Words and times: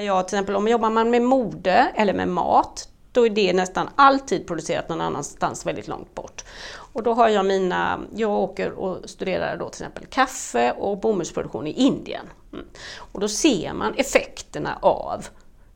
Jag, 0.00 0.28
till 0.28 0.36
exempel 0.36 0.56
om 0.56 0.68
jobbar 0.68 0.90
man 0.90 1.10
med 1.10 1.22
mode 1.22 1.92
eller 1.94 2.14
med 2.14 2.28
mat, 2.28 2.88
då 3.12 3.26
är 3.26 3.30
det 3.30 3.52
nästan 3.52 3.88
alltid 3.96 4.46
producerat 4.46 4.88
någon 4.88 5.00
annanstans 5.00 5.66
väldigt 5.66 5.88
långt 5.88 6.14
bort. 6.14 6.44
Och 6.74 7.02
då 7.02 7.14
har 7.14 7.28
jag 7.28 7.46
mina, 7.46 8.00
jag 8.14 8.30
åker 8.30 8.72
och 8.72 9.10
studerar 9.10 9.56
då 9.56 9.68
till 9.68 9.82
exempel 9.82 10.06
kaffe 10.06 10.72
och 10.72 10.98
bomullsproduktion 10.98 11.66
i 11.66 11.70
Indien. 11.70 12.26
Mm. 12.52 12.64
Och 12.96 13.20
då 13.20 13.28
ser 13.28 13.72
man 13.72 13.94
effekterna 13.94 14.78
av 14.82 15.26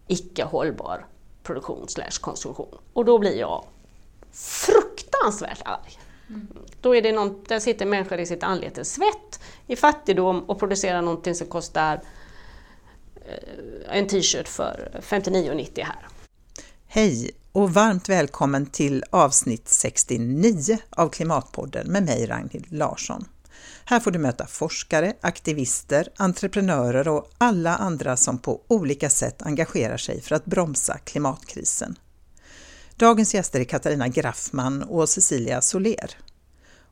icke 0.06 0.44
hållbar 0.44 1.06
produktion 1.42 1.88
slash 1.88 2.20
konsumtion. 2.20 2.78
Och 2.92 3.04
då 3.04 3.18
blir 3.18 3.38
jag 3.38 3.64
fruktansvärt 4.32 5.62
arg. 5.64 5.98
Mm. 6.28 6.48
Då 6.80 6.94
är 6.94 7.02
det 7.02 7.12
någon, 7.12 7.44
där 7.48 7.60
sitter 7.60 7.86
människor 7.86 8.18
i 8.18 8.26
sitt 8.26 8.42
anlete 8.42 8.84
svett, 8.84 9.40
i 9.66 9.76
fattigdom 9.76 10.40
och 10.40 10.58
producerar 10.58 11.02
någonting 11.02 11.34
som 11.34 11.46
kostar 11.46 12.00
Eh, 13.28 13.98
en 13.98 14.06
t-shirt 14.06 14.48
för 14.48 15.00
59,90 15.02 15.84
här. 15.84 16.08
Hej 16.86 17.30
och 17.52 17.74
varmt 17.74 18.08
välkommen 18.08 18.66
till 18.66 19.04
avsnitt 19.10 19.68
69 19.68 20.78
av 20.90 21.08
Klimatpodden 21.08 21.92
med 21.92 22.02
mig 22.02 22.26
Ragnhild 22.26 22.72
Larsson. 22.72 23.24
Här 23.84 24.00
får 24.00 24.10
du 24.10 24.18
möta 24.18 24.46
forskare, 24.46 25.14
aktivister, 25.20 26.08
entreprenörer 26.16 27.08
och 27.08 27.30
alla 27.38 27.76
andra 27.76 28.16
som 28.16 28.38
på 28.38 28.60
olika 28.68 29.10
sätt 29.10 29.42
engagerar 29.42 29.96
sig 29.96 30.20
för 30.20 30.34
att 30.34 30.44
bromsa 30.44 30.98
klimatkrisen. 30.98 31.98
Dagens 32.96 33.34
gäster 33.34 33.60
är 33.60 33.64
Katarina 33.64 34.08
Graffman 34.08 34.82
och 34.82 35.08
Cecilia 35.08 35.60
Soler. 35.60 36.10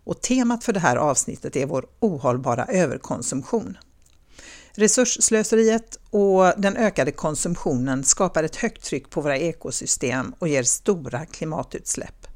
Och 0.04 0.20
temat 0.20 0.64
för 0.64 0.72
det 0.72 0.80
här 0.80 0.96
avsnittet 0.96 1.56
är 1.56 1.66
vår 1.66 1.86
ohållbara 2.00 2.64
överkonsumtion. 2.64 3.78
Resursslöseriet 4.76 5.98
och 6.10 6.52
den 6.56 6.76
ökade 6.76 7.12
konsumtionen 7.12 8.04
skapar 8.04 8.44
ett 8.44 8.56
högt 8.56 8.84
tryck 8.84 9.10
på 9.10 9.20
våra 9.20 9.38
ekosystem 9.38 10.34
och 10.38 10.48
ger 10.48 10.62
stora 10.62 11.26
klimatutsläpp. 11.26 12.26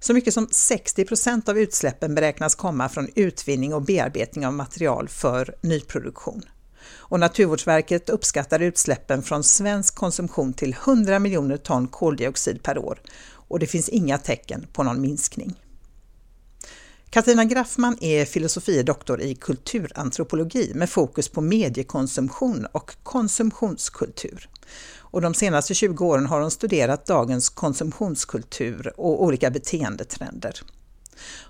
Så 0.00 0.14
mycket 0.14 0.34
som 0.34 0.48
60 0.50 1.04
procent 1.04 1.48
av 1.48 1.58
utsläppen 1.58 2.14
beräknas 2.14 2.54
komma 2.54 2.88
från 2.88 3.08
utvinning 3.14 3.74
och 3.74 3.82
bearbetning 3.82 4.46
av 4.46 4.52
material 4.52 5.08
för 5.08 5.54
nyproduktion. 5.60 6.42
Och 6.96 7.20
Naturvårdsverket 7.20 8.10
uppskattar 8.10 8.60
utsläppen 8.60 9.22
från 9.22 9.44
svensk 9.44 9.94
konsumtion 9.94 10.52
till 10.52 10.76
100 10.84 11.18
miljoner 11.18 11.56
ton 11.56 11.88
koldioxid 11.88 12.62
per 12.62 12.78
år 12.78 13.00
och 13.30 13.58
det 13.58 13.66
finns 13.66 13.88
inga 13.88 14.18
tecken 14.18 14.66
på 14.72 14.82
någon 14.82 15.00
minskning. 15.00 15.54
Katarina 17.10 17.44
Graffman 17.44 17.96
är 18.00 18.24
filosofie 18.24 18.82
doktor 18.82 19.20
i 19.20 19.34
kulturantropologi 19.34 20.72
med 20.74 20.90
fokus 20.90 21.28
på 21.28 21.40
mediekonsumtion 21.40 22.66
och 22.72 22.96
konsumtionskultur. 23.02 24.48
Och 24.98 25.20
de 25.20 25.34
senaste 25.34 25.74
20 25.74 26.06
åren 26.06 26.26
har 26.26 26.40
hon 26.40 26.50
studerat 26.50 27.06
dagens 27.06 27.48
konsumtionskultur 27.48 28.92
och 28.96 29.22
olika 29.22 29.50
beteendetrender. 29.50 30.60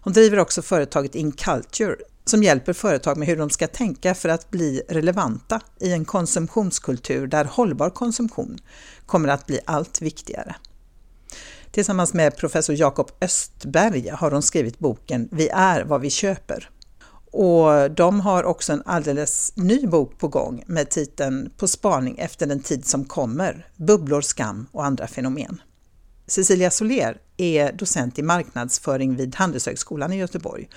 Hon 0.03 0.13
driver 0.13 0.39
också 0.39 0.63
företaget 0.63 1.15
Inculture 1.15 1.97
som 2.25 2.43
hjälper 2.43 2.73
företag 2.73 3.17
med 3.17 3.29
hur 3.29 3.37
de 3.37 3.51
ska 3.51 3.67
tänka 3.67 4.15
för 4.15 4.29
att 4.29 4.51
bli 4.51 4.83
relevanta 4.89 5.61
i 5.81 5.93
en 5.93 6.05
konsumtionskultur 6.05 7.27
där 7.27 7.45
hållbar 7.45 7.91
konsumtion 7.91 8.59
kommer 9.07 9.29
att 9.29 9.47
bli 9.47 9.61
allt 9.65 10.03
viktigare. 10.03 10.57
Tillsammans 11.73 12.15
med 12.15 12.37
professor 12.37 12.77
Jakob 12.77 13.11
Östberg 13.21 14.09
har 14.09 14.31
hon 14.31 14.43
skrivit 14.43 14.79
boken 14.79 15.29
Vi 15.33 15.49
är 15.49 15.85
vad 15.85 16.01
vi 16.01 16.11
köper. 16.11 16.71
Och 17.33 17.91
de 17.91 18.21
har 18.21 18.45
också 18.45 18.73
en 18.73 18.83
alldeles 18.87 19.53
ny 19.57 19.87
bok 19.87 20.19
på 20.19 20.29
gång 20.29 20.65
med 20.67 20.91
titeln 20.91 21.51
På 21.57 21.69
spaning 21.69 22.19
efter 22.19 22.47
den 22.47 22.61
tid 22.61 22.87
som 22.87 23.05
kommer, 23.05 23.67
bubblor, 23.77 24.21
skam 24.21 24.67
och 24.73 24.85
andra 24.85 25.07
fenomen. 25.07 25.61
Cecilia 26.27 26.71
Soler 26.71 27.21
är 27.37 27.73
docent 27.73 28.19
i 28.19 28.23
marknadsföring 28.23 29.17
vid 29.17 29.35
Handelshögskolan 29.35 30.13
i 30.13 30.17
Göteborg 30.17 30.69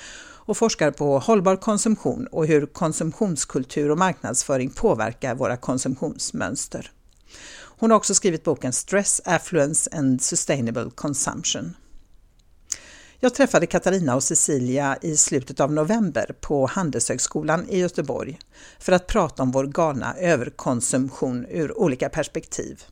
och 0.51 0.57
forskar 0.57 0.91
på 0.91 1.19
hållbar 1.19 1.55
konsumtion 1.55 2.27
och 2.27 2.47
hur 2.47 2.65
konsumtionskultur 2.65 3.91
och 3.91 3.97
marknadsföring 3.97 4.69
påverkar 4.69 5.35
våra 5.35 5.57
konsumtionsmönster. 5.57 6.91
Hon 7.81 7.91
har 7.91 7.97
också 7.97 8.15
skrivit 8.15 8.43
boken 8.43 8.73
Stress, 8.73 9.21
Affluence 9.25 9.89
and 9.93 10.21
Sustainable 10.21 10.89
Consumption. 10.95 11.75
Jag 13.19 13.33
träffade 13.35 13.65
Katarina 13.65 14.15
och 14.15 14.23
Cecilia 14.23 14.97
i 15.01 15.17
slutet 15.17 15.59
av 15.59 15.73
november 15.73 16.35
på 16.41 16.65
Handelshögskolan 16.65 17.69
i 17.69 17.79
Göteborg 17.79 18.39
för 18.79 18.91
att 18.91 19.07
prata 19.07 19.43
om 19.43 19.51
vår 19.51 19.65
galna 19.65 20.15
överkonsumtion 20.17 21.45
ur 21.49 21.77
olika 21.77 22.09
perspektiv. 22.09 22.83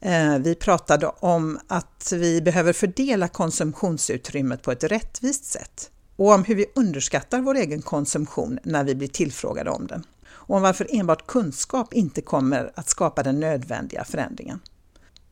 Eh, 0.00 0.38
vi 0.38 0.54
pratade 0.54 1.06
om 1.06 1.58
att 1.66 2.12
vi 2.12 2.42
behöver 2.42 2.72
fördela 2.72 3.28
konsumtionsutrymmet 3.28 4.62
på 4.62 4.72
ett 4.72 4.84
rättvist 4.84 5.44
sätt 5.44 5.90
och 6.16 6.32
om 6.32 6.44
hur 6.44 6.54
vi 6.54 6.66
underskattar 6.74 7.40
vår 7.40 7.54
egen 7.54 7.82
konsumtion 7.82 8.58
när 8.62 8.84
vi 8.84 8.94
blir 8.94 9.08
tillfrågade 9.08 9.70
om 9.70 9.86
den 9.86 10.04
och 10.48 10.56
om 10.56 10.62
varför 10.62 10.86
enbart 10.90 11.26
kunskap 11.26 11.94
inte 11.94 12.20
kommer 12.22 12.72
att 12.74 12.88
skapa 12.88 13.22
den 13.22 13.40
nödvändiga 13.40 14.04
förändringen. 14.04 14.60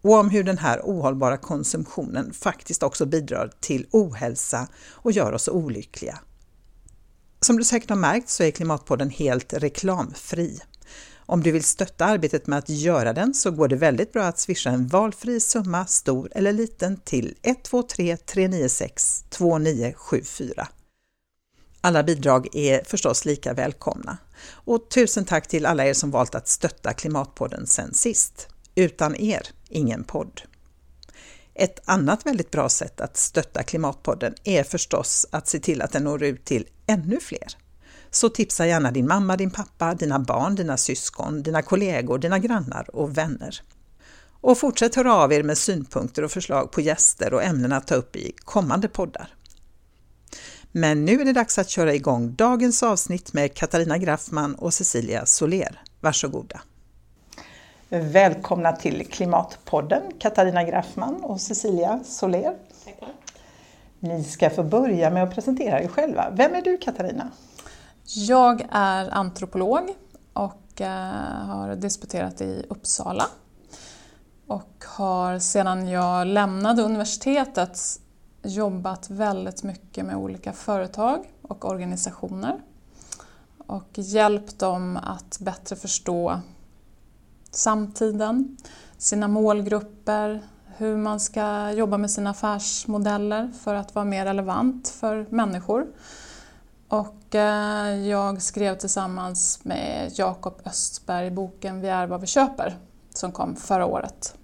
Och 0.02 0.12
om 0.12 0.30
hur 0.30 0.44
den 0.44 0.58
här 0.58 0.80
ohållbara 0.84 1.36
konsumtionen 1.36 2.32
faktiskt 2.32 2.82
också 2.82 3.06
bidrar 3.06 3.50
till 3.60 3.86
ohälsa 3.90 4.68
och 4.92 5.12
gör 5.12 5.32
oss 5.32 5.48
olyckliga. 5.48 6.18
Som 7.40 7.56
du 7.56 7.64
säkert 7.64 7.90
har 7.90 7.96
märkt 7.96 8.28
så 8.28 8.42
är 8.42 8.50
Klimatpodden 8.50 9.10
helt 9.10 9.52
reklamfri. 9.52 10.60
Om 11.26 11.42
du 11.42 11.52
vill 11.52 11.64
stötta 11.64 12.04
arbetet 12.04 12.46
med 12.46 12.58
att 12.58 12.68
göra 12.68 13.12
den 13.12 13.34
så 13.34 13.50
går 13.50 13.68
det 13.68 13.76
väldigt 13.76 14.12
bra 14.12 14.24
att 14.24 14.38
swisha 14.38 14.70
en 14.70 14.86
valfri 14.86 15.40
summa, 15.40 15.86
stor 15.86 16.28
eller 16.34 16.52
liten, 16.52 16.96
till 16.96 17.34
123 17.42 18.16
396 18.16 19.24
2974. 19.30 20.68
Alla 21.86 22.02
bidrag 22.02 22.48
är 22.52 22.84
förstås 22.84 23.24
lika 23.24 23.52
välkomna. 23.52 24.18
Och 24.50 24.88
tusen 24.88 25.24
tack 25.24 25.48
till 25.48 25.66
alla 25.66 25.86
er 25.86 25.94
som 25.94 26.10
valt 26.10 26.34
att 26.34 26.48
stötta 26.48 26.92
Klimatpodden 26.92 27.66
sen 27.66 27.94
sist. 27.94 28.48
Utan 28.74 29.16
er, 29.16 29.48
ingen 29.68 30.04
podd. 30.04 30.42
Ett 31.54 31.80
annat 31.84 32.26
väldigt 32.26 32.50
bra 32.50 32.68
sätt 32.68 33.00
att 33.00 33.16
stötta 33.16 33.62
Klimatpodden 33.62 34.34
är 34.44 34.64
förstås 34.64 35.26
att 35.30 35.48
se 35.48 35.58
till 35.58 35.82
att 35.82 35.92
den 35.92 36.04
når 36.04 36.22
ut 36.22 36.44
till 36.44 36.66
ännu 36.86 37.20
fler. 37.20 37.56
Så 38.10 38.28
tipsa 38.28 38.66
gärna 38.66 38.90
din 38.90 39.06
mamma, 39.06 39.36
din 39.36 39.50
pappa, 39.50 39.94
dina 39.94 40.18
barn, 40.18 40.54
dina 40.54 40.76
syskon, 40.76 41.42
dina 41.42 41.62
kollegor, 41.62 42.18
dina 42.18 42.38
grannar 42.38 42.96
och 42.96 43.18
vänner. 43.18 43.60
Och 44.40 44.58
fortsätt 44.58 44.94
höra 44.94 45.14
av 45.14 45.32
er 45.32 45.42
med 45.42 45.58
synpunkter 45.58 46.22
och 46.22 46.32
förslag 46.32 46.72
på 46.72 46.80
gäster 46.80 47.34
och 47.34 47.42
ämnen 47.42 47.72
att 47.72 47.86
ta 47.86 47.94
upp 47.94 48.16
i 48.16 48.32
kommande 48.44 48.88
poddar. 48.88 49.36
Men 50.78 51.04
nu 51.04 51.20
är 51.20 51.24
det 51.24 51.32
dags 51.32 51.58
att 51.58 51.68
köra 51.68 51.94
igång 51.94 52.34
dagens 52.34 52.82
avsnitt 52.82 53.32
med 53.32 53.54
Katarina 53.54 53.98
Graffman 53.98 54.54
och 54.54 54.74
Cecilia 54.74 55.26
Soler. 55.26 55.82
Varsågoda! 56.00 56.60
Välkomna 57.88 58.72
till 58.72 59.06
Klimatpodden, 59.06 60.02
Katarina 60.18 60.64
Graffman 60.64 61.24
och 61.24 61.40
Cecilia 61.40 62.00
Soler. 62.04 62.56
Ni 64.00 64.24
ska 64.24 64.50
få 64.50 64.62
börja 64.62 65.10
med 65.10 65.22
att 65.22 65.34
presentera 65.34 65.82
er 65.82 65.88
själva. 65.88 66.30
Vem 66.32 66.54
är 66.54 66.62
du 66.62 66.78
Katarina? 66.78 67.30
Jag 68.04 68.66
är 68.70 69.10
antropolog 69.10 69.94
och 70.32 70.80
eh, 70.80 70.88
har 71.46 71.76
disputerat 71.76 72.40
i 72.40 72.66
Uppsala. 72.68 73.26
Och 74.46 74.84
har 74.86 75.38
sedan 75.38 75.88
jag 75.88 76.26
lämnade 76.26 76.82
universitetet 76.82 78.00
jobbat 78.46 79.10
väldigt 79.10 79.62
mycket 79.62 80.06
med 80.06 80.16
olika 80.16 80.52
företag 80.52 81.32
och 81.42 81.64
organisationer 81.64 82.60
och 83.66 83.88
hjälpt 83.94 84.58
dem 84.58 84.96
att 85.02 85.38
bättre 85.40 85.76
förstå 85.76 86.40
samtiden, 87.50 88.56
sina 88.98 89.28
målgrupper, 89.28 90.42
hur 90.76 90.96
man 90.96 91.20
ska 91.20 91.70
jobba 91.70 91.98
med 91.98 92.10
sina 92.10 92.30
affärsmodeller 92.30 93.52
för 93.62 93.74
att 93.74 93.94
vara 93.94 94.04
mer 94.04 94.24
relevant 94.24 94.88
för 94.88 95.26
människor. 95.30 95.86
Och 96.88 97.34
eh, 97.34 98.06
jag 98.06 98.42
skrev 98.42 98.78
tillsammans 98.78 99.64
med 99.64 100.12
Jakob 100.14 100.60
Östberg 100.64 101.30
boken 101.30 101.80
Vi 101.80 101.88
är 101.88 102.06
vad 102.06 102.20
vi 102.20 102.26
köper 102.26 102.76
som 103.14 103.32
kom 103.32 103.56
förra 103.56 103.86
året. 103.86 104.34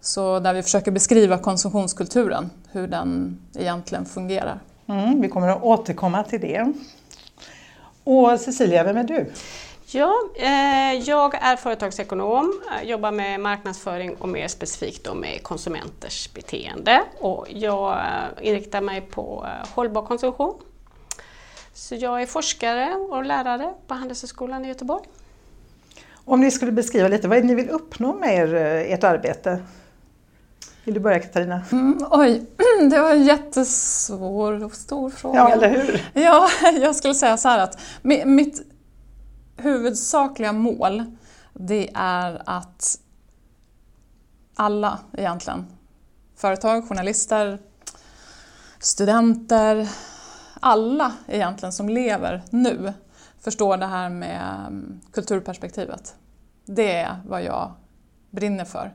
Så 0.00 0.40
där 0.40 0.54
vi 0.54 0.62
försöker 0.62 0.90
beskriva 0.90 1.38
konsumtionskulturen, 1.38 2.50
hur 2.72 2.86
den 2.86 3.38
egentligen 3.58 4.06
fungerar. 4.06 4.60
Mm, 4.86 5.20
vi 5.20 5.28
kommer 5.28 5.48
att 5.48 5.62
återkomma 5.62 6.22
till 6.22 6.40
det. 6.40 6.72
Och 8.04 8.40
Cecilia, 8.40 8.84
vem 8.84 8.96
är 8.96 9.04
du? 9.04 9.32
Ja, 9.92 10.14
eh, 10.36 10.94
jag 11.08 11.34
är 11.34 11.56
företagsekonom, 11.56 12.60
jobbar 12.84 13.12
med 13.12 13.40
marknadsföring 13.40 14.14
och 14.14 14.28
mer 14.28 14.48
specifikt 14.48 15.04
då 15.04 15.14
med 15.14 15.42
konsumenters 15.42 16.34
beteende. 16.34 17.02
Och 17.18 17.46
jag 17.48 17.92
eh, 17.92 18.48
inriktar 18.48 18.80
mig 18.80 19.00
på 19.00 19.46
eh, 19.46 19.68
hållbar 19.74 20.02
konsumtion. 20.02 20.54
Så 21.74 21.94
jag 21.94 22.22
är 22.22 22.26
forskare 22.26 22.94
och 22.94 23.24
lärare 23.24 23.74
på 23.86 23.94
Handelshögskolan 23.94 24.64
i 24.64 24.68
Göteborg. 24.68 25.04
Om 26.24 26.40
ni 26.40 26.50
skulle 26.50 26.72
beskriva 26.72 27.08
lite, 27.08 27.28
vad 27.28 27.38
är 27.38 27.42
det 27.42 27.46
ni 27.46 27.54
vill 27.54 27.70
uppnå 27.70 28.12
med 28.12 28.34
er, 28.34 28.54
eh, 28.54 28.92
ert 28.92 29.04
arbete? 29.04 29.62
Vill 30.84 30.94
du 30.94 31.00
börja 31.00 31.18
Katarina? 31.18 31.62
Mm, 31.72 31.98
oj, 32.10 32.46
det 32.90 33.00
var 33.00 33.10
en 33.10 33.24
jättesvår 33.24 34.64
och 34.64 34.74
stor 34.74 35.10
fråga. 35.10 35.38
Ja, 35.38 35.52
eller 35.52 35.68
hur? 35.68 36.10
Ja, 36.14 36.48
jag 36.80 36.96
skulle 36.96 37.14
säga 37.14 37.36
så 37.36 37.48
här 37.48 37.58
att 37.58 37.78
mitt 38.24 38.62
huvudsakliga 39.56 40.52
mål 40.52 41.04
det 41.52 41.90
är 41.94 42.42
att 42.46 42.98
alla 44.54 44.98
egentligen, 45.12 45.66
företag, 46.36 46.88
journalister, 46.88 47.58
studenter, 48.78 49.88
alla 50.60 51.12
egentligen 51.26 51.72
som 51.72 51.88
lever 51.88 52.42
nu 52.50 52.92
förstår 53.40 53.76
det 53.76 53.86
här 53.86 54.08
med 54.08 54.64
mm, 54.66 55.00
kulturperspektivet. 55.12 56.14
Det 56.66 56.96
är 56.96 57.20
vad 57.26 57.42
jag 57.42 57.72
brinner 58.30 58.64
för. 58.64 58.94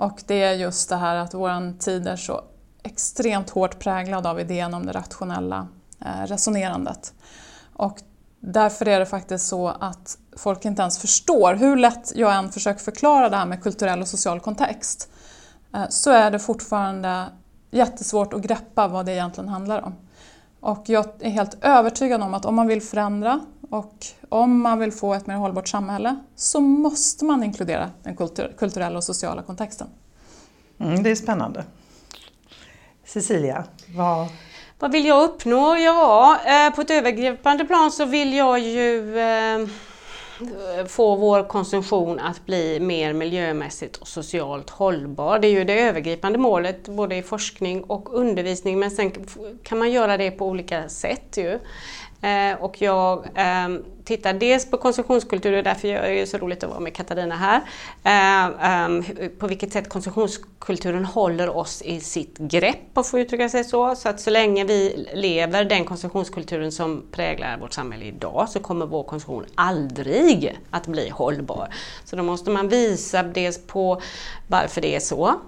Och 0.00 0.22
det 0.26 0.42
är 0.42 0.52
just 0.52 0.88
det 0.88 0.96
här 0.96 1.16
att 1.16 1.34
vår 1.34 1.78
tid 1.78 2.06
är 2.06 2.16
så 2.16 2.44
extremt 2.82 3.50
hårt 3.50 3.78
präglad 3.78 4.26
av 4.26 4.40
idén 4.40 4.74
om 4.74 4.86
det 4.86 4.92
rationella 4.92 5.68
eh, 6.00 6.26
resonerandet. 6.26 7.14
Och 7.72 7.98
därför 8.40 8.88
är 8.88 8.98
det 8.98 9.06
faktiskt 9.06 9.48
så 9.48 9.68
att 9.68 10.18
folk 10.36 10.64
inte 10.64 10.82
ens 10.82 10.98
förstår, 10.98 11.54
hur 11.54 11.76
lätt 11.76 12.12
jag 12.14 12.34
än 12.36 12.52
försöker 12.52 12.80
förklara 12.80 13.28
det 13.28 13.36
här 13.36 13.46
med 13.46 13.62
kulturell 13.62 14.00
och 14.00 14.08
social 14.08 14.40
kontext, 14.40 15.08
eh, 15.74 15.88
så 15.88 16.10
är 16.10 16.30
det 16.30 16.38
fortfarande 16.38 17.24
jättesvårt 17.70 18.32
att 18.32 18.40
greppa 18.40 18.88
vad 18.88 19.06
det 19.06 19.12
egentligen 19.12 19.48
handlar 19.48 19.82
om. 19.82 19.94
Och 20.60 20.82
jag 20.86 21.06
är 21.18 21.30
helt 21.30 21.64
övertygad 21.64 22.22
om 22.22 22.34
att 22.34 22.44
om 22.44 22.54
man 22.54 22.66
vill 22.66 22.82
förändra 22.82 23.40
och 23.70 24.06
om 24.28 24.60
man 24.60 24.78
vill 24.78 24.92
få 24.92 25.14
ett 25.14 25.26
mer 25.26 25.34
hållbart 25.34 25.68
samhälle 25.68 26.16
så 26.36 26.60
måste 26.60 27.24
man 27.24 27.44
inkludera 27.44 27.90
den 28.02 28.16
kultur 28.16 28.54
kulturella 28.58 28.96
och 28.96 29.04
sociala 29.04 29.42
kontexten. 29.42 29.88
Mm, 30.78 31.02
det 31.02 31.10
är 31.10 31.14
spännande. 31.14 31.64
Cecilia, 33.04 33.64
vad... 33.96 34.28
Vad 34.78 34.92
vill 34.92 35.06
jag 35.06 35.22
uppnå? 35.22 35.76
Ja, 35.76 36.38
eh, 36.46 36.74
på 36.74 36.80
ett 36.80 36.90
övergripande 36.90 37.64
plan 37.64 37.90
så 37.90 38.04
vill 38.04 38.34
jag 38.34 38.58
ju 38.58 39.18
eh, 39.18 39.66
få 40.88 41.16
vår 41.16 41.48
konsumtion 41.48 42.18
att 42.18 42.46
bli 42.46 42.80
mer 42.80 43.12
miljömässigt 43.12 43.96
och 43.96 44.08
socialt 44.08 44.70
hållbar. 44.70 45.38
Det 45.38 45.46
är 45.46 45.52
ju 45.52 45.64
det 45.64 45.80
övergripande 45.80 46.38
målet 46.38 46.88
både 46.88 47.16
i 47.16 47.22
forskning 47.22 47.84
och 47.84 48.14
undervisning 48.14 48.78
men 48.78 48.90
sen 48.90 49.12
kan 49.62 49.78
man 49.78 49.92
göra 49.92 50.16
det 50.16 50.30
på 50.30 50.46
olika 50.46 50.88
sätt. 50.88 51.36
Ju. 51.36 51.58
Eh, 52.22 52.62
och 52.62 52.82
jag 52.82 53.26
eh, 53.34 53.68
tittar 54.04 54.32
dels 54.32 54.70
på 54.70 54.76
konsumtionskultur, 54.76 55.58
och 55.58 55.64
därför 55.64 55.88
är 55.88 56.20
det 56.20 56.26
så 56.26 56.38
roligt 56.38 56.64
att 56.64 56.70
vara 56.70 56.80
med 56.80 56.94
Katarina 56.94 57.36
här. 57.36 57.60
Eh, 58.04 58.70
ehm, 58.70 59.04
på 59.38 59.46
vilket 59.46 59.72
sätt 59.72 59.88
konsumtionskulturen 59.88 61.04
håller 61.04 61.56
oss 61.56 61.82
i 61.82 62.00
sitt 62.00 62.38
grepp, 62.38 62.76
om 62.94 63.04
får 63.04 63.20
uttrycka 63.20 63.48
sig 63.48 63.64
så. 63.64 63.96
Så 63.96 64.08
att 64.08 64.20
så 64.20 64.30
länge 64.30 64.64
vi 64.64 65.08
lever 65.14 65.64
den 65.64 65.84
konsumtionskulturen 65.84 66.72
som 66.72 67.02
präglar 67.12 67.58
vårt 67.58 67.72
samhälle 67.72 68.04
idag 68.04 68.48
så 68.48 68.60
kommer 68.60 68.86
vår 68.86 69.02
konsumtion 69.02 69.46
aldrig 69.54 70.58
att 70.70 70.86
bli 70.86 71.08
hållbar. 71.08 71.68
Så 72.04 72.16
då 72.16 72.22
måste 72.22 72.50
man 72.50 72.68
visa 72.68 73.22
dels 73.22 73.66
på 73.66 74.02
varför 74.48 74.80
det 74.80 74.96
är 74.96 75.00
så 75.00 75.40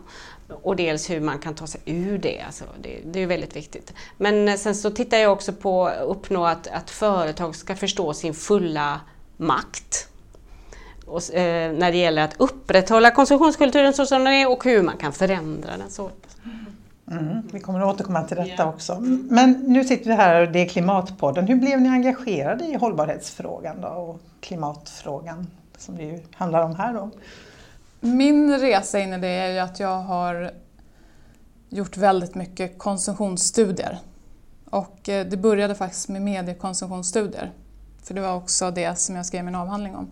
och 0.52 0.76
dels 0.76 1.10
hur 1.10 1.20
man 1.20 1.38
kan 1.38 1.54
ta 1.54 1.66
sig 1.66 1.80
ur 1.84 2.18
det. 2.18 2.40
Alltså 2.46 2.64
det, 2.82 3.00
det 3.04 3.20
är 3.20 3.26
väldigt 3.26 3.56
viktigt. 3.56 3.92
Men 4.18 4.48
eh, 4.48 4.54
sen 4.54 4.74
så 4.74 4.90
tittar 4.90 5.18
jag 5.18 5.32
också 5.32 5.52
på 5.52 5.86
att 5.86 6.02
uppnå 6.02 6.46
att, 6.46 6.66
att 6.66 6.90
företag 6.90 7.56
ska 7.56 7.76
förstå 7.76 8.14
sin 8.14 8.34
fulla 8.34 9.00
makt. 9.36 10.08
Och, 11.06 11.34
eh, 11.34 11.72
när 11.72 11.92
det 11.92 11.98
gäller 11.98 12.22
att 12.22 12.34
upprätthålla 12.38 13.10
konsumtionskulturen 13.10 13.92
så 13.92 14.06
som 14.06 14.24
den 14.24 14.32
är 14.32 14.50
och 14.50 14.64
hur 14.64 14.82
man 14.82 14.96
kan 14.96 15.12
förändra 15.12 15.76
den. 15.76 15.90
Så. 15.90 16.10
Mm, 17.10 17.42
vi 17.52 17.60
kommer 17.60 17.80
att 17.80 17.94
återkomma 17.94 18.22
till 18.22 18.36
detta 18.36 18.48
yeah. 18.48 18.68
också. 18.68 19.00
Men 19.30 19.52
nu 19.52 19.84
sitter 19.84 20.04
vi 20.04 20.14
här 20.14 20.46
och 20.46 20.52
det 20.52 20.58
är 20.58 20.68
Klimatpodden. 20.68 21.46
Hur 21.46 21.56
blev 21.56 21.80
ni 21.80 21.88
engagerade 21.88 22.64
i 22.64 22.74
hållbarhetsfrågan 22.74 23.80
då, 23.80 23.88
och 23.88 24.20
klimatfrågan 24.40 25.46
som 25.78 25.96
det 25.96 26.02
ju 26.02 26.20
handlar 26.34 26.62
om 26.62 26.76
här? 26.76 26.94
Då? 26.94 27.10
Min 28.04 28.58
resa 28.58 28.98
in 28.98 29.12
i 29.12 29.18
det 29.18 29.28
är 29.28 29.52
ju 29.52 29.58
att 29.58 29.80
jag 29.80 29.98
har 29.98 30.52
gjort 31.68 31.96
väldigt 31.96 32.34
mycket 32.34 32.78
konsumtionsstudier. 32.78 33.98
Och 34.64 35.08
eh, 35.08 35.26
det 35.26 35.36
började 35.36 35.74
faktiskt 35.74 36.08
med 36.08 36.22
mediekonsumtionsstudier. 36.22 37.52
För 38.02 38.14
det 38.14 38.20
var 38.20 38.34
också 38.34 38.70
det 38.70 38.98
som 38.98 39.16
jag 39.16 39.26
skrev 39.26 39.44
min 39.44 39.54
avhandling 39.54 39.96
om. 39.96 40.10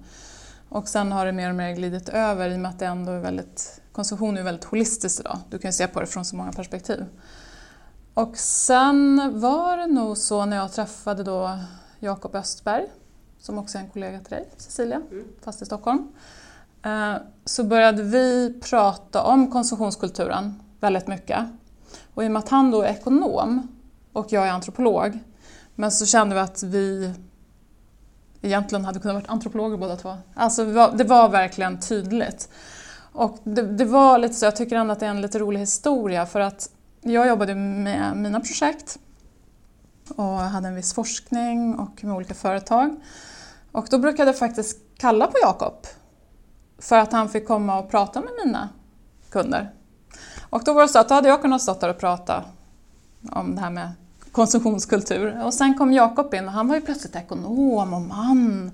Och 0.69 0.89
sen 0.89 1.13
har 1.13 1.27
det 1.27 1.33
mer 1.33 1.49
och 1.49 1.55
mer 1.55 1.75
glidit 1.75 2.09
över 2.09 2.51
i 2.51 2.55
och 2.55 2.61
med 2.61 2.71
att 2.71 2.79
det 2.79 2.87
ändå 2.87 3.13
är 3.13 3.19
väldigt, 3.19 3.81
konsumtion 3.93 4.39
är 4.39 4.43
väldigt 4.43 4.65
holistiskt 4.65 5.21
idag. 5.21 5.39
Du 5.51 5.59
kan 5.59 5.73
se 5.73 5.87
på 5.87 6.01
det 6.01 6.07
från 6.07 6.25
så 6.25 6.37
många 6.37 6.53
perspektiv. 6.53 7.05
Och 8.15 8.37
sen 8.37 9.33
var 9.41 9.77
det 9.77 9.87
nog 9.87 10.17
så 10.17 10.45
när 10.45 10.57
jag 10.57 10.73
träffade 10.73 11.23
då 11.23 11.59
Jakob 11.99 12.35
Östberg, 12.35 12.87
som 13.39 13.59
också 13.59 13.79
är 13.79 13.83
en 13.83 13.91
kollega 13.91 14.21
till 14.21 14.31
dig 14.31 14.49
Cecilia, 14.57 15.03
mm. 15.11 15.25
fast 15.43 15.63
i 15.63 15.67
Stockholm. 15.67 16.13
Eh, 16.83 17.15
så 17.45 17.65
började 17.65 18.03
vi 18.03 18.55
prata 18.61 19.23
om 19.23 19.51
konsumtionskulturen 19.51 20.63
väldigt 20.81 21.07
mycket. 21.07 21.39
Och 22.15 22.25
i 22.25 22.27
och 22.27 22.31
med 22.31 22.41
att 22.41 22.49
han 22.49 22.71
då 22.71 22.83
är 22.83 22.91
ekonom 22.91 23.69
och 24.13 24.27
jag 24.33 24.47
är 24.47 24.51
antropolog, 24.53 25.19
men 25.75 25.93
så 25.93 26.07
kände 26.07 26.35
vi 26.35 26.41
att 26.41 26.63
vi 26.63 27.15
egentligen 28.43 28.85
hade 28.85 29.01
kunnat 29.01 29.15
vara 29.15 29.33
antropologer 29.33 29.77
båda 29.77 29.97
två. 29.97 30.17
Alltså 30.35 30.65
det 30.95 31.05
var 31.05 31.29
verkligen 31.29 31.81
tydligt. 31.81 32.49
Och 33.13 33.39
det, 33.45 33.63
det, 33.63 33.85
var 33.85 34.19
lite 34.19 34.35
så, 34.35 34.45
jag 34.45 34.57
tycker 34.57 34.77
ändå 34.77 34.93
att 34.93 35.01
det 35.01 35.07
är 35.07 35.11
en 35.11 35.21
lite 35.21 35.39
rolig 35.39 35.61
historia 35.61 36.27
för 36.27 36.41
att 36.41 36.71
jag 37.01 37.29
jobbade 37.29 37.55
med 37.55 38.17
mina 38.17 38.41
projekt 38.41 38.99
och 40.17 40.25
hade 40.25 40.69
en 40.69 40.75
viss 40.75 40.95
forskning 40.95 41.79
och 41.79 42.05
med 42.05 42.15
olika 42.15 42.35
företag. 42.35 42.97
Och 43.73 43.87
då 43.91 43.99
brukade 43.99 44.29
jag 44.29 44.39
faktiskt 44.39 44.79
kalla 44.97 45.27
på 45.27 45.39
Jakob 45.43 45.87
för 46.81 46.99
att 46.99 47.13
han 47.13 47.29
fick 47.29 47.47
komma 47.47 47.79
och 47.79 47.91
prata 47.91 48.21
med 48.21 48.31
mina 48.45 48.69
kunder. 49.31 49.71
Och 50.51 50.65
då 50.65 50.73
var 50.73 50.83
det 50.83 50.89
så 50.89 50.99
att 50.99 51.09
då 51.09 51.15
hade 51.15 51.29
jag 51.29 51.43
kunnat 51.43 51.63
stå 51.63 51.75
där 51.75 51.89
och 51.89 51.99
prata 51.99 52.45
om 53.33 53.55
det 53.55 53.61
här 53.61 53.71
med 53.71 53.91
konsumtionskultur. 54.33 55.45
Och 55.45 55.55
sen 55.55 55.79
kom 55.79 55.93
Jakob 55.93 56.35
in 56.35 56.47
och 56.47 56.53
han 56.53 56.69
var 56.69 56.75
ju 56.75 56.81
plötsligt 56.81 57.17
ekonom 57.17 57.95
och 57.95 58.03
man. 58.03 58.71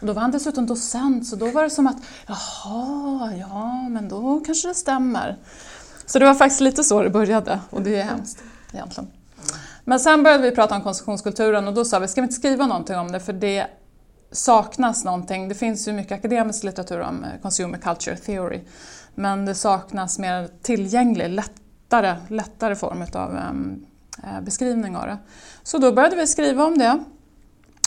Och 0.00 0.06
då 0.06 0.12
var 0.12 0.22
han 0.22 0.30
dessutom 0.30 0.66
docent 0.66 1.26
så 1.26 1.36
då 1.36 1.50
var 1.50 1.62
det 1.62 1.70
som 1.70 1.86
att 1.86 1.96
jaha, 2.26 3.32
ja 3.36 3.88
men 3.88 4.08
då 4.08 4.40
kanske 4.40 4.68
det 4.68 4.74
stämmer. 4.74 5.36
Så 6.06 6.18
det 6.18 6.24
var 6.24 6.34
faktiskt 6.34 6.60
lite 6.60 6.84
så 6.84 7.02
det 7.02 7.10
började 7.10 7.60
och 7.70 7.82
det 7.82 8.00
är 8.00 8.04
hemskt 8.04 8.42
egentligen. 8.72 9.10
Men 9.84 10.00
sen 10.00 10.22
började 10.22 10.42
vi 10.42 10.50
prata 10.50 10.74
om 10.74 10.82
konsumtionskulturen 10.82 11.68
och 11.68 11.74
då 11.74 11.84
sa 11.84 11.98
vi, 11.98 12.08
ska 12.08 12.20
vi 12.20 12.24
inte 12.24 12.34
skriva 12.34 12.66
någonting 12.66 12.96
om 12.96 13.12
det 13.12 13.20
för 13.20 13.32
det 13.32 13.66
saknas 14.32 15.04
någonting. 15.04 15.48
Det 15.48 15.54
finns 15.54 15.88
ju 15.88 15.92
mycket 15.92 16.12
akademisk 16.12 16.64
litteratur 16.64 17.00
om 17.00 17.24
eh, 17.24 17.40
consumer 17.42 17.78
culture 17.78 18.16
theory 18.16 18.60
men 19.14 19.46
det 19.46 19.54
saknas 19.54 20.18
mer 20.18 20.48
tillgänglig, 20.62 21.28
lättare, 21.28 22.16
lättare 22.28 22.76
form 22.76 23.04
av 23.14 23.36
ehm, 23.36 23.86
eh, 24.22 24.40
beskrivning 24.40 24.96
av 24.96 25.06
det. 25.06 25.18
Så 25.62 25.78
då 25.78 25.92
började 25.92 26.16
vi 26.16 26.26
skriva 26.26 26.64
om 26.64 26.78
det 26.78 27.04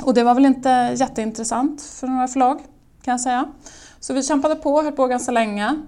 och 0.03 0.13
det 0.13 0.23
var 0.23 0.35
väl 0.35 0.45
inte 0.45 0.95
jätteintressant 0.95 1.81
för 1.81 2.07
några 2.07 2.27
förlag 2.27 2.59
kan 3.01 3.11
jag 3.11 3.21
säga. 3.21 3.45
Så 3.99 4.13
vi 4.13 4.23
kämpade 4.23 4.55
på, 4.55 4.81
höll 4.81 4.91
på 4.91 5.07
ganska 5.07 5.31
länge. 5.31 5.81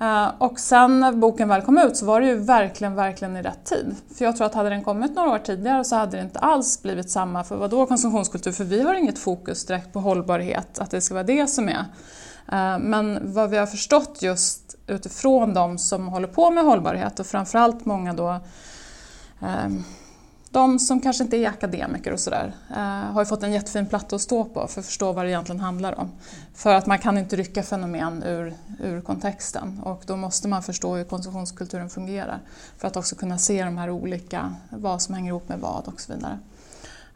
Eh, 0.00 0.28
och 0.38 0.60
sen 0.60 1.00
när 1.00 1.12
boken 1.12 1.48
väl 1.48 1.62
kom 1.62 1.78
ut 1.78 1.96
så 1.96 2.06
var 2.06 2.20
det 2.20 2.26
ju 2.26 2.34
verkligen, 2.34 2.94
verkligen 2.94 3.36
i 3.36 3.42
rätt 3.42 3.64
tid. 3.64 3.94
För 4.14 4.24
jag 4.24 4.36
tror 4.36 4.46
att 4.46 4.54
hade 4.54 4.68
den 4.68 4.84
kommit 4.84 5.14
några 5.14 5.30
år 5.30 5.38
tidigare 5.38 5.84
så 5.84 5.96
hade 5.96 6.16
det 6.16 6.22
inte 6.22 6.38
alls 6.38 6.82
blivit 6.82 7.10
samma, 7.10 7.44
för 7.44 7.56
vadå 7.56 7.86
konsumtionskultur? 7.86 8.52
För 8.52 8.64
vi 8.64 8.82
har 8.82 8.94
inget 8.94 9.18
fokus 9.18 9.66
direkt 9.66 9.92
på 9.92 10.00
hållbarhet, 10.00 10.78
att 10.78 10.90
det 10.90 11.00
ska 11.00 11.14
vara 11.14 11.24
det 11.24 11.46
som 11.46 11.68
är. 11.68 11.84
Eh, 12.52 12.78
men 12.78 13.32
vad 13.32 13.50
vi 13.50 13.56
har 13.56 13.66
förstått 13.66 14.22
just 14.22 14.76
utifrån 14.86 15.54
de 15.54 15.78
som 15.78 16.08
håller 16.08 16.28
på 16.28 16.50
med 16.50 16.64
hållbarhet 16.64 17.20
och 17.20 17.26
framförallt 17.26 17.84
många 17.84 18.14
då 18.14 18.30
eh, 19.40 19.68
de 20.58 20.78
som 20.78 21.00
kanske 21.00 21.24
inte 21.24 21.36
är 21.36 21.48
akademiker 21.48 22.12
och 22.12 22.20
sådär 22.20 22.52
eh, 22.70 23.12
har 23.12 23.22
ju 23.22 23.26
fått 23.26 23.42
en 23.42 23.52
jättefin 23.52 23.86
platta 23.86 24.16
att 24.16 24.22
stå 24.22 24.44
på 24.44 24.66
för 24.68 24.80
att 24.80 24.86
förstå 24.86 25.12
vad 25.12 25.24
det 25.24 25.30
egentligen 25.30 25.60
handlar 25.60 26.00
om. 26.00 26.12
För 26.54 26.74
att 26.74 26.86
man 26.86 26.98
kan 26.98 27.18
inte 27.18 27.36
rycka 27.36 27.62
fenomen 27.62 28.22
ur, 28.22 28.54
ur 28.82 29.00
kontexten 29.00 29.80
och 29.84 30.02
då 30.06 30.16
måste 30.16 30.48
man 30.48 30.62
förstå 30.62 30.96
hur 30.96 31.04
konsumtionskulturen 31.04 31.90
fungerar 31.90 32.38
för 32.78 32.88
att 32.88 32.96
också 32.96 33.16
kunna 33.16 33.38
se 33.38 33.64
de 33.64 33.78
här 33.78 33.90
olika, 33.90 34.54
vad 34.70 35.02
som 35.02 35.14
hänger 35.14 35.28
ihop 35.28 35.48
med 35.48 35.58
vad 35.58 35.88
och 35.88 36.00
så 36.00 36.12
vidare. 36.12 36.38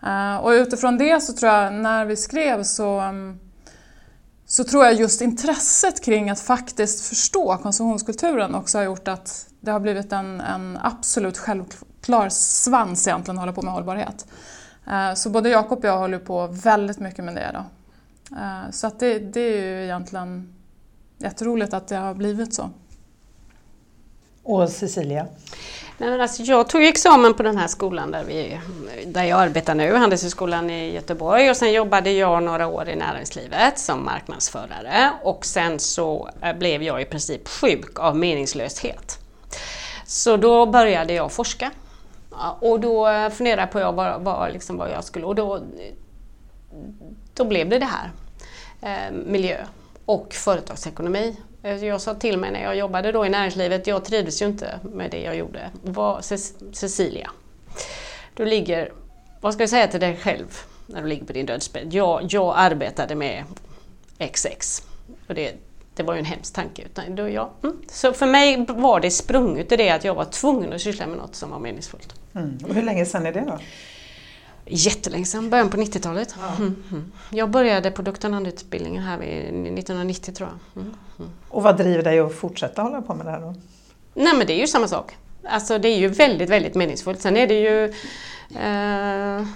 Eh, 0.02 0.36
och 0.36 0.50
utifrån 0.50 0.98
det 0.98 1.20
så 1.20 1.32
tror 1.32 1.52
jag, 1.52 1.72
när 1.72 2.04
vi 2.04 2.16
skrev 2.16 2.62
så 2.62 3.00
um, 3.00 3.38
så 4.52 4.64
tror 4.64 4.84
jag 4.84 4.94
just 4.94 5.20
intresset 5.20 6.04
kring 6.04 6.30
att 6.30 6.40
faktiskt 6.40 7.06
förstå 7.06 7.56
konsumtionskulturen 7.56 8.54
också 8.54 8.78
har 8.78 8.84
gjort 8.84 9.08
att 9.08 9.46
det 9.60 9.70
har 9.70 9.80
blivit 9.80 10.12
en, 10.12 10.40
en 10.40 10.78
absolut 10.82 11.38
självklar 11.38 12.28
svans 12.28 13.06
egentligen 13.06 13.38
att 13.38 13.42
hålla 13.42 13.52
på 13.52 13.62
med 13.62 13.72
hållbarhet. 13.72 14.26
Eh, 14.86 15.14
så 15.14 15.30
både 15.30 15.48
Jakob 15.48 15.78
och 15.78 15.84
jag 15.84 15.98
håller 15.98 16.18
på 16.18 16.46
väldigt 16.46 16.98
mycket 16.98 17.24
med 17.24 17.34
det. 17.34 17.50
Då. 17.52 17.64
Eh, 18.36 18.70
så 18.70 18.86
att 18.86 19.00
det, 19.00 19.18
det 19.18 19.40
är 19.40 19.62
ju 19.62 19.84
egentligen 19.84 20.54
jätteroligt 21.18 21.74
att 21.74 21.88
det 21.88 21.96
har 21.96 22.14
blivit 22.14 22.54
så. 22.54 22.70
Och 24.42 24.68
Cecilia? 24.68 25.26
Nej, 25.98 26.10
men 26.10 26.20
alltså, 26.20 26.42
jag 26.42 26.68
tog 26.68 26.84
examen 26.84 27.34
på 27.34 27.42
den 27.42 27.58
här 27.58 27.66
skolan 27.66 28.10
där, 28.10 28.24
vi, 28.24 28.60
där 29.06 29.24
jag 29.24 29.40
arbetar 29.40 29.74
nu, 29.74 29.94
Handelshögskolan 29.94 30.70
i 30.70 30.94
Göteborg 30.94 31.50
och 31.50 31.56
sen 31.56 31.72
jobbade 31.72 32.12
jag 32.12 32.42
några 32.42 32.66
år 32.66 32.88
i 32.88 32.96
näringslivet 32.96 33.78
som 33.78 34.04
marknadsförare 34.04 35.10
och 35.22 35.46
sen 35.46 35.78
så 35.78 36.28
eh, 36.42 36.52
blev 36.56 36.82
jag 36.82 37.02
i 37.02 37.04
princip 37.04 37.48
sjuk 37.48 37.98
av 37.98 38.16
meningslöshet. 38.16 39.18
Så 40.06 40.36
då 40.36 40.66
började 40.66 41.12
jag 41.12 41.32
forska 41.32 41.70
och 42.60 42.80
då 42.80 43.08
eh, 43.08 43.30
funderade 43.30 43.62
jag 43.62 43.70
på 43.70 43.92
vad, 43.92 44.20
vad, 44.20 44.52
liksom 44.52 44.76
vad 44.76 44.90
jag 44.90 45.04
skulle 45.04 45.26
och 45.26 45.34
då, 45.34 45.60
då 47.34 47.44
blev 47.44 47.68
det 47.68 47.78
det 47.78 47.88
här. 47.90 48.10
Eh, 48.80 49.12
miljö 49.26 49.56
och 50.04 50.34
företagsekonomi. 50.34 51.36
Eh, 51.62 51.84
jag 51.84 52.00
sa 52.00 52.14
till 52.14 52.38
mig 52.38 52.50
när 52.50 52.62
jag 52.62 52.76
jobbade 52.76 53.12
då 53.12 53.26
i 53.26 53.28
näringslivet, 53.28 53.86
jag 53.86 54.04
trivdes 54.04 54.42
ju 54.42 54.46
inte 54.46 54.80
med 54.82 55.10
det 55.10 55.20
jag 55.20 55.36
gjorde. 55.36 55.70
Var 55.82 56.20
Cecilia, 56.72 57.30
du 58.34 58.44
ligger, 58.44 58.92
vad 59.40 59.54
ska 59.54 59.62
jag 59.62 59.70
säga 59.70 59.86
till 59.86 60.00
dig 60.00 60.16
själv 60.16 60.58
när 60.86 61.02
du 61.02 61.08
ligger 61.08 61.24
på 61.24 61.32
din 61.32 61.46
dödsbädd? 61.46 61.94
Jag, 61.94 62.26
jag 62.28 62.54
arbetade 62.56 63.14
med 63.14 63.44
XX 64.32 64.82
och 65.28 65.34
det, 65.34 65.54
det 65.94 66.02
var 66.02 66.14
ju 66.14 66.18
en 66.18 66.24
hemsk 66.24 66.54
tanke. 66.54 66.82
Utan 66.82 67.14
då 67.14 67.28
jag, 67.28 67.50
mm. 67.62 67.76
Så 67.88 68.12
för 68.12 68.26
mig 68.26 68.64
var 68.68 69.00
det 69.00 69.10
sprunget 69.10 69.72
i 69.72 69.76
det 69.76 69.90
att 69.90 70.04
jag 70.04 70.14
var 70.14 70.24
tvungen 70.24 70.72
att 70.72 70.80
syssla 70.80 71.06
med 71.06 71.18
något 71.18 71.34
som 71.34 71.50
var 71.50 71.58
meningsfullt. 71.58 72.14
Mm. 72.34 72.58
Och 72.68 72.74
hur 72.74 72.82
länge 72.82 73.06
sedan 73.06 73.26
är 73.26 73.32
det 73.32 73.40
då? 73.40 73.58
Jättelänge 74.66 75.24
sedan, 75.24 75.50
början 75.50 75.70
på 75.70 75.76
90-talet. 75.76 76.34
Ja. 76.40 76.56
Mm, 76.56 76.76
mm. 76.90 77.12
Jag 77.30 77.50
började 77.50 77.90
på 77.90 78.02
doktorandutbildningen 78.02 79.02
här 79.02 79.18
1990 79.18 80.34
tror 80.34 80.48
jag. 80.48 80.82
Mm, 80.82 80.94
mm, 81.18 81.30
och 81.48 81.62
vad 81.62 81.76
driver 81.76 82.02
dig 82.02 82.20
att 82.20 82.34
fortsätta 82.34 82.82
hålla 82.82 83.02
på 83.02 83.14
med 83.14 83.26
det 83.26 83.30
här 83.30 83.40
då? 83.40 83.54
Nej 84.14 84.36
men 84.36 84.46
det 84.46 84.52
är 84.52 84.60
ju 84.60 84.66
samma 84.66 84.88
sak. 84.88 85.16
Alltså 85.44 85.78
det 85.78 85.88
är 85.88 85.98
ju 85.98 86.08
väldigt, 86.08 86.50
väldigt 86.50 86.74
meningsfullt. 86.74 87.20
Sen 87.20 87.36
är 87.36 87.46
det 87.46 87.60
ju 87.60 87.84
eh, 88.60 89.46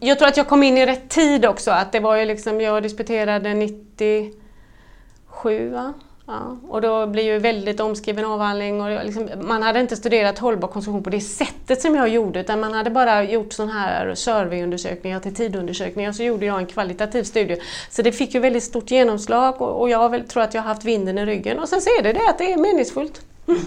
Jag 0.00 0.18
tror 0.18 0.28
att 0.28 0.36
jag 0.36 0.48
kom 0.48 0.62
in 0.62 0.78
i 0.78 0.86
rätt 0.86 1.08
tid 1.08 1.46
också. 1.46 1.70
Att 1.70 1.92
det 1.92 2.00
var 2.00 2.16
ju 2.16 2.24
liksom, 2.24 2.60
jag 2.60 2.82
disputerade 2.82 3.54
97 3.54 5.70
va? 5.70 5.92
Ja, 6.32 6.56
och 6.68 6.80
då 6.80 7.06
blir 7.06 7.22
ju 7.22 7.38
väldigt 7.38 7.80
omskriven 7.80 8.24
avhandling 8.24 8.80
och 8.80 9.04
liksom, 9.04 9.28
man 9.40 9.62
hade 9.62 9.80
inte 9.80 9.96
studerat 9.96 10.38
hållbar 10.38 10.68
konsumtion 10.68 11.02
på 11.02 11.10
det 11.10 11.20
sättet 11.20 11.82
som 11.82 11.94
jag 11.94 12.08
gjorde 12.08 12.40
utan 12.40 12.60
man 12.60 12.74
hade 12.74 12.90
bara 12.90 13.24
gjort 13.24 13.52
sådana 13.52 13.72
här 13.72 14.14
surveyundersökningar 14.14 15.20
till 15.20 15.34
tidundersökningar 15.34 16.12
så 16.12 16.22
gjorde 16.22 16.46
jag 16.46 16.58
en 16.58 16.66
kvalitativ 16.66 17.22
studie. 17.22 17.56
Så 17.90 18.02
det 18.02 18.12
fick 18.12 18.34
ju 18.34 18.40
väldigt 18.40 18.62
stort 18.62 18.90
genomslag 18.90 19.62
och, 19.62 19.80
och 19.80 19.90
jag 19.90 20.10
väl, 20.10 20.28
tror 20.28 20.42
att 20.42 20.54
jag 20.54 20.62
har 20.62 20.68
haft 20.68 20.84
vinden 20.84 21.18
i 21.18 21.26
ryggen 21.26 21.58
och 21.58 21.68
sen 21.68 21.80
så 21.80 21.90
är 21.98 22.02
det 22.02 22.12
det 22.12 22.28
att 22.28 22.38
det 22.38 22.52
är 22.52 22.58
meningsfullt. 22.58 23.20
Mm. 23.48 23.60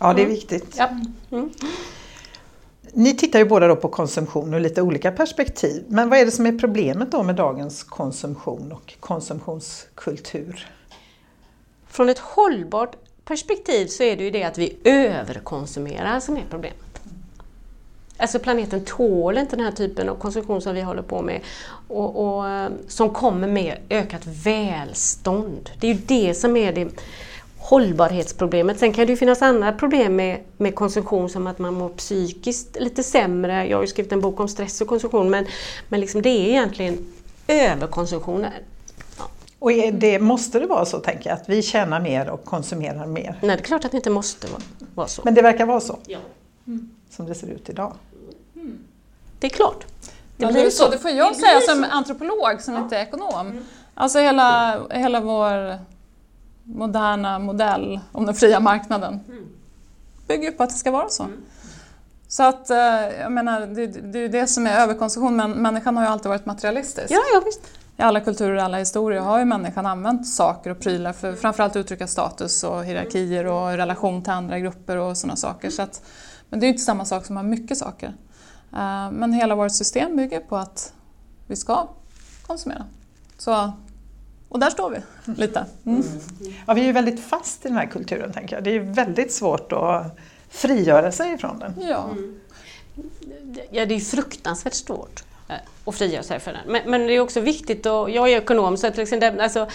Ja, 0.00 0.12
det 0.12 0.22
är 0.22 0.26
viktigt. 0.26 0.74
Ja. 0.78 0.88
Mm. 1.30 1.50
Ni 2.92 3.16
tittar 3.16 3.38
ju 3.38 3.44
båda 3.44 3.76
på 3.76 3.88
konsumtion 3.88 4.54
ur 4.54 4.60
lite 4.60 4.82
olika 4.82 5.12
perspektiv. 5.12 5.84
Men 5.88 6.08
vad 6.08 6.18
är 6.18 6.24
det 6.24 6.30
som 6.30 6.46
är 6.46 6.58
problemet 6.58 7.12
då 7.12 7.22
med 7.22 7.34
dagens 7.34 7.82
konsumtion 7.82 8.72
och 8.72 8.94
konsumtionskultur? 9.00 10.66
Från 11.92 12.08
ett 12.08 12.18
hållbart 12.18 12.96
perspektiv 13.24 13.86
så 13.86 14.02
är 14.02 14.16
det 14.16 14.24
ju 14.24 14.30
det 14.30 14.44
att 14.44 14.58
vi 14.58 14.76
överkonsumerar 14.84 16.20
som 16.20 16.36
är 16.36 16.44
problemet. 16.50 16.78
Alltså 18.16 18.38
planeten 18.38 18.84
tål 18.84 19.38
inte 19.38 19.56
den 19.56 19.64
här 19.64 19.72
typen 19.72 20.08
av 20.08 20.14
konsumtion 20.14 20.62
som 20.62 20.74
vi 20.74 20.80
håller 20.80 21.02
på 21.02 21.22
med 21.22 21.40
och, 21.88 22.36
och, 22.36 22.48
eh, 22.48 22.70
som 22.88 23.10
kommer 23.10 23.48
med 23.48 23.78
ökat 23.90 24.26
välstånd. 24.26 25.70
Det 25.80 25.86
är 25.90 25.94
ju 25.94 26.00
det 26.06 26.34
som 26.34 26.56
är 26.56 26.72
det 26.72 26.88
hållbarhetsproblemet. 27.58 28.78
Sen 28.78 28.92
kan 28.92 29.06
det 29.06 29.12
ju 29.12 29.16
finnas 29.16 29.42
andra 29.42 29.72
problem 29.72 30.16
med, 30.16 30.40
med 30.56 30.74
konsumtion 30.74 31.28
som 31.28 31.46
att 31.46 31.58
man 31.58 31.74
mår 31.74 31.88
psykiskt 31.88 32.76
lite 32.80 33.02
sämre. 33.02 33.66
Jag 33.66 33.76
har 33.76 33.82
ju 33.82 33.88
skrivit 33.88 34.12
en 34.12 34.20
bok 34.20 34.40
om 34.40 34.48
stress 34.48 34.80
och 34.80 34.88
konsumtion 34.88 35.30
men, 35.30 35.46
men 35.88 36.00
liksom 36.00 36.22
det 36.22 36.28
är 36.28 36.48
egentligen 36.48 37.12
överkonsumtion. 37.46 38.46
Och 39.62 39.72
det, 39.92 40.18
måste 40.18 40.58
det 40.58 40.66
vara 40.66 40.84
så, 40.84 40.98
tänker 40.98 41.30
jag, 41.30 41.38
att 41.38 41.48
vi 41.48 41.62
tjänar 41.62 42.00
mer 42.00 42.30
och 42.30 42.44
konsumerar 42.44 43.06
mer? 43.06 43.38
Nej, 43.42 43.56
det 43.56 43.62
är 43.62 43.64
klart 43.64 43.84
att 43.84 43.90
det 43.90 43.96
inte 43.96 44.10
måste 44.10 44.46
vara 44.94 45.08
så. 45.08 45.22
Men 45.24 45.34
det 45.34 45.42
verkar 45.42 45.66
vara 45.66 45.80
så? 45.80 45.98
Ja. 46.06 46.18
Mm. 46.66 46.90
Som 47.10 47.26
det 47.26 47.34
ser 47.34 47.46
ut 47.46 47.68
idag? 47.68 47.92
Mm. 48.54 48.78
Det 49.38 49.46
är 49.46 49.50
klart. 49.50 49.84
Det, 50.36 50.44
ja, 50.44 50.52
det, 50.52 50.70
så. 50.70 50.90
det 50.90 50.98
får 50.98 51.10
jag 51.10 51.32
det 51.32 51.38
säga 51.38 51.60
som 51.60 51.86
antropolog, 51.90 52.60
som 52.60 52.74
ja. 52.74 52.80
inte 52.80 52.96
är 52.96 53.02
ekonom. 53.02 53.46
Mm. 53.46 53.64
Alltså 53.94 54.18
hela, 54.18 54.80
hela 54.90 55.20
vår 55.20 55.78
moderna 56.62 57.38
modell 57.38 58.00
om 58.12 58.26
den 58.26 58.34
fria 58.34 58.60
marknaden 58.60 59.20
mm. 59.28 59.46
bygger 60.28 60.52
på 60.52 60.62
att 60.62 60.70
det 60.70 60.76
ska 60.76 60.90
vara 60.90 61.08
så. 61.08 61.22
Mm. 61.22 61.42
Så 62.28 62.42
att, 62.42 62.70
eh, 62.70 62.76
jag 63.20 63.32
menar, 63.32 63.60
det, 63.60 63.86
det 63.86 64.18
är 64.18 64.28
det 64.28 64.46
som 64.46 64.66
är 64.66 64.80
överkonsumtion, 64.80 65.36
men 65.36 65.50
människan 65.50 65.96
har 65.96 66.04
ju 66.04 66.10
alltid 66.10 66.28
varit 66.28 66.46
materialistisk. 66.46 67.10
Ja, 67.10 67.20
ja, 67.34 67.42
visst 67.44 67.81
i 68.02 68.04
alla 68.04 68.20
kulturer 68.20 68.56
och 68.56 68.62
alla 68.62 68.78
historier 68.78 69.20
har 69.20 69.38
ju 69.38 69.44
människan 69.44 69.86
använt 69.86 70.28
saker 70.28 70.70
och 70.70 70.80
prylar 70.80 71.12
för 71.12 71.34
framförallt 71.34 71.76
uttrycka 71.76 72.06
status 72.06 72.64
och 72.64 72.84
hierarkier 72.84 73.46
och 73.46 73.68
relation 73.68 74.22
till 74.22 74.32
andra 74.32 74.58
grupper 74.58 74.96
och 74.96 75.16
sådana 75.18 75.36
saker. 75.36 75.70
Så 75.70 75.82
att, 75.82 76.02
men 76.48 76.60
det 76.60 76.64
är 76.64 76.68
ju 76.68 76.72
inte 76.72 76.82
samma 76.82 77.04
sak 77.04 77.26
som 77.26 77.36
att 77.36 77.42
ha 77.42 77.48
mycket 77.48 77.78
saker. 77.78 78.08
Eh, 78.72 79.10
men 79.10 79.32
hela 79.32 79.54
vårt 79.54 79.72
system 79.72 80.16
bygger 80.16 80.40
på 80.40 80.56
att 80.56 80.92
vi 81.46 81.56
ska 81.56 81.88
konsumera. 82.46 82.86
Så, 83.38 83.72
och 84.48 84.58
där 84.58 84.70
står 84.70 84.90
vi 84.90 84.98
lite. 85.34 85.66
Mm. 85.84 86.02
Ja, 86.66 86.74
vi 86.74 86.80
är 86.80 86.86
ju 86.86 86.92
väldigt 86.92 87.20
fast 87.20 87.64
i 87.64 87.68
den 87.68 87.76
här 87.76 87.86
kulturen 87.86 88.32
tänker 88.32 88.56
jag. 88.56 88.64
Det 88.64 88.70
är 88.70 88.74
ju 88.74 88.92
väldigt 88.92 89.32
svårt 89.32 89.72
att 89.72 90.18
frigöra 90.48 91.12
sig 91.12 91.32
ifrån 91.32 91.58
den. 91.58 91.74
Ja. 91.88 92.10
Ja, 93.70 93.86
det 93.86 93.94
är 93.94 94.00
fruktansvärt 94.00 94.74
svårt. 94.74 95.24
Eh, 95.52 95.60
och 95.84 95.94
frigöra 95.94 96.22
sig 96.22 96.40
för 96.40 96.52
den. 96.52 96.60
Men, 96.66 96.90
men, 96.90 97.06
det 97.06 97.12
är 97.12 97.20
också 97.20 97.40
viktigt, 97.40 97.86
och 97.86 98.10
jag 98.10 98.32
är 98.32 98.36
ekonom, 98.36 98.76
så 98.76 98.90
till 98.90 99.00
liksom 99.00 99.18
exempel, 99.18 99.40
alltså, 99.40 99.68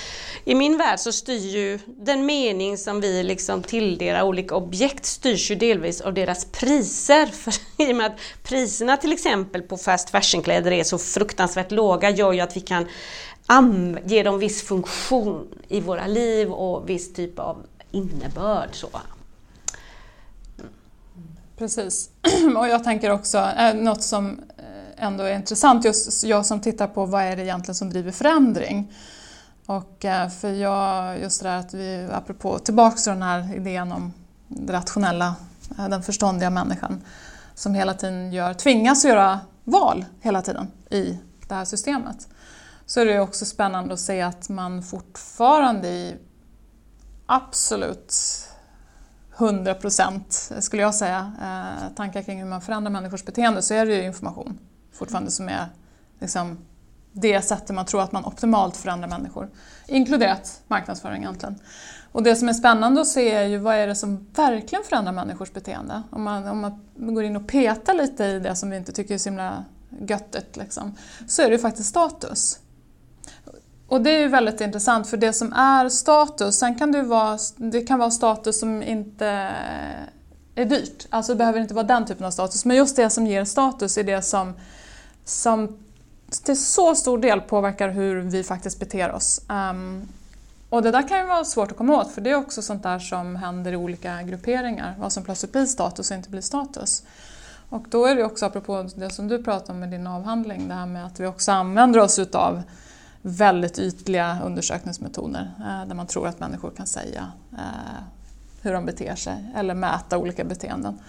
i 0.45 0.55
min 0.55 0.77
värld 0.77 0.99
så 0.99 1.11
styr 1.11 1.39
ju 1.39 1.79
den 1.85 2.25
mening 2.25 2.77
som 2.77 3.01
vi 3.01 3.23
liksom 3.23 3.63
tilldelar 3.63 4.21
olika 4.21 4.55
objekt 4.55 5.05
styrs 5.05 5.51
ju 5.51 5.55
delvis 5.55 6.01
av 6.01 6.13
deras 6.13 6.45
priser. 6.45 7.25
För 7.33 7.53
I 7.77 7.91
och 7.91 7.95
med 7.95 8.05
att 8.05 8.19
priserna 8.43 8.97
till 8.97 9.11
exempel 9.11 9.61
på 9.61 9.77
fast 9.77 10.09
fashion-kläder 10.09 10.71
är 10.71 10.83
så 10.83 10.97
fruktansvärt 10.97 11.71
låga 11.71 12.09
gör 12.09 12.33
ju 12.33 12.39
att 12.39 12.55
vi 12.55 12.61
kan 12.61 12.87
ge 14.05 14.23
dem 14.23 14.39
viss 14.39 14.63
funktion 14.63 15.47
i 15.67 15.81
våra 15.81 16.07
liv 16.07 16.51
och 16.51 16.89
viss 16.89 17.13
typ 17.13 17.39
av 17.39 17.65
innebörd. 17.91 18.69
Så. 18.71 18.89
Precis. 21.57 22.09
Och 22.57 22.67
jag 22.67 22.83
tänker 22.83 23.11
också, 23.11 23.37
eh, 23.37 23.73
något 23.73 24.03
som 24.03 24.41
ändå 24.97 25.23
är 25.23 25.35
intressant, 25.35 25.85
just 25.85 26.23
jag 26.23 26.45
som 26.45 26.59
tittar 26.59 26.87
på 26.87 27.05
vad 27.05 27.23
är 27.23 27.35
det 27.35 27.43
egentligen 27.43 27.75
som 27.75 27.89
driver 27.89 28.11
förändring. 28.11 28.93
Och 29.65 30.05
eh, 30.05 30.29
för 30.29 30.51
jag, 30.51 31.19
just 31.21 31.43
det 31.43 31.49
där 31.49 31.57
att 31.57 31.73
vi, 31.73 32.09
apropå 32.11 32.59
tillbaks 32.59 33.03
till 33.03 33.13
den 33.13 33.21
här 33.21 33.55
idén 33.55 33.91
om 33.91 34.13
den 34.47 34.67
rationella, 34.67 35.35
eh, 35.77 35.89
den 35.89 36.03
förståndiga 36.03 36.49
människan 36.49 37.01
som 37.55 37.73
hela 37.73 37.93
tiden 37.93 38.33
gör, 38.33 38.53
tvingas 38.53 39.05
göra 39.05 39.39
val 39.63 40.05
hela 40.21 40.41
tiden 40.41 40.67
i 40.89 41.17
det 41.47 41.55
här 41.55 41.65
systemet. 41.65 42.27
Så 42.85 42.99
är 42.99 43.05
det 43.05 43.19
också 43.19 43.45
spännande 43.45 43.93
att 43.93 43.99
se 43.99 44.21
att 44.21 44.49
man 44.49 44.83
fortfarande 44.83 45.87
i 45.87 46.15
absolut 47.25 48.15
100 49.37 49.73
procent, 49.73 50.51
skulle 50.59 50.81
jag 50.81 50.95
säga, 50.95 51.31
eh, 51.41 51.95
tankar 51.95 52.21
kring 52.21 52.39
hur 52.39 52.49
man 52.49 52.61
förändrar 52.61 52.91
människors 52.91 53.25
beteende 53.25 53.61
så 53.61 53.73
är 53.73 53.85
det 53.85 53.95
ju 53.95 54.03
information 54.03 54.59
fortfarande 54.97 55.31
som 55.31 55.49
är 55.49 55.65
liksom, 56.19 56.57
det 57.11 57.41
sättet 57.41 57.75
man 57.75 57.85
tror 57.85 58.01
att 58.01 58.11
man 58.11 58.25
optimalt 58.25 58.77
förändrar 58.77 59.07
människor. 59.07 59.49
Inkluderat 59.87 60.61
marknadsföring 60.67 61.21
egentligen. 61.23 61.59
Och 62.11 62.23
det 62.23 62.35
som 62.35 62.49
är 62.49 62.53
spännande 62.53 63.01
att 63.01 63.07
se 63.07 63.31
är 63.31 63.43
ju 63.43 63.57
vad 63.57 63.75
är 63.75 63.87
det 63.87 63.95
som 63.95 64.27
verkligen 64.35 64.83
förändrar 64.83 65.11
människors 65.11 65.53
beteende. 65.53 66.03
Om 66.09 66.23
man, 66.23 66.47
om 66.47 66.79
man 66.95 67.13
går 67.13 67.23
in 67.23 67.35
och 67.35 67.47
petar 67.47 67.93
lite 67.93 68.25
i 68.25 68.39
det 68.39 68.55
som 68.55 68.69
vi 68.69 68.77
inte 68.77 68.91
tycker 68.91 69.13
är 69.13 69.17
så 69.17 69.29
himla 69.29 69.65
göttigt 70.07 70.57
liksom, 70.57 70.95
så 71.27 71.41
är 71.41 71.45
det 71.45 71.51
ju 71.51 71.59
faktiskt 71.59 71.89
status. 71.89 72.59
Och 73.87 74.01
det 74.01 74.09
är 74.09 74.19
ju 74.19 74.27
väldigt 74.27 74.61
intressant 74.61 75.07
för 75.07 75.17
det 75.17 75.33
som 75.33 75.53
är 75.53 75.89
status, 75.89 76.59
sen 76.59 76.75
kan 76.75 76.91
det, 76.91 77.03
vara, 77.03 77.37
det 77.55 77.81
kan 77.81 77.99
vara 77.99 78.11
status 78.11 78.59
som 78.59 78.83
inte 78.83 79.25
är 80.55 80.65
dyrt. 80.65 81.07
Alltså 81.09 81.31
det 81.31 81.37
behöver 81.37 81.59
inte 81.59 81.73
vara 81.73 81.85
den 81.85 82.05
typen 82.05 82.25
av 82.25 82.31
status, 82.31 82.65
men 82.65 82.77
just 82.77 82.95
det 82.95 83.09
som 83.09 83.27
ger 83.27 83.45
status 83.45 83.97
är 83.97 84.03
det 84.03 84.21
som 84.21 84.53
som 85.29 85.77
till 86.43 86.65
så 86.65 86.95
stor 86.95 87.17
del 87.17 87.41
påverkar 87.41 87.89
hur 87.89 88.21
vi 88.21 88.43
faktiskt 88.43 88.79
beter 88.79 89.11
oss. 89.11 89.41
Um, 89.49 90.07
och 90.69 90.81
det 90.81 90.91
där 90.91 91.07
kan 91.07 91.19
ju 91.19 91.25
vara 91.25 91.45
svårt 91.45 91.71
att 91.71 91.77
komma 91.77 91.95
åt 92.01 92.11
för 92.11 92.21
det 92.21 92.29
är 92.29 92.35
också 92.35 92.61
sånt 92.61 92.83
där 92.83 92.99
som 92.99 93.35
händer 93.35 93.71
i 93.71 93.75
olika 93.75 94.21
grupperingar, 94.21 94.95
vad 94.99 95.11
som 95.11 95.23
plötsligt 95.23 95.51
blir 95.51 95.65
status 95.65 96.11
och 96.11 96.17
inte 96.17 96.29
blir 96.29 96.41
status. 96.41 97.03
Och 97.69 97.85
då 97.89 98.05
är 98.05 98.15
det 98.15 98.23
också, 98.23 98.45
apropå 98.45 98.89
det 98.95 99.09
som 99.09 99.27
du 99.27 99.43
pratade 99.43 99.71
om 99.71 99.79
med 99.79 99.89
din 99.89 100.07
avhandling, 100.07 100.67
det 100.67 100.73
här 100.73 100.85
med 100.85 101.05
att 101.05 101.19
vi 101.19 101.25
också 101.25 101.51
använder 101.51 101.99
oss 101.99 102.19
utav 102.19 102.61
väldigt 103.21 103.79
ytliga 103.79 104.37
undersökningsmetoder 104.45 105.51
eh, 105.59 105.87
där 105.87 105.95
man 105.95 106.07
tror 106.07 106.27
att 106.27 106.39
människor 106.39 106.71
kan 106.77 106.87
säga 106.87 107.31
eh, 107.53 108.03
hur 108.61 108.73
de 108.73 108.85
beter 108.85 109.15
sig 109.15 109.51
eller 109.55 109.73
mäta 109.73 110.17
olika 110.17 110.43
beteenden. 110.43 110.99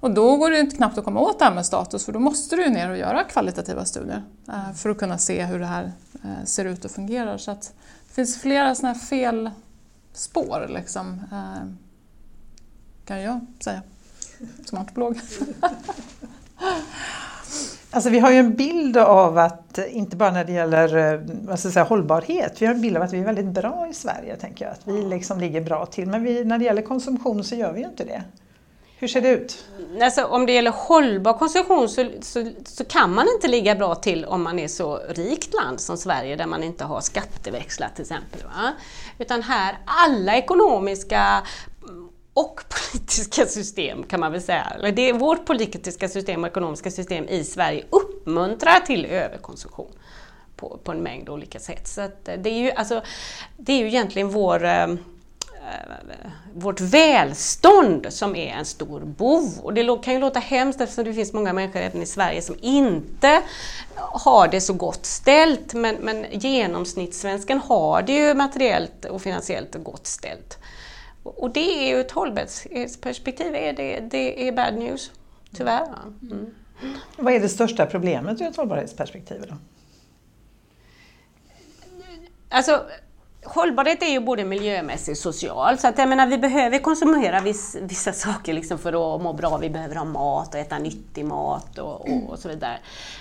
Och 0.00 0.10
då 0.10 0.36
går 0.36 0.50
det 0.50 0.60
inte 0.60 0.76
knappt 0.76 0.98
att 0.98 1.04
komma 1.04 1.20
åt 1.20 1.38
det 1.38 1.44
här 1.44 1.54
med 1.54 1.66
status 1.66 2.04
för 2.04 2.12
då 2.12 2.18
måste 2.18 2.56
du 2.56 2.68
ner 2.68 2.90
och 2.90 2.96
göra 2.96 3.24
kvalitativa 3.24 3.84
studier 3.84 4.22
eh, 4.48 4.72
för 4.72 4.90
att 4.90 4.98
kunna 4.98 5.18
se 5.18 5.44
hur 5.44 5.58
det 5.58 5.66
här 5.66 5.92
eh, 6.24 6.44
ser 6.44 6.64
ut 6.64 6.84
och 6.84 6.90
fungerar. 6.90 7.38
Så 7.38 7.50
att 7.50 7.72
det 8.08 8.14
finns 8.14 8.40
flera 8.40 8.74
sådana 8.74 8.94
här 8.94 9.00
felspår 9.00 10.66
liksom, 10.68 11.20
eh, 11.32 11.68
kan 13.04 13.22
jag 13.22 13.40
säga 13.60 13.82
som 14.64 14.78
antropolog. 14.78 15.20
Alltså 17.90 18.10
vi 18.10 18.18
har 18.18 18.30
ju 18.30 18.36
en 18.36 18.54
bild 18.54 18.96
av 18.96 19.38
att, 19.38 19.78
inte 19.78 20.16
bara 20.16 20.30
när 20.30 20.44
det 20.44 20.52
gäller 20.52 21.16
vad 21.46 21.58
ska 21.58 21.68
jag 21.68 21.72
säga, 21.72 21.84
hållbarhet, 21.84 22.62
vi 22.62 22.66
har 22.66 22.74
en 22.74 22.80
bild 22.80 22.96
av 22.96 23.02
att 23.02 23.12
vi 23.12 23.20
är 23.20 23.24
väldigt 23.24 23.46
bra 23.46 23.88
i 23.90 23.94
Sverige, 23.94 24.36
tänker 24.36 24.64
jag. 24.64 24.72
Att 24.72 24.80
vi 24.84 25.02
liksom 25.02 25.40
ligger 25.40 25.60
bra 25.60 25.86
till. 25.86 26.08
Men 26.08 26.22
vi, 26.22 26.44
när 26.44 26.58
det 26.58 26.64
gäller 26.64 26.82
konsumtion 26.82 27.44
så 27.44 27.54
gör 27.54 27.72
vi 27.72 27.80
ju 27.80 27.86
inte 27.86 28.04
det. 28.04 28.22
Hur 28.98 29.08
ser 29.08 29.20
det 29.20 29.28
ut? 29.28 29.64
Alltså, 30.02 30.24
om 30.24 30.46
det 30.46 30.52
gäller 30.52 30.70
hållbar 30.70 31.38
konsumtion 31.38 31.88
så, 31.88 32.08
så, 32.20 32.50
så, 32.64 32.84
kan 32.84 33.14
man 33.14 33.28
inte 33.34 33.48
ligga 33.48 33.74
bra 33.74 33.94
till 33.94 34.24
om 34.24 34.42
man 34.42 34.58
är 34.58 34.68
så 34.68 34.96
rikt 35.08 35.54
land 35.54 35.80
som 35.80 35.96
Sverige 35.96 36.36
där 36.36 36.46
man 36.46 36.62
inte 36.62 36.84
har 36.84 37.00
skatteväxlat 37.00 37.94
till 37.94 38.02
exempel. 38.02 38.40
Va? 38.42 38.72
Utan 39.18 39.42
här, 39.42 39.78
alla 39.84 40.36
ekonomiska 40.36 41.42
och 42.34 42.60
politiska 42.92 43.46
system 43.46 44.02
kan 44.02 44.20
man 44.20 44.32
väl 44.32 44.42
säga, 44.42 44.92
det 44.94 45.08
är 45.08 45.12
vårt 45.12 45.46
politiska 45.46 46.08
system 46.08 46.44
och 46.44 46.50
ekonomiska 46.50 46.90
system 46.90 47.28
i 47.28 47.44
Sverige 47.44 47.84
uppmuntrar 47.90 48.80
till 48.80 49.04
överkonsumtion 49.04 49.92
på, 50.56 50.78
på 50.84 50.92
en 50.92 51.02
mängd 51.02 51.28
olika 51.28 51.58
sätt. 51.58 51.88
Så 51.88 52.08
det, 52.24 52.50
är 52.50 52.58
ju, 52.58 52.70
alltså, 52.70 53.02
det 53.56 53.72
är 53.72 53.78
ju 53.78 53.86
egentligen 53.86 54.28
vår 54.28 54.64
Eh, 54.64 54.86
vårt 56.54 56.80
välstånd 56.80 58.06
som 58.10 58.36
är 58.36 58.52
en 58.52 58.64
stor 58.64 59.00
bov. 59.00 59.60
Och 59.62 59.74
det 59.74 60.02
kan 60.02 60.14
ju 60.14 60.20
låta 60.20 60.38
hemskt 60.38 60.80
eftersom 60.80 61.04
det 61.04 61.14
finns 61.14 61.32
många 61.32 61.52
människor 61.52 61.80
även 61.80 62.02
i 62.02 62.06
Sverige 62.06 62.42
som 62.42 62.56
inte 62.60 63.42
har 63.94 64.48
det 64.48 64.60
så 64.60 64.72
gott 64.72 65.06
ställt. 65.06 65.74
Men, 65.74 65.96
men 65.96 66.26
genomsnittssvensken 66.30 67.58
har 67.58 68.02
det 68.02 68.12
ju 68.12 68.34
materiellt 68.34 69.04
och 69.04 69.22
finansiellt 69.22 69.74
gott 69.74 70.06
ställt. 70.06 70.58
Och 71.22 71.50
det 71.50 71.88
är 71.88 71.88
ju 71.88 72.00
ett 72.00 72.10
hållbarhetsperspektiv, 72.10 73.52
det, 73.52 74.00
det 74.10 74.48
är 74.48 74.52
bad 74.52 74.74
news, 74.74 75.10
tyvärr. 75.56 75.86
Mm. 76.22 76.54
Vad 77.16 77.34
är 77.34 77.40
det 77.40 77.48
största 77.48 77.86
problemet 77.86 78.40
ur 78.40 78.46
ett 78.46 78.56
hållbarhetsperspektiv? 78.56 79.44
Då? 79.48 79.56
Alltså, 82.48 82.86
hållbarhet 83.46 84.02
är 84.02 84.06
ju 84.06 84.20
både 84.20 84.44
miljömässigt 84.44 85.10
och 85.26 85.34
social. 85.34 85.78
Så 85.78 85.88
att 85.88 85.98
jag 85.98 86.08
menar, 86.08 86.26
vi 86.26 86.38
behöver 86.38 86.78
konsumera 86.78 87.40
viss, 87.40 87.76
vissa 87.82 88.12
saker 88.12 88.52
liksom 88.52 88.78
för 88.78 89.16
att 89.16 89.22
må 89.22 89.32
bra. 89.32 89.56
Vi 89.56 89.70
behöver 89.70 89.94
ha 89.94 90.04
mat 90.04 90.54
och 90.54 90.60
äta 90.60 90.78
nyttig 90.78 91.24
mat 91.24 91.78
och, 91.78 92.08
och, 92.08 92.30
och 92.30 92.38
så 92.38 92.48
vidare. 92.48 92.78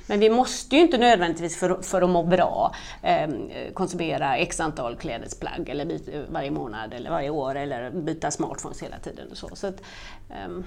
Men 0.07 0.19
vi 0.19 0.29
måste 0.29 0.75
ju 0.75 0.81
inte 0.81 0.97
nödvändigtvis 0.97 1.57
för, 1.59 1.81
för 1.81 2.01
att 2.01 2.09
må 2.09 2.23
bra 2.23 2.75
eh, 3.01 3.29
konsumera 3.73 4.37
x 4.37 4.59
antal 4.59 4.95
klädesplagg 4.95 5.69
eller 5.69 5.85
byta, 5.85 6.11
varje 6.29 6.51
månad 6.51 6.93
eller 6.93 7.09
varje 7.09 7.29
år 7.29 7.55
eller 7.55 7.91
byta 7.91 8.31
smartphones 8.31 8.83
hela 8.83 8.99
tiden. 8.99 9.27
Och 9.31 9.37
så. 9.37 9.49
så 9.53 9.67
att, 9.67 9.81
eh, 10.29 10.63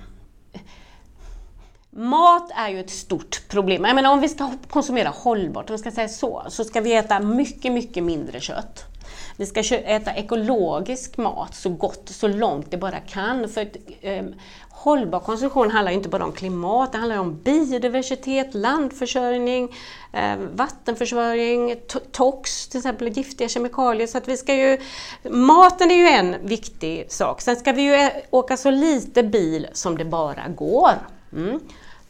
Mat 1.90 2.50
är 2.54 2.68
ju 2.68 2.80
ett 2.80 2.90
stort 2.90 3.48
problem. 3.48 3.84
Jag 3.84 3.94
menar 3.94 4.12
om 4.12 4.20
vi 4.20 4.28
ska 4.28 4.50
konsumera 4.68 5.08
hållbart, 5.08 5.70
om 5.70 5.74
vi 5.74 5.78
ska 5.78 5.90
säga 5.90 6.08
så, 6.08 6.42
så 6.48 6.64
ska 6.64 6.80
vi 6.80 6.94
äta 6.94 7.20
mycket, 7.20 7.72
mycket 7.72 8.04
mindre 8.04 8.40
kött. 8.40 8.87
Vi 9.38 9.46
ska 9.46 9.60
äta 9.76 10.14
ekologisk 10.14 11.16
mat 11.16 11.54
så 11.54 11.68
gott, 11.68 12.08
så 12.08 12.28
långt 12.28 12.70
det 12.70 12.76
bara 12.76 13.00
kan. 13.00 13.48
För 13.48 13.68
eh, 14.00 14.24
hållbar 14.70 15.20
konsumtion 15.20 15.70
handlar 15.70 15.92
inte 15.92 16.08
bara 16.08 16.24
om 16.24 16.32
klimat, 16.32 16.92
det 16.92 16.98
handlar 16.98 17.18
om 17.18 17.36
biodiversitet, 17.42 18.54
landförsörjning, 18.54 19.76
eh, 20.12 20.36
vattenförsörjning, 20.54 21.76
tox, 22.12 22.68
till 22.68 22.78
exempel 22.78 23.08
giftiga 23.08 23.48
kemikalier. 23.48 24.06
Så 24.06 24.18
att 24.18 24.28
vi 24.28 24.36
ska 24.36 24.54
ju, 24.54 24.78
maten 25.30 25.90
är 25.90 25.94
ju 25.94 26.08
en 26.08 26.36
viktig 26.46 27.12
sak. 27.12 27.40
Sen 27.40 27.56
ska 27.56 27.72
vi 27.72 27.82
ju 27.82 27.94
eh, 27.94 28.10
åka 28.30 28.56
så 28.56 28.70
lite 28.70 29.22
bil 29.22 29.66
som 29.72 29.98
det 29.98 30.04
bara 30.04 30.48
går. 30.48 30.92
Mm 31.32 31.60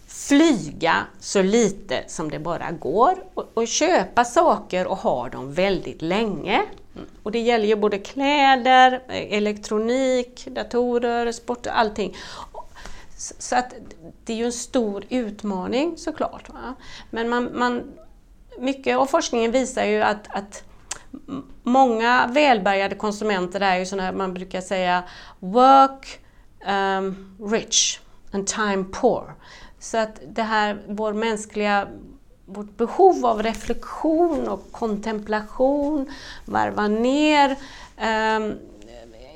flyga 0.08 0.96
så 1.20 1.42
lite 1.42 2.04
som 2.06 2.30
det 2.30 2.38
bara 2.38 2.70
går 2.70 3.14
och, 3.34 3.50
och, 3.54 3.68
köpa 3.68 4.24
saker 4.24 4.86
och 4.86 4.96
ha 4.96 5.28
dem 5.28 5.52
väldigt 5.52 6.02
länge. 6.02 6.62
Och 7.22 7.32
det 7.32 7.40
gäller 7.40 7.66
ju 7.66 7.76
både 7.76 7.98
kläder, 7.98 9.02
elektronik, 9.08 10.48
datorer, 10.50 11.32
sport, 11.32 11.66
allting. 11.66 12.16
Så 13.16 13.56
att 13.56 13.74
det 14.24 14.32
är 14.32 14.36
ju 14.36 14.44
en 14.44 14.52
stor 14.52 15.04
utmaning 15.08 15.96
såklart. 15.96 16.48
Va? 16.48 16.74
Men 17.10 17.28
man, 17.28 17.58
man, 17.58 17.92
mycket 18.58 18.96
av 18.96 19.06
forskningen 19.06 19.52
visar 19.52 19.84
ju 19.84 20.02
att, 20.02 20.28
att 20.28 20.64
många 21.62 22.26
välbärgade 22.26 22.94
konsumenter 22.94 23.60
är 23.60 23.78
ju 23.78 23.86
sådana 23.86 24.12
man 24.12 24.34
brukar 24.34 24.60
säga 24.60 25.04
work 25.38 26.20
um, 26.68 27.36
rich 27.50 28.00
and 28.32 28.46
time 28.46 28.84
poor. 28.92 29.34
Så 29.78 29.98
att 29.98 30.20
det 30.28 30.42
här, 30.42 30.82
vår 30.88 31.12
mänskliga 31.12 31.88
vårt 32.48 32.76
behov 32.76 33.26
av 33.26 33.42
reflektion 33.42 34.48
och 34.48 34.72
kontemplation, 34.72 36.06
varva 36.44 36.88
ner. 36.88 37.56
Ehm, 37.96 38.58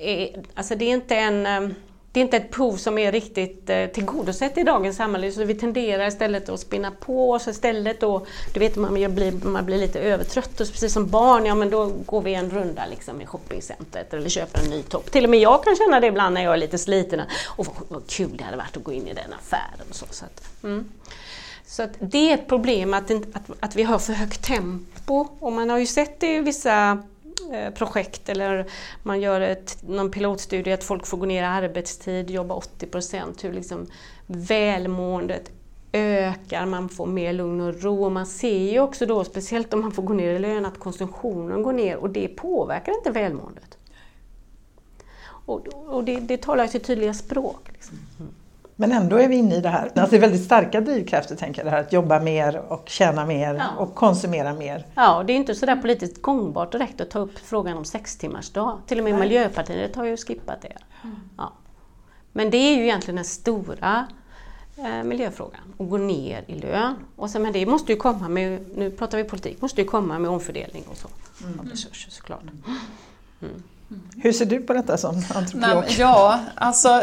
eh, 0.00 0.28
alltså 0.54 0.74
det 0.74 0.84
är 0.84 0.90
inte 0.90 1.16
en 1.16 1.46
ehm, 1.46 1.74
det 2.12 2.20
är 2.20 2.24
inte 2.24 2.36
ett 2.36 2.50
prov 2.50 2.76
som 2.76 2.98
är 2.98 3.12
riktigt 3.12 3.70
eh, 3.70 3.86
tillgodosett 3.86 4.58
i 4.58 4.62
dagens 4.62 4.96
samhälle 4.96 5.32
så 5.32 5.44
vi 5.44 5.54
tenderar 5.54 6.06
istället 6.06 6.48
att 6.48 6.60
spinna 6.60 6.90
på 6.90 7.32
oss 7.32 7.48
istället 7.48 8.00
då, 8.00 8.26
du 8.54 8.60
vet 8.60 8.76
man 8.76 8.94
blir, 8.94 9.46
man 9.46 9.66
blir 9.66 9.78
lite 9.78 10.00
övertrött 10.00 10.60
och 10.60 10.72
precis 10.72 10.92
som 10.92 11.06
barn, 11.06 11.46
ja 11.46 11.54
men 11.54 11.70
då 11.70 11.86
går 12.06 12.20
vi 12.20 12.34
en 12.34 12.50
runda 12.50 12.86
liksom 12.86 13.20
i 13.20 13.26
shoppingcentret 13.26 14.14
eller 14.14 14.28
köper 14.28 14.64
en 14.64 14.70
ny 14.70 14.82
topp. 14.82 15.10
Till 15.10 15.24
och 15.24 15.30
med 15.30 15.40
jag 15.40 15.64
kan 15.64 15.76
känna 15.76 16.00
det 16.00 16.06
ibland 16.06 16.34
när 16.34 16.44
jag 16.44 16.52
är 16.52 16.56
lite 16.56 16.78
sliten. 16.78 17.20
Och 17.46 17.66
vad, 17.66 17.76
vad 17.88 18.06
kul 18.06 18.36
det 18.36 18.44
hade 18.44 18.56
varit 18.56 18.76
att 18.76 18.84
gå 18.84 18.92
in 18.92 19.08
i 19.08 19.14
den 19.14 19.32
affären. 19.32 19.86
Och 19.90 19.96
så, 19.96 20.06
så 20.10 20.24
att, 20.24 20.64
mm. 20.64 20.88
Så 21.72 21.86
det 21.98 22.30
är 22.30 22.34
ett 22.34 22.46
problem 22.46 22.94
att, 22.94 23.10
att, 23.10 23.50
att 23.60 23.76
vi 23.76 23.82
har 23.82 23.98
för 23.98 24.12
högt 24.12 24.44
tempo 24.44 25.26
och 25.40 25.52
man 25.52 25.70
har 25.70 25.78
ju 25.78 25.86
sett 25.86 26.20
det 26.20 26.36
i 26.36 26.40
vissa 26.40 27.02
eh, 27.52 27.74
projekt 27.74 28.28
eller 28.28 28.66
man 29.02 29.20
gör 29.20 29.40
ett, 29.40 29.82
någon 29.88 30.10
pilotstudie 30.10 30.72
att 30.72 30.84
folk 30.84 31.06
får 31.06 31.18
gå 31.18 31.26
ner 31.26 31.42
i 31.42 31.46
arbetstid, 31.46 32.30
jobba 32.30 32.54
80 32.54 32.86
procent, 32.86 33.44
hur 33.44 33.52
liksom 33.52 33.86
välmåendet 34.26 35.50
ökar, 35.92 36.66
man 36.66 36.88
får 36.88 37.06
mer 37.06 37.32
lugn 37.32 37.60
och 37.60 37.82
ro 37.82 38.04
och 38.04 38.12
man 38.12 38.26
ser 38.26 38.72
ju 38.72 38.80
också 38.80 39.06
då, 39.06 39.24
speciellt 39.24 39.74
om 39.74 39.80
man 39.80 39.92
får 39.92 40.02
gå 40.02 40.12
ner 40.12 40.34
i 40.34 40.38
lön, 40.38 40.66
att 40.66 40.78
konsumtionen 40.78 41.62
går 41.62 41.72
ner 41.72 41.96
och 41.96 42.10
det 42.10 42.28
påverkar 42.28 42.92
inte 42.92 43.10
välmåendet. 43.10 43.78
Och, 45.24 45.68
och 45.68 46.04
det, 46.04 46.20
det 46.20 46.36
talar 46.36 46.66
sitt 46.66 46.84
tydliga 46.84 47.14
språk. 47.14 47.68
Liksom. 47.72 47.98
Mm. 48.20 48.32
Men 48.76 48.92
ändå 48.92 49.16
är 49.16 49.28
vi 49.28 49.36
inne 49.36 49.54
i 49.54 49.60
det 49.60 49.68
här. 49.68 49.82
Alltså 49.84 50.10
det 50.10 50.16
är 50.16 50.20
väldigt 50.20 50.44
starka 50.44 50.80
drivkrafter, 50.80 51.36
tänker 51.36 51.60
jag, 51.60 51.66
det 51.66 51.70
här 51.70 51.80
att 51.80 51.92
jobba 51.92 52.20
mer 52.20 52.56
och 52.68 52.88
tjäna 52.88 53.26
mer 53.26 53.54
ja. 53.54 53.68
och 53.78 53.94
konsumera 53.94 54.54
mer. 54.54 54.86
Ja, 54.94 55.16
och 55.16 55.26
det 55.26 55.32
är 55.32 55.36
inte 55.36 55.54
sådär 55.54 55.76
politiskt 55.76 56.22
gångbart 56.22 56.72
direkt 56.72 57.00
att 57.00 57.10
ta 57.10 57.18
upp 57.18 57.38
frågan 57.38 57.76
om 57.76 57.84
sex 57.84 58.16
timmars 58.16 58.50
dag. 58.50 58.78
Till 58.86 58.98
och 58.98 59.04
med 59.04 59.12
Nej. 59.12 59.20
Miljöpartiet 59.20 59.96
har 59.96 60.04
ju 60.04 60.16
skippat 60.16 60.62
det. 60.62 60.76
Mm. 61.04 61.16
Ja. 61.36 61.52
Men 62.32 62.50
det 62.50 62.56
är 62.56 62.76
ju 62.76 62.82
egentligen 62.82 63.16
den 63.16 63.24
stora 63.24 64.06
eh, 64.76 65.04
miljöfrågan, 65.04 65.60
att 65.78 65.90
gå 65.90 65.96
ner 65.96 66.44
i 66.46 66.54
lön. 66.54 66.94
Och 67.16 67.30
sen, 67.30 67.42
men 67.42 67.52
det 67.52 67.66
måste 67.66 67.92
ju 67.92 67.98
komma 67.98 68.28
med, 68.28 68.64
nu 68.76 68.90
pratar 68.90 69.18
vi 69.18 69.24
politik, 69.24 69.60
måste 69.60 69.80
ju 69.80 69.86
komma 69.86 70.18
med 70.18 70.30
omfördelning 70.30 70.84
och 70.90 70.96
så, 70.96 71.08
mm. 71.44 71.60
av 71.60 71.66
resurser 71.66 72.10
såklart. 72.10 72.42
Mm. 73.40 73.62
Hur 74.16 74.32
ser 74.32 74.46
du 74.46 74.62
på 74.62 74.72
detta 74.72 74.96
som 74.96 75.16
antropolog? 75.34 75.84
Nej, 75.84 75.96
ja, 75.98 76.40
alltså 76.54 77.02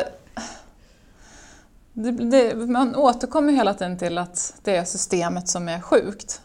det, 2.03 2.11
det, 2.11 2.55
man 2.55 2.95
återkommer 2.95 3.53
hela 3.53 3.73
tiden 3.73 3.97
till 3.97 4.17
att 4.17 4.53
det 4.63 4.75
är 4.75 4.83
systemet 4.83 5.47
som 5.47 5.69
är 5.69 5.81
sjukt. 5.81 6.41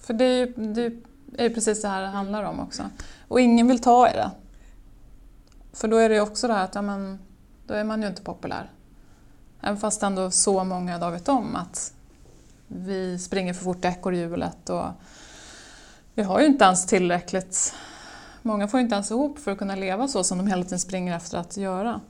För 0.00 0.14
det 0.14 0.24
är 0.24 0.46
ju, 0.46 0.52
det 0.56 0.92
är 1.36 1.48
ju 1.48 1.54
precis 1.54 1.82
det 1.82 1.88
här 1.88 2.02
det 2.02 2.08
handlar 2.08 2.44
om 2.44 2.60
också. 2.60 2.82
Och 3.28 3.40
ingen 3.40 3.68
vill 3.68 3.78
ta 3.78 4.08
i 4.08 4.12
det. 4.12 4.30
För 5.72 5.88
då 5.88 5.96
är 5.96 6.08
det 6.08 6.14
ju 6.14 6.20
också 6.20 6.48
det 6.48 6.54
här 6.54 6.64
att 6.64 6.74
ja, 6.74 6.82
men, 6.82 7.18
då 7.66 7.74
är 7.74 7.84
man 7.84 8.02
ju 8.02 8.08
inte 8.08 8.22
populär. 8.22 8.70
Även 9.60 9.76
fast 9.76 10.02
ändå 10.02 10.30
så 10.30 10.64
många 10.64 10.96
idag 10.96 11.10
vet 11.10 11.28
om 11.28 11.56
att 11.56 11.92
vi 12.66 13.18
springer 13.18 13.54
för 13.54 13.64
fort 13.64 13.84
i 13.84 13.88
ekorrhjulet 13.88 14.70
och 14.70 14.86
vi 16.14 16.22
har 16.22 16.40
ju 16.40 16.46
inte 16.46 16.64
ens 16.64 16.86
tillräckligt 16.86 17.74
Många 18.42 18.68
får 18.68 18.80
inte 18.80 18.94
ens 18.94 19.10
ihop 19.10 19.38
för 19.38 19.50
att 19.50 19.58
kunna 19.58 19.74
leva 19.74 20.08
så 20.08 20.24
som 20.24 20.38
de 20.38 20.46
hela 20.46 20.62
tiden 20.62 20.78
springer 20.78 21.16
efter 21.16 21.38
att 21.38 21.56
göra. 21.56 22.00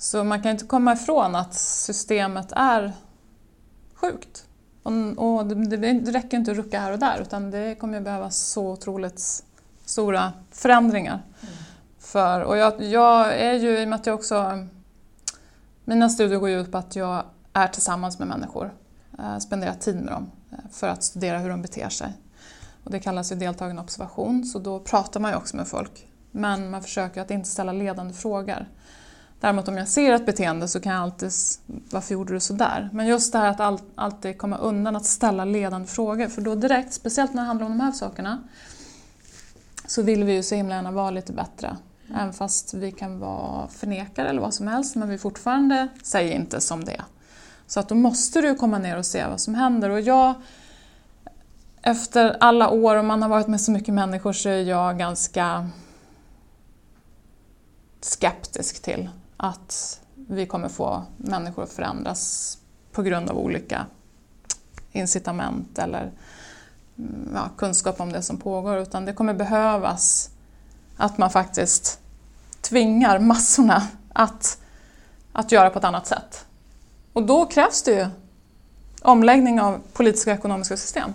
Så 0.00 0.24
man 0.24 0.42
kan 0.42 0.50
inte 0.50 0.64
komma 0.64 0.92
ifrån 0.92 1.34
att 1.34 1.54
systemet 1.54 2.52
är 2.56 2.92
sjukt. 3.94 4.46
Och, 4.82 4.92
och 5.16 5.46
det, 5.46 5.76
det, 5.76 6.12
räcker 6.12 6.36
inte 6.36 6.50
att 6.50 6.56
rucka 6.56 6.80
här 6.80 6.92
och 6.92 6.98
där 6.98 7.20
utan 7.20 7.50
det 7.50 7.74
kommer 7.74 8.00
behövas 8.00 8.36
så 8.36 8.72
otroligt 8.72 9.44
stora 9.84 10.32
förändringar. 10.50 11.22
Mm. 11.40 11.54
För, 11.98 12.40
och 12.40 12.56
jag, 12.56 12.82
jag, 12.82 13.40
är 13.40 13.52
ju, 13.52 13.78
i 13.78 13.84
och 13.84 13.88
med 13.88 13.96
att 13.96 14.06
jag 14.06 14.14
också... 14.14 14.66
Mina 15.84 16.08
studier 16.08 16.38
går 16.38 16.48
ju 16.48 16.60
ut 16.60 16.72
på 16.72 16.78
att 16.78 16.96
jag 16.96 17.24
är 17.52 17.68
tillsammans 17.68 18.18
med 18.18 18.28
människor, 18.28 18.74
eh, 19.18 19.38
spenderar 19.38 19.74
tid 19.74 19.96
med 19.96 20.12
dem 20.12 20.30
eh, 20.50 20.58
för 20.70 20.88
att 20.88 21.02
studera 21.02 21.38
hur 21.38 21.50
de 21.50 21.62
beter 21.62 21.88
sig. 21.88 22.12
Och 22.84 22.90
det 22.90 23.00
kallas 23.00 23.32
ju 23.32 23.36
deltagen 23.36 23.78
observation, 23.78 24.44
så 24.44 24.58
då 24.58 24.80
pratar 24.80 25.20
man 25.20 25.30
ju 25.30 25.36
också 25.36 25.56
med 25.56 25.68
folk. 25.68 26.06
Men 26.30 26.70
man 26.70 26.82
försöker 26.82 27.20
att 27.20 27.30
inte 27.30 27.48
ställa 27.48 27.72
ledande 27.72 28.14
frågor. 28.14 28.66
Däremot 29.40 29.68
om 29.68 29.76
jag 29.76 29.88
ser 29.88 30.12
ett 30.12 30.26
beteende 30.26 30.68
så 30.68 30.80
kan 30.80 30.92
jag 30.92 31.02
alltid 31.02 31.32
varför 31.90 32.14
gjorde 32.14 32.32
du 32.32 32.40
sådär? 32.40 32.90
Men 32.92 33.06
just 33.06 33.32
det 33.32 33.38
här 33.38 33.50
att 33.50 33.60
all, 33.60 33.78
alltid 33.94 34.38
komma 34.38 34.56
undan 34.56 34.96
att 34.96 35.04
ställa 35.04 35.44
ledande 35.44 35.88
frågor, 35.88 36.26
för 36.26 36.42
då 36.42 36.54
direkt, 36.54 36.92
speciellt 36.92 37.34
när 37.34 37.42
det 37.42 37.46
handlar 37.46 37.66
om 37.66 37.78
de 37.78 37.84
här 37.84 37.92
sakerna, 37.92 38.42
så 39.86 40.02
vill 40.02 40.24
vi 40.24 40.32
ju 40.32 40.42
så 40.42 40.54
himla 40.54 40.74
gärna 40.74 40.90
vara 40.90 41.10
lite 41.10 41.32
bättre. 41.32 41.76
Mm. 42.08 42.20
Även 42.20 42.32
fast 42.32 42.74
vi 42.74 42.92
kan 42.92 43.18
vara 43.18 43.68
förnekare 43.68 44.28
eller 44.28 44.40
vad 44.40 44.54
som 44.54 44.68
helst, 44.68 44.96
men 44.96 45.08
vi 45.08 45.18
fortfarande 45.18 45.88
säger 46.02 46.34
inte 46.34 46.60
som 46.60 46.84
det 46.84 47.02
Så 47.66 47.80
att 47.80 47.88
då 47.88 47.94
måste 47.94 48.40
du 48.40 48.54
komma 48.54 48.78
ner 48.78 48.98
och 48.98 49.06
se 49.06 49.26
vad 49.26 49.40
som 49.40 49.54
händer. 49.54 49.90
Och 49.90 50.00
jag, 50.00 50.34
efter 51.82 52.36
alla 52.40 52.70
år 52.70 52.96
och 52.96 53.04
man 53.04 53.22
har 53.22 53.28
varit 53.28 53.48
med 53.48 53.60
så 53.60 53.70
mycket 53.70 53.94
människor 53.94 54.32
så 54.32 54.48
är 54.48 54.62
jag 54.62 54.98
ganska 54.98 55.68
skeptisk 58.00 58.82
till 58.82 59.10
att 59.42 60.00
vi 60.14 60.46
kommer 60.46 60.68
få 60.68 61.02
människor 61.16 61.62
att 61.62 61.72
förändras 61.72 62.58
på 62.92 63.02
grund 63.02 63.30
av 63.30 63.38
olika 63.38 63.86
incitament 64.92 65.78
eller 65.78 66.12
mm, 66.98 67.30
ja, 67.34 67.48
kunskap 67.56 68.00
om 68.00 68.12
det 68.12 68.22
som 68.22 68.36
pågår 68.36 68.78
utan 68.78 69.04
det 69.04 69.12
kommer 69.12 69.34
behövas 69.34 70.30
att 70.96 71.18
man 71.18 71.30
faktiskt 71.30 72.00
tvingar 72.60 73.18
massorna 73.18 73.88
att, 74.12 74.58
att 75.32 75.52
göra 75.52 75.70
på 75.70 75.78
ett 75.78 75.84
annat 75.84 76.06
sätt. 76.06 76.46
Och 77.12 77.22
då 77.22 77.46
krävs 77.46 77.82
det 77.82 77.92
ju 77.92 78.06
omläggning 79.02 79.60
av 79.60 79.80
politiska 79.92 80.30
och 80.32 80.38
ekonomiska 80.38 80.76
system. 80.76 81.10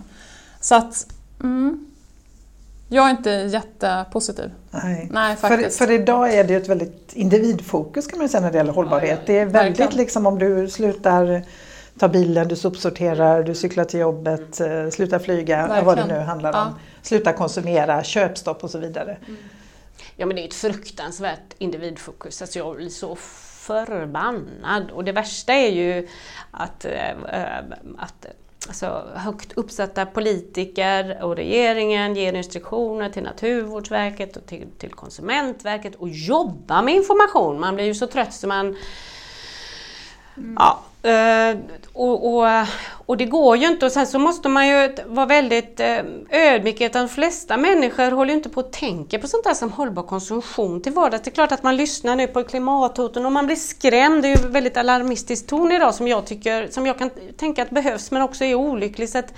Så 0.60 0.74
att 0.74 1.06
mm, 1.42 1.85
jag 2.88 3.06
är 3.06 3.10
inte 3.10 3.30
jättepositiv. 3.30 4.50
Nej, 4.70 5.08
Nej 5.12 5.36
faktiskt. 5.36 5.78
För, 5.78 5.86
för 5.86 5.92
idag 5.92 6.34
är 6.34 6.44
det 6.44 6.54
ett 6.54 6.68
väldigt 6.68 7.12
individfokus 7.12 8.06
kan 8.06 8.18
man 8.18 8.28
säga 8.28 8.40
när 8.40 8.50
det 8.52 8.58
gäller 8.58 8.72
hållbarhet. 8.72 9.20
Det 9.26 9.38
är 9.38 9.46
väldigt 9.46 9.80
Verkligen. 9.80 10.04
liksom 10.04 10.26
om 10.26 10.38
du 10.38 10.68
slutar 10.68 11.42
ta 11.98 12.08
bilen, 12.08 12.48
du 12.48 12.56
sopsorterar, 12.56 13.42
du 13.42 13.54
cyklar 13.54 13.84
till 13.84 14.00
jobbet, 14.00 14.60
eh, 14.60 14.90
slutar 14.90 15.18
flyga, 15.18 15.56
Verkligen. 15.56 15.84
vad 15.84 15.96
det 15.96 16.06
nu 16.06 16.18
handlar 16.18 16.50
om. 16.50 16.56
Ja. 16.56 16.74
Sluta 17.02 17.32
konsumera, 17.32 18.04
köpstopp 18.04 18.64
och 18.64 18.70
så 18.70 18.78
vidare. 18.78 19.16
Mm. 19.28 19.36
Ja 20.16 20.26
men 20.26 20.36
det 20.36 20.42
är 20.42 20.48
ett 20.48 20.54
fruktansvärt 20.54 21.54
individfokus. 21.58 22.42
Alltså 22.42 22.58
jag 22.58 22.76
blir 22.76 22.88
så 22.88 23.16
förbannad. 23.16 24.90
Och 24.90 25.04
det 25.04 25.12
värsta 25.12 25.52
är 25.52 25.70
ju 25.70 26.08
att, 26.50 26.84
äh, 26.84 27.58
att 27.98 28.26
alltså, 28.68 29.10
högt 29.14 29.52
uppsatta 29.52 30.06
politiker 30.06 31.22
och 31.22 31.36
regeringen 31.36 32.16
ger 32.16 32.32
instruktioner 32.32 33.10
till 33.10 33.22
Naturvårdsverket 33.22 34.36
och 34.36 34.46
till, 34.46 34.66
till 34.78 34.90
Konsumentverket 34.90 35.94
och 35.94 36.08
jobbar 36.08 36.82
med 36.82 36.94
information. 36.94 37.60
Man 37.60 37.74
blir 37.74 37.84
ju 37.84 37.94
så 37.94 38.06
trött 38.06 38.34
så 38.34 38.46
man 38.46 38.76
Mm. 40.36 40.56
Ja, 40.58 40.82
eh, 41.10 41.56
och, 41.92 42.34
och, 42.34 42.66
och, 43.06 43.16
det 43.16 43.24
går 43.24 43.56
ju 43.56 43.66
inte 43.66 43.86
och 43.86 43.92
sen 43.92 44.06
så 44.06 44.18
måste 44.18 44.48
man 44.48 44.68
ju 44.68 44.96
vara 45.06 45.26
väldigt 45.26 45.80
eh, 45.80 45.98
ödmjuk. 46.30 46.92
De 46.92 47.08
flesta 47.08 47.56
människor 47.56 48.10
håller 48.10 48.34
inte 48.34 48.48
på 48.48 48.60
att 48.60 48.72
tänka 48.72 49.18
på 49.18 49.28
sånt 49.28 49.44
där 49.44 49.54
som 49.54 49.72
hållbar 49.72 50.02
konsumtion 50.02 50.82
till 50.82 50.92
vardags. 50.92 51.24
Det 51.24 51.30
är 51.30 51.34
klart 51.34 51.52
att 51.52 51.62
man 51.62 51.76
lyssnar 51.76 52.16
nu 52.16 52.26
på 52.26 52.44
klimathoten 52.44 53.26
och 53.26 53.32
man 53.32 53.46
blir 53.46 53.56
skrämd. 53.56 54.22
Det 54.22 54.28
är 54.28 54.42
ju 54.42 54.48
väldigt 54.48 54.76
alarmistisk 54.76 55.46
ton 55.46 55.72
idag 55.72 55.94
som 55.94 56.08
jag 56.08 56.26
tycker, 56.26 56.68
som 56.70 56.86
jag 56.86 56.98
kan 56.98 57.10
tänka 57.36 57.62
att 57.62 57.70
behövs 57.70 58.10
men 58.10 58.22
också 58.22 58.44
är 58.44 58.54
olycklig. 58.54 59.08
Så 59.08 59.18
att, 59.18 59.32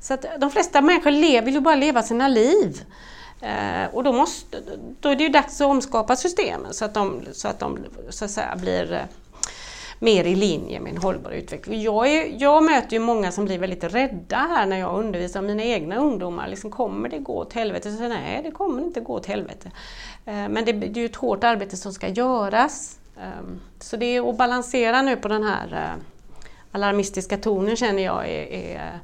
så 0.00 0.14
att 0.14 0.24
de 0.38 0.50
flesta 0.50 0.80
människor 0.80 1.10
lever, 1.10 1.44
vill 1.46 1.54
ju 1.54 1.60
bara 1.60 1.76
leva 1.76 2.02
sina 2.02 2.28
liv. 2.28 2.84
Eh, 3.42 3.94
och 3.94 4.04
då, 4.04 4.12
måste, 4.12 4.62
då 5.00 5.08
är 5.08 5.16
det 5.16 5.22
ju 5.22 5.28
dags 5.28 5.60
att 5.60 5.66
omskapa 5.66 6.16
systemen 6.16 6.74
så 6.74 6.84
att 6.84 6.94
de, 6.94 7.22
så 7.32 7.48
att 7.48 7.58
de 7.58 7.78
så 8.10 8.24
att 8.24 8.30
säga, 8.30 8.56
blir 8.56 8.92
eh, 8.92 9.00
mer 10.02 10.24
i 10.24 10.34
linje 10.34 10.80
med 10.80 10.92
en 10.92 10.98
hållbar 10.98 11.30
utveckling. 11.30 11.82
Jag, 11.82 12.08
är, 12.08 12.42
jag 12.42 12.64
möter 12.64 12.92
ju 12.92 12.98
många 13.00 13.32
som 13.32 13.44
blir 13.44 13.58
väldigt 13.58 13.84
rädda 13.84 14.36
här 14.36 14.66
när 14.66 14.78
jag 14.78 14.98
undervisar 14.98 15.42
mina 15.42 15.62
egna 15.62 15.96
ungdomar. 15.96 16.48
Liksom, 16.48 16.70
kommer 16.70 17.08
det 17.08 17.18
gå 17.18 17.38
åt 17.38 17.52
helvete? 17.52 17.92
Så 17.92 18.08
Nej, 18.08 18.40
det 18.44 18.50
kommer 18.50 18.82
inte 18.82 19.00
gå 19.00 19.14
åt 19.14 19.26
helvete. 19.26 19.70
Eh, 20.24 20.48
men 20.48 20.64
det, 20.64 20.72
det 20.72 20.86
är 20.86 21.02
ju 21.02 21.04
ett 21.04 21.16
hårt 21.16 21.44
arbete 21.44 21.76
som 21.76 21.92
ska 21.92 22.08
göras. 22.08 22.98
Ehm, 23.20 23.60
så 23.80 23.96
det 23.96 24.06
är 24.06 24.30
att 24.30 24.38
balansera 24.38 25.02
nu 25.02 25.16
på 25.16 25.28
den 25.28 25.42
här 25.42 25.72
eh, 25.72 26.02
alarmistiska 26.72 27.36
tonen 27.36 27.76
känner 27.76 28.02
jag 28.02 28.28
är, 28.28 28.52
är 28.52 29.00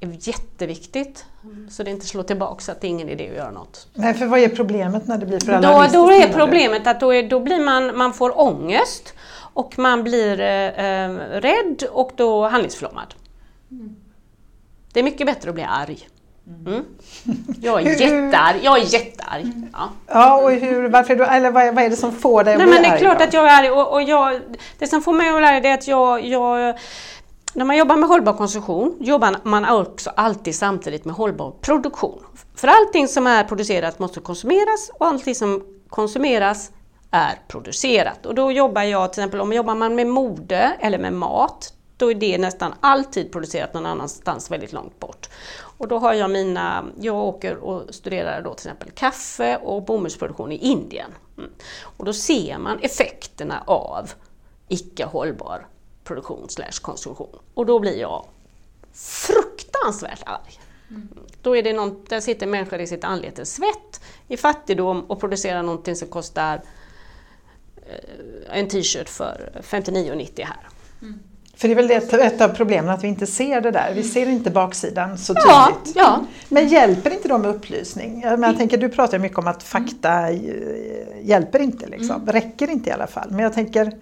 är 0.00 0.28
jätteviktigt. 0.28 1.24
Så 1.70 1.82
det 1.82 1.90
inte 1.90 2.06
slår 2.06 2.22
tillbaka 2.22 2.60
så 2.60 2.72
att 2.72 2.80
det 2.80 2.86
är 2.86 2.88
ingen 2.88 3.08
idé 3.08 3.28
att 3.28 3.36
göra 3.36 3.50
något. 3.50 3.88
Nej, 3.94 4.14
för 4.14 4.26
vad 4.26 4.40
är 4.40 4.48
problemet 4.48 5.06
när 5.06 5.18
det 5.18 5.26
blir 5.26 5.40
för 5.40 5.52
alarmistiskt? 5.52 5.94
Då, 5.94 6.06
då 6.06 6.12
är 6.12 6.32
problemet 6.32 6.86
att 6.86 7.00
då, 7.00 7.14
är, 7.14 7.22
då 7.22 7.40
blir 7.40 7.64
man, 7.64 7.96
man 7.96 8.12
får 8.12 8.40
ångest 8.40 9.14
och 9.54 9.78
man 9.78 10.02
blir 10.02 10.40
eh, 10.40 11.04
eh, 11.04 11.10
rädd 11.40 11.82
och 11.90 12.12
då 12.16 12.48
handlingsförlamad. 12.48 13.14
Mm. 13.70 13.96
Det 14.92 15.00
är 15.00 15.04
mycket 15.04 15.26
bättre 15.26 15.48
att 15.48 15.54
bli 15.54 15.64
arg. 15.64 16.08
Mm. 16.66 16.84
Jag 17.60 17.80
är 17.80 18.00
jättearg. 18.00 18.60
Jag 18.62 18.78
är 18.78 18.84
jättearg. 18.84 19.52
Ja. 19.72 19.88
ja, 20.06 20.42
och 20.42 20.50
hur, 20.50 20.88
varför 20.88 21.16
då, 21.16 21.24
eller 21.24 21.50
vad, 21.50 21.74
vad 21.74 21.84
är 21.84 21.90
det 21.90 21.96
som 21.96 22.12
får 22.12 22.44
dig 22.44 22.54
att 22.54 22.58
Nej, 22.58 22.66
bli 22.66 22.74
men 22.74 22.82
Det 22.82 22.88
är 22.88 22.92
arg 22.92 23.00
klart 23.00 23.18
då? 23.18 23.24
att 23.24 23.32
jag 23.32 23.48
är 23.48 23.58
arg 23.58 23.70
och, 23.70 23.92
och 23.92 24.02
jag, 24.02 24.40
det 24.78 24.86
som 24.86 25.02
får 25.02 25.12
mig 25.12 25.28
att 25.28 25.36
bli 25.36 25.46
arg 25.46 25.66
är 25.66 25.74
att 25.74 25.88
jag, 25.88 26.24
jag 26.24 26.74
när 27.54 27.64
man 27.64 27.76
jobbar 27.76 27.96
med 27.96 28.08
hållbar 28.08 28.32
konsumtion 28.32 28.96
jobbar 29.00 29.36
man 29.42 29.68
också 29.68 30.10
alltid 30.16 30.54
samtidigt 30.54 31.04
med 31.04 31.14
hållbar 31.14 31.50
produktion. 31.60 32.22
För 32.56 32.68
allting 32.68 33.08
som 33.08 33.26
är 33.26 33.44
producerat 33.44 33.98
måste 33.98 34.20
konsumeras 34.20 34.90
och 34.98 35.06
allting 35.06 35.34
som 35.34 35.62
konsumeras 35.88 36.70
är 37.10 37.40
producerat. 37.48 38.26
Och 38.26 38.34
då 38.34 38.52
jobbar 38.52 38.82
jag 38.82 39.12
till 39.12 39.20
exempel, 39.20 39.40
om 39.40 39.52
jobbar 39.52 39.74
man 39.74 39.94
med 39.94 40.06
mode 40.06 40.76
eller 40.80 40.98
med 40.98 41.12
mat, 41.12 41.74
då 41.96 42.10
är 42.10 42.14
det 42.14 42.38
nästan 42.38 42.74
alltid 42.80 43.32
producerat 43.32 43.74
någon 43.74 43.86
annanstans 43.86 44.50
väldigt 44.50 44.72
långt 44.72 45.00
bort. 45.00 45.28
Och 45.78 45.88
då 45.88 45.98
har 45.98 46.14
jag 46.14 46.30
mina, 46.30 46.84
jag 47.00 47.16
åker 47.16 47.56
och 47.56 47.94
studerar 47.94 48.42
då 48.42 48.54
till 48.54 48.68
exempel 48.68 48.90
kaffe 48.90 49.56
och 49.56 49.84
bomullsproduktion 49.84 50.52
i 50.52 50.56
Indien. 50.56 51.10
Mm. 51.38 51.50
Och 51.82 52.04
då 52.04 52.12
ser 52.12 52.58
man 52.58 52.78
effekterna 52.78 53.62
av 53.66 54.10
icke 54.68 55.04
hållbar 55.04 55.66
produktion 56.04 56.48
slash 56.48 56.80
konsumtion. 56.82 57.38
Och 57.54 57.66
då 57.66 57.78
blir 57.78 58.00
jag 58.00 58.26
fruktansvärt 58.92 60.22
arg. 60.26 60.60
Mm. 60.90 61.08
Då 61.42 61.56
är 61.56 61.62
det 61.62 61.72
någon, 61.72 62.04
där 62.08 62.20
sitter 62.20 62.46
människor 62.46 62.78
i 62.78 62.86
sitt 62.86 63.04
anlete 63.04 63.46
svett, 63.46 64.00
i 64.28 64.36
fattigdom 64.36 65.04
och 65.04 65.20
producerar 65.20 65.62
någonting 65.62 65.96
som 65.96 66.08
kostar 66.08 66.62
en 68.52 68.68
t-shirt 68.68 69.08
för 69.08 69.50
59,90 69.62 70.44
här. 70.44 70.68
Mm. 71.02 71.18
För 71.60 71.68
det 71.68 71.74
är 71.74 71.76
väl 71.76 71.88
det, 71.88 72.12
ett 72.12 72.40
av 72.40 72.48
problemen 72.48 72.90
att 72.90 73.04
vi 73.04 73.08
inte 73.08 73.26
ser 73.26 73.60
det 73.60 73.70
där. 73.70 73.92
Vi 73.94 74.02
ser 74.02 74.26
inte 74.26 74.50
baksidan 74.50 75.18
så 75.18 75.34
tydligt. 75.34 75.46
Ja, 75.48 75.80
ja. 75.94 76.24
Men 76.48 76.68
hjälper 76.68 77.10
inte 77.10 77.28
de 77.28 77.42
med 77.42 77.50
upplysning? 77.50 78.20
Jag, 78.20 78.40
jag 78.40 78.56
tänker, 78.58 78.78
du 78.78 78.88
pratar 78.88 79.18
mycket 79.18 79.38
om 79.38 79.46
att 79.46 79.62
fakta 79.62 80.30
hjälper 81.22 81.58
inte, 81.58 81.86
liksom. 81.86 82.16
Mm. 82.16 82.26
räcker 82.26 82.70
inte 82.70 82.90
i 82.90 82.92
alla 82.92 83.06
fall. 83.06 83.30
Men 83.30 83.40
jag 83.40 83.52
tänker, 83.52 83.92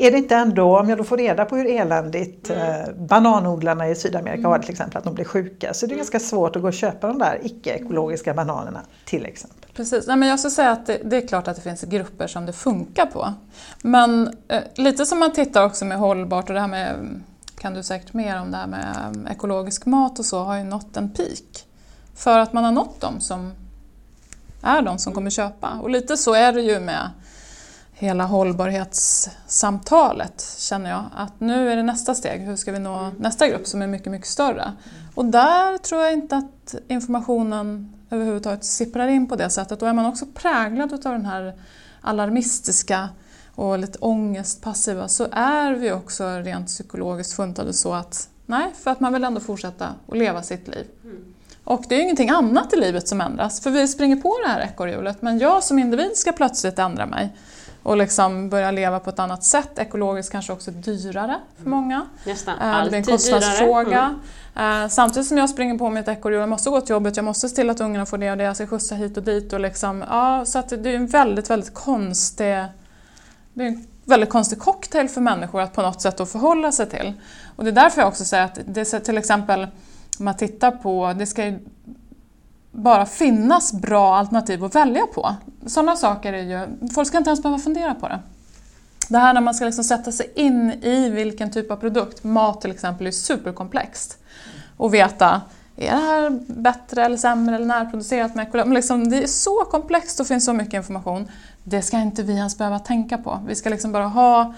är 0.00 0.10
det 0.10 0.18
inte 0.18 0.36
ändå, 0.36 0.78
om 0.78 0.88
jag 0.88 0.98
då 0.98 1.04
får 1.04 1.16
reda 1.16 1.44
på 1.44 1.56
hur 1.56 1.66
eländigt 1.66 2.50
mm. 2.50 2.82
eh, 2.82 2.94
bananodlarna 2.94 3.88
i 3.88 3.94
Sydamerika 3.94 4.48
har 4.48 4.58
till 4.58 4.70
exempel, 4.70 4.98
att 4.98 5.04
de 5.04 5.14
blir 5.14 5.24
sjuka, 5.24 5.74
så 5.74 5.86
är 5.86 5.88
det 5.88 5.94
mm. 5.94 5.98
ganska 5.98 6.20
svårt 6.20 6.56
att 6.56 6.62
gå 6.62 6.68
och 6.68 6.74
köpa 6.74 7.06
de 7.06 7.18
där 7.18 7.38
icke-ekologiska 7.42 8.34
bananerna 8.34 8.80
till 9.04 9.26
exempel. 9.26 9.70
Precis, 9.74 10.06
Nej, 10.06 10.16
men 10.16 10.28
jag 10.28 10.40
skulle 10.40 10.50
säga 10.50 10.70
att 10.70 10.86
det, 10.86 11.00
det, 11.04 11.16
är 11.16 11.28
klart 11.28 11.48
att 11.48 11.56
det 11.56 11.62
finns 11.62 11.82
grupper 11.82 12.26
som 12.26 12.46
det 12.46 12.52
funkar 12.52 13.06
på. 13.06 13.34
Men 13.82 14.30
eh, 14.48 14.62
lite 14.74 15.06
som 15.06 15.18
man 15.18 15.32
tittar 15.32 15.64
också 15.64 15.84
med 15.84 15.98
hållbart 15.98 16.48
och 16.48 16.54
det 16.54 16.60
här 16.60 16.68
med, 16.68 17.20
kan 17.58 17.74
du 17.74 17.82
säkert 17.82 18.12
mer 18.12 18.40
om 18.40 18.50
det 18.50 18.56
här 18.56 18.66
med 18.66 19.16
eh, 19.26 19.32
ekologisk 19.32 19.86
mat 19.86 20.18
och 20.18 20.24
så, 20.24 20.44
har 20.44 20.56
ju 20.56 20.64
nått 20.64 20.96
en 20.96 21.10
peak. 21.10 21.66
För 22.14 22.38
att 22.38 22.52
man 22.52 22.64
har 22.64 22.72
nått 22.72 23.00
dem 23.00 23.20
som 23.20 23.52
är 24.62 24.82
de 24.82 24.98
som 24.98 25.12
kommer 25.12 25.30
köpa. 25.30 25.78
Och 25.82 25.90
lite 25.90 26.16
så 26.16 26.34
är 26.34 26.52
det 26.52 26.60
ju 26.60 26.80
med 26.80 27.10
hela 28.00 28.24
hållbarhetssamtalet 28.24 30.56
känner 30.58 30.90
jag. 30.90 31.04
Att 31.16 31.40
nu 31.40 31.72
är 31.72 31.76
det 31.76 31.82
nästa 31.82 32.14
steg, 32.14 32.40
hur 32.40 32.56
ska 32.56 32.72
vi 32.72 32.78
nå 32.78 32.98
mm. 32.98 33.14
nästa 33.18 33.48
grupp 33.48 33.66
som 33.66 33.82
är 33.82 33.86
mycket, 33.86 34.12
mycket 34.12 34.28
större? 34.28 34.62
Mm. 34.62 34.74
Och 35.14 35.24
där 35.24 35.78
tror 35.78 36.02
jag 36.02 36.12
inte 36.12 36.36
att 36.36 36.74
informationen 36.88 37.96
överhuvudtaget 38.10 38.64
sipprar 38.64 39.08
in 39.08 39.28
på 39.28 39.36
det 39.36 39.50
sättet. 39.50 39.80
Då 39.80 39.86
är 39.86 39.92
man 39.92 40.06
också 40.06 40.26
präglad 40.34 40.92
av 40.92 41.12
den 41.12 41.26
här 41.26 41.54
alarmistiska 42.00 43.08
och 43.54 43.78
lite 43.78 43.98
ångestpassiva 43.98 45.08
så 45.08 45.26
är 45.32 45.72
vi 45.72 45.92
också 45.92 46.28
rent 46.28 46.66
psykologiskt 46.66 47.32
funtade 47.32 47.72
så 47.72 47.94
att 47.94 48.28
Nej, 48.46 48.70
för 48.82 48.90
att 48.90 49.00
man 49.00 49.12
vill 49.12 49.24
ändå 49.24 49.40
fortsätta 49.40 49.94
att 50.08 50.18
leva 50.18 50.42
sitt 50.42 50.68
liv. 50.68 50.86
Mm. 51.04 51.34
Och 51.64 51.84
det 51.88 51.94
är 51.94 51.96
ju 51.96 52.02
ingenting 52.04 52.30
annat 52.30 52.72
i 52.72 52.76
livet 52.76 53.08
som 53.08 53.20
ändras, 53.20 53.60
för 53.60 53.70
vi 53.70 53.88
springer 53.88 54.16
på 54.16 54.38
det 54.44 54.48
här 54.48 54.60
ekorrhjulet. 54.60 55.22
Men 55.22 55.38
jag 55.38 55.64
som 55.64 55.78
individ 55.78 56.16
ska 56.16 56.32
plötsligt 56.32 56.78
ändra 56.78 57.06
mig 57.06 57.36
och 57.90 57.96
liksom 57.96 58.48
börja 58.48 58.70
leva 58.70 59.00
på 59.00 59.10
ett 59.10 59.18
annat 59.18 59.44
sätt. 59.44 59.78
Ekologiskt 59.78 60.32
kanske 60.32 60.52
också 60.52 60.70
dyrare 60.70 61.36
för 61.56 61.66
mm. 61.66 61.70
många. 61.70 62.06
Nästan 62.24 62.58
alltid 62.58 62.92
Det 62.92 62.96
är 62.96 62.98
en 62.98 63.04
kostnadsfråga. 63.04 64.18
Mm. 64.54 64.90
Samtidigt 64.90 65.28
som 65.28 65.38
jag 65.38 65.50
springer 65.50 65.78
på 65.78 65.90
mig 65.90 66.00
ett 66.00 66.08
ekorrhjul, 66.08 66.40
jag 66.40 66.48
måste 66.48 66.70
gå 66.70 66.80
till 66.80 66.90
jobbet, 66.90 67.16
jag 67.16 67.24
måste 67.24 67.48
se 67.48 67.56
till 67.56 67.70
att 67.70 67.80
ungarna 67.80 68.06
får 68.06 68.18
det 68.18 68.30
och 68.30 68.36
det, 68.36 68.44
jag 68.44 68.56
ska 68.56 68.66
skjutsa 68.66 68.94
hit 68.94 69.16
och 69.16 69.22
dit. 69.22 69.52
Och 69.52 69.60
liksom, 69.60 70.04
ja, 70.08 70.44
så 70.44 70.62
det 70.68 70.90
är 70.90 70.94
en 70.94 71.06
väldigt, 71.06 71.50
väldigt 71.50 71.74
konstig 71.74 72.56
det 73.54 73.64
är 73.64 73.68
en 73.68 73.86
väldigt 74.04 74.30
konstig 74.30 74.58
cocktail 74.58 75.08
för 75.08 75.20
människor 75.20 75.60
att 75.60 75.72
på 75.72 75.82
något 75.82 76.00
sätt 76.00 76.20
att 76.20 76.30
förhålla 76.30 76.72
sig 76.72 76.88
till. 76.88 77.12
Och 77.56 77.64
det 77.64 77.70
är 77.70 77.74
därför 77.74 78.00
jag 78.00 78.08
också 78.08 78.24
säger 78.24 78.44
att 78.44 78.58
det 78.66 78.84
till 78.84 79.18
exempel 79.18 79.66
om 80.18 80.24
man 80.24 80.36
tittar 80.36 80.70
på, 80.70 81.14
det 81.18 81.26
ska 81.26 81.44
ju 81.44 81.58
bara 82.72 83.06
finnas 83.06 83.72
bra 83.72 84.16
alternativ 84.16 84.64
att 84.64 84.74
välja 84.74 85.06
på. 85.06 85.34
Sådana 85.66 85.96
saker 85.96 86.32
är 86.32 86.42
ju, 86.42 86.88
folk 86.94 87.08
ska 87.08 87.18
inte 87.18 87.30
ens 87.30 87.42
behöva 87.42 87.58
fundera 87.58 87.94
på 87.94 88.08
det. 88.08 88.18
Det 89.08 89.18
här 89.18 89.34
när 89.34 89.40
man 89.40 89.54
ska 89.54 89.64
liksom 89.64 89.84
sätta 89.84 90.12
sig 90.12 90.32
in 90.34 90.70
i 90.72 91.10
vilken 91.10 91.50
typ 91.50 91.70
av 91.70 91.76
produkt, 91.76 92.24
mat 92.24 92.60
till 92.60 92.70
exempel, 92.70 93.06
är 93.06 93.10
superkomplext. 93.10 94.18
Och 94.76 94.94
veta, 94.94 95.40
är 95.76 95.90
det 95.90 95.96
här 95.96 96.30
bättre 96.46 97.04
eller 97.04 97.16
sämre 97.16 97.54
eller 97.54 97.66
närproducerat 97.66 98.34
med 98.34 98.48
ekologi? 98.48 98.74
Liksom, 98.74 99.10
det 99.10 99.22
är 99.22 99.26
så 99.26 99.64
komplext 99.70 100.20
och 100.20 100.26
finns 100.26 100.44
så 100.44 100.52
mycket 100.52 100.74
information. 100.74 101.28
Det 101.64 101.82
ska 101.82 101.98
inte 101.98 102.22
vi 102.22 102.32
ens 102.32 102.58
behöva 102.58 102.78
tänka 102.78 103.18
på. 103.18 103.40
Vi 103.46 103.54
ska 103.54 103.70
liksom 103.70 103.92
bara 103.92 104.06
ha 104.06 104.54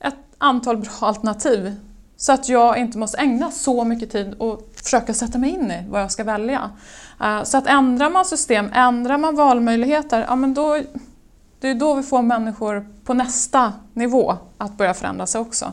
ett 0.00 0.14
antal 0.38 0.76
bra 0.76 0.90
alternativ 1.00 1.76
så 2.24 2.32
att 2.32 2.48
jag 2.48 2.78
inte 2.78 2.98
måste 2.98 3.18
ägna 3.18 3.50
så 3.50 3.84
mycket 3.84 4.12
tid 4.12 4.34
och 4.34 4.72
försöka 4.76 5.14
sätta 5.14 5.38
mig 5.38 5.50
in 5.50 5.70
i 5.70 5.84
vad 5.88 6.00
jag 6.00 6.12
ska 6.12 6.24
välja. 6.24 6.70
Eh, 7.20 7.42
så 7.42 7.58
att 7.58 7.66
ändrar 7.66 8.10
man 8.10 8.24
system, 8.24 8.70
ändrar 8.74 9.18
man 9.18 9.36
valmöjligheter, 9.36 10.24
ja 10.28 10.36
men 10.36 10.54
då, 10.54 10.80
det 11.60 11.68
är 11.68 11.74
då 11.74 11.94
vi 11.94 12.02
får 12.02 12.22
människor 12.22 12.86
på 13.04 13.14
nästa 13.14 13.72
nivå 13.92 14.36
att 14.58 14.76
börja 14.76 14.94
förändra 14.94 15.26
sig 15.26 15.40
också. 15.40 15.72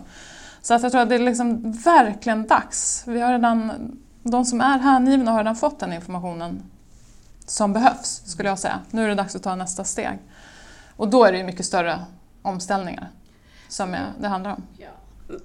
Så 0.62 0.74
att 0.74 0.84
jag 0.84 0.92
tror 0.92 1.02
att 1.02 1.10
det 1.10 1.16
är 1.16 1.20
liksom 1.20 1.72
verkligen 1.72 2.48
dags. 2.48 3.04
Vi 3.08 3.22
har 3.22 3.32
redan, 3.32 3.72
de 4.24 4.46
som 4.46 4.62
är 4.62 4.80
hängivna 4.80 5.32
har 5.32 5.38
redan 5.38 5.56
fått 5.56 5.80
den 5.80 5.94
informationen 5.94 6.64
som 7.46 7.74
behövs, 7.74 8.22
skulle 8.26 8.50
jag 8.50 8.60
säga. 8.60 8.80
Nu 8.90 9.04
är 9.04 9.08
det 9.08 9.16
dags 9.16 9.36
att 9.36 9.44
ta 9.44 9.56
nästa 9.56 9.84
steg. 9.84 10.20
Och 10.96 11.08
då 11.08 11.26
är 11.26 11.32
det 11.32 11.38
ju 11.38 11.44
mycket 11.44 11.66
större 11.66 12.00
omställningar 12.42 13.10
som 13.68 13.96
det 14.20 14.28
handlar 14.28 14.52
om. 14.52 14.64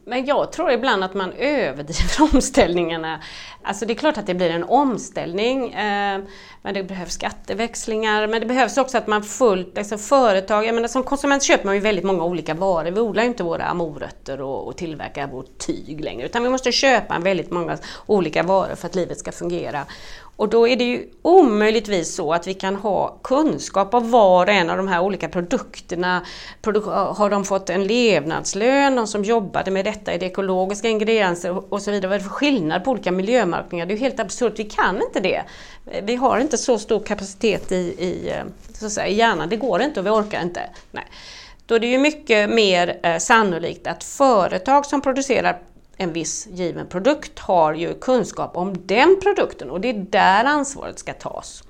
Men 0.04 0.26
jag 0.26 0.52
tror 0.52 0.70
ibland 0.70 1.04
att 1.04 1.14
man 1.14 1.32
överdriver 1.32 2.34
omställningarna. 2.34 3.20
Alltså 3.62 3.86
det 3.86 3.92
är 3.92 3.94
klart 3.94 4.18
att 4.18 4.26
det 4.26 4.34
blir 4.34 4.50
en 4.50 4.64
omställning, 4.64 5.72
eh, 5.72 6.20
men 6.62 6.74
det 6.74 6.82
behövs 6.82 7.12
skatteväxlingar, 7.12 8.26
men 8.26 8.40
det 8.40 8.46
behövs 8.46 8.78
också 8.78 8.98
att 8.98 9.06
man 9.06 9.22
fullt, 9.22 9.78
alltså 9.78 9.98
företag, 9.98 10.66
jag 10.66 10.74
menar 10.74 10.88
som 10.88 11.02
konsument 11.02 11.42
köper 11.42 11.64
man 11.64 11.74
ju 11.74 11.80
väldigt 11.80 12.04
många 12.04 12.24
olika 12.24 12.54
varor. 12.54 12.90
Vi 12.90 13.00
odlar 13.00 13.22
ju 13.22 13.28
inte 13.28 13.42
våra 13.42 13.74
morötter 13.74 14.40
och, 14.40 14.66
och 14.66 14.76
tillverkar 14.76 15.26
vårt 15.26 15.58
tyg 15.58 16.00
längre, 16.00 16.26
utan 16.26 16.42
vi 16.42 16.48
måste 16.48 16.72
köpa 16.72 17.18
väldigt 17.18 17.50
många 17.50 17.78
olika 18.06 18.42
varor 18.42 18.74
för 18.74 18.86
att 18.86 18.94
livet 18.94 19.18
ska 19.18 19.32
fungera. 19.32 19.86
Och 20.36 20.48
då 20.48 20.68
är 20.68 20.76
det 20.76 20.84
ju 20.84 21.08
omöjligtvis 21.22 22.14
så 22.14 22.32
att 22.32 22.46
vi 22.46 22.54
kan 22.54 22.76
ha 22.76 23.18
kunskap 23.22 23.94
om 23.94 24.10
var 24.10 24.46
och 24.46 24.52
en 24.52 24.70
av 24.70 24.76
de 24.76 24.88
här 24.88 25.00
olika 25.00 25.28
produkterna. 25.28 26.26
Har 27.16 27.30
de 27.30 27.44
fått 27.44 27.70
en 27.70 27.86
levnadslön, 27.86 28.96
de 28.96 29.06
som 29.06 29.24
jobbade 29.24 29.70
med 29.70 29.84
detta, 29.84 30.12
är 30.12 30.18
det 30.18 30.26
ekologiska 30.26 30.88
ingredienser 30.88 31.72
och 31.72 31.82
så 31.82 31.90
vidare. 31.90 32.08
Vad 32.08 32.14
är 32.14 32.18
det 32.18 32.24
för 32.24 32.30
skillnad 32.30 32.84
på 32.84 32.90
olika 32.90 33.12
miljömärkningar? 33.12 33.86
Det 33.86 33.92
är 33.92 33.96
ju 33.96 34.02
helt 34.02 34.20
absurt, 34.20 34.52
vi 34.56 34.64
kan 34.64 35.02
inte 35.02 35.20
det. 35.20 35.42
Vi 36.02 36.16
har 36.16 36.38
inte 36.38 36.58
så 36.58 36.78
stor 36.78 37.00
kapacitet 37.00 37.72
i, 37.72 37.76
i, 37.76 38.30
eh, 38.30 38.44
så 38.72 38.86
att 38.86 38.92
säga, 38.92 39.06
i 39.06 39.14
hjärnan, 39.14 39.48
det 39.48 39.56
går 39.56 39.82
inte 39.82 40.00
och 40.00 40.06
vi 40.06 40.10
orkar 40.10 40.42
inte. 40.42 40.60
Nej. 40.90 41.04
Då 41.66 41.74
är 41.74 41.80
det 41.80 41.86
ju 41.86 41.98
mycket 41.98 42.50
mer 42.50 42.98
eh, 43.02 43.18
sannolikt 43.18 43.86
att 43.86 44.04
företag 44.04 44.86
som 44.86 45.00
producerar 45.00 45.58
en 45.96 46.12
viss 46.12 46.46
given 46.46 46.86
produkt 46.86 47.38
har 47.38 47.74
ju 47.74 47.94
kunskap 47.94 48.56
om 48.56 48.86
den 48.86 49.20
produkten 49.22 49.70
och 49.70 49.80
det 49.80 49.88
är 49.88 50.06
där 50.10 50.44
ansvaret 50.44 50.98
ska 50.98 51.12
tas. 51.12 51.64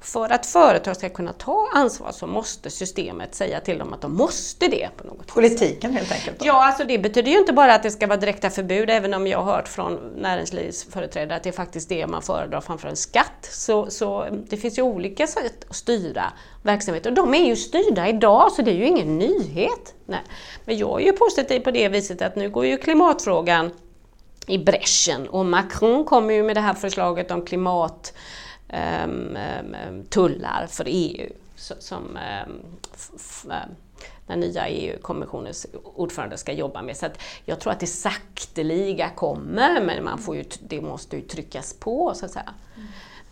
För 0.00 0.32
att 0.32 0.46
företag 0.46 0.96
ska 0.96 1.08
kunna 1.08 1.32
ta 1.32 1.68
ansvar 1.74 2.12
så 2.12 2.26
måste 2.26 2.70
systemet 2.70 3.34
säga 3.34 3.60
till 3.60 3.78
dem 3.78 3.92
att 3.92 4.00
de 4.00 4.16
måste 4.16 4.68
det. 4.68 4.88
på 4.96 5.06
något 5.06 5.26
Politiken 5.26 5.92
helt 5.92 6.12
enkelt? 6.12 6.38
Då. 6.38 6.46
Ja, 6.46 6.66
alltså 6.66 6.84
det 6.84 6.98
betyder 6.98 7.30
ju 7.30 7.38
inte 7.38 7.52
bara 7.52 7.74
att 7.74 7.82
det 7.82 7.90
ska 7.90 8.06
vara 8.06 8.16
direkta 8.16 8.50
förbud, 8.50 8.90
även 8.90 9.14
om 9.14 9.26
jag 9.26 9.38
har 9.38 9.52
hört 9.52 9.68
från 9.68 9.98
näringslivsföreträdare 10.16 11.36
att 11.36 11.42
det 11.42 11.48
är 11.48 11.52
faktiskt 11.52 11.88
det 11.88 12.06
man 12.06 12.22
föredrar 12.22 12.60
framför 12.60 12.88
en 12.88 12.96
skatt. 12.96 13.48
Så, 13.50 13.90
så 13.90 14.26
det 14.48 14.56
finns 14.56 14.78
ju 14.78 14.82
olika 14.82 15.26
sätt 15.26 15.64
att 15.68 15.76
styra 15.76 16.32
verksamhet 16.62 17.06
och 17.06 17.12
de 17.12 17.34
är 17.34 17.44
ju 17.44 17.56
styrda 17.56 18.08
idag 18.08 18.52
så 18.52 18.62
det 18.62 18.70
är 18.70 18.76
ju 18.76 18.86
ingen 18.86 19.18
nyhet. 19.18 19.94
Nej. 20.06 20.22
Men 20.64 20.78
jag 20.78 21.00
är 21.00 21.06
ju 21.06 21.12
positiv 21.12 21.60
på 21.60 21.70
det 21.70 21.88
viset 21.88 22.22
att 22.22 22.36
nu 22.36 22.50
går 22.50 22.66
ju 22.66 22.76
klimatfrågan 22.76 23.70
i 24.46 24.58
bräschen 24.58 25.28
och 25.28 25.46
Macron 25.46 26.04
kommer 26.04 26.34
ju 26.34 26.42
med 26.42 26.56
det 26.56 26.60
här 26.60 26.74
förslaget 26.74 27.30
om 27.30 27.44
klimat 27.44 28.12
Ehm, 28.68 29.36
ehm, 29.36 29.74
ehm, 29.74 30.04
tullar 30.04 30.66
för 30.70 30.84
EU 30.88 31.32
som 31.56 32.18
den 34.26 34.40
nya 34.40 34.68
EU-kommissionens 34.68 35.66
ordförande 35.84 36.36
ska 36.36 36.52
jobba 36.52 36.82
med. 36.82 36.96
Så 36.96 37.06
att 37.06 37.18
jag 37.44 37.60
tror 37.60 37.72
att 37.72 37.80
det 37.80 37.86
sakteliga 37.86 39.10
kommer, 39.10 39.80
men 39.80 40.04
man 40.04 40.18
får 40.18 40.36
ju, 40.36 40.44
det 40.68 40.80
måste 40.80 41.16
ju 41.16 41.22
tryckas 41.22 41.74
på 41.74 42.14
så 42.14 42.24
att 42.24 42.30
säga. 42.32 42.54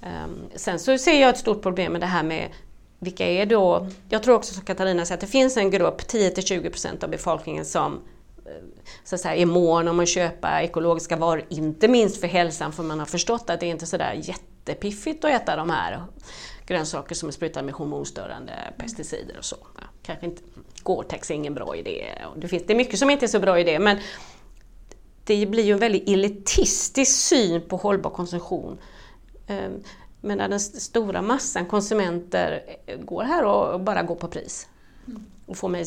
Mm. 0.02 0.30
Sen 0.54 0.78
så 0.78 0.98
ser 0.98 1.20
jag 1.20 1.30
ett 1.30 1.38
stort 1.38 1.62
problem 1.62 1.92
med 1.92 2.00
det 2.00 2.06
här 2.06 2.22
med 2.22 2.50
vilka 2.98 3.26
är 3.26 3.46
då, 3.46 3.88
jag 4.08 4.22
tror 4.22 4.34
också 4.34 4.54
som 4.54 4.64
Katarina 4.64 5.04
säger 5.04 5.16
att 5.16 5.20
det 5.20 5.26
finns 5.26 5.56
en 5.56 5.70
grupp, 5.70 6.00
10-20% 6.00 7.04
av 7.04 7.10
befolkningen 7.10 7.64
som 7.64 8.00
eh, 8.46 8.52
så 9.04 9.14
att 9.14 9.20
säga, 9.20 9.34
är 9.34 9.46
mån 9.46 9.88
om 9.88 10.00
att 10.00 10.08
köpa 10.08 10.62
ekologiska 10.62 11.16
varor, 11.16 11.44
inte 11.48 11.88
minst 11.88 12.20
för 12.20 12.28
hälsan, 12.28 12.72
för 12.72 12.82
man 12.82 12.98
har 12.98 13.06
förstått 13.06 13.50
att 13.50 13.60
det 13.60 13.66
är 13.66 13.70
inte 13.70 13.86
sådär 13.86 14.22
jättepiffigt 14.66 15.24
att 15.24 15.30
äta 15.30 15.56
de 15.56 15.70
här 15.70 16.02
grönsaker 16.66 17.14
som 17.14 17.28
är 17.28 17.32
sprutade 17.32 17.66
med 17.66 17.74
hormonstörande 17.74 18.52
pesticider 18.78 19.38
och 19.38 19.44
så. 19.44 19.56
Ja, 19.74 19.82
kanske 20.02 20.26
inte, 20.26 20.42
Gore-Tex 20.82 21.30
är 21.30 21.34
ingen 21.34 21.54
bra 21.54 21.76
idé. 21.76 22.12
Det, 22.36 22.48
finns, 22.48 22.62
det 22.66 22.72
är 22.72 22.76
mycket 22.76 22.98
som 22.98 23.10
inte 23.10 23.26
är 23.26 23.28
så 23.28 23.40
bra 23.40 23.60
idé, 23.60 23.78
men 23.78 23.98
det 25.24 25.46
blir 25.46 25.64
ju 25.64 25.72
en 25.72 25.78
väldigt 25.78 26.08
elitistisk 26.08 27.20
syn 27.20 27.60
på 27.68 27.76
hållbar 27.76 28.10
konsumtion. 28.10 28.78
Ehm, 29.46 29.82
men 30.20 30.38
när 30.38 30.48
den 30.48 30.60
stora 30.60 31.22
massan 31.22 31.66
konsumenter 31.66 32.62
eh, 32.86 32.98
går 32.98 33.22
här 33.22 33.44
och 33.44 33.80
bara 33.80 34.02
går 34.02 34.14
på 34.14 34.28
pris 34.28 34.68
och 35.46 35.56
får, 35.56 35.68
med, 35.68 35.86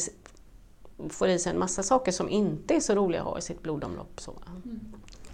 får 1.09 1.27
i 1.27 1.39
sig 1.39 1.51
en 1.51 1.59
massa 1.59 1.83
saker 1.83 2.11
som 2.11 2.29
inte 2.29 2.75
är 2.75 2.79
så 2.79 2.95
roliga 2.95 3.21
att 3.21 3.27
ha 3.27 3.37
i 3.37 3.41
sitt 3.41 3.61
blodomlopp. 3.61 4.19
Så. 4.21 4.33
Mm. 4.65 4.79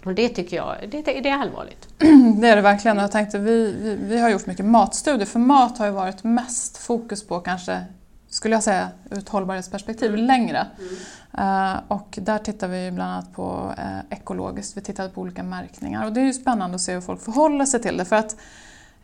Och 0.06 0.14
det 0.14 0.28
tycker 0.28 0.56
jag 0.56 0.76
det, 0.90 1.02
det, 1.02 1.28
är 1.28 1.38
allvarligt. 1.38 1.88
Det 2.40 2.48
är 2.48 2.56
det 2.56 2.62
verkligen. 2.62 2.96
Jag 2.96 3.12
tänkte, 3.12 3.38
vi, 3.38 3.72
vi, 3.72 3.94
vi, 3.94 4.18
har 4.18 4.30
gjort 4.30 4.46
mycket 4.46 4.64
matstudier, 4.64 5.26
för 5.26 5.38
mat 5.38 5.78
har 5.78 5.86
ju 5.86 5.92
varit 5.92 6.24
mest 6.24 6.76
fokus 6.76 7.26
på 7.26 7.40
kanske, 7.40 7.84
skulle 8.28 8.54
jag 8.54 8.62
säga, 8.62 8.88
ur 9.10 9.18
ett 9.18 9.28
hållbarhetsperspektiv 9.28 10.14
mm. 10.14 10.26
längre. 10.26 10.66
Mm. 10.78 11.74
Uh, 11.74 11.80
och 11.88 12.18
där 12.22 12.38
tittar 12.38 12.68
vi 12.68 12.90
bland 12.90 13.12
annat 13.12 13.32
på 13.32 13.74
uh, 13.78 14.00
ekologiskt, 14.10 14.76
vi 14.76 14.80
tittar 14.80 15.08
på 15.08 15.20
olika 15.20 15.42
märkningar 15.42 16.06
och 16.06 16.12
det 16.12 16.20
är 16.20 16.24
ju 16.24 16.32
spännande 16.32 16.74
att 16.74 16.80
se 16.80 16.94
hur 16.94 17.00
folk 17.00 17.20
förhåller 17.20 17.64
sig 17.64 17.82
till 17.82 17.96
det. 17.96 18.04
För 18.04 18.16
att 18.16 18.36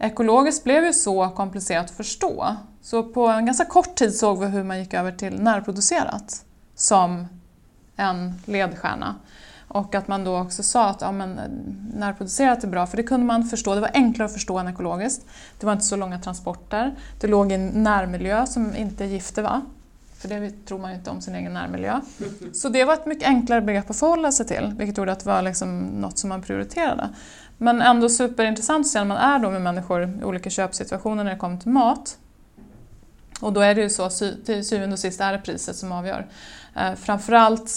Ekologiskt 0.02 0.64
blev 0.64 0.84
ju 0.84 0.92
så 0.92 1.28
komplicerat 1.28 1.84
att 1.84 1.90
förstå. 1.90 2.56
Så 2.82 3.02
på 3.02 3.26
en 3.26 3.46
ganska 3.46 3.64
kort 3.64 3.94
tid 3.94 4.14
såg 4.14 4.40
vi 4.40 4.46
hur 4.46 4.64
man 4.64 4.78
gick 4.78 4.94
över 4.94 5.12
till 5.12 5.42
närproducerat 5.42 6.44
som 6.74 7.26
en 7.96 8.34
ledstjärna. 8.44 9.14
Och 9.72 9.94
att 9.94 10.08
man 10.08 10.24
då 10.24 10.38
också 10.38 10.62
sa 10.62 10.88
att 10.88 11.00
ja, 11.00 11.12
men, 11.12 11.40
närproducerat 11.94 12.64
är 12.64 12.68
bra, 12.68 12.86
för 12.86 12.96
det 12.96 13.02
kunde 13.02 13.26
man 13.26 13.44
förstå. 13.44 13.74
Det 13.74 13.80
var 13.80 13.90
enklare 13.94 14.26
att 14.26 14.32
förstå 14.32 14.58
än 14.58 14.68
ekologiskt. 14.68 15.26
Det 15.60 15.66
var 15.66 15.72
inte 15.72 15.84
så 15.84 15.96
långa 15.96 16.20
transporter. 16.20 16.94
Det 17.20 17.26
låg 17.26 17.52
i 17.52 17.54
en 17.54 17.68
närmiljö 17.68 18.46
som 18.46 18.76
inte 18.76 19.04
är 19.04 19.08
gifter, 19.08 19.42
va? 19.42 19.62
För 20.18 20.28
det 20.28 20.66
tror 20.66 20.78
man 20.78 20.90
ju 20.90 20.96
inte 20.96 21.10
om 21.10 21.20
sin 21.20 21.34
egen 21.34 21.54
närmiljö. 21.54 22.00
Så 22.52 22.68
det 22.68 22.84
var 22.84 22.94
ett 22.94 23.06
mycket 23.06 23.28
enklare 23.28 23.60
begrepp 23.60 23.90
att 23.90 23.96
förhålla 23.98 24.32
sig 24.32 24.46
till, 24.46 24.74
vilket 24.78 24.98
gjorde 24.98 25.12
att 25.12 25.20
det 25.20 25.26
var 25.26 25.42
liksom 25.42 25.78
något 25.78 26.18
som 26.18 26.28
man 26.28 26.42
prioriterade. 26.42 27.08
Men 27.58 27.82
ändå 27.82 28.08
superintressant 28.08 28.86
att 28.86 28.92
se 28.92 28.98
när 28.98 29.06
man 29.06 29.16
är 29.16 29.38
då 29.38 29.50
med 29.50 29.62
människor 29.62 30.02
i 30.20 30.24
olika 30.24 30.50
köpsituationer 30.50 31.24
när 31.24 31.30
det 31.30 31.38
kommer 31.38 31.56
till 31.56 31.70
mat. 31.70 32.18
Och 33.40 33.52
då 33.52 33.60
är 33.60 33.74
det 33.74 33.80
ju 33.80 33.90
så, 33.90 34.10
till 34.44 34.64
syvende 34.64 34.92
och 34.92 34.98
sist 34.98 35.20
är 35.20 35.32
det 35.32 35.38
priset 35.38 35.76
som 35.76 35.92
avgör. 35.92 36.26
Eh, 36.76 36.94
framförallt 36.94 37.70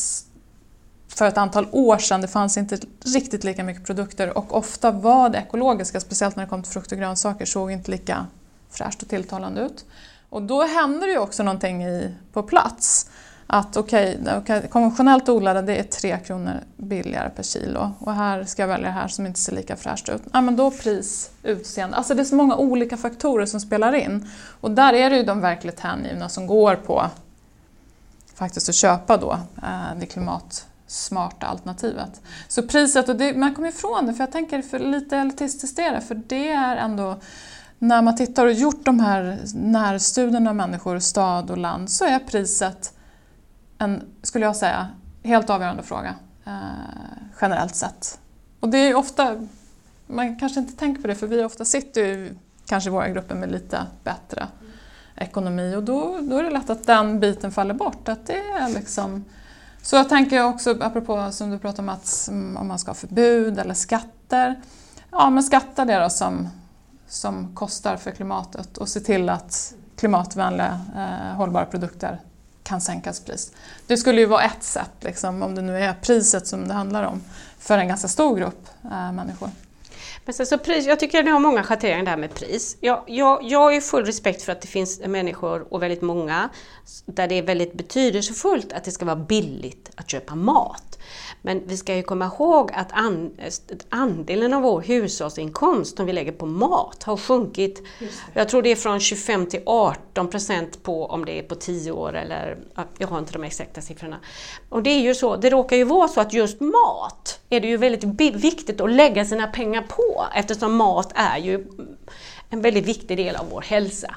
för 1.15 1.25
ett 1.25 1.37
antal 1.37 1.67
år 1.71 1.97
sedan, 1.97 2.21
det 2.21 2.27
fanns 2.27 2.57
inte 2.57 2.77
riktigt 3.05 3.43
lika 3.43 3.63
mycket 3.63 3.85
produkter 3.85 4.37
och 4.37 4.57
ofta 4.57 4.91
var 4.91 5.29
det 5.29 5.37
ekologiska, 5.37 5.99
speciellt 5.99 6.35
när 6.35 6.43
det 6.43 6.49
kom 6.49 6.63
till 6.63 6.71
frukt 6.71 6.91
och 6.91 6.97
grönsaker, 6.97 7.45
såg 7.45 7.71
inte 7.71 7.91
lika 7.91 8.25
fräscht 8.69 9.01
och 9.01 9.09
tilltalande 9.09 9.61
ut. 9.61 9.85
Och 10.29 10.41
då 10.41 10.63
hände 10.63 11.05
det 11.05 11.11
ju 11.11 11.19
också 11.19 11.43
någonting 11.43 11.83
i, 11.83 12.15
på 12.33 12.43
plats. 12.43 13.09
att 13.47 13.77
okej, 13.77 14.19
okay, 14.21 14.39
okay, 14.39 14.67
konventionellt 14.67 15.29
odlade 15.29 15.61
det 15.61 15.75
är 15.75 15.83
3 15.83 16.17
kronor 16.17 16.53
billigare 16.77 17.29
per 17.29 17.43
kilo 17.43 17.91
och 17.99 18.13
här 18.13 18.43
ska 18.43 18.61
jag 18.61 18.67
välja 18.67 18.87
det 18.87 18.93
här 18.93 19.07
som 19.07 19.25
inte 19.25 19.39
ser 19.39 19.55
lika 19.55 19.75
fräscht 19.75 20.09
ut. 20.09 20.21
Ja, 20.33 20.41
men 20.41 20.55
då 20.55 20.71
pris, 20.71 21.31
utseende. 21.43 21.97
Alltså 21.97 22.13
det 22.13 22.21
är 22.21 22.25
så 22.25 22.35
många 22.35 22.55
olika 22.55 22.97
faktorer 22.97 23.45
som 23.45 23.59
spelar 23.59 23.93
in 23.93 24.29
och 24.61 24.71
där 24.71 24.93
är 24.93 25.09
det 25.09 25.17
ju 25.17 25.23
de 25.23 25.41
verkligt 25.41 25.79
hängivna 25.79 26.29
som 26.29 26.47
går 26.47 26.75
på 26.75 27.09
faktiskt 28.35 28.69
att 28.69 28.75
köpa 28.75 29.17
då 29.17 29.31
eh, 29.63 29.99
det 29.99 30.05
smarta 30.87 31.47
alternativet. 31.47 32.21
Så 32.47 32.63
priset, 32.63 33.09
och 33.09 33.15
det, 33.15 33.37
man 33.37 33.55
kommer 33.55 33.69
ifrån 33.69 34.05
det 34.05 34.13
för 34.13 34.23
jag 34.23 34.31
tänker 34.31 34.61
för 34.61 34.79
lite 34.79 35.17
elitistiskt 35.17 35.79
är 35.79 35.91
det 35.91 36.01
för 36.01 36.15
det 36.15 36.51
är 36.51 36.75
ändå 36.75 37.19
när 37.79 38.01
man 38.01 38.15
tittar 38.15 38.45
och 38.45 38.53
gjort 38.53 38.85
de 38.85 38.99
här 38.99 39.39
närstudierna 39.53 40.49
av 40.49 40.55
människor, 40.55 40.99
stad 40.99 41.51
och 41.51 41.57
land, 41.57 41.89
så 41.89 42.05
är 42.05 42.19
priset 42.19 42.93
en, 43.77 44.03
skulle 44.21 44.45
jag 44.45 44.55
säga, 44.55 44.87
helt 45.23 45.49
avgörande 45.49 45.83
fråga 45.83 46.15
eh, 46.45 46.53
generellt 47.41 47.75
sett. 47.75 48.19
Och 48.59 48.69
det 48.69 48.77
är 48.77 48.95
ofta, 48.95 49.47
man 50.07 50.39
kanske 50.39 50.59
inte 50.59 50.73
tänker 50.73 51.01
på 51.01 51.07
det 51.07 51.15
för 51.15 51.27
vi 51.27 51.43
ofta 51.43 51.65
sitter 51.65 52.01
ju 52.01 52.35
kanske 52.65 52.89
i 52.89 52.91
våra 52.91 53.09
grupper 53.09 53.35
med 53.35 53.51
lite 53.51 53.85
bättre 54.03 54.47
ekonomi 55.15 55.75
och 55.75 55.83
då, 55.83 56.19
då 56.21 56.37
är 56.37 56.43
det 56.43 56.49
lätt 56.49 56.69
att 56.69 56.87
den 56.87 57.19
biten 57.19 57.51
faller 57.51 57.73
bort. 57.73 58.09
Att 58.09 58.27
det 58.27 58.37
är 58.37 58.69
liksom, 58.69 59.25
så 59.85 59.95
jag 59.95 60.09
tänker 60.09 60.43
också, 60.43 60.77
apropå 60.81 61.31
som 61.31 61.51
du 61.51 61.59
pratade 61.59 61.81
om 61.81 61.89
att 61.89 62.29
om 62.31 62.67
man 62.67 62.79
ska 62.79 62.89
ha 62.89 62.95
förbud 62.95 63.59
eller 63.59 63.73
skatter. 63.73 64.61
Ja, 65.11 65.29
men 65.29 65.43
skatta 65.43 65.85
det 65.85 65.99
då 65.99 66.09
som, 66.09 66.47
som 67.07 67.55
kostar 67.55 67.97
för 67.97 68.11
klimatet 68.11 68.77
och 68.77 68.89
se 68.89 68.99
till 68.99 69.29
att 69.29 69.73
klimatvänliga 69.95 70.79
eh, 70.95 71.35
hållbara 71.35 71.65
produkter 71.65 72.21
kan 72.63 72.81
sänkas 72.81 73.19
pris. 73.19 73.51
Det 73.87 73.97
skulle 73.97 74.21
ju 74.21 74.27
vara 74.27 74.41
ett 74.41 74.63
sätt, 74.63 74.91
liksom, 74.99 75.43
om 75.43 75.55
det 75.55 75.61
nu 75.61 75.79
är 75.79 75.93
priset 75.93 76.47
som 76.47 76.67
det 76.67 76.73
handlar 76.73 77.03
om, 77.03 77.21
för 77.59 77.77
en 77.77 77.87
ganska 77.87 78.07
stor 78.07 78.37
grupp 78.37 78.67
eh, 78.83 79.11
människor. 79.11 79.49
Men 80.25 80.33
sen 80.33 80.45
så 80.45 80.57
pris, 80.57 80.85
jag 80.85 80.99
tycker 80.99 81.19
att 81.19 81.25
ni 81.25 81.31
har 81.31 81.39
många 81.39 81.63
schatteringar 81.63 82.05
där 82.05 82.17
med 82.17 82.33
pris. 82.33 82.77
Jag, 82.81 83.03
jag, 83.07 83.43
jag 83.43 83.59
har 83.59 83.71
ju 83.71 83.81
full 83.81 84.05
respekt 84.05 84.41
för 84.41 84.51
att 84.51 84.61
det 84.61 84.67
finns 84.67 84.99
människor, 84.99 85.73
och 85.73 85.81
väldigt 85.81 86.01
många, 86.01 86.49
där 87.05 87.27
det 87.27 87.35
är 87.35 87.43
väldigt 87.43 87.73
betydelsefullt 87.73 88.73
att 88.73 88.83
det 88.83 88.91
ska 88.91 89.05
vara 89.05 89.15
billigt 89.15 89.91
att 89.95 90.09
köpa 90.09 90.35
mat. 90.35 90.99
Men 91.41 91.67
vi 91.67 91.77
ska 91.77 91.95
ju 91.95 92.03
komma 92.03 92.25
ihåg 92.25 92.71
att 92.73 92.91
andelen 93.89 94.53
av 94.53 94.61
vår 94.61 94.81
hushållsinkomst 94.81 95.97
som 95.97 96.05
vi 96.05 96.13
lägger 96.13 96.31
på 96.31 96.45
mat 96.45 97.03
har 97.03 97.17
sjunkit. 97.17 97.83
Jag 98.33 98.49
tror 98.49 98.61
det 98.61 98.71
är 98.71 98.75
från 98.75 98.99
25 98.99 99.45
till 99.45 99.61
18 99.65 100.27
procent 100.27 100.83
på 100.83 101.05
om 101.05 101.25
det 101.25 101.39
är 101.39 101.43
på 101.43 101.55
10 101.55 101.91
år 101.91 102.15
eller 102.15 102.57
jag 102.97 103.07
har 103.07 103.19
inte 103.19 103.33
de 103.33 103.43
exakta 103.43 103.81
siffrorna. 103.81 104.19
Och 104.69 104.83
det 104.83 104.89
är 104.89 105.01
ju 105.01 105.15
så, 105.15 105.35
det 105.35 105.49
råkar 105.49 105.75
ju 105.75 105.83
vara 105.83 106.07
så 106.07 106.21
att 106.21 106.33
just 106.33 106.61
mat 106.61 107.39
är 107.49 107.59
det 107.59 107.67
ju 107.67 107.77
väldigt 107.77 108.03
viktigt 108.35 108.81
att 108.81 108.91
lägga 108.91 109.25
sina 109.25 109.47
pengar 109.47 109.81
på 109.81 110.04
eftersom 110.35 110.75
mat 110.75 111.11
är 111.15 111.37
ju 111.37 111.65
en 112.49 112.61
väldigt 112.61 112.85
viktig 112.85 113.17
del 113.17 113.35
av 113.35 113.49
vår 113.49 113.61
hälsa. 113.61 114.15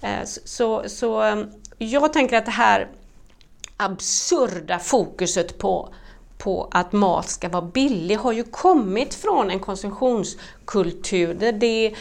Eh, 0.00 0.24
så, 0.44 0.82
så 0.86 1.22
eh, 1.22 1.44
jag 1.78 2.12
tänker 2.12 2.36
att 2.36 2.44
det 2.44 2.50
här 2.50 2.88
absurda 3.76 4.78
fokuset 4.78 5.58
på 5.58 5.88
på 6.38 6.68
att 6.70 6.92
mat 6.92 7.28
ska 7.28 7.48
vara 7.48 7.62
billig 7.62 8.16
har 8.16 8.32
ju 8.32 8.44
kommit 8.44 9.14
från 9.14 9.50
en 9.50 9.60
konsumtionskultur 9.60 11.34
där 11.34 11.52
det 11.52 11.94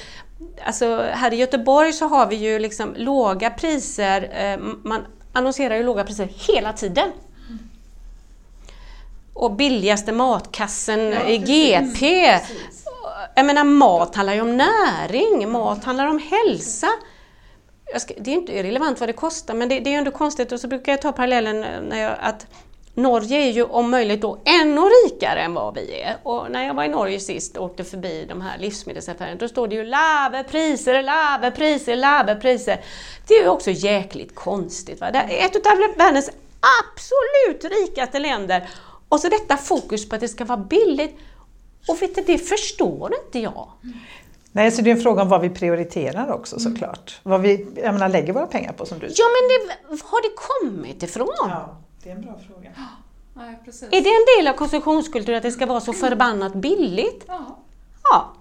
Alltså 0.65 1.01
här 1.13 1.33
i 1.33 1.35
Göteborg 1.35 1.93
så 1.93 2.07
har 2.07 2.27
vi 2.27 2.35
ju 2.35 2.59
liksom 2.59 2.95
låga 2.97 3.49
priser, 3.49 4.29
eh, 4.33 4.59
man 4.83 5.05
annonserar 5.33 5.75
ju 5.75 5.83
låga 5.83 6.03
priser 6.03 6.29
hela 6.47 6.73
tiden. 6.73 7.11
Och 9.33 9.51
billigaste 9.51 10.11
matkassen 10.11 10.99
ja, 10.99 11.27
i 11.27 11.37
GP. 11.37 11.99
Precis. 11.99 12.86
Jag 13.35 13.45
menar 13.45 13.63
mat 13.63 14.15
handlar 14.15 14.33
ju 14.33 14.41
om 14.41 14.57
näring, 14.57 15.51
mat 15.51 15.83
handlar 15.83 16.05
om 16.05 16.19
hälsa. 16.19 16.87
Ska, 17.97 18.13
det 18.17 18.31
är 18.31 18.35
inte 18.35 18.57
irrelevant 18.57 18.99
vad 18.99 19.09
det 19.09 19.13
kostar 19.13 19.53
men 19.53 19.69
det, 19.69 19.79
det 19.79 19.89
är 19.89 19.91
ju 19.91 19.97
ändå 19.97 20.11
konstigt 20.11 20.51
och 20.51 20.59
så 20.59 20.67
brukar 20.67 20.91
jag 20.91 21.01
ta 21.01 21.11
parallellen 21.11 21.63
eh, 21.63 21.81
när 21.81 22.01
jag, 22.01 22.15
att 22.19 22.47
Norge 22.97 23.37
är 23.37 23.51
ju 23.51 23.63
om 23.63 23.91
möjligt 23.91 24.21
då 24.21 24.37
ännu 24.45 24.81
rikare 24.81 25.41
än 25.41 25.53
vad 25.53 25.75
vi 25.75 26.01
är. 26.01 26.17
Och 26.23 26.51
när 26.51 26.67
jag 26.67 26.73
var 26.73 26.83
i 26.83 26.87
Norge 26.87 27.19
sist 27.19 27.57
och 27.57 27.65
åkte 27.65 27.83
förbi 27.83 28.25
de 28.29 28.41
här 28.41 28.57
livsmedelsaffärerna, 28.57 29.35
då 29.35 29.47
står 29.47 29.67
det 29.67 29.75
ju 29.75 29.83
lave 29.83 30.43
priser, 30.43 31.03
lave 31.03 31.51
priser, 31.51 31.95
lave 31.95 32.35
priser. 32.35 32.81
Det 33.27 33.33
är 33.33 33.43
ju 33.43 33.49
också 33.49 33.71
jäkligt 33.71 34.35
konstigt. 34.35 35.01
Va? 35.01 35.11
Det 35.11 35.41
är 35.41 35.45
ett 35.45 35.55
av 35.55 35.97
världens 35.97 36.29
absolut 36.83 37.63
rikaste 37.63 38.19
länder. 38.19 38.69
Och 39.09 39.19
så 39.19 39.29
detta 39.29 39.57
fokus 39.57 40.09
på 40.09 40.15
att 40.15 40.21
det 40.21 40.27
ska 40.27 40.45
vara 40.45 40.57
billigt. 40.57 41.19
Och 41.87 42.01
vet 42.01 42.15
du, 42.15 42.21
det 42.21 42.37
förstår 42.37 43.11
inte 43.25 43.39
jag. 43.39 43.67
Nej, 44.51 44.71
så 44.71 44.81
det 44.81 44.91
är 44.91 44.95
en 44.95 45.01
fråga 45.01 45.21
om 45.21 45.29
vad 45.29 45.41
vi 45.41 45.49
prioriterar 45.49 46.31
också 46.31 46.59
såklart. 46.59 47.19
Vad 47.23 47.41
vi 47.41 47.67
jag 47.75 47.93
menar, 47.93 48.09
lägger 48.09 48.33
våra 48.33 48.47
pengar 48.47 48.73
på 48.73 48.85
som 48.85 48.99
du 48.99 49.09
säger. 49.09 49.19
Ja, 49.19 49.25
men 49.25 49.67
det, 49.97 50.03
har 50.03 50.21
det 50.21 50.35
kommit 50.35 51.03
ifrån? 51.03 51.27
Ja. 51.37 51.77
Det 52.03 52.09
är 52.09 52.15
en 52.15 52.21
bra 52.21 52.39
fråga. 52.47 52.69
Nej, 53.33 53.59
precis. 53.65 53.83
Är 53.83 54.01
det 54.01 54.09
en 54.09 54.37
del 54.37 54.47
av 54.53 54.57
konsumtionskulturen 54.57 55.37
att 55.37 55.43
det 55.43 55.51
ska 55.51 55.65
vara 55.65 55.81
så 55.81 55.93
förbannat 55.93 56.53
billigt? 56.53 57.25
Ja. 57.27 57.57
ja. 58.03 58.33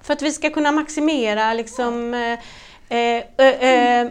För 0.00 0.12
att 0.12 0.22
vi 0.22 0.32
ska 0.32 0.50
kunna 0.50 0.72
maximera 0.72 1.54
liksom 1.54 2.14
eh, 2.14 2.38
eh, 2.98 3.24
eh, 3.36 4.00
eh 4.00 4.08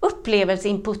upplevelseinput, 0.00 1.00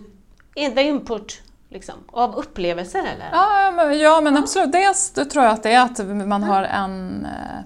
input 0.54 1.42
liksom, 1.76 1.94
av 2.12 2.34
upplevelser 2.34 2.98
eller? 2.98 3.28
Ja, 3.32 3.72
men, 3.76 3.98
ja, 3.98 4.20
men 4.20 4.36
absolut. 4.36 4.72
Dels 4.72 5.10
tror 5.10 5.44
jag 5.44 5.52
att 5.52 5.62
det 5.62 5.72
är 5.72 5.80
att 5.80 6.26
man 6.26 6.42
har 6.42 6.62
en... 6.62 7.24
Eh, 7.26 7.64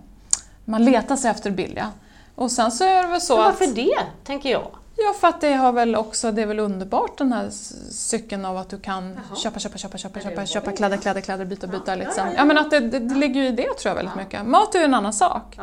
man 0.64 0.84
letar 0.84 1.16
sig 1.16 1.30
efter 1.30 1.50
billiga. 1.50 1.90
Och 2.34 2.50
sen 2.50 2.72
så 2.72 2.84
är 2.84 3.02
det 3.02 3.08
väl 3.08 3.20
så 3.20 3.36
men 3.36 3.44
varför 3.44 3.64
att... 3.64 3.70
Varför 3.70 3.82
det, 3.82 4.06
tänker 4.24 4.50
jag? 4.50 4.66
Ja, 4.96 5.14
för 5.20 5.28
att 5.28 5.40
det 5.40 5.52
har 5.52 5.72
väl 5.72 5.96
också, 5.96 6.32
det 6.32 6.42
är 6.42 6.46
väl 6.46 6.58
underbart 6.58 7.18
den 7.18 7.32
här 7.32 7.50
cykeln 7.90 8.44
av 8.44 8.56
att 8.56 8.68
du 8.68 8.78
kan 8.78 9.12
Jaha. 9.28 9.36
köpa, 9.36 9.58
köpa, 9.58 9.78
köpa, 9.78 9.98
köpa, 9.98 10.20
köpa, 10.20 10.46
köpa 10.46 10.72
kläder, 10.72 10.96
kläder, 10.96 11.20
kläder, 11.20 11.44
byta, 11.44 11.66
byta 11.66 11.94
liksom. 11.94 12.24
Ja, 12.36 12.44
men 12.44 12.58
att 12.58 12.70
det, 12.70 12.80
det, 12.80 12.98
det 12.98 13.14
ligger 13.14 13.40
ju 13.40 13.48
i 13.48 13.52
det 13.52 13.74
tror 13.74 13.90
jag 13.90 13.94
väldigt 13.94 14.16
mycket. 14.16 14.46
Mat 14.46 14.74
är 14.74 14.78
ju 14.78 14.84
en 14.84 14.94
annan 14.94 15.12
sak. 15.12 15.58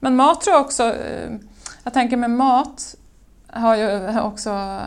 Men 0.00 0.16
mat 0.16 0.40
tror 0.40 0.56
jag 0.56 0.64
också, 0.64 0.84
eh, 0.84 1.30
jag 1.84 1.92
tänker 1.92 2.16
med 2.16 2.30
mat 2.30 2.94
har 3.52 3.76
ju 3.76 4.20
också, 4.20 4.78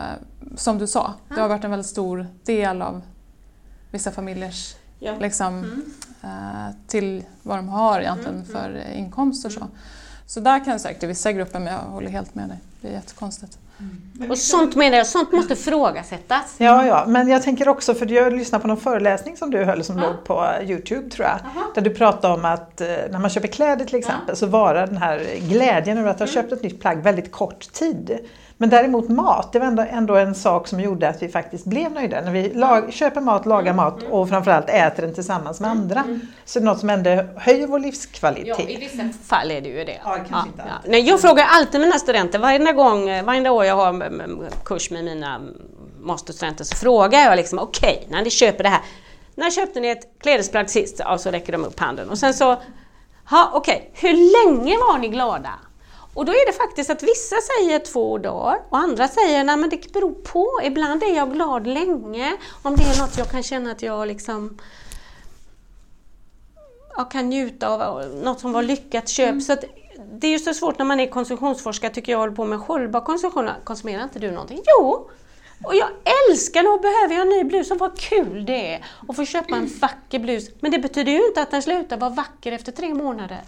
som 0.56 0.78
du 0.78 0.86
sa, 0.86 1.14
det 1.28 1.40
har 1.40 1.48
varit 1.48 1.64
en 1.64 1.70
väldigt 1.70 1.90
stor 1.90 2.26
del 2.44 2.82
av 2.82 3.02
vissa 3.90 4.10
familjers 4.10 4.74
ja. 4.98 5.12
liksom, 5.20 5.58
mm. 5.58 5.84
Eh, 6.22 6.74
till 6.86 7.24
vad 7.42 7.58
de 7.58 7.68
har 7.68 8.00
egentligen 8.00 8.34
mm, 8.34 8.50
mm. 8.50 8.62
för 8.62 8.92
inkomster. 8.92 9.50
Så. 9.50 9.66
så 10.26 10.40
där 10.40 10.64
kan 10.64 10.72
jag 10.72 10.80
säkert 10.80 11.02
i 11.02 11.06
vissa 11.06 11.32
grupper, 11.32 11.58
men 11.58 11.72
jag 11.72 11.80
håller 11.80 12.10
helt 12.10 12.34
med 12.34 12.48
dig, 12.48 12.58
det 12.80 12.88
är 12.88 12.92
jättekonstigt. 12.92 13.58
Mm. 13.78 14.30
Och 14.30 14.38
sånt 14.38 14.74
menar 14.74 14.96
jag, 14.96 15.06
sånt 15.06 15.32
måste 15.32 15.52
ifrågasättas. 15.52 16.54
Ja, 16.58 16.86
ja, 16.86 17.04
men 17.08 17.28
jag 17.28 17.42
tänker 17.42 17.68
också, 17.68 17.94
för 17.94 18.12
jag 18.12 18.32
lyssnade 18.32 18.62
på 18.62 18.68
någon 18.68 18.76
föreläsning 18.80 19.36
som 19.36 19.50
du 19.50 19.64
höll 19.64 19.84
som 19.84 19.98
ja. 19.98 20.06
låg 20.06 20.24
på 20.24 20.48
Youtube 20.62 21.10
tror 21.10 21.26
jag. 21.26 21.38
Aha. 21.44 21.72
Där 21.74 21.82
du 21.82 21.90
pratade 21.90 22.34
om 22.34 22.44
att 22.44 22.80
eh, 22.80 22.88
när 23.10 23.18
man 23.18 23.30
köper 23.30 23.48
kläder 23.48 23.84
till 23.84 23.98
exempel 23.98 24.28
ja. 24.28 24.34
så 24.34 24.46
varar 24.46 24.86
den 24.86 24.96
här 24.96 25.26
glädjen 25.48 25.98
över 25.98 26.10
att 26.10 26.18
ha 26.18 26.26
mm. 26.26 26.34
köpt 26.34 26.52
ett 26.52 26.62
nytt 26.62 26.80
plagg 26.80 27.02
väldigt 27.02 27.32
kort 27.32 27.72
tid. 27.72 28.18
Men 28.56 28.70
däremot 28.70 29.08
mat, 29.08 29.52
det 29.52 29.58
var 29.58 29.66
ändå, 29.66 29.82
ändå 29.82 30.16
en 30.16 30.34
sak 30.34 30.68
som 30.68 30.80
gjorde 30.80 31.08
att 31.08 31.22
vi 31.22 31.28
faktiskt 31.28 31.64
blev 31.64 31.92
nöjda. 31.92 32.20
När 32.20 32.32
vi 32.32 32.54
lag, 32.54 32.92
köper 32.92 33.20
mat, 33.20 33.46
lagar 33.46 33.72
mm. 33.72 33.76
mat 33.76 34.02
och 34.10 34.28
framförallt 34.28 34.68
äter 34.68 35.02
den 35.02 35.14
tillsammans 35.14 35.60
med 35.60 35.70
andra. 35.70 36.00
Mm. 36.00 36.20
Så 36.44 36.58
det 36.58 36.62
är 36.62 36.66
något 36.66 36.80
som 36.80 36.90
ändå 36.90 37.10
höjer 37.36 37.66
vår 37.66 37.78
livskvalitet. 37.78 38.58
Ja, 38.58 38.68
i 38.68 38.76
vissa 38.76 39.08
fall 39.24 39.50
är 39.50 39.60
det 39.60 39.68
ju 39.68 39.84
det. 39.84 40.00
Ja, 40.04 40.18
ja, 40.30 40.44
ja. 40.56 40.64
Nej, 40.86 41.00
jag 41.00 41.20
frågar 41.20 41.46
alltid 41.48 41.80
mina 41.80 41.98
studenter, 41.98 42.38
varje 42.38 42.72
gång, 42.72 43.24
varje 43.24 43.50
år 43.50 43.64
jag 43.64 43.76
har 43.76 44.64
kurs 44.64 44.90
med 44.90 45.04
mina 45.04 45.40
masterstudenter 46.00 46.64
så 46.64 46.76
frågar 46.76 47.18
jag 47.18 47.36
liksom, 47.36 47.58
okej, 47.58 47.96
okay, 47.96 48.16
när 48.16 48.24
ni 48.24 48.30
köper 48.30 48.64
det 48.64 48.70
här, 48.70 48.80
när 49.34 49.50
köpte 49.50 49.80
ni 49.80 49.88
ett 49.88 50.20
klädesplagg 50.22 50.70
sist? 50.70 50.96
Ja, 50.98 51.18
så 51.18 51.30
räcker 51.30 51.52
de 51.52 51.64
upp 51.64 51.80
handen. 51.80 52.10
Och 52.10 52.18
sen 52.18 52.34
så, 52.34 52.52
okej, 52.52 53.50
okay, 53.52 53.80
hur 53.92 54.12
länge 54.12 54.76
var 54.76 54.98
ni 54.98 55.08
glada? 55.08 55.50
Och 56.14 56.24
då 56.24 56.32
är 56.32 56.46
det 56.46 56.52
faktiskt 56.52 56.90
att 56.90 57.02
vissa 57.02 57.36
säger 57.36 57.78
två 57.78 58.18
dagar 58.18 58.60
och 58.68 58.78
andra 58.78 59.08
säger 59.08 59.44
nej 59.44 59.56
men 59.56 59.70
det 59.70 59.92
beror 59.92 60.12
på. 60.12 60.60
Ibland 60.64 61.02
är 61.02 61.16
jag 61.16 61.32
glad 61.32 61.66
länge 61.66 62.36
om 62.62 62.76
det 62.76 62.82
är 62.82 63.00
något 63.02 63.18
jag 63.18 63.30
kan 63.30 63.42
känna 63.42 63.70
att 63.70 63.82
jag 63.82 64.08
liksom 64.08 64.58
jag 66.96 67.10
kan 67.10 67.28
njuta 67.28 67.68
av, 67.68 68.06
något 68.08 68.40
som 68.40 68.52
var 68.52 68.62
lyckat 68.62 69.08
köp. 69.08 69.28
Mm. 69.28 69.40
Så 69.40 69.52
att, 69.52 69.64
det 70.12 70.26
är 70.26 70.30
ju 70.30 70.38
så 70.38 70.54
svårt 70.54 70.78
när 70.78 70.86
man 70.86 71.00
är 71.00 71.06
konsumtionsforskare 71.06 71.90
tycker 71.90 72.12
jag, 72.12 72.18
håller 72.18 72.34
på 72.34 72.44
med 72.44 72.58
hållbar 72.58 73.00
konsumtion. 73.00 73.50
Konsumerar 73.64 74.02
inte 74.02 74.18
du 74.18 74.30
någonting? 74.30 74.62
Jo! 74.66 75.10
Och 75.64 75.74
jag 75.74 75.88
älskar 76.30 76.62
nog, 76.62 76.82
behöver 76.82 77.14
jag 77.14 77.22
en 77.22 77.28
ny 77.28 77.44
blus, 77.44 77.70
och 77.70 77.78
vad 77.78 77.98
kul 77.98 78.44
det 78.46 78.74
är 78.74 78.84
att 79.08 79.16
få 79.16 79.24
köpa 79.24 79.56
en 79.56 79.70
vacker 79.80 80.18
blus. 80.18 80.50
Men 80.60 80.70
det 80.70 80.78
betyder 80.78 81.12
ju 81.12 81.26
inte 81.26 81.42
att 81.42 81.50
den 81.50 81.62
slutar 81.62 81.96
vara 81.96 82.10
vacker 82.10 82.52
efter 82.52 82.72
tre 82.72 82.94
månader. 82.94 83.40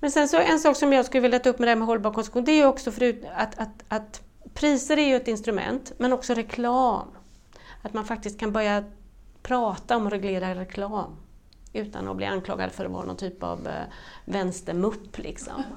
Men 0.00 0.10
sen 0.10 0.28
så 0.28 0.36
en 0.36 0.58
sak 0.58 0.76
som 0.76 0.92
jag 0.92 1.06
skulle 1.06 1.20
vilja 1.20 1.38
ta 1.38 1.50
upp 1.50 1.58
med 1.58 1.68
det 1.68 1.70
här 1.70 1.76
med 1.76 1.86
hållbar 1.86 2.12
konsumtion, 2.12 2.44
det 2.44 2.52
är 2.52 2.56
ju 2.56 2.66
också 2.66 2.90
förut 2.90 3.24
att, 3.36 3.58
att, 3.58 3.84
att 3.88 4.22
priser 4.54 4.96
är 4.96 5.06
ju 5.06 5.16
ett 5.16 5.28
instrument, 5.28 5.92
men 5.98 6.12
också 6.12 6.34
reklam. 6.34 7.08
Att 7.82 7.94
man 7.94 8.04
faktiskt 8.04 8.40
kan 8.40 8.52
börja 8.52 8.84
prata 9.42 9.96
om 9.96 10.10
reglerad 10.10 10.56
reklam 10.56 11.16
utan 11.72 12.08
att 12.08 12.16
bli 12.16 12.26
anklagad 12.26 12.72
för 12.72 12.84
att 12.84 12.90
vara 12.90 13.04
någon 13.04 13.16
typ 13.16 13.42
av 13.42 13.66
eh, 13.66 13.72
vänstermupp. 14.24 15.18
Liksom. 15.18 15.62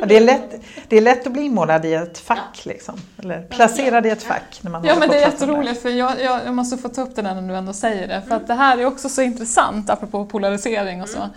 Ja, 0.00 0.06
det, 0.06 0.16
är 0.16 0.20
lätt, 0.20 0.60
det 0.88 0.96
är 0.96 1.00
lätt 1.00 1.26
att 1.26 1.32
bli 1.32 1.42
inmålad 1.42 1.84
i 1.84 1.94
ett 1.94 2.18
fack, 2.18 2.62
liksom. 2.64 2.94
eller 3.18 3.42
placerad 3.42 4.06
i 4.06 4.10
ett 4.10 4.22
fack. 4.22 4.60
När 4.62 4.70
man 4.70 4.84
ja, 4.84 4.96
men 4.98 5.08
det 5.08 5.16
är 5.16 5.20
jätteroligt, 5.20 5.82
för 5.82 5.88
jag, 5.88 6.20
jag, 6.20 6.46
jag, 6.46 6.54
måste 6.54 6.76
få 6.76 6.88
ta 6.88 7.02
upp 7.02 7.16
det 7.16 7.22
där 7.22 7.34
när 7.34 7.48
du 7.48 7.54
ändå 7.54 7.72
säger 7.72 8.08
det. 8.08 8.22
För 8.28 8.34
att 8.34 8.46
det 8.46 8.54
här 8.54 8.78
är 8.78 8.84
också 8.84 9.08
så 9.08 9.22
intressant, 9.22 9.90
apropå 9.90 10.26
polarisering 10.26 11.02
och 11.02 11.08
så. 11.08 11.28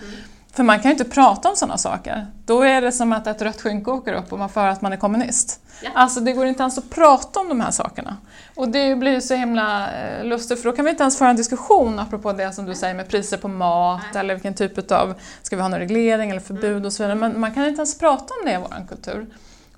Mm, 0.54 0.56
mm. 0.56 0.56
För 0.56 0.64
man 0.64 0.80
kan 0.80 0.92
ju 0.92 0.92
inte 0.92 1.16
prata 1.16 1.50
om 1.50 1.56
sådana 1.56 1.78
saker. 1.78 2.28
Då 2.46 2.62
är 2.62 2.82
det 2.82 2.92
som 2.92 3.14
att 3.14 3.28
ett 3.28 3.42
rött 3.42 3.62
skynke 3.62 3.92
åker 3.92 4.14
upp 4.14 4.34
och 4.34 4.40
man 4.40 4.50
får 4.50 4.62
att 4.62 4.82
man 4.82 4.94
är 4.94 4.98
kommunist. 4.98 5.60
Ja. 5.84 5.90
Alltså 5.96 6.20
det 6.20 6.34
går 6.34 6.46
inte 6.46 6.64
ens 6.64 6.78
att 6.78 6.90
prata 6.90 7.40
om 7.40 7.50
de 7.50 7.62
här 7.62 7.72
sakerna. 7.72 8.18
Och 8.56 8.70
det 8.70 8.96
blir 8.96 9.12
ju 9.12 9.22
så 9.22 9.34
himla 9.34 9.92
eh, 9.94 10.26
lustigt 10.26 10.62
för 10.62 10.70
då 10.70 10.76
kan 10.76 10.86
vi 10.86 10.92
inte 10.92 11.04
ens 11.04 11.18
föra 11.18 11.30
en 11.30 11.36
diskussion 11.36 12.00
apropå 12.00 12.34
det 12.34 12.54
som 12.54 12.66
du 12.66 12.76
säger 12.76 12.94
med 12.94 13.08
priser 13.08 13.38
på 13.38 13.48
mat 13.48 14.02
Nej. 14.14 14.20
eller 14.20 14.34
vilken 14.34 14.54
typ 14.54 14.92
av, 14.92 15.14
ska 15.42 15.56
vi 15.56 15.62
ha 15.62 15.70
någon 15.70 15.80
reglering 15.80 16.30
eller 16.30 16.42
förbud 16.42 16.72
mm. 16.72 16.86
och 16.86 16.94
så 16.94 17.04
vidare. 17.04 17.16
Men 17.16 17.40
man 17.40 17.54
kan 17.54 17.66
inte 17.66 17.80
ens 17.80 17.98
prata 17.98 18.34
om 18.34 18.46
det 18.46 18.54
i 18.54 18.58
vår 18.58 18.88
kultur. 18.88 19.28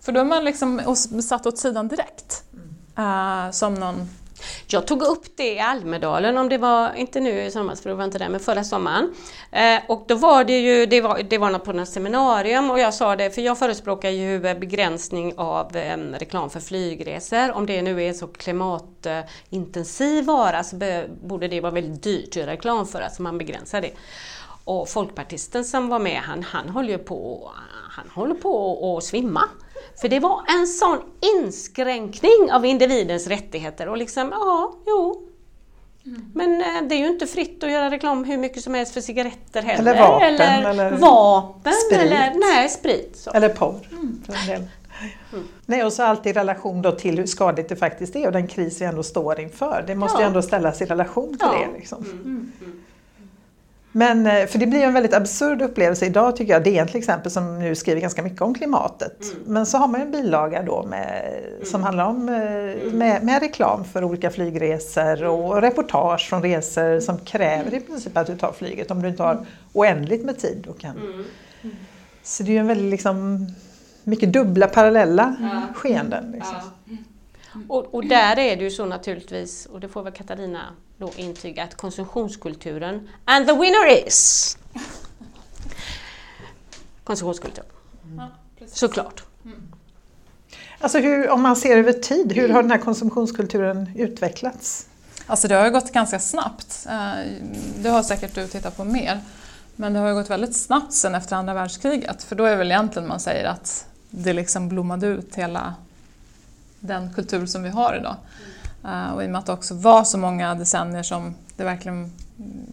För 0.01 0.11
då 0.11 0.19
är 0.19 0.25
man 0.25 0.43
liksom 0.43 0.97
satt 1.23 1.45
åt 1.45 1.57
sidan 1.57 1.87
direkt. 1.87 2.43
Uh, 2.99 3.51
som 3.51 3.73
någon 3.73 4.09
jag 4.67 4.87
tog 4.87 5.01
upp 5.01 5.25
det 5.35 5.53
i 5.53 5.59
Almedalen, 5.59 6.37
om 6.37 6.49
det 6.49 6.57
var, 6.57 6.93
inte 6.93 7.19
nu 7.19 7.43
i 7.43 7.51
somras 7.51 7.81
för 7.81 7.89
det 7.89 7.95
var 7.95 8.03
inte 8.03 8.17
där, 8.17 8.29
men 8.29 8.39
förra 8.39 8.63
sommaren. 8.63 9.13
Eh, 9.51 9.79
och 9.87 10.05
då 10.07 10.15
var 10.15 10.43
det 10.43 10.59
ju, 10.59 10.85
det 10.85 11.01
var, 11.01 11.23
det 11.29 11.37
var 11.37 11.59
på 11.59 11.73
något 11.73 11.89
seminarium 11.89 12.71
och 12.71 12.79
jag 12.79 12.93
sa 12.93 13.15
det, 13.15 13.31
för 13.31 13.41
jag 13.41 13.59
förespråkar 13.59 14.09
ju 14.09 14.39
begränsning 14.39 15.33
av 15.37 15.75
eh, 15.75 15.97
reklam 15.97 16.49
för 16.49 16.59
flygresor. 16.59 17.51
Om 17.51 17.65
det 17.65 17.81
nu 17.81 18.03
är 18.03 18.13
så 18.13 18.27
klimatintensiv 18.27 20.25
vara 20.25 20.63
så 20.63 20.75
borde 21.21 21.47
det 21.47 21.61
vara 21.61 21.71
väldigt 21.71 22.03
dyrt 22.03 22.29
att 22.29 22.35
göra 22.35 22.51
reklam 22.51 22.87
för, 22.87 23.01
att 23.01 23.19
man 23.19 23.37
begränsar 23.37 23.81
det. 23.81 23.91
Och 24.65 24.89
folkpartisten 24.89 25.65
som 25.65 25.89
var 25.89 25.99
med, 25.99 26.19
han, 26.19 26.43
han 26.43 26.69
håller 26.69 26.89
ju 26.89 26.97
på, 26.97 27.51
han 27.89 28.09
håller 28.09 28.35
på 28.35 28.97
att 28.97 29.03
svimma. 29.03 29.49
För 30.01 30.09
det 30.09 30.19
var 30.19 30.41
en 30.47 30.67
sån 30.67 30.99
inskränkning 31.37 32.51
av 32.51 32.65
individens 32.65 33.27
rättigheter 33.27 33.89
och 33.89 33.97
liksom, 33.97 34.29
ja, 34.31 34.73
jo. 34.87 35.29
Mm. 36.05 36.31
Men 36.33 36.61
eh, 36.61 36.89
det 36.89 36.95
är 36.95 36.99
ju 36.99 37.07
inte 37.07 37.27
fritt 37.27 37.63
att 37.63 37.71
göra 37.71 37.91
reklam 37.91 38.23
hur 38.23 38.37
mycket 38.37 38.63
som 38.63 38.73
helst 38.73 38.93
för 38.93 39.01
cigaretter 39.01 39.61
heller. 39.61 39.91
Eller 39.91 40.01
vapen. 40.01 40.35
Eller, 40.35 40.69
eller 40.69 40.97
vapen 40.97 41.73
sprit. 41.73 42.01
Eller, 42.01 42.33
nej, 42.39 42.69
sprit. 42.69 43.17
Så. 43.17 43.31
Eller 43.31 43.49
porr. 43.49 43.89
Mm. 43.91 44.23
Mm. 45.33 45.47
Nej, 45.65 45.83
och 45.83 45.93
så 45.93 46.03
allt 46.03 46.25
i 46.25 46.33
relation 46.33 46.81
då 46.81 46.91
till 46.91 47.17
hur 47.17 47.25
skadligt 47.25 47.69
det 47.69 47.75
faktiskt 47.75 48.15
är 48.15 48.25
och 48.25 48.31
den 48.31 48.47
kris 48.47 48.81
vi 48.81 48.85
ändå 48.85 49.03
står 49.03 49.39
inför. 49.39 49.83
Det 49.87 49.95
måste 49.95 50.17
ja. 50.17 50.21
ju 50.21 50.27
ändå 50.27 50.41
ställas 50.41 50.81
i 50.81 50.85
relation 50.85 51.29
till 51.29 51.47
ja. 51.51 51.67
det. 51.67 51.77
Liksom. 51.77 52.03
Mm. 52.03 52.51
mm. 52.61 52.82
Men, 53.95 54.27
eh, 54.27 54.45
för 54.47 54.59
det 54.59 54.67
blir 54.67 54.83
en 54.83 54.93
väldigt 54.93 55.13
absurd 55.13 55.61
upplevelse 55.61 56.05
idag 56.05 56.35
tycker 56.35 56.53
jag. 56.53 56.63
DN 56.63 56.87
till 56.87 56.97
exempel 56.97 57.31
som 57.31 57.59
nu 57.59 57.75
skriver 57.75 58.01
ganska 58.01 58.23
mycket 58.23 58.41
om 58.41 58.53
klimatet. 58.53 59.23
Mm. 59.23 59.53
Men 59.53 59.65
så 59.65 59.77
har 59.77 59.87
man 59.87 60.01
en 60.01 60.11
bilaga 60.11 60.63
då 60.63 60.83
med, 60.83 61.33
mm. 61.53 61.65
som 61.65 61.83
handlar 61.83 62.05
om 62.05 62.29
eh, 62.29 62.35
mm. 62.35 62.97
med, 62.97 63.23
med, 63.23 63.41
reklam 63.41 63.83
för 63.83 64.03
olika 64.03 64.29
flygresor 64.29 65.23
och 65.23 65.61
reportage 65.61 66.29
från 66.29 66.41
resor 66.41 66.99
som 66.99 67.19
kräver 67.19 67.73
i 67.73 67.79
princip 67.79 68.17
att 68.17 68.27
du 68.27 68.37
tar 68.37 68.51
flyget 68.51 68.91
om 68.91 69.01
du 69.01 69.07
inte 69.07 69.23
har 69.23 69.45
oändligt 69.73 70.25
med 70.25 70.39
tid. 70.39 70.67
Och 70.69 70.79
kan. 70.79 70.97
Mm. 70.97 71.25
Så 72.23 72.43
det 72.43 72.49
är 72.49 72.53
ju 72.53 72.59
en 72.59 72.67
väldigt 72.67 72.91
liksom, 72.91 73.47
mycket 74.03 74.33
dubbla 74.33 74.67
parallella 74.67 75.35
ja. 75.39 75.61
skeenden. 75.75 76.31
Liksom. 76.31 76.55
Ja. 76.85 76.95
Och, 77.67 77.93
och, 77.93 78.05
där 78.05 78.39
är 78.39 78.55
det 78.55 78.63
ju 78.63 78.71
så 78.71 78.85
naturligtvis, 78.85 79.65
och 79.65 79.79
det 79.79 79.89
får 79.89 80.03
väl 80.03 80.13
Katarina 80.13 80.61
då 80.97 81.11
intyga, 81.17 81.63
att 81.63 81.75
konsumtionskulturen, 81.75 83.09
and 83.25 83.47
the 83.47 83.53
winner 83.53 84.07
is 84.07 84.57
konsumtionskultur. 87.03 87.65
Mm. 88.05 88.29
Såklart. 88.67 89.23
Mm. 89.45 89.61
Alltså 90.79 90.99
hur, 90.99 91.29
om 91.29 91.41
man 91.41 91.55
ser 91.55 91.77
över 91.77 91.93
tid, 91.93 92.31
hur 92.31 92.49
har 92.49 92.61
den 92.61 92.71
här 92.71 92.77
konsumtionskulturen 92.77 93.91
utvecklats? 93.95 94.87
Alltså 95.27 95.47
det 95.47 95.55
har 95.55 95.65
ju 95.65 95.71
gått 95.71 95.91
ganska 95.91 96.19
snabbt. 96.19 96.87
Eh, 96.89 97.31
det 97.77 97.89
har 97.89 98.03
säkert 98.03 98.35
du 98.35 98.47
tittat 98.47 98.77
på 98.77 98.83
mer. 98.83 99.19
Men 99.75 99.93
det 99.93 99.99
har 99.99 100.07
ju 100.07 100.13
gått 100.13 100.29
väldigt 100.29 100.55
snabbt 100.55 100.93
sen 100.93 101.15
efter 101.15 101.35
andra 101.35 101.53
världskriget 101.53 102.23
för 102.23 102.35
då 102.35 102.45
är 102.45 102.55
väl 102.55 102.71
egentligen 102.71 103.07
man 103.07 103.19
säger 103.19 103.45
att 103.45 103.85
det 104.09 104.33
liksom 104.33 104.69
blommade 104.69 105.07
ut 105.07 105.35
hela 105.35 105.75
den 106.83 107.13
kultur 107.13 107.45
som 107.45 107.63
vi 107.63 107.69
har 107.69 107.95
idag. 107.95 108.15
Uh, 108.85 109.13
och 109.13 109.23
i 109.23 109.25
och 109.25 109.31
med 109.31 109.39
att 109.39 109.45
det 109.45 109.53
också 109.53 109.73
var 109.73 110.03
så 110.03 110.17
många 110.17 110.55
decennier 110.55 111.03
som 111.03 111.35
det 111.57 111.63
verkligen 111.63 112.11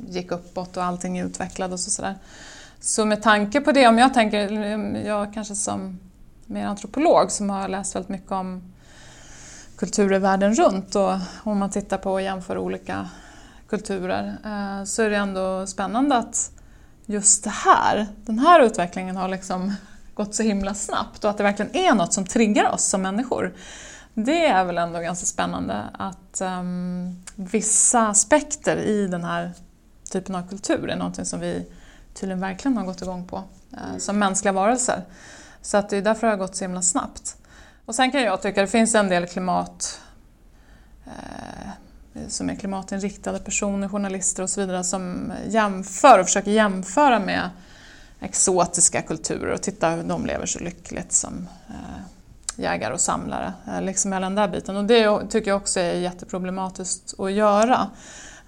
gick 0.08 0.32
uppåt 0.32 0.76
och 0.76 0.84
allting 0.84 1.18
utvecklades 1.18 1.86
och 1.86 1.92
sådär. 1.92 2.14
Så 2.80 3.04
med 3.04 3.22
tanke 3.22 3.60
på 3.60 3.72
det, 3.72 3.86
om 3.86 3.98
jag 3.98 4.14
tänker, 4.14 4.50
jag 5.06 5.34
kanske 5.34 5.54
som 5.54 5.98
mer 6.46 6.66
antropolog 6.66 7.30
som 7.30 7.50
har 7.50 7.68
läst 7.68 7.94
väldigt 7.94 8.08
mycket 8.08 8.32
om 8.32 8.72
kulturer 9.76 10.18
världen 10.18 10.54
runt 10.54 10.94
och 10.94 11.12
om 11.44 11.58
man 11.58 11.70
tittar 11.70 11.98
på 11.98 12.12
och 12.12 12.22
jämför 12.22 12.58
olika 12.58 13.08
kulturer 13.68 14.36
uh, 14.46 14.84
så 14.84 15.02
är 15.02 15.10
det 15.10 15.16
ändå 15.16 15.66
spännande 15.66 16.16
att 16.16 16.50
just 17.06 17.44
det 17.44 17.50
här, 17.50 18.06
den 18.26 18.38
här 18.38 18.60
utvecklingen 18.60 19.16
har 19.16 19.28
liksom 19.28 19.74
gått 20.14 20.34
så 20.34 20.42
himla 20.42 20.74
snabbt 20.74 21.24
och 21.24 21.30
att 21.30 21.36
det 21.36 21.42
verkligen 21.42 21.76
är 21.76 21.94
något 21.94 22.12
som 22.12 22.26
triggar 22.26 22.70
oss 22.72 22.84
som 22.84 23.02
människor. 23.02 23.52
Det 24.14 24.46
är 24.46 24.64
väl 24.64 24.78
ändå 24.78 25.00
ganska 25.00 25.26
spännande 25.26 25.84
att 25.92 26.40
um, 26.40 27.24
vissa 27.34 28.08
aspekter 28.08 28.76
i 28.76 29.06
den 29.06 29.24
här 29.24 29.52
typen 30.10 30.34
av 30.34 30.48
kultur 30.48 30.88
är 30.88 30.96
någonting 30.96 31.24
som 31.24 31.40
vi 31.40 31.66
tydligen 32.14 32.40
verkligen 32.40 32.76
har 32.76 32.84
gått 32.84 33.02
igång 33.02 33.26
på 33.26 33.36
uh, 33.72 33.98
som 33.98 34.18
mänskliga 34.18 34.52
varelser. 34.52 35.04
Så 35.62 35.76
att 35.76 35.88
det 35.88 35.96
är 35.96 36.02
därför 36.02 36.26
det 36.26 36.32
har 36.32 36.38
gått 36.38 36.56
så 36.56 36.64
himla 36.64 36.82
snabbt. 36.82 37.36
Och 37.84 37.94
sen 37.94 38.10
kan 38.10 38.22
jag 38.22 38.42
tycka 38.42 38.62
att 38.62 38.68
det 38.68 38.72
finns 38.72 38.94
en 38.94 39.08
del 39.08 39.26
klimat 39.26 40.00
uh, 41.06 41.70
som 42.28 42.50
är 42.50 42.54
klimatinriktade 42.54 43.38
personer, 43.38 43.88
journalister 43.88 44.42
och 44.42 44.50
så 44.50 44.60
vidare 44.60 44.84
som 44.84 45.32
jämför 45.46 46.18
och 46.18 46.26
försöker 46.26 46.50
jämföra 46.50 47.18
med 47.18 47.50
exotiska 48.20 49.02
kulturer 49.02 49.52
och 49.52 49.62
titta 49.62 49.90
hur 49.90 50.02
de 50.02 50.26
lever 50.26 50.46
så 50.46 50.58
lyckligt 50.58 51.12
som 51.12 51.48
uh, 51.70 52.00
jägare 52.60 52.94
och 52.94 53.00
samlare, 53.00 53.52
eh, 53.66 53.82
liksom 53.82 54.12
hela 54.12 54.26
den 54.26 54.34
där 54.34 54.48
biten. 54.48 54.76
Och 54.76 54.84
det 54.84 55.26
tycker 55.30 55.50
jag 55.50 55.56
också 55.56 55.80
är 55.80 55.94
jätteproblematiskt 55.94 57.20
att 57.20 57.32
göra. 57.32 57.90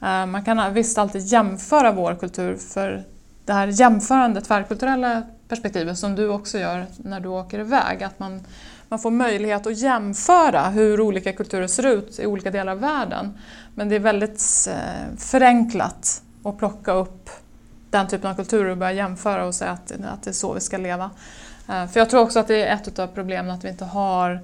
Eh, 0.03 0.27
man 0.27 0.45
kan 0.45 0.75
visst 0.75 0.99
alltid 0.99 1.23
jämföra 1.23 1.93
vår 1.93 2.15
kultur 2.15 2.57
för 2.57 3.05
det 3.45 3.53
här 3.53 3.67
jämförande 3.67 4.41
tvärkulturella 4.41 5.23
perspektivet 5.49 5.99
som 5.99 6.15
du 6.15 6.29
också 6.29 6.59
gör 6.59 6.87
när 6.97 7.21
du 7.21 7.29
åker 7.29 7.59
iväg, 7.59 8.03
att 8.03 8.19
man, 8.19 8.41
man 8.89 8.99
får 8.99 9.11
möjlighet 9.11 9.67
att 9.67 9.79
jämföra 9.79 10.63
hur 10.63 11.01
olika 11.01 11.33
kulturer 11.33 11.67
ser 11.67 11.87
ut 11.87 12.19
i 12.19 12.27
olika 12.27 12.51
delar 12.51 12.73
av 12.73 12.81
världen. 12.81 13.39
Men 13.75 13.89
det 13.89 13.97
är 13.97 14.01
väldigt 14.01 14.69
eh, 14.71 15.17
förenklat 15.19 16.23
att 16.45 16.59
plocka 16.59 16.93
upp 16.93 17.31
den 17.91 18.09
typen 18.09 18.31
av 18.31 18.35
kulturer 18.35 18.71
och 18.71 18.77
börja 18.77 18.93
jämföra 18.93 19.45
och 19.45 19.55
säga 19.55 19.71
att, 19.71 19.93
att 19.93 20.23
det 20.23 20.31
är 20.31 20.35
så 20.35 20.53
vi 20.53 20.61
ska 20.61 20.79
leva. 20.79 21.11
Eh, 21.69 21.87
för 21.87 22.01
jag 22.01 22.11
tror 22.11 22.21
också 22.21 22.39
att 22.39 22.49
det 22.49 22.63
är 22.63 22.75
ett 22.75 22.99
av 22.99 23.07
problemen 23.07 23.51
att 23.51 23.65
vi 23.65 23.69
inte 23.69 23.85
har 23.85 24.41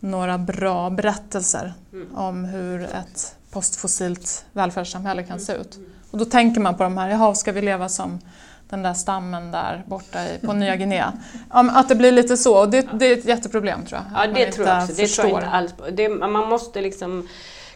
några 0.00 0.38
bra 0.38 0.90
berättelser 0.90 1.74
mm. 1.92 2.16
om 2.16 2.44
hur 2.44 2.82
ett 2.84 3.36
postfossilt 3.50 4.44
välfärdssamhälle 4.52 5.22
kan 5.22 5.40
se 5.40 5.52
ut. 5.52 5.78
Och 6.10 6.18
då 6.18 6.24
tänker 6.24 6.60
man 6.60 6.76
på 6.76 6.82
de 6.82 6.98
här, 6.98 7.08
jaha, 7.08 7.34
ska 7.34 7.52
vi 7.52 7.62
leva 7.62 7.88
som 7.88 8.20
den 8.68 8.82
där 8.82 8.94
stammen 8.94 9.50
där 9.50 9.84
borta 9.86 10.18
på 10.42 10.52
Nya 10.52 10.76
Guinea. 10.76 11.12
Att 11.50 11.88
det 11.88 11.94
blir 11.94 12.12
lite 12.12 12.36
så, 12.36 12.58
och 12.58 12.70
det, 12.70 12.88
det 12.92 13.06
är 13.06 13.18
ett 13.18 13.24
jätteproblem 13.24 13.86
tror 13.86 14.00
jag. 14.00 14.22
Ja, 14.22 14.32
det 14.32 14.52
tror 14.52 14.68
jag 14.68 14.82
också. 14.82 14.94
Det 14.96 15.06
tror 15.06 15.28
jag 15.28 15.38
inte 15.38 15.50
alls 15.50 15.74
det, 15.92 16.08
Man 16.08 16.48
måste 16.48 16.80
liksom 16.80 17.28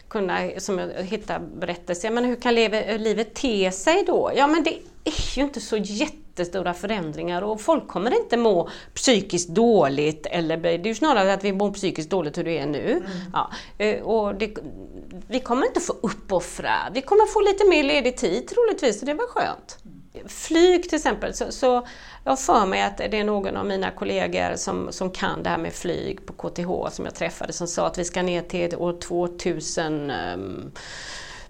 kunna 0.07 0.37
som 0.57 0.91
hitta 0.97 1.39
berättelser. 1.39 2.09
Men 2.09 2.25
hur 2.25 2.35
kan 2.35 2.55
livet 2.55 3.33
te 3.33 3.71
sig 3.71 4.03
då? 4.07 4.31
Ja, 4.35 4.47
men 4.47 4.63
det 4.63 4.73
är 5.03 5.37
ju 5.37 5.43
inte 5.43 5.61
så 5.61 5.77
jätte 5.77 6.20
jättestora 6.31 6.73
förändringar 6.73 7.41
och 7.41 7.61
folk 7.61 7.87
kommer 7.87 8.21
inte 8.21 8.37
må 8.37 8.69
psykiskt 8.93 9.49
dåligt. 9.49 10.25
Eller, 10.25 10.57
det 10.57 10.69
är 10.69 10.87
ju 10.87 10.95
snarare 10.95 11.33
att 11.33 11.43
vi 11.43 11.53
mår 11.53 11.71
psykiskt 11.71 12.09
dåligt 12.09 12.37
hur 12.37 12.43
det 12.43 12.57
är 12.57 12.65
nu. 12.65 12.91
Mm. 12.91 13.03
Ja, 13.33 13.51
eh, 13.77 14.01
och 14.01 14.35
det, 14.35 14.57
vi 15.27 15.39
kommer 15.39 15.67
inte 15.67 15.79
få 15.79 15.93
uppoffra, 16.01 16.75
vi 16.93 17.01
kommer 17.01 17.25
få 17.25 17.41
lite 17.41 17.69
mer 17.69 17.83
ledig 17.83 18.17
tid 18.17 18.47
troligtvis, 18.47 18.99
så 18.99 19.05
det 19.05 19.13
var 19.13 19.27
skönt. 19.27 19.77
Flyg 20.27 20.83
till 20.83 20.95
exempel, 20.95 21.33
så, 21.33 21.51
så 21.51 21.87
jag 22.23 22.39
för 22.39 22.65
mig 22.65 22.81
att 22.81 22.97
det 22.97 23.19
är 23.19 23.23
någon 23.23 23.57
av 23.57 23.65
mina 23.65 23.91
kollegor 23.91 24.55
som, 24.55 24.91
som 24.91 25.11
kan 25.11 25.43
det 25.43 25.49
här 25.49 25.57
med 25.57 25.73
flyg 25.73 26.25
på 26.25 26.33
KTH 26.33 26.95
som 26.95 27.05
jag 27.05 27.15
träffade 27.15 27.53
som 27.53 27.67
sa 27.67 27.87
att 27.87 27.97
vi 27.97 28.05
ska 28.05 28.21
ner 28.21 28.41
till 28.41 28.75
år 28.75 28.99
2000 28.99 30.11
um, 30.11 30.71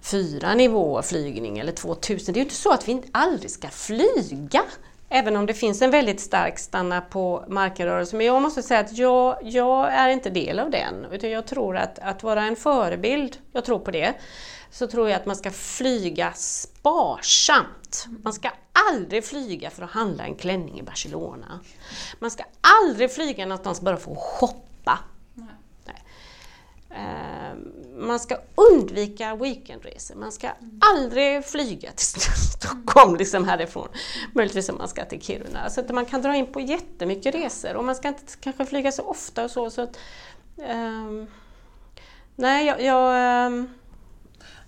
fyra 0.02 0.56
nivåer 0.56 1.02
flygning 1.02 1.60
eller 1.60 1.72
2000. 1.72 2.34
Det 2.34 2.38
är 2.38 2.42
ju 2.42 2.44
inte 2.44 2.56
så 2.56 2.72
att 2.72 2.88
vi 2.88 3.02
aldrig 3.12 3.52
ska 3.52 3.68
flyga. 3.68 4.64
Även 5.10 5.36
om 5.36 5.46
det 5.46 5.54
finns 5.54 5.82
en 5.82 5.92
väldigt 5.92 6.20
stark 6.22 6.60
stanna 6.60 7.02
på 7.02 7.46
markenrörelse. 7.48 8.16
Men 8.16 8.26
jag 8.26 8.42
måste 8.42 8.64
säga 8.64 8.80
att 8.80 8.98
jag, 8.98 9.38
jag 9.44 9.94
är 9.94 10.10
inte 10.10 10.30
del 10.30 10.60
av 10.60 10.70
den. 10.72 11.06
Utan 11.12 11.30
jag 11.30 11.48
tror 11.48 11.78
att, 11.78 12.00
att 12.00 12.24
vara 12.24 12.44
en 12.44 12.56
förebild, 12.56 13.38
jag 13.52 13.66
tror 13.66 13.80
på 13.80 13.92
det, 13.92 14.14
så 14.72 14.88
tror 14.88 15.10
jag 15.10 15.16
att 15.16 15.26
man 15.26 15.36
ska 15.36 15.52
flyga 15.52 16.34
sparsamt. 16.34 18.08
Man 18.24 18.34
ska 18.34 18.50
aldrig 18.92 19.26
flyga 19.26 19.70
för 19.70 19.84
att 19.84 19.92
handla 19.92 20.24
en 20.24 20.36
klänning 20.36 20.80
i 20.80 20.84
Barcelona. 20.84 21.60
Man 22.20 22.32
ska 22.32 22.44
aldrig 22.84 23.12
flyga 23.12 23.46
någonstans 23.46 23.82
bara 23.82 23.98
för 23.98 24.12
att 24.12 24.18
shoppa. 24.18 25.00
Eh, 26.96 27.58
man 27.98 28.20
ska 28.20 28.38
undvika 28.56 29.36
weekendresor. 29.36 30.16
Man 30.16 30.32
ska 30.32 30.50
aldrig 30.80 31.46
flyga 31.46 31.92
till 31.92 32.22
Stockholm 32.58 33.16
liksom 33.16 33.48
härifrån. 33.48 33.88
Möjligtvis 34.34 34.70
om 34.70 34.78
man 34.78 34.88
ska 34.88 35.06
till 35.06 35.22
Kiruna. 35.22 35.70
Så 35.70 35.82
att 35.82 35.90
man 35.90 36.06
kan 36.06 36.22
dra 36.22 36.36
in 36.36 36.48
på 36.48 36.60
jättemycket 36.60 37.36
resor 37.36 37.76
och 37.76 37.86
man 37.86 37.96
ska 37.96 38.08
inte 38.08 38.24
kanske 38.40 38.66
flyga 38.66 38.92
så 38.92 39.04
ofta 39.04 39.44
och 39.44 39.52
så. 39.52 39.70
så 39.70 39.82
att, 39.82 39.98
um, 40.58 41.28
nej, 42.36 42.66
jag, 42.66 42.82
jag, 42.82 43.46
um, 43.48 43.70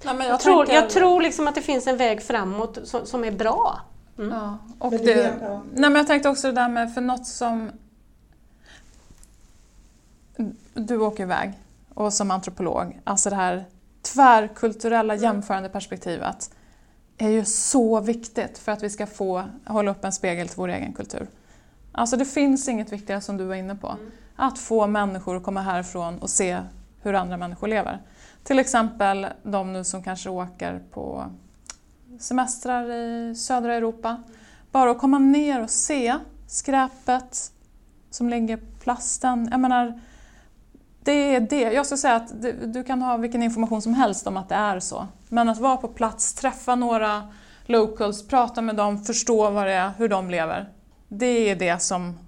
nej, 0.04 0.16
jag, 0.18 0.28
jag 0.28 0.40
tror, 0.40 0.66
tänker... 0.66 0.82
jag 0.82 0.90
tror 0.90 1.22
liksom 1.22 1.48
att 1.48 1.56
det 1.56 1.62
finns 1.62 1.88
en 1.88 1.98
väg 1.98 2.24
framåt 2.24 2.80
som, 2.84 3.06
som 3.06 3.24
är 3.24 3.32
bra. 3.32 3.82
Mm. 4.18 4.32
Ja, 4.32 4.58
och 4.80 4.92
det, 4.92 5.36
nej, 5.74 5.90
men 5.90 5.96
jag 5.96 6.08
tänkte 6.08 6.30
också 6.30 6.48
det 6.48 6.54
där 6.54 6.70
med, 6.70 6.94
för 6.94 7.02
något 7.02 7.28
som... 7.28 7.72
Du 10.74 10.98
åker 10.98 11.24
iväg 11.24 11.54
och 11.94 12.14
som 12.14 12.32
antropolog, 12.32 13.00
alltså 13.04 13.30
det 13.30 13.36
här 13.36 13.66
tvärkulturella 14.02 15.14
mm. 15.14 15.24
jämförande 15.24 15.70
perspektivet 15.70 16.52
är 17.18 17.30
ju 17.30 17.46
så 17.46 18.00
viktigt 18.00 18.58
för 18.58 18.72
att 18.72 18.84
vi 18.84 18.90
ska 18.90 19.08
få 19.08 19.44
hålla 19.66 19.92
upp 19.92 20.06
en 20.06 20.12
spegel 20.12 20.48
till 20.48 20.58
vår 20.58 20.68
egen 20.68 20.94
kultur. 20.94 21.28
Alltså 21.92 22.18
det 22.18 22.26
finns 22.26 22.68
inget 22.68 22.92
viktigare 22.92 23.22
som 23.22 23.38
du 23.38 23.44
var 23.46 23.56
inne 23.56 23.76
på. 23.76 23.88
Mm. 23.88 24.12
Att 24.36 24.60
få 24.60 24.88
människor 24.88 25.38
att 25.38 25.44
komma 25.44 25.62
härifrån 25.62 26.20
och 26.20 26.30
se 26.30 26.60
hur 27.02 27.14
andra 27.14 27.38
människor 27.38 27.68
lever. 27.68 28.02
Till 28.44 28.60
exempel 28.60 29.28
de 29.44 29.74
nu 29.74 29.84
som 29.84 30.04
kanske 30.04 30.30
åker 30.30 30.82
på 30.92 31.26
semestrar 32.20 32.92
i 32.92 33.36
södra 33.36 33.76
Europa. 33.76 34.24
Bara 34.72 34.92
att 34.92 35.00
komma 35.00 35.20
ner 35.20 35.64
och 35.64 35.70
se 35.70 36.16
skräpet 36.48 37.52
som 38.10 38.30
ligger, 38.30 38.60
plasten. 38.80 39.48
Jag 39.52 39.60
menar, 39.60 40.02
det 41.04 41.36
är 41.36 41.40
det. 41.40 41.62
Jag 41.62 41.86
skulle 41.86 41.98
säga 41.98 42.16
att 42.16 42.32
du 42.74 42.84
kan 42.84 43.02
ha 43.02 43.18
vilken 43.18 43.44
information 43.44 43.82
som 43.82 43.94
helst 43.94 44.28
om 44.28 44.38
att 44.38 44.50
det 44.50 44.56
är 44.56 44.80
så. 44.80 45.08
Men 45.30 45.50
att 45.50 45.58
vara 45.58 45.78
på 45.78 45.88
plats, 45.88 46.34
träffa 46.34 46.76
några 46.76 47.28
locals, 47.66 48.28
prata 48.28 48.62
med 48.62 48.76
dem, 48.76 49.04
förstå 49.04 49.50
vad 49.50 49.68
det 49.68 49.74
är, 49.74 49.92
hur 49.98 50.10
de 50.10 50.30
lever. 50.30 50.70
Det 51.08 51.26
är 51.26 51.56
det 51.56 51.82
som 51.82 52.20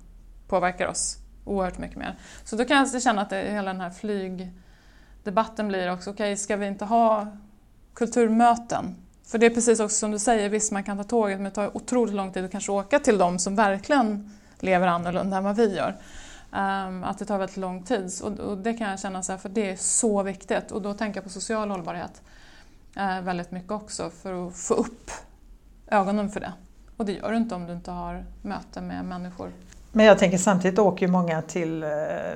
påverkar 0.48 0.88
oss 0.88 1.18
oerhört 1.46 1.78
mycket 1.78 1.98
mer. 1.98 2.16
Så 2.44 2.56
då 2.56 2.66
kan 2.66 2.78
jag 2.78 3.02
känna 3.02 3.22
att 3.22 3.30
det, 3.30 3.52
hela 3.52 3.74
den 3.74 3.82
här 3.82 3.90
flygdebatten 3.90 5.68
blir 5.68 5.94
också, 5.94 6.10
okej 6.10 6.24
okay, 6.24 6.38
ska 6.38 6.56
vi 6.56 6.68
inte 6.68 6.86
ha 6.86 7.28
kulturmöten? 7.94 8.96
För 9.28 9.38
det 9.38 9.46
är 9.46 9.50
precis 9.50 9.80
också 9.80 9.96
som 9.98 10.12
du 10.12 10.20
säger, 10.20 10.50
visst 10.50 10.72
man 10.72 10.84
kan 10.84 10.98
ta 10.98 11.04
tåget 11.04 11.38
men 11.38 11.44
det 11.44 11.52
tar 11.52 11.78
otroligt 11.78 12.16
lång 12.16 12.34
tid 12.34 12.46
att 12.46 12.52
kanske 12.52 12.72
åka 12.72 13.00
till 13.00 13.18
de 13.18 13.40
som 13.40 13.56
verkligen 13.56 14.32
lever 14.60 14.88
annorlunda 14.88 15.38
än 15.38 15.44
vad 15.44 15.56
vi 15.56 15.76
gör. 15.76 15.96
Um, 16.56 17.04
att 17.04 17.20
det 17.20 17.26
tar 17.26 17.38
väldigt 17.38 17.58
lång 17.58 17.84
tid 17.84 18.12
och, 18.24 18.40
och, 18.40 18.58
det 18.58 18.74
kan 18.74 18.90
jag 18.90 19.00
känna 19.00 19.24
så 19.24 19.32
här, 19.32 19.40
för 19.40 19.50
det 19.50 19.70
är 19.70 19.76
så 19.76 20.24
viktigt 20.24 20.72
och 20.72 20.82
då 20.82 20.94
tänker 20.94 21.18
jag 21.18 21.24
på 21.24 21.30
social 21.30 21.72
hållbarhet 21.72 22.22
uh, 22.98 23.22
väldigt 23.22 23.52
mycket 23.52 23.72
också 23.72 24.10
för 24.10 24.48
att 24.48 24.58
få 24.58 24.74
upp 24.74 25.12
ögonen 25.88 26.30
för 26.30 26.40
det. 26.40 26.54
Och 26.98 27.06
det 27.06 27.12
gör 27.12 27.32
du 27.32 27.38
inte 27.38 27.56
om 27.56 27.68
du 27.68 27.74
inte 27.74 27.92
har 27.92 28.26
möten 28.42 28.88
med 28.88 29.06
människor. 29.06 29.52
Men 29.92 30.06
jag 30.06 30.20
tänker 30.20 30.38
samtidigt 30.38 30.80
åker 30.80 31.06
ju 31.06 31.12
många 31.12 31.42
till 31.42 31.84
uh, 31.84 31.90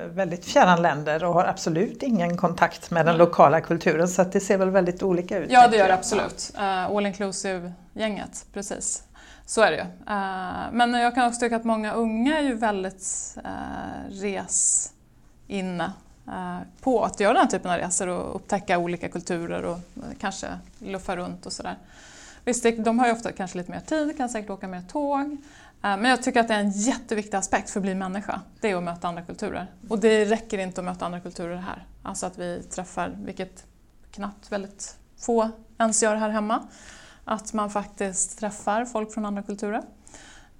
väldigt 0.06 0.44
fjärran 0.44 0.82
länder 0.82 1.24
och 1.24 1.34
har 1.34 1.44
absolut 1.44 2.02
ingen 2.02 2.36
kontakt 2.36 2.90
med 2.90 3.06
den 3.06 3.16
lokala 3.16 3.60
kulturen 3.60 4.08
så 4.08 4.24
det 4.24 4.40
ser 4.40 4.58
väl 4.58 4.70
väldigt 4.70 5.02
olika 5.02 5.38
ut. 5.38 5.50
Ja 5.50 5.68
det 5.68 5.76
gör 5.76 5.88
det 5.88 5.94
absolut. 5.94 6.52
Uh, 6.54 6.96
all 6.96 7.06
inclusive-gänget, 7.06 8.46
precis. 8.52 9.02
Så 9.50 9.62
är 9.62 9.70
det 9.70 9.76
ju. 9.76 9.82
Eh, 9.82 10.72
men 10.72 10.94
jag 10.94 11.14
kan 11.14 11.28
också 11.28 11.40
tycka 11.40 11.56
att 11.56 11.64
många 11.64 11.92
unga 11.92 12.38
är 12.38 12.42
ju 12.42 12.54
väldigt 12.54 13.36
eh, 13.44 14.10
res-inne 14.10 15.92
eh, 16.28 16.58
på 16.80 17.04
att 17.04 17.20
göra 17.20 17.32
den 17.32 17.42
här 17.42 17.50
typen 17.50 17.70
av 17.70 17.78
resor 17.78 18.08
och 18.08 18.36
upptäcka 18.36 18.78
olika 18.78 19.08
kulturer 19.08 19.64
och 19.64 19.78
kanske 20.20 20.46
luffa 20.78 21.16
runt 21.16 21.46
och 21.46 21.52
sådär. 21.52 21.78
Visst, 22.44 22.66
de 22.78 22.98
har 22.98 23.06
ju 23.06 23.12
ofta 23.12 23.32
kanske 23.32 23.58
lite 23.58 23.70
mer 23.70 23.80
tid, 23.80 24.16
kan 24.16 24.28
säkert 24.28 24.50
åka 24.50 24.68
mer 24.68 24.82
tåg. 24.82 25.36
Men 25.80 26.04
jag 26.04 26.22
tycker 26.22 26.40
att 26.40 26.48
det 26.48 26.54
är 26.54 26.60
en 26.60 26.70
jätteviktig 26.70 27.36
aspekt 27.36 27.70
för 27.70 27.80
att 27.80 27.84
bli 27.84 27.94
människa. 27.94 28.40
Det 28.60 28.70
är 28.70 28.76
att 28.76 28.82
möta 28.82 29.08
andra 29.08 29.22
kulturer. 29.22 29.66
Och 29.88 29.98
det 29.98 30.24
räcker 30.24 30.58
inte 30.58 30.80
att 30.80 30.84
möta 30.84 31.06
andra 31.06 31.20
kulturer 31.20 31.56
här. 31.56 31.84
Alltså 32.02 32.26
att 32.26 32.38
vi 32.38 32.62
träffar, 32.62 33.16
vilket 33.24 33.64
knappt 34.10 34.52
väldigt 34.52 34.96
få 35.18 35.50
ens 35.78 36.02
gör 36.02 36.16
här 36.16 36.30
hemma 36.30 36.68
att 37.30 37.52
man 37.52 37.70
faktiskt 37.70 38.38
träffar 38.38 38.84
folk 38.84 39.14
från 39.14 39.24
andra 39.24 39.42
kulturer. 39.42 39.82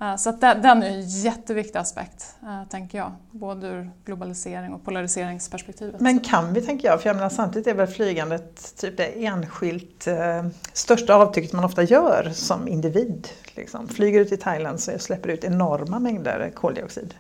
Eh, 0.01 0.17
så 0.17 0.31
att 0.31 0.41
den 0.41 0.83
är 0.83 0.91
en 0.91 1.09
jätteviktig 1.09 1.79
aspekt, 1.79 2.35
eh, 2.43 2.69
tänker 2.69 2.99
jag, 2.99 3.13
både 3.31 3.67
ur 3.67 3.91
globalisering 4.05 4.73
och 4.73 4.85
polariseringsperspektivet. 4.85 6.01
Men 6.01 6.21
kan 6.21 6.55
vi, 6.55 6.63
tänker 6.63 6.89
jag, 6.89 7.03
för 7.03 7.09
jag 7.09 7.17
menar, 7.17 7.29
samtidigt 7.29 7.67
är 7.67 7.75
väl 7.75 7.87
flygandet 7.87 8.77
typ 8.77 8.97
det 8.97 9.27
enskilt 9.27 10.07
eh, 10.07 10.47
största 10.73 11.15
avtrycket 11.15 11.53
man 11.53 11.65
ofta 11.65 11.83
gör 11.83 12.31
som 12.35 12.69
individ. 12.69 13.29
Liksom. 13.55 13.89
Flyger 13.89 14.21
ut 14.21 14.33
i 14.33 14.37
Thailand 14.37 14.81
så 14.81 14.99
släpper 14.99 15.29
ut 15.29 15.45
enorma 15.45 15.99
mängder 15.99 16.51
koldioxid, 16.55 17.15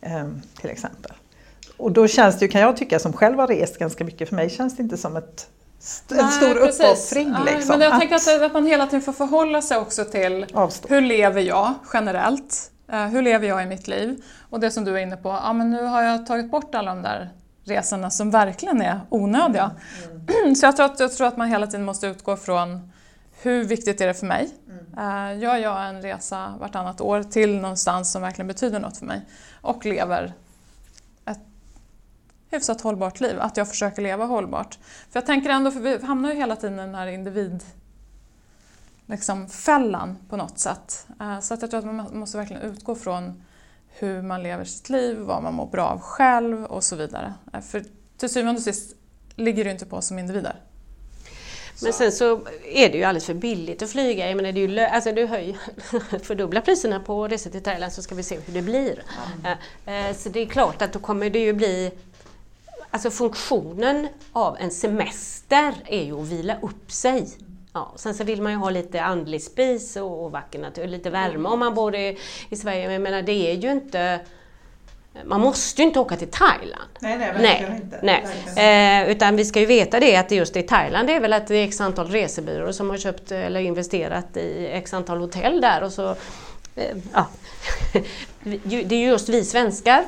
eh, 0.00 0.28
till 0.60 0.70
exempel. 0.70 1.12
Och 1.76 1.92
då 1.92 2.08
känns 2.08 2.38
det 2.38 2.44
ju, 2.44 2.50
kan 2.50 2.60
jag 2.60 2.76
tycka, 2.76 2.98
som 2.98 3.12
själv 3.12 3.38
har 3.38 3.46
rest 3.46 3.78
ganska 3.78 4.04
mycket, 4.04 4.28
för 4.28 4.36
mig 4.36 4.50
känns 4.50 4.76
det 4.76 4.82
inte 4.82 4.96
som 4.96 5.16
ett 5.16 5.48
en 6.10 6.16
Nej, 6.16 6.32
stor 6.32 6.54
precis. 6.54 6.80
uppoffring. 6.80 7.36
Liksom. 7.44 7.68
men 7.68 7.80
jag 7.80 7.92
att, 7.92 8.00
tänker 8.00 8.16
att, 8.16 8.42
att 8.42 8.52
man 8.52 8.66
hela 8.66 8.86
tiden 8.86 9.00
får 9.00 9.12
förhålla 9.12 9.62
sig 9.62 9.78
också 9.78 10.04
till 10.04 10.46
avstå. 10.54 10.88
hur 10.88 11.00
lever 11.00 11.40
jag 11.40 11.74
generellt? 11.92 12.70
Uh, 12.92 13.06
hur 13.06 13.22
lever 13.22 13.48
jag 13.48 13.62
i 13.62 13.66
mitt 13.66 13.88
liv? 13.88 14.24
Och 14.50 14.60
det 14.60 14.70
som 14.70 14.84
du 14.84 14.98
är 14.98 15.02
inne 15.02 15.16
på, 15.16 15.28
ja, 15.28 15.52
men 15.52 15.70
nu 15.70 15.82
har 15.82 16.02
jag 16.02 16.26
tagit 16.26 16.50
bort 16.50 16.74
alla 16.74 16.94
de 16.94 17.02
där 17.02 17.30
resorna 17.64 18.10
som 18.10 18.30
verkligen 18.30 18.82
är 18.82 19.00
onödiga. 19.08 19.70
Mm. 20.30 20.54
Så 20.54 20.66
jag 20.66 20.76
tror, 20.76 20.86
att, 20.86 21.00
jag 21.00 21.12
tror 21.12 21.26
att 21.26 21.36
man 21.36 21.48
hela 21.48 21.66
tiden 21.66 21.84
måste 21.84 22.06
utgå 22.06 22.36
från 22.36 22.92
hur 23.42 23.64
viktigt 23.64 24.00
är 24.00 24.06
det 24.06 24.14
för 24.14 24.26
mig? 24.26 24.50
Mm. 24.68 25.32
Uh, 25.32 25.42
gör 25.42 25.56
jag 25.56 25.88
en 25.88 26.02
resa 26.02 26.54
vartannat 26.60 27.00
år 27.00 27.22
till 27.22 27.60
någonstans 27.60 28.12
som 28.12 28.22
verkligen 28.22 28.48
betyder 28.48 28.80
något 28.80 28.96
för 28.96 29.06
mig 29.06 29.26
och 29.60 29.84
lever 29.84 30.32
hyfsat 32.52 32.80
hållbart 32.80 33.20
liv, 33.20 33.40
att 33.40 33.56
jag 33.56 33.68
försöker 33.68 34.02
leva 34.02 34.24
hållbart. 34.24 34.78
För 35.10 35.20
jag 35.20 35.26
tänker 35.26 35.50
ändå, 35.50 35.70
för 35.70 35.80
vi 35.80 36.06
hamnar 36.06 36.30
ju 36.30 36.36
hela 36.36 36.56
tiden 36.56 36.78
i 36.78 36.82
den 36.82 36.94
här 36.94 37.06
individ 37.06 37.64
liksom, 39.06 39.48
fällan 39.48 40.18
på 40.28 40.36
något 40.36 40.58
sätt. 40.58 41.06
Eh, 41.20 41.40
så 41.40 41.54
att 41.54 41.62
jag 41.62 41.70
tror 41.70 41.78
att 41.78 41.86
man 41.86 42.18
måste 42.18 42.38
verkligen 42.38 42.62
utgå 42.62 42.94
från 42.94 43.42
hur 43.88 44.22
man 44.22 44.42
lever 44.42 44.64
sitt 44.64 44.88
liv, 44.88 45.18
vad 45.18 45.42
man 45.42 45.54
mår 45.54 45.66
bra 45.66 45.84
av 45.84 46.00
själv 46.00 46.64
och 46.64 46.84
så 46.84 46.96
vidare. 46.96 47.34
Eh, 47.52 47.60
för 47.60 47.84
till 48.16 48.28
syvende 48.28 48.58
och 48.58 48.64
sist 48.64 48.96
ligger 49.36 49.64
det 49.64 49.70
inte 49.70 49.86
på 49.86 49.96
oss 49.96 50.06
som 50.06 50.18
individer. 50.18 50.56
Men 51.82 51.92
sen 51.92 52.12
så 52.12 52.40
är 52.64 52.90
det 52.90 52.98
ju 52.98 53.04
alldeles 53.04 53.26
för 53.26 53.34
billigt 53.34 53.82
att 53.82 53.90
flyga. 53.90 54.28
Jag 54.28 54.36
menar, 54.36 54.52
det 54.52 54.60
är 54.60 54.68
ju, 54.68 54.80
alltså 54.80 55.12
du 55.12 55.26
höjer, 55.26 55.56
fördubblar 56.24 56.60
priserna 56.60 57.00
på 57.00 57.28
resor 57.28 57.50
till 57.50 57.62
Thailand 57.62 57.92
så 57.92 58.02
ska 58.02 58.14
vi 58.14 58.22
se 58.22 58.38
hur 58.46 58.54
det 58.54 58.62
blir. 58.62 59.02
Mm. 59.86 60.14
Så 60.14 60.28
det 60.28 60.40
är 60.40 60.46
klart 60.46 60.82
att 60.82 60.92
då 60.92 60.98
kommer 60.98 61.30
det 61.30 61.38
ju 61.38 61.52
bli 61.52 61.92
Alltså 62.94 63.10
funktionen 63.10 64.08
av 64.32 64.56
en 64.60 64.70
semester 64.70 65.74
är 65.86 66.04
ju 66.04 66.20
att 66.20 66.28
vila 66.28 66.56
upp 66.62 66.92
sig. 66.92 67.28
Ja, 67.72 67.92
sen 67.96 68.14
så 68.14 68.24
vill 68.24 68.42
man 68.42 68.52
ju 68.52 68.58
ha 68.58 68.70
lite 68.70 69.02
andlig 69.02 69.42
spis 69.42 69.96
och, 69.96 70.24
och 70.24 70.32
vacker 70.32 70.58
natur, 70.58 70.86
lite 70.86 71.10
värme 71.10 71.48
om 71.48 71.58
man 71.58 71.74
bor 71.74 71.94
i, 71.94 72.18
i 72.50 72.56
Sverige. 72.56 72.84
Men 72.84 72.92
jag 72.92 73.02
menar, 73.02 73.22
det 73.22 73.50
är 73.50 73.54
ju 73.54 73.70
inte 73.70 74.20
man 75.24 75.40
måste 75.40 75.82
ju 75.82 75.88
inte 75.88 76.00
åka 76.00 76.16
till 76.16 76.30
Thailand. 76.30 76.90
Nej, 77.00 77.18
nej, 77.18 77.32
verkligen 77.32 77.70
nej, 77.70 77.80
inte. 77.82 78.00
Nej. 78.02 78.24
Verkligen. 78.44 79.02
Eh, 79.04 79.10
utan 79.10 79.36
vi 79.36 79.44
ska 79.44 79.60
ju 79.60 79.66
veta 79.66 80.00
det 80.00 80.16
att 80.16 80.30
just 80.30 80.56
i 80.56 80.62
Thailand 80.62 81.08
det 81.08 81.14
är 81.14 81.20
väl 81.20 81.32
att 81.32 81.46
det 81.46 81.56
är 81.56 81.64
x 81.64 81.80
antal 81.80 82.06
resebyråer 82.06 82.72
som 82.72 82.90
har 82.90 82.96
köpt 82.96 83.32
eller 83.32 83.60
investerat 83.60 84.36
i 84.36 84.68
x 84.72 84.94
antal 84.94 85.18
hotell 85.18 85.60
där 85.60 85.82
och 85.82 85.92
så 85.92 86.16
ja, 87.12 87.28
det 88.84 88.94
är 88.94 89.08
just 89.08 89.28
vi 89.28 89.44
svenskar, 89.44 90.04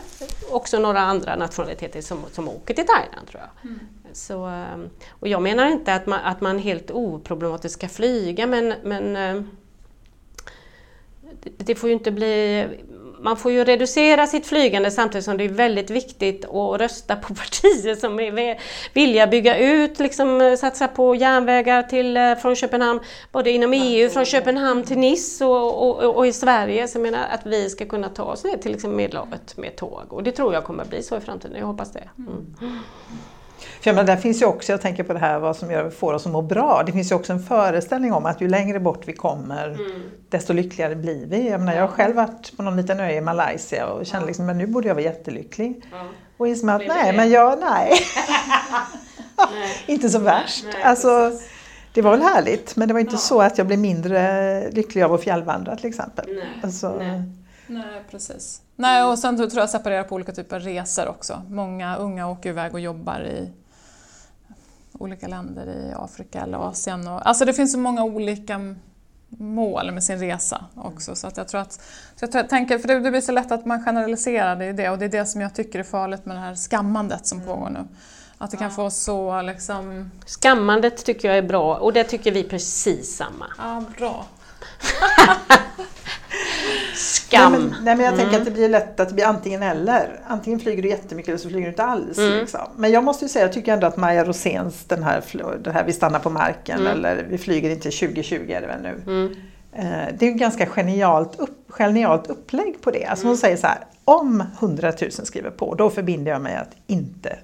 också 0.51 0.79
några 0.79 1.01
andra 1.01 1.37
nationaliteter 1.37 2.01
som, 2.01 2.25
som 2.33 2.49
åker 2.49 2.75
till 2.75 2.87
Thailand 2.87 3.29
tror 3.29 3.43
jag. 3.43 3.71
Mm. 3.71 3.81
Så, 4.13 4.49
eh, 4.49 4.79
och 5.09 5.29
jag 5.29 5.43
menar 5.43 5.67
inte 5.67 5.95
att 5.95 6.07
man, 6.07 6.21
att 6.21 6.41
man 6.41 6.59
helt 6.59 6.91
oproblematiskt 6.91 7.79
ska 7.79 7.89
flyga 7.89 8.47
men, 8.47 8.75
men 8.83 9.17
eh, 9.17 9.43
det 11.57 11.75
får 11.75 11.89
ju 11.89 11.95
inte 11.95 12.11
bli 12.11 12.67
man 13.25 13.37
får 13.37 13.53
ju 13.53 13.65
reducera 13.65 14.27
sitt 14.27 14.47
flygande 14.47 14.91
samtidigt 14.91 15.25
som 15.25 15.37
det 15.37 15.45
är 15.45 15.49
väldigt 15.49 15.91
viktigt 15.91 16.45
att 16.45 16.81
rösta 16.81 17.17
på 17.17 17.35
partier 17.35 17.95
som 17.95 18.21
är 18.21 18.61
villiga 18.95 19.27
bygga 19.27 19.59
ut, 19.59 19.99
liksom 19.99 20.57
satsa 20.61 20.89
på 20.89 21.15
järnvägar 21.15 21.83
till, 21.83 22.17
eh, 22.17 22.35
från 22.35 22.57
Köpenhamn, 22.57 23.01
både 23.33 23.51
inom 23.51 23.73
EU, 23.73 24.09
från 24.09 24.25
Köpenhamn 24.25 24.85
till 24.85 24.99
Nice 24.99 25.45
och, 25.45 25.89
och, 25.89 26.17
och, 26.17 26.27
i 26.27 26.33
Sverige. 26.33 26.89
Så 26.89 26.99
jag 26.99 27.03
menar 27.03 27.27
att 27.31 27.47
vi 27.47 27.71
ska 27.71 27.85
kunna 27.85 28.09
ta 28.09 28.23
oss 28.23 28.45
ner 28.45 28.57
till 28.57 28.73
liksom 28.73 28.97
Medelhavet 28.97 29.57
med 29.57 29.77
tåg 29.77 30.13
och 30.13 30.23
det 30.23 30.33
tror 30.33 30.55
jag 30.55 30.65
kommer 30.65 30.85
bli 30.85 31.03
så 31.03 31.17
i 31.17 31.21
framtiden, 31.21 31.59
jag 31.59 31.67
hoppas 31.67 31.93
det. 31.93 32.09
Mm. 32.19 32.57
För 33.81 33.91
jag 33.91 33.95
menar, 33.95 34.07
där 34.07 34.17
finns 34.17 34.43
ju 34.43 34.47
också, 34.47 34.73
jag 34.73 34.81
tänker 34.81 35.03
på 35.03 35.13
det 35.13 35.19
här 35.19 35.39
vad 35.39 35.57
som 35.57 35.71
gör, 35.71 35.91
får 35.91 36.13
oss 36.13 36.27
att 36.27 36.33
må 36.33 36.43
bra. 36.43 36.83
Det 36.87 36.93
finns 36.93 37.11
ju 37.11 37.15
också 37.15 37.33
en 37.33 37.43
föreställning 37.43 38.13
om 38.13 38.27
att 38.27 38.41
ju 38.41 38.49
längre 38.49 38.81
bort 38.81 39.09
vi 39.09 39.13
kommer 39.13 39.67
mm. 39.69 40.03
desto 40.29 40.53
lyckligare 40.53 40.97
blir 40.97 41.27
vi. 41.27 41.49
Jag, 41.49 41.61
menar, 41.61 41.75
jag 41.75 41.81
har 41.81 41.89
själv 41.89 42.17
varit 42.17 42.57
på 42.57 42.63
någon 42.63 42.77
liten 42.77 43.01
ö 43.01 43.11
i 43.11 43.21
Malaysia 43.21 43.87
och 43.87 44.07
kände 44.07 44.27
liksom 44.27 44.49
att 44.49 44.57
nu 44.57 44.67
borde 44.67 44.89
jag 44.89 44.95
vara 44.95 45.05
jättelycklig. 45.05 45.83
Mm. 45.93 46.07
Och 46.37 46.49
inser 46.49 46.69
att 46.69 46.83
nej, 46.89 47.17
men 47.17 47.31
jag, 47.31 47.61
nej. 47.61 47.93
nej. 49.37 49.77
inte 49.87 50.09
så 50.09 50.19
värst. 50.19 50.65
Nej, 50.73 50.83
alltså, 50.83 51.33
det 51.93 52.03
var 52.03 52.11
väl 52.11 52.23
härligt 52.23 52.77
men 52.77 52.89
det 52.89 52.95
var 52.95 53.01
inte 53.01 53.15
ja. 53.15 53.19
så 53.19 53.41
att 53.41 53.59
jag 53.59 53.67
blev 53.67 53.79
mindre 53.79 54.71
lycklig 54.71 55.03
av 55.03 55.13
att 55.13 55.23
fjällvandra 55.23 55.77
till 55.77 55.89
exempel. 55.89 56.25
Nej. 56.29 56.61
Alltså, 56.63 56.97
nej. 56.99 57.23
Nej, 57.67 58.05
precis. 58.11 58.63
Nej, 58.77 59.05
och 59.05 59.19
sen 59.19 59.37
tror 59.37 59.53
jag 59.55 59.71
separera 59.71 60.05
på 60.05 60.15
olika 60.15 60.33
typer 60.33 60.57
av 60.57 60.63
resor 60.63 61.09
också. 61.09 61.43
Många 61.49 61.97
unga 61.97 62.29
åker 62.29 62.51
iväg 62.51 62.75
och 62.75 62.81
jobbar 62.81 63.21
i 63.21 63.53
olika 64.93 65.29
länder 65.29 65.67
i 65.67 65.93
Afrika 65.97 66.41
eller 66.41 66.59
Asien. 66.59 67.09
Och, 67.09 67.29
alltså 67.29 67.45
det 67.45 67.53
finns 67.53 67.73
så 67.73 67.79
många 67.79 68.05
olika 68.05 68.75
mål 69.29 69.93
med 69.93 70.05
sin 70.05 70.19
resa 70.19 70.65
också. 70.75 71.15
Så 71.15 71.27
att 71.27 71.37
jag 71.37 71.49
tror 71.49 71.61
att, 71.61 71.73
så 72.17 72.29
jag 72.33 72.49
tänker, 72.49 72.79
för 72.79 72.89
det, 72.89 73.01
det 73.01 73.11
blir 73.11 73.21
så 73.21 73.33
lätt 73.33 73.53
att 73.53 73.67
man 73.67 73.85
generaliserar, 73.85 74.57
det 74.57 74.65
är 74.65 74.73
det, 74.73 74.91
och 74.91 74.99
det 74.99 75.05
är 75.05 75.09
det 75.09 75.27
som 75.27 75.41
jag 75.41 75.55
tycker 75.55 75.79
är 75.79 75.83
farligt 75.83 76.27
med 76.27 76.37
det 76.37 76.41
här 76.41 76.55
skammandet 76.55 77.27
som 77.27 77.41
pågår 77.41 77.71
nu. 77.71 77.85
Att 78.39 78.51
det 78.51 78.57
kan 78.57 78.71
få 78.71 78.91
så 78.91 79.43
liksom... 79.43 80.11
Skammandet 80.27 81.05
tycker 81.05 81.29
jag 81.29 81.39
är 81.39 81.43
bra 81.43 81.77
och 81.77 81.93
det 81.93 82.05
tycker 82.05 82.33
vi 82.33 82.45
precis 82.45 83.17
samma. 83.17 83.47
Ja, 83.59 83.85
bra. 83.99 84.27
Skam! 86.95 87.53
Nej 87.53 87.61
men, 87.61 87.75
nej, 87.85 87.97
men 87.97 88.05
jag 88.05 88.15
mm. 88.15 88.19
tänker 88.19 88.39
att 88.39 88.45
det 88.45 88.51
blir 88.51 88.69
lätt 88.69 89.01
att 89.01 89.09
det 89.09 89.15
blir 89.15 89.25
antingen 89.25 89.63
eller. 89.63 90.21
Antingen 90.27 90.61
flyger 90.61 90.83
du 90.83 90.89
jättemycket 90.89 91.29
eller 91.29 91.39
så 91.39 91.49
flyger 91.49 91.63
du 91.63 91.69
inte 91.69 91.85
alls. 91.85 92.19
Mm. 92.19 92.39
Liksom. 92.39 92.61
Men 92.77 92.91
jag 92.91 93.05
måste 93.05 93.25
ju 93.25 93.29
säga, 93.29 93.45
jag 93.45 93.53
tycker 93.53 93.73
ändå 93.73 93.87
att 93.87 93.97
Maja 93.97 94.25
Roséns 94.25 94.85
den 94.85 95.03
här, 95.03 95.25
den 95.63 95.75
här 95.75 95.85
Vi 95.85 95.93
stannar 95.93 96.19
på 96.19 96.31
marken 96.31 96.81
mm. 96.81 96.93
eller 96.93 97.27
Vi 97.29 97.39
flyger 97.39 97.71
inte 97.71 97.91
2020 97.91 98.51
är 98.51 98.61
det 98.61 98.67
väl 98.67 98.83
nu. 98.83 99.03
Mm. 99.07 99.35
Eh, 99.73 100.15
det 100.19 100.27
är 100.27 100.31
ju 100.31 100.37
ganska 100.37 100.67
genialt, 100.67 101.41
upp, 101.41 101.59
genialt 101.69 102.27
upplägg 102.27 102.81
på 102.81 102.91
det. 102.91 103.05
Alltså 103.05 103.25
hon 103.25 103.33
mm. 103.33 103.39
säger 103.39 103.57
så 103.57 103.67
här, 103.67 103.79
om 104.05 104.45
100 104.59 104.93
000 105.01 105.11
skriver 105.11 105.51
på, 105.51 105.75
då 105.75 105.91
förbinder 105.91 106.33
jag 106.33 106.43
mig 106.43 106.57
att 106.57 106.71
inte 106.87 107.39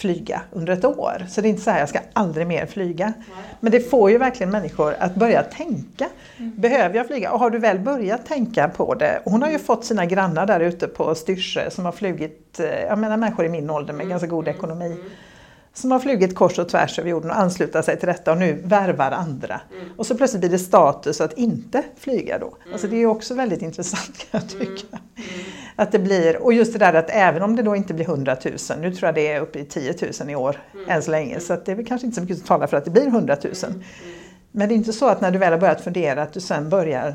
flyga 0.00 0.42
under 0.52 0.72
ett 0.72 0.84
år. 0.84 1.26
Så 1.28 1.40
det 1.40 1.48
är 1.48 1.50
inte 1.50 1.62
så 1.62 1.70
här, 1.70 1.78
jag 1.78 1.88
ska 1.88 1.98
aldrig 2.12 2.46
mer 2.46 2.66
flyga. 2.66 3.12
Men 3.60 3.72
det 3.72 3.80
får 3.80 4.10
ju 4.10 4.18
verkligen 4.18 4.50
människor 4.50 4.96
att 4.98 5.14
börja 5.14 5.42
tänka. 5.42 6.08
Mm. 6.36 6.52
Behöver 6.56 6.96
jag 6.96 7.06
flyga? 7.06 7.32
Och 7.32 7.38
har 7.38 7.50
du 7.50 7.58
väl 7.58 7.78
börjat 7.78 8.26
tänka 8.26 8.68
på 8.68 8.94
det? 8.94 9.22
hon 9.24 9.42
har 9.42 9.50
ju 9.50 9.58
fått 9.58 9.84
sina 9.84 10.06
grannar 10.06 10.46
där 10.46 10.60
ute 10.60 10.86
på 10.86 11.14
Styrsö 11.14 11.70
som 11.70 11.84
har 11.84 11.92
flugit, 11.92 12.60
eh, 12.60 12.66
jag 12.66 12.98
menar 12.98 13.16
människor 13.16 13.44
i 13.44 13.48
min 13.48 13.70
ålder 13.70 13.92
med 13.92 14.04
mm. 14.04 14.10
ganska 14.10 14.26
god 14.26 14.48
ekonomi 14.48 14.96
som 15.72 15.90
har 15.90 15.98
flugit 15.98 16.34
kors 16.34 16.58
och 16.58 16.68
tvärs 16.68 16.98
över 16.98 17.10
jorden 17.10 17.30
och 17.30 17.38
ansluta 17.38 17.82
sig 17.82 17.98
till 17.98 18.08
detta 18.08 18.32
och 18.32 18.38
nu 18.38 18.62
värvar 18.64 19.10
andra. 19.10 19.60
Mm. 19.72 19.88
Och 19.96 20.06
så 20.06 20.16
plötsligt 20.16 20.40
blir 20.40 20.50
det 20.50 20.58
status 20.58 21.20
att 21.20 21.32
inte 21.32 21.82
flyga 21.98 22.38
då. 22.38 22.46
Mm. 22.46 22.72
Alltså 22.72 22.86
det 22.88 22.96
är 22.96 23.06
också 23.06 23.34
väldigt 23.34 23.62
intressant 23.62 24.18
kan 24.30 24.40
jag 24.40 24.48
tycka. 24.50 24.98
Mm. 25.80 25.86
mm. 25.86 25.86
Att 25.86 25.92
det 25.92 25.98
blir, 25.98 26.42
och 26.42 26.52
just 26.52 26.72
det 26.72 26.78
där 26.78 26.94
att 26.94 27.10
även 27.10 27.42
om 27.42 27.56
det 27.56 27.62
då 27.62 27.76
inte 27.76 27.94
blir 27.94 28.04
100 28.04 28.36
000, 28.44 28.54
nu 28.80 28.94
tror 28.94 29.06
jag 29.06 29.14
det 29.14 29.28
är 29.28 29.40
uppe 29.40 29.58
i 29.58 29.64
10 29.64 29.94
000 30.20 30.30
i 30.30 30.34
år 30.34 30.56
mm. 30.74 30.90
än 30.90 31.02
så 31.02 31.10
länge, 31.10 31.40
så 31.40 31.52
att 31.52 31.64
det 31.64 31.72
är 31.72 31.76
väl 31.76 31.86
kanske 31.86 32.06
inte 32.06 32.14
så 32.14 32.20
mycket 32.20 32.38
som 32.38 32.46
talar 32.46 32.66
för 32.66 32.76
att 32.76 32.84
det 32.84 32.90
blir 32.90 33.06
100 33.06 33.36
000. 33.44 33.54
Mm. 33.66 33.82
Men 34.52 34.68
det 34.68 34.74
är 34.74 34.76
inte 34.76 34.92
så 34.92 35.08
att 35.08 35.20
när 35.20 35.30
du 35.30 35.38
väl 35.38 35.52
har 35.52 35.60
börjat 35.60 35.80
fundera 35.80 36.22
att 36.22 36.32
du 36.32 36.40
sen 36.40 36.68
börjar 36.68 37.14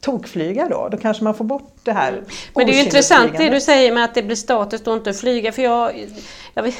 tokflyga 0.00 0.68
då. 0.68 0.88
Då 0.88 0.96
kanske 0.96 1.24
man 1.24 1.34
får 1.34 1.44
bort 1.44 1.72
det 1.82 1.92
här 1.92 2.12
mm. 2.12 2.24
Men 2.54 2.66
det 2.66 2.72
är 2.72 2.74
ju 2.74 2.82
intressant 2.82 3.38
det 3.38 3.50
du 3.50 3.60
säger 3.60 3.92
med 3.92 4.04
att 4.04 4.14
det 4.14 4.22
blir 4.22 4.36
status 4.36 4.82
då 4.82 4.94
inte 4.94 5.10
att 5.10 5.20
flyga. 5.20 5.52
För 5.52 5.62
jag, 5.62 6.06
jag 6.54 6.62
vet, 6.62 6.74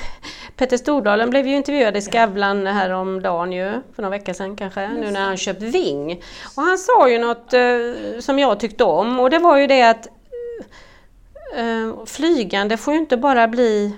Petter 0.57 0.76
Stordalen 0.76 1.30
blev 1.30 1.47
ju 1.47 1.57
intervjuad 1.57 1.97
i 1.97 2.01
Skavlan 2.01 2.66
häromdagen 2.66 3.53
ju, 3.53 3.72
för 3.95 4.03
några 4.03 4.18
veckor 4.18 4.32
sedan 4.32 4.57
kanske, 4.57 4.88
nu 4.88 5.11
när 5.11 5.20
han 5.20 5.36
köpt 5.36 5.62
Ving. 5.62 6.22
Och 6.57 6.62
han 6.62 6.78
sa 6.78 7.11
ju 7.11 7.18
något 7.18 7.53
eh, 7.53 7.61
som 8.20 8.38
jag 8.38 8.61
tyckte 8.61 8.84
om 8.84 9.20
och 9.20 9.30
det 9.30 9.38
var 9.38 9.59
ju 9.59 9.66
det 9.66 9.82
att 9.82 10.09
Eh, 11.57 12.05
flygande 12.07 12.76
får 12.76 12.94
ju 12.94 13.01
inte 13.01 13.16
bara 13.16 13.48
bli 13.48 13.96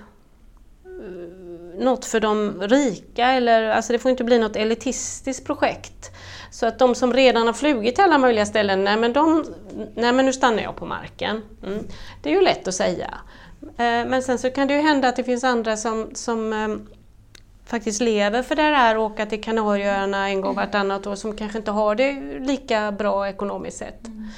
eh, 0.85 1.85
något 1.85 2.05
för 2.05 2.21
de 2.21 2.63
rika 2.63 3.33
eller 3.33 3.69
alltså 3.69 3.93
det 3.93 3.99
får 3.99 4.11
inte 4.11 4.25
bli 4.25 4.39
något 4.39 4.57
elitistiskt 4.57 5.47
projekt. 5.47 6.11
Så 6.51 6.67
att 6.67 6.79
de 6.79 6.95
som 6.95 7.13
redan 7.13 7.47
har 7.47 7.55
flugit 7.55 7.95
till 7.95 8.05
alla 8.05 8.19
möjliga 8.19 8.47
ställen, 8.47 8.85
nej 8.85 8.97
men, 8.97 9.13
de, 9.13 9.45
nej 9.95 10.13
men 10.13 10.27
nu 10.27 10.33
stannar 10.33 10.63
jag 10.63 10.77
på 10.77 10.87
marken. 10.87 11.43
Mm. 11.67 11.87
Det 12.23 12.31
är 12.31 12.35
ju 12.35 12.41
lätt 12.41 12.69
att 12.69 12.75
säga. 12.75 13.15
Eh, 13.63 14.07
men 14.07 14.23
sen 14.23 14.39
så 14.39 14.51
kan 14.51 14.69
det 14.69 14.75
ju 14.75 14.81
hända 14.81 15.09
att 15.09 15.17
det 15.17 15.25
finns 15.25 15.45
andra 15.45 15.77
som, 15.77 16.11
som 16.15 16.53
faktiskt 17.67 18.01
lever 18.01 18.43
för 18.43 18.55
det 18.55 18.63
här 18.63 18.97
åka 18.97 19.27
till 19.27 19.43
Kanarieöarna 19.43 20.29
en 20.29 20.41
gång 20.41 20.55
vartannat 20.55 21.07
år 21.07 21.15
som 21.15 21.37
kanske 21.37 21.59
inte 21.59 21.71
har 21.71 21.95
det 21.95 22.13
lika 22.41 22.93
bra 22.93 23.29
ekonomiskt 23.29 23.79
sett. 23.79 24.07
Mm. 24.07 24.29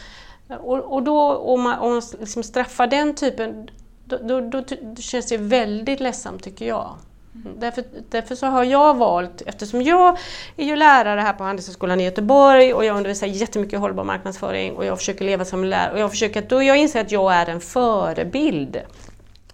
Och, 0.48 0.78
och, 0.78 1.02
då 1.02 1.36
om 1.36 1.62
man, 1.62 1.78
om 1.78 1.92
man 1.92 2.02
liksom 2.20 2.42
straffar 2.42 2.86
den 2.86 3.14
typen, 3.14 3.70
då, 4.04 4.18
då, 4.22 4.40
då, 4.40 4.62
då 4.82 5.02
känns 5.02 5.26
det 5.26 5.36
väldigt 5.36 6.00
ledsamt 6.00 6.42
tycker 6.42 6.66
jag. 6.66 6.96
Mm. 7.34 7.60
Därför, 7.60 7.84
därför, 8.10 8.34
så 8.34 8.46
har 8.46 8.64
jag 8.64 8.96
valt, 8.96 9.42
eftersom 9.46 9.82
jag 9.82 10.18
är 10.56 10.64
ju 10.64 10.76
lärare 10.76 11.20
här 11.20 11.32
på 11.32 11.44
Handelshögskolan 11.44 12.00
i 12.00 12.04
Göteborg 12.04 12.74
och 12.74 12.84
jag 12.84 12.96
undervisar 12.96 13.26
jättemycket 13.26 13.74
i 13.74 13.76
hållbar 13.76 14.04
marknadsföring 14.04 14.76
och 14.76 14.84
jag 14.84 14.98
försöker 14.98 15.24
leva 15.24 15.44
som 15.44 15.64
lärare 15.64 15.92
och 15.92 15.98
jag 15.98 16.10
försöker, 16.10 16.42
då 16.42 16.62
jag 16.62 16.76
inser 16.76 17.00
att 17.00 17.12
jag 17.12 17.34
är 17.34 17.46
en 17.46 17.60
förebild. 17.60 18.80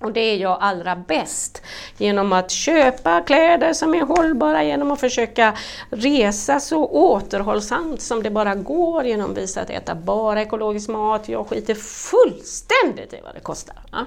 Och 0.01 0.13
det 0.13 0.21
är 0.21 0.37
jag 0.37 0.59
allra 0.61 0.97
bäst 0.97 1.63
genom 1.99 2.33
att 2.33 2.51
köpa 2.51 3.21
kläder 3.21 3.73
som 3.73 3.95
är 3.95 4.03
hållbara, 4.03 4.65
genom 4.65 4.91
att 4.91 5.01
försöka 5.01 5.57
resa 5.91 6.61
så 6.61 6.87
återhållsamt 6.87 8.01
som 8.01 8.23
det 8.23 8.31
bara 8.31 8.55
går, 8.55 9.05
genom 9.05 9.31
att 9.31 9.39
visa 9.39 9.61
att 9.61 9.71
äta 9.71 9.95
bara 9.95 10.43
ekologisk 10.43 10.89
mat. 10.89 11.29
Jag 11.29 11.47
skiter 11.47 11.75
fullständigt 11.75 13.13
i 13.13 13.21
vad 13.25 13.35
det 13.35 13.41
kostar. 13.41 13.77
Ja. 13.93 14.05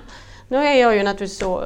Nu 0.48 0.58
är 0.58 0.74
jag 0.74 0.96
ju 0.96 1.04
naturligtvis 1.04 1.40
så 1.40 1.64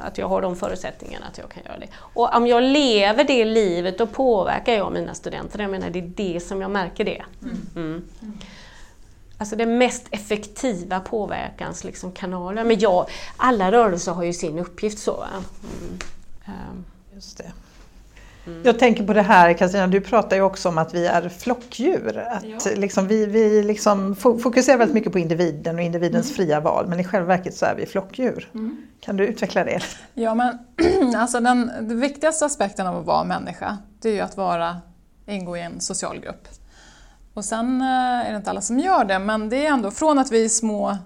att 0.00 0.18
jag 0.18 0.28
har 0.28 0.42
de 0.42 0.56
förutsättningarna 0.56 1.26
att 1.26 1.38
jag 1.38 1.50
kan 1.50 1.62
göra 1.66 1.78
det. 1.78 1.88
Och 1.96 2.36
om 2.36 2.46
jag 2.46 2.62
lever 2.62 3.24
det 3.24 3.44
livet 3.44 3.98
då 3.98 4.06
påverkar 4.06 4.72
jag 4.72 4.92
mina 4.92 5.14
studenter. 5.14 5.58
Jag 5.58 5.70
menar 5.70 5.90
det 5.90 5.98
är 5.98 6.12
det 6.16 6.40
som 6.40 6.60
jag 6.60 6.70
märker 6.70 7.04
det. 7.04 7.22
Mm. 7.76 8.04
Alltså 9.38 9.56
den 9.56 9.78
mest 9.78 10.02
effektiva 10.10 11.00
påverkanskanalen. 11.00 12.54
Liksom, 12.54 12.68
Men 12.68 12.78
ja, 12.78 13.08
alla 13.36 13.72
rörelser 13.72 14.12
har 14.12 14.24
ju 14.24 14.32
sin 14.32 14.58
uppgift 14.58 14.98
så. 14.98 15.24
Mm. 15.24 15.98
Um. 16.46 16.84
Just 17.14 17.38
det. 17.38 17.52
Mm. 18.46 18.62
Jag 18.64 18.78
tänker 18.78 19.06
på 19.06 19.12
det 19.12 19.22
här 19.22 19.52
Kristina, 19.52 19.86
du 19.86 20.00
pratar 20.00 20.36
ju 20.36 20.42
också 20.42 20.68
om 20.68 20.78
att 20.78 20.94
vi 20.94 21.06
är 21.06 21.28
flockdjur. 21.28 22.18
Att 22.18 22.44
ja. 22.44 22.58
liksom, 22.76 23.06
vi 23.06 23.26
vi 23.26 23.62
liksom 23.62 24.16
fokuserar 24.16 24.78
väldigt 24.78 24.94
mycket 24.94 25.12
på 25.12 25.18
individen 25.18 25.76
och 25.76 25.82
individens 25.82 26.26
mm. 26.26 26.36
fria 26.36 26.60
val 26.60 26.86
men 26.86 27.00
i 27.00 27.04
själva 27.04 27.28
verket 27.28 27.56
så 27.56 27.66
är 27.66 27.74
vi 27.74 27.86
flockdjur. 27.86 28.50
Mm. 28.54 28.86
Kan 29.00 29.16
du 29.16 29.26
utveckla 29.26 29.64
det? 29.64 29.80
Ja, 30.14 30.34
men 30.34 30.58
alltså 31.16 31.40
den, 31.40 31.66
den 31.66 32.00
viktigaste 32.00 32.44
aspekten 32.44 32.86
av 32.86 32.96
att 32.96 33.06
vara 33.06 33.24
människa 33.24 33.78
det 34.00 34.08
är 34.08 34.14
ju 34.14 34.20
att 34.20 34.36
vara, 34.36 34.80
ingå 35.26 35.56
i 35.56 35.60
en 35.60 35.80
social 35.80 36.20
grupp. 36.20 36.48
Och 37.36 37.44
sen 37.44 37.80
eh, 37.80 38.26
är 38.26 38.30
det 38.30 38.36
inte 38.36 38.50
alla 38.50 38.60
som 38.60 38.78
gör 38.78 39.04
det 39.04 39.18
men 39.18 39.48
det 39.48 39.66
är 39.66 39.72
ändå 39.72 39.90
från 39.90 40.18
att 40.18 40.32
vi 40.32 40.44
är 40.44 40.48
små 40.48 40.96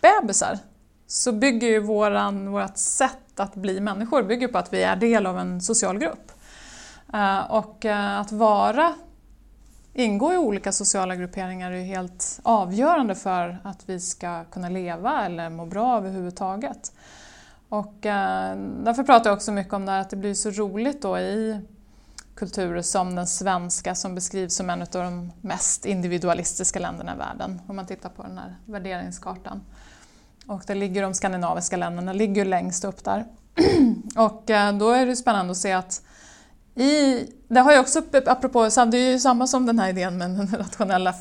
bebisar 0.00 0.58
så 1.06 1.32
bygger 1.32 1.68
ju 1.68 1.80
våran, 1.80 2.50
vårat 2.50 2.78
sätt 2.78 3.40
att 3.40 3.54
bli 3.54 3.80
människor 3.80 4.22
bygger 4.22 4.48
på 4.48 4.58
att 4.58 4.72
vi 4.72 4.82
är 4.82 4.96
del 4.96 5.26
av 5.26 5.38
en 5.38 5.60
social 5.60 5.98
grupp. 5.98 6.32
Eh, 7.14 7.50
och 7.50 7.84
eh, 7.84 8.18
att 8.18 8.32
vara, 8.32 8.94
ingå 9.92 10.32
i 10.32 10.36
olika 10.36 10.72
sociala 10.72 11.16
grupperingar 11.16 11.70
är 11.70 11.84
helt 11.84 12.40
avgörande 12.42 13.14
för 13.14 13.58
att 13.64 13.88
vi 13.88 14.00
ska 14.00 14.44
kunna 14.44 14.68
leva 14.68 15.26
eller 15.26 15.50
må 15.50 15.66
bra 15.66 15.96
överhuvudtaget. 15.96 16.92
Och 17.68 18.06
eh, 18.06 18.56
därför 18.84 19.02
pratar 19.02 19.30
jag 19.30 19.36
också 19.36 19.52
mycket 19.52 19.74
om 19.74 19.86
det 19.86 19.92
här 19.92 20.00
att 20.00 20.10
det 20.10 20.16
blir 20.16 20.34
så 20.34 20.50
roligt 20.50 21.02
då 21.02 21.18
i 21.18 21.60
kulturer 22.34 22.82
som 22.82 23.14
den 23.14 23.26
svenska 23.26 23.94
som 23.94 24.14
beskrivs 24.14 24.54
som 24.54 24.70
en 24.70 24.82
av 24.82 24.88
de 24.90 25.32
mest 25.40 25.86
individualistiska 25.86 26.78
länderna 26.78 27.14
i 27.14 27.18
världen 27.18 27.60
om 27.66 27.76
man 27.76 27.86
tittar 27.86 28.08
på 28.08 28.22
den 28.22 28.38
här 28.38 28.56
värderingskartan. 28.66 29.62
Och 30.46 30.62
där 30.66 30.74
ligger 30.74 31.02
de 31.02 31.14
skandinaviska 31.14 31.76
länderna 31.76 32.12
ligger 32.12 32.44
längst 32.44 32.84
upp 32.84 33.04
där. 33.04 33.26
Och 34.16 34.50
eh, 34.50 34.76
då 34.76 34.90
är 34.90 35.06
det 35.06 35.16
spännande 35.16 35.50
att 35.50 35.56
se 35.56 35.72
att 35.72 36.02
i, 36.74 37.26
det 37.48 37.60
har 37.60 37.72
ju 37.72 37.78
också, 37.78 38.02
apropå, 38.26 38.62
det 38.62 38.98
är 38.98 39.10
ju 39.10 39.18
samma 39.18 39.46
som 39.46 39.66
den 39.66 39.78
här 39.78 39.88
idén 39.88 40.18
med 40.18 40.30
den 40.30 40.46
rationella 40.58 41.14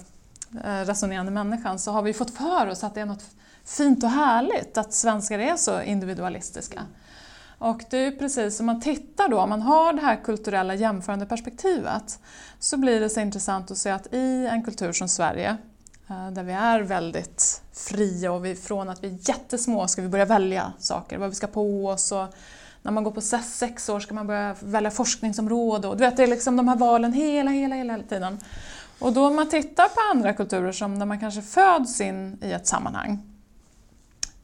eh, 0.64 0.86
resonerande 0.86 1.32
människan 1.32 1.80
så 1.80 1.92
har 1.92 2.02
vi 2.02 2.14
fått 2.14 2.38
för 2.38 2.68
oss 2.68 2.84
att 2.84 2.96
det 2.96 3.02
är 3.02 3.06
något 3.06 3.26
fint 3.66 4.04
och 4.04 4.10
härligt 4.10 4.78
att 4.78 4.94
svenskar 4.94 5.40
är 5.40 5.56
så 5.56 5.82
individualistiska. 5.82 6.82
Och 7.62 7.84
det 7.90 7.98
är 7.98 8.12
precis 8.12 8.58
som 8.58 8.66
man 8.66 8.82
tittar 8.82 9.30
då, 9.30 9.40
om 9.40 9.50
man 9.50 9.62
har 9.62 9.94
det 9.94 10.02
här 10.02 10.16
kulturella 10.24 10.76
jämförande 10.76 11.26
perspektivet, 11.26 12.20
så 12.60 12.78
blir 12.78 13.00
det 13.00 13.10
så 13.10 13.20
intressant 13.20 13.72
att 13.72 13.78
se 13.78 13.90
att 13.90 14.14
i 14.14 14.48
en 14.52 14.64
kultur 14.64 14.92
som 14.92 15.08
Sverige, 15.08 15.58
eh, 16.10 16.32
där 16.32 16.44
vi 16.44 16.54
är 16.54 16.80
väldigt 16.80 17.62
fria 17.74 18.32
och 18.32 18.46
vi, 18.46 18.56
från 18.56 18.90
att 18.90 19.04
vi 19.04 19.08
är 19.08 19.30
jättesmå 19.30 19.88
ska 19.88 20.02
vi 20.02 20.08
börja 20.08 20.26
välja 20.26 20.74
saker, 20.80 21.18
vad 21.18 21.30
vi 21.30 21.36
ska 21.36 21.48
på 21.48 21.88
oss 21.88 22.12
och 22.12 22.26
när 22.82 22.92
man 22.92 23.04
går 23.04 23.12
på 23.12 23.22
sex 23.22 23.90
år 23.90 24.00
ska 24.00 24.14
man 24.14 24.28
börja 24.28 24.56
välja 24.60 24.92
forskningsområde 24.92 25.88
och 25.88 25.98
du 25.98 26.04
vet, 26.04 26.18
det 26.18 26.24
är 26.24 26.28
liksom 26.28 26.56
de 26.56 26.68
här 26.68 26.78
valen 26.78 27.14
hela, 27.14 27.52
hela, 27.52 27.76
hela 27.76 28.00
tiden. 28.00 28.40
Och 29.00 29.14
då 29.14 29.28
om 29.28 29.36
man 29.36 29.50
tittar 29.50 29.88
på 29.88 30.02
andra 30.12 30.34
kulturer 30.34 30.72
som 30.72 31.00
där 31.00 31.06
man 31.06 31.20
kanske 31.20 31.42
föds 31.42 32.02
in 32.02 32.38
i 32.42 32.52
ett 32.52 32.68
sammanhang, 32.68 33.31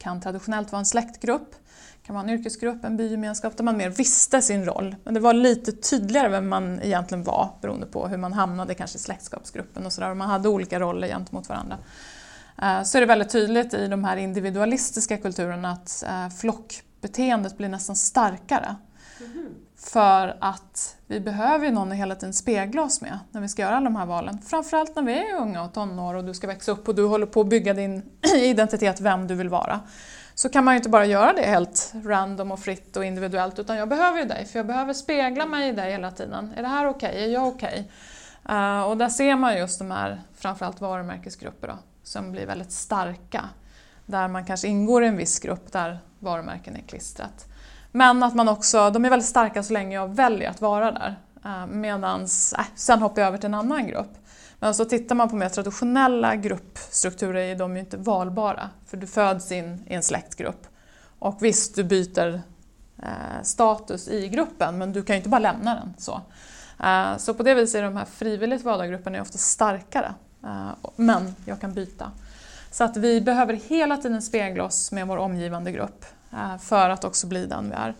kan 0.08 0.20
traditionellt 0.20 0.72
vara 0.72 0.80
en 0.80 0.86
släktgrupp, 0.86 1.54
kan 2.02 2.14
vara 2.14 2.24
en 2.24 2.30
yrkesgrupp, 2.30 2.84
en 2.84 2.96
bygemenskap 2.96 3.56
där 3.56 3.64
man 3.64 3.76
mer 3.76 3.90
visste 3.90 4.42
sin 4.42 4.64
roll. 4.64 4.96
Men 5.04 5.14
det 5.14 5.20
var 5.20 5.32
lite 5.32 5.72
tydligare 5.72 6.28
vem 6.28 6.48
man 6.48 6.82
egentligen 6.82 7.24
var 7.24 7.50
beroende 7.60 7.86
på 7.86 8.08
hur 8.08 8.16
man 8.16 8.32
hamnade 8.32 8.74
kanske 8.74 8.96
i 8.96 9.00
släktskapsgruppen 9.00 9.86
och 9.86 9.92
sådär. 9.92 10.14
Man 10.14 10.28
hade 10.28 10.48
olika 10.48 10.80
roller 10.80 11.08
gentemot 11.08 11.48
varandra. 11.48 11.78
Eh, 12.62 12.82
så 12.82 12.98
är 12.98 13.00
det 13.00 13.06
väldigt 13.06 13.30
tydligt 13.30 13.74
i 13.74 13.88
de 13.88 14.04
här 14.04 14.16
individualistiska 14.16 15.16
kulturerna 15.16 15.70
att 15.70 16.04
eh, 16.06 16.28
flockbeteendet 16.28 17.56
blir 17.56 17.68
nästan 17.68 17.96
starkare. 17.96 18.76
Mm. 19.20 19.54
För 19.78 20.36
att 20.40 20.96
vi 21.06 21.20
behöver 21.20 21.66
ju 21.66 21.72
någon 21.72 21.92
att 21.92 21.98
hela 21.98 22.14
tiden 22.14 22.32
spegla 22.32 22.82
oss 22.82 23.00
med 23.00 23.18
när 23.30 23.40
vi 23.40 23.48
ska 23.48 23.62
göra 23.62 23.76
alla 23.76 23.84
de 23.84 23.96
här 23.96 24.06
valen. 24.06 24.38
Framförallt 24.42 24.96
när 24.96 25.02
vi 25.02 25.18
är 25.18 25.36
unga 25.36 25.62
och 25.62 25.72
tonår 25.72 26.14
och 26.14 26.24
du 26.24 26.34
ska 26.34 26.46
växa 26.46 26.72
upp 26.72 26.88
och 26.88 26.94
du 26.94 27.04
håller 27.04 27.26
på 27.26 27.40
att 27.40 27.48
bygga 27.48 27.74
din 27.74 28.02
identitet, 28.36 29.00
vem 29.00 29.26
du 29.26 29.34
vill 29.34 29.48
vara 29.48 29.80
så 30.38 30.48
kan 30.48 30.64
man 30.64 30.74
ju 30.74 30.76
inte 30.76 30.88
bara 30.88 31.06
göra 31.06 31.32
det 31.32 31.42
helt 31.42 31.92
random 32.04 32.52
och 32.52 32.60
fritt 32.60 32.96
och 32.96 33.04
individuellt 33.04 33.58
utan 33.58 33.76
jag 33.76 33.88
behöver 33.88 34.18
ju 34.18 34.24
dig 34.24 34.44
för 34.44 34.58
jag 34.58 34.66
behöver 34.66 34.92
spegla 34.92 35.46
mig 35.46 35.68
i 35.68 35.72
dig 35.72 35.92
hela 35.92 36.10
tiden. 36.10 36.52
Är 36.56 36.62
det 36.62 36.68
här 36.68 36.86
okej? 36.86 37.08
Okay? 37.08 37.24
Är 37.24 37.28
jag 37.28 37.48
okej? 37.48 37.90
Okay? 38.44 38.56
Uh, 38.56 38.82
och 38.82 38.96
där 38.96 39.08
ser 39.08 39.36
man 39.36 39.58
just 39.58 39.78
de 39.78 39.90
här 39.90 40.22
framförallt 40.34 40.80
varumärkesgrupper 40.80 41.68
då, 41.68 41.78
som 42.02 42.32
blir 42.32 42.46
väldigt 42.46 42.72
starka. 42.72 43.44
Där 44.06 44.28
man 44.28 44.44
kanske 44.44 44.68
ingår 44.68 45.04
i 45.04 45.06
en 45.06 45.16
viss 45.16 45.40
grupp 45.40 45.72
där 45.72 45.98
varumärken 46.18 46.76
är 46.76 46.80
klistrat. 46.80 47.46
Men 47.98 48.22
att 48.22 48.34
man 48.34 48.48
också, 48.48 48.90
de 48.90 49.04
är 49.04 49.10
väldigt 49.10 49.28
starka 49.28 49.62
så 49.62 49.72
länge 49.72 49.94
jag 49.94 50.14
väljer 50.14 50.50
att 50.50 50.60
vara 50.60 50.92
där. 50.92 51.16
Eh, 51.44 51.66
medans, 51.66 52.52
äh, 52.52 52.64
sen 52.74 53.02
hoppar 53.02 53.22
jag 53.22 53.28
över 53.28 53.38
till 53.38 53.46
en 53.46 53.54
annan 53.54 53.86
grupp. 53.86 54.18
Men 54.58 54.74
så 54.74 54.84
tittar 54.84 55.14
man 55.14 55.28
på 55.28 55.36
mer 55.36 55.48
traditionella 55.48 56.36
gruppstrukturer 56.36 57.40
är 57.40 57.56
de 57.56 57.74
ju 57.74 57.80
inte 57.80 57.96
valbara 57.96 58.70
för 58.86 58.96
du 58.96 59.06
föds 59.06 59.52
in 59.52 59.84
i 59.86 59.94
en 59.94 60.02
släktgrupp. 60.02 60.66
Och 61.18 61.38
visst, 61.40 61.76
du 61.76 61.84
byter 61.84 62.42
eh, 63.02 63.42
status 63.42 64.08
i 64.08 64.28
gruppen 64.28 64.78
men 64.78 64.92
du 64.92 65.02
kan 65.02 65.14
ju 65.14 65.18
inte 65.18 65.28
bara 65.28 65.38
lämna 65.38 65.74
den. 65.74 65.94
Så, 65.98 66.20
eh, 66.84 67.16
så 67.16 67.34
på 67.34 67.42
det 67.42 67.54
viset 67.54 67.78
är 67.78 67.82
de 67.82 67.96
här 67.96 68.04
frivilligt 68.04 68.64
valda 68.64 68.86
grupperna 68.86 69.22
ofta 69.22 69.38
starkare. 69.38 70.14
Eh, 70.44 70.70
men 70.96 71.34
jag 71.44 71.60
kan 71.60 71.74
byta. 71.74 72.10
Så 72.70 72.84
att 72.84 72.96
vi 72.96 73.20
behöver 73.20 73.54
hela 73.54 73.96
tiden 73.96 74.22
spegla 74.22 74.64
oss 74.64 74.92
med 74.92 75.06
vår 75.06 75.16
omgivande 75.16 75.72
grupp 75.72 76.04
Eh, 76.32 76.58
för 76.58 76.90
att 76.90 77.04
också 77.04 77.26
bli 77.26 77.46
den 77.46 77.70
vi 77.70 77.74
är. 77.74 77.94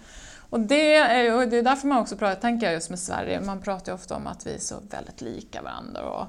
Och 0.50 0.60
det 0.60 0.94
är, 0.94 1.34
och 1.34 1.48
det 1.48 1.56
är 1.56 1.62
därför 1.62 1.88
man 1.88 1.98
också 1.98 2.16
pratar, 2.16 2.40
tänker 2.40 2.66
jag 2.66 2.74
just 2.74 2.90
med 2.90 2.98
Sverige, 2.98 3.40
man 3.40 3.60
pratar 3.62 3.92
ju 3.92 3.94
ofta 3.94 4.16
om 4.16 4.26
att 4.26 4.46
vi 4.46 4.54
är 4.54 4.58
så 4.58 4.74
väldigt 4.90 5.20
lika 5.20 5.62
varandra. 5.62 6.10
Och, 6.10 6.26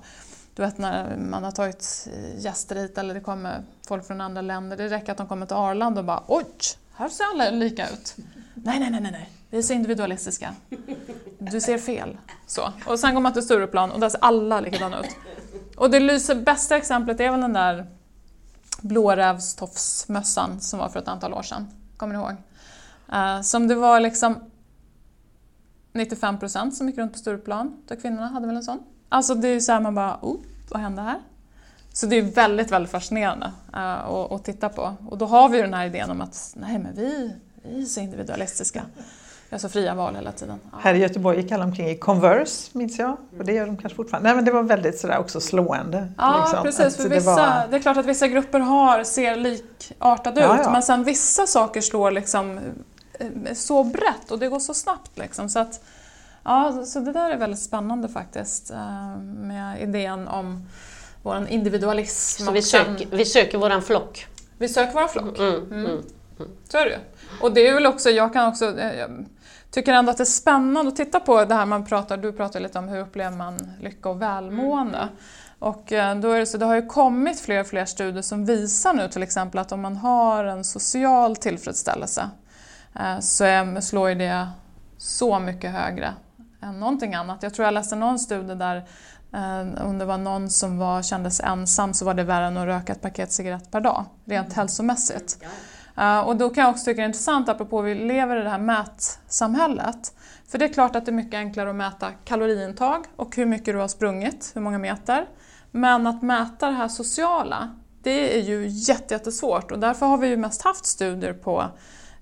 du 0.56 0.62
vet 0.62 0.78
när 0.78 1.18
man 1.18 1.44
har 1.44 1.52
tagit 1.52 2.08
gäster 2.38 2.76
hit 2.76 2.98
eller 2.98 3.14
det 3.14 3.20
kommer 3.20 3.64
folk 3.88 4.08
från 4.08 4.22
andra 4.22 4.42
länder, 4.42 4.78
det 4.78 4.88
räcker 4.88 5.12
att 5.12 5.18
de 5.18 5.28
kommer 5.28 5.46
till 5.46 5.56
Arlanda 5.56 6.02
och 6.02 6.06
bara 6.06 6.24
oj, 6.28 6.46
här 6.96 7.10
ser 7.10 7.24
alla 7.24 7.50
lika 7.50 7.90
ut. 7.90 8.16
Nej, 8.54 8.80
nej, 8.80 8.92
nej, 8.92 9.02
nej, 9.02 9.12
nej. 9.12 9.30
vi 9.50 9.58
är 9.58 9.62
så 9.62 9.74
individualistiska. 9.74 10.56
Du 11.38 11.62
ser 11.62 11.78
fel. 11.78 12.18
Så. 12.48 12.74
Och 12.86 13.00
sen 13.00 13.14
går 13.14 13.22
man 13.22 13.34
till 13.34 13.42
Stureplan 13.42 13.92
och 13.92 14.00
där 14.00 14.10
ser 14.10 14.24
alla 14.24 14.60
likadana 14.60 15.00
ut. 15.00 15.16
Och 15.78 15.92
det 15.92 16.00
lyser, 16.00 16.36
bästa 16.36 16.78
exemplet 16.78 17.20
är 17.20 17.32
väl 17.32 17.42
den 17.42 17.54
där 17.54 17.86
blårävstofsmössan 18.82 20.62
som 20.62 20.80
var 20.80 20.90
för 20.90 21.00
ett 21.00 21.08
antal 21.08 21.34
år 21.34 21.44
sedan. 21.44 21.79
Kommer 22.00 22.14
ni 22.14 22.20
ihåg? 22.20 22.36
Uh, 23.14 23.42
som 23.42 23.68
det 23.68 23.76
var 23.76 24.00
liksom 24.00 24.36
95 25.94 26.40
procent 26.40 26.76
som 26.76 26.88
gick 26.88 26.98
runt 26.98 27.12
på 27.12 27.18
Stureplan, 27.18 27.82
där 27.88 27.96
kvinnorna 27.96 28.28
hade 28.28 28.48
väl 28.48 28.56
en 28.56 28.64
sån. 28.64 28.80
Alltså 29.10 29.36
det 29.36 29.48
är 29.48 29.60
så 29.60 29.72
här 29.72 29.80
man 29.80 29.96
bara, 29.96 30.20
oh, 30.22 30.38
vad 30.70 30.82
hände 30.82 31.02
här? 31.02 31.20
Så 31.94 32.06
det 32.06 32.16
är 32.16 32.22
väldigt, 32.22 32.72
väldigt 32.72 32.92
fascinerande 32.92 33.46
uh, 33.76 33.80
att, 33.80 34.32
att 34.32 34.44
titta 34.44 34.70
på. 34.70 34.96
Och 35.10 35.18
då 35.18 35.26
har 35.26 35.50
vi 35.50 35.62
den 35.62 35.74
här 35.74 35.86
idén 35.86 36.10
om 36.10 36.22
att 36.22 36.54
nej 36.56 36.80
men 36.80 36.96
vi, 36.96 37.34
vi 37.64 37.82
är 37.82 37.86
så 37.86 38.00
individualistiska. 38.00 38.86
Vi 39.50 39.56
har 39.56 39.60
så 39.60 39.70
fria 39.70 39.96
val 39.96 40.16
hela 40.16 40.32
tiden. 40.32 40.60
Ja. 40.72 40.78
Här 40.82 40.94
i 40.94 40.98
Göteborg 40.98 41.42
gick 41.42 41.52
alla 41.52 41.64
omkring 41.64 41.90
i 41.90 41.98
Converse, 41.98 42.78
minns 42.78 43.00
jag. 43.00 43.18
Och 43.38 43.46
det 43.46 43.54
gör 43.54 43.66
de 43.66 43.78
kanske 43.78 43.96
fortfarande. 43.96 44.30
Nej 44.30 44.36
men 44.36 44.46
det 44.46 44.52
var 44.52 44.64
väldigt 44.64 45.00
sådär 45.00 45.18
också 45.18 45.40
slående. 45.40 46.08
Ja 46.18 46.40
liksom. 46.42 46.64
precis, 46.64 46.96
för 46.96 47.10
det, 47.10 47.16
vissa, 47.16 47.36
var... 47.36 47.68
det 47.70 47.78
är 47.78 47.82
klart 47.82 47.98
att 47.98 48.06
vissa 48.06 48.28
grupper 48.28 48.60
har, 48.60 49.04
ser 49.04 49.36
likartade 49.36 50.42
ja, 50.42 50.56
ut 50.56 50.62
ja. 50.64 50.72
men 50.72 50.84
sen 50.84 51.04
vissa 51.04 51.48
saker 51.48 51.82
slår 51.82 52.12
liksom 52.12 52.60
Eh, 53.20 53.54
så 53.54 53.84
brett 53.84 54.32
och 54.32 54.40
det 54.40 54.48
går 54.48 54.60
så 54.60 54.74
snabbt. 54.74 55.18
Liksom. 55.18 55.50
Så, 55.50 55.60
att, 55.60 55.84
ja, 56.44 56.86
så 56.86 57.00
det 57.00 57.12
där 57.12 57.30
är 57.30 57.38
väldigt 57.38 57.60
spännande 57.60 58.10
faktiskt 58.10 58.72
eh, 58.72 59.18
med 59.18 59.82
idén 59.82 60.28
om 60.28 60.68
vår 61.24 61.48
individualism. 61.50 62.46
Så 62.46 62.52
vi 62.52 62.62
söker, 62.62 63.08
vi 63.12 63.26
söker 63.26 63.58
våran 63.58 63.82
flock? 63.82 64.28
Vi 64.58 64.70
söker 64.70 64.94
våran 64.94 65.10
flock. 65.10 65.40
Mm, 65.40 65.56
mm. 65.56 65.86
Mm. 65.86 66.02
Så 66.70 66.78
är 66.78 66.86
det 66.86 66.92
ju. 66.92 66.98
Och 67.42 67.54
det 67.54 67.68
är 67.68 67.74
väl 67.74 67.86
också, 67.86 68.10
jag 68.10 68.34
kan 68.34 68.48
också 68.48 68.76
tycker 69.72 69.94
ändå 69.94 70.12
att 70.12 70.18
det 70.18 70.24
är 70.24 70.26
spännande 70.26 70.90
att 70.90 70.96
titta 70.96 71.20
på 71.20 71.46
det 71.46 71.56
här 71.56 71.66
man 71.66 71.86
pratar, 71.86 72.18
du 72.18 72.32
pratar 72.32 72.60
lite 72.60 72.80
om 72.80 72.88
hur 72.88 73.00
upplever 73.00 73.38
man 73.38 73.72
lycka 73.80 74.10
och 74.10 74.22
välmående. 74.22 74.98
Mm. 74.98 75.10
Och 75.60 75.84
då 76.22 76.32
är 76.32 76.40
det, 76.40 76.46
så 76.46 76.58
det 76.58 76.66
har 76.66 76.76
ju 76.76 76.86
kommit 76.86 77.40
fler 77.40 77.60
och 77.60 77.68
fler 77.68 77.86
studier 77.86 78.22
som 78.22 78.46
visar 78.46 78.94
nu 78.94 79.08
till 79.08 79.24
exempel 79.24 79.60
att 79.60 79.72
om 79.72 79.82
man 79.82 79.98
har 79.98 80.44
en 80.44 80.64
social 80.64 81.36
tillfredsställelse 81.36 82.30
Eh, 82.96 83.20
så 83.20 83.78
slår 83.82 84.10
ju 84.10 84.16
det 84.16 84.48
så 84.98 85.40
mycket 85.40 85.72
högre 85.72 86.14
än 86.62 86.80
någonting 86.80 87.14
annat. 87.14 87.44
Jag 87.44 87.54
tror 87.54 87.66
jag 87.66 87.74
läste 87.74 87.96
någon 87.96 88.20
studie 88.20 88.56
där 88.56 88.78
eh, 89.34 89.86
om 89.86 89.98
det 89.98 90.06
var 90.06 90.18
någon 90.18 90.50
som 90.50 90.78
var, 90.78 91.02
kändes 91.02 91.40
ensam 91.40 91.94
så 91.94 92.06
var 92.06 92.14
det 92.14 92.24
värre 92.24 92.46
än 92.46 92.58
att 92.58 92.66
röka 92.66 92.94
ett 92.94 93.02
paket 93.02 93.32
cigarett 93.32 93.72
per 93.72 93.82
dag, 93.82 94.06
rent 94.26 94.48
mm. 94.48 94.56
hälsomässigt. 94.56 95.44
Eh, 96.00 96.20
och 96.20 96.36
då 96.36 96.50
kan 96.50 96.64
jag 96.64 96.72
också 96.72 96.86
tycka 96.86 96.96
det 96.96 97.04
är 97.04 97.06
intressant, 97.06 97.50
apropå 97.50 97.80
att 97.80 97.86
vi 97.86 97.96
lever 97.96 98.42
i 98.42 98.44
det 98.44 98.50
här 98.50 98.60
mätsamhället. 98.60 100.14
För 100.48 100.58
det 100.58 100.66
är 100.66 100.74
klart 100.74 100.96
att 100.96 101.06
det 101.06 101.12
är 101.12 101.14
mycket 101.14 101.38
enklare 101.38 101.70
att 101.70 101.76
mäta 101.76 102.12
kaloriintag 102.26 103.06
och 103.16 103.36
hur 103.36 103.46
mycket 103.46 103.74
du 103.74 103.78
har 103.78 103.88
sprungit, 103.88 104.52
hur 104.56 104.62
många 104.62 104.78
meter. 104.78 105.28
Men 105.72 106.08
att 106.08 106.22
mäta 106.22 106.70
det 106.70 106.76
här 106.76 106.88
sociala, 106.88 107.76
det 108.04 108.38
är 108.38 108.42
ju 108.42 108.68
jättesvårt 108.68 109.72
och 109.72 109.80
därför 109.80 110.06
har 110.06 110.18
vi 110.18 110.28
ju 110.28 110.38
mest 110.38 110.62
haft 110.62 110.86
studier 110.86 111.34
på 111.34 111.66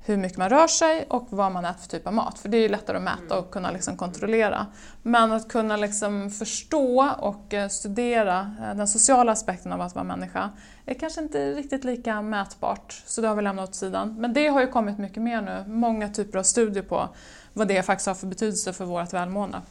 hur 0.07 0.17
mycket 0.17 0.37
man 0.37 0.49
rör 0.49 0.67
sig 0.67 1.05
och 1.09 1.27
vad 1.29 1.51
man 1.51 1.65
äter 1.65 1.81
för 1.81 1.87
typ 1.89 2.07
av 2.07 2.13
mat. 2.13 2.39
För 2.39 2.49
det 2.49 2.57
är 2.57 2.69
lättare 2.69 2.97
att 2.97 3.03
mäta 3.03 3.39
och 3.39 3.51
kunna 3.51 3.71
liksom 3.71 3.97
kontrollera. 3.97 4.65
Men 5.03 5.31
att 5.31 5.47
kunna 5.47 5.77
liksom 5.77 6.31
förstå 6.31 7.11
och 7.19 7.53
eh, 7.53 7.67
studera 7.67 8.55
eh, 8.61 8.75
den 8.75 8.87
sociala 8.87 9.31
aspekten 9.31 9.73
av 9.73 9.81
att 9.81 9.95
vara 9.95 10.05
människa 10.05 10.49
är 10.85 10.93
kanske 10.93 11.21
inte 11.21 11.53
riktigt 11.53 11.83
lika 11.83 12.21
mätbart, 12.21 13.03
så 13.05 13.21
det 13.21 13.27
har 13.27 13.35
vi 13.35 13.41
lämnat 13.41 13.69
åt 13.69 13.75
sidan. 13.75 14.15
Men 14.19 14.33
det 14.33 14.47
har 14.47 14.61
ju 14.61 14.67
kommit 14.67 14.97
mycket 14.97 15.23
mer 15.23 15.41
nu, 15.41 15.63
många 15.67 16.09
typer 16.09 16.39
av 16.39 16.43
studier 16.43 16.83
på 16.83 17.09
vad 17.53 17.67
det 17.67 17.83
faktiskt 17.83 18.07
har 18.07 18.15
för 18.15 18.27
betydelse 18.27 18.73
för 18.73 18.85
vårt 18.85 19.13
välmående. 19.13 19.61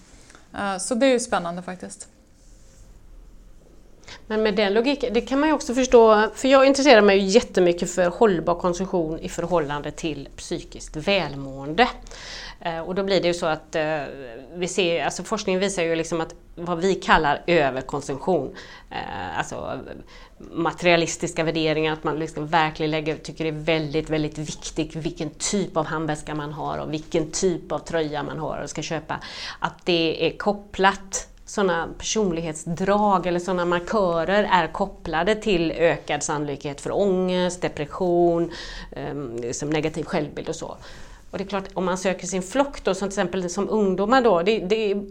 Eh, 0.58 0.76
så 0.78 0.94
det 0.94 1.06
är 1.06 1.12
ju 1.12 1.20
spännande 1.20 1.62
faktiskt. 1.62 2.08
Men 4.26 4.42
med 4.42 4.54
den 4.56 4.74
logiken, 4.74 5.14
det 5.14 5.20
kan 5.20 5.40
man 5.40 5.48
ju 5.48 5.54
också 5.54 5.74
förstå, 5.74 6.30
för 6.34 6.48
jag 6.48 6.66
intresserar 6.66 7.02
mig 7.02 7.18
ju 7.18 7.26
jättemycket 7.26 7.90
för 7.90 8.06
hållbar 8.06 8.54
konsumtion 8.54 9.18
i 9.18 9.28
förhållande 9.28 9.90
till 9.90 10.28
psykiskt 10.36 10.96
välmående. 10.96 11.88
Eh, 12.60 12.80
och 12.80 12.94
då 12.94 13.02
blir 13.02 13.20
det 13.20 13.28
ju 13.28 13.34
så 13.34 13.46
att 13.46 13.74
eh, 13.74 14.02
vi 14.54 14.68
ser, 14.68 15.04
alltså 15.04 15.22
forskningen 15.22 15.60
visar 15.60 15.82
ju 15.82 15.96
liksom 15.96 16.20
att 16.20 16.34
vad 16.54 16.78
vi 16.78 16.94
kallar 16.94 17.42
överkonsumtion, 17.46 18.56
eh, 18.90 19.38
alltså 19.38 19.80
materialistiska 20.38 21.44
värderingar, 21.44 21.92
att 21.92 22.04
man 22.04 22.18
liksom 22.18 22.46
verkligen 22.46 22.90
lägger, 22.90 23.16
tycker 23.16 23.44
det 23.44 23.50
är 23.50 23.64
väldigt, 23.64 24.10
väldigt 24.10 24.38
viktigt 24.38 24.96
vilken 24.96 25.30
typ 25.30 25.76
av 25.76 25.86
handväska 25.86 26.34
man 26.34 26.52
har 26.52 26.78
och 26.78 26.92
vilken 26.92 27.30
typ 27.30 27.72
av 27.72 27.78
tröja 27.78 28.22
man 28.22 28.38
har 28.38 28.62
och 28.62 28.70
ska 28.70 28.82
köpa. 28.82 29.20
Att 29.58 29.86
det 29.86 30.26
är 30.26 30.38
kopplat 30.38 31.28
sådana 31.46 31.88
personlighetsdrag 31.98 33.26
eller 33.26 33.40
sådana 33.40 33.64
markörer 33.64 34.48
är 34.52 34.72
kopplade 34.72 35.34
till 35.34 35.72
ökad 35.72 36.22
sannolikhet 36.22 36.80
för 36.80 36.96
ångest, 36.96 37.62
depression, 37.62 38.50
ehm, 38.92 39.36
liksom 39.36 39.70
negativ 39.70 40.04
självbild 40.04 40.48
och 40.48 40.56
så. 40.56 40.76
Och 41.30 41.38
det 41.38 41.44
är 41.44 41.48
klart, 41.48 41.68
om 41.74 41.84
man 41.84 41.98
söker 41.98 42.26
sin 42.26 42.42
flock 42.42 42.84
då, 42.84 42.94
som 42.94 43.08
till 43.08 43.20
exempel 43.20 43.50
som 43.50 43.68
ungdomar 43.68 44.22
då, 44.22 44.42
det, 44.42 44.58
det 44.58 45.02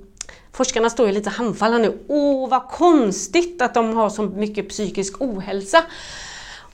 forskarna 0.51 0.89
står 0.89 1.07
ju 1.07 1.13
lite 1.13 1.29
handfallna 1.29 1.77
nu. 1.77 1.99
Åh, 2.07 2.49
vad 2.49 2.67
konstigt 2.67 3.61
att 3.61 3.73
de 3.73 3.97
har 3.97 4.09
så 4.09 4.23
mycket 4.23 4.69
psykisk 4.69 5.21
ohälsa. 5.21 5.83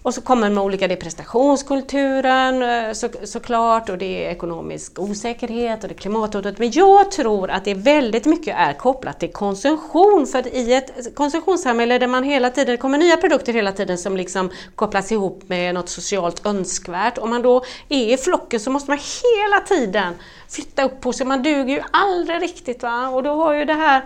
Och 0.03 0.13
så 0.13 0.21
kommer 0.21 0.47
de 0.49 0.53
med 0.53 0.63
olika, 0.63 0.87
det 0.87 0.93
är 0.93 0.97
prestationskulturen 0.97 2.63
eh, 2.63 2.93
så, 2.93 3.09
såklart 3.23 3.89
och 3.89 3.97
det 3.97 4.25
är 4.25 4.31
ekonomisk 4.31 4.99
osäkerhet 4.99 5.83
och 5.83 5.89
det 5.89 5.95
är 5.95 5.97
klimathotet. 5.97 6.59
Men 6.59 6.71
jag 6.71 7.11
tror 7.11 7.51
att 7.51 7.65
det 7.65 7.73
väldigt 7.73 8.25
mycket 8.25 8.55
är 8.57 8.73
kopplat 8.73 9.19
till 9.19 9.31
konsumtion. 9.31 10.27
För 10.27 10.55
i 10.55 10.73
ett 10.73 11.15
konsumtionssamhälle 11.15 11.97
där 11.97 12.07
man 12.07 12.23
hela 12.23 12.49
tiden, 12.49 12.71
det 12.71 12.77
kommer 12.77 12.97
nya 12.97 13.17
produkter 13.17 13.53
hela 13.53 13.71
tiden 13.71 13.97
som 13.97 14.17
liksom 14.17 14.49
kopplas 14.75 15.11
ihop 15.11 15.43
med 15.47 15.73
något 15.73 15.89
socialt 15.89 16.45
önskvärt. 16.45 17.17
Om 17.17 17.29
man 17.29 17.41
då 17.41 17.63
är 17.89 18.13
i 18.13 18.17
flocken 18.17 18.59
så 18.59 18.69
måste 18.69 18.91
man 18.91 18.99
hela 18.99 19.61
tiden 19.61 20.13
flytta 20.49 20.83
upp 20.83 21.01
på 21.01 21.13
sig. 21.13 21.25
Man 21.25 21.43
duger 21.43 21.73
ju 21.73 21.81
aldrig 21.91 22.41
riktigt. 22.41 22.83
Va? 22.83 23.09
Och 23.09 23.23
då 23.23 23.35
har 23.35 23.53
ju 23.53 23.65
det 23.65 23.73
här, 23.73 24.05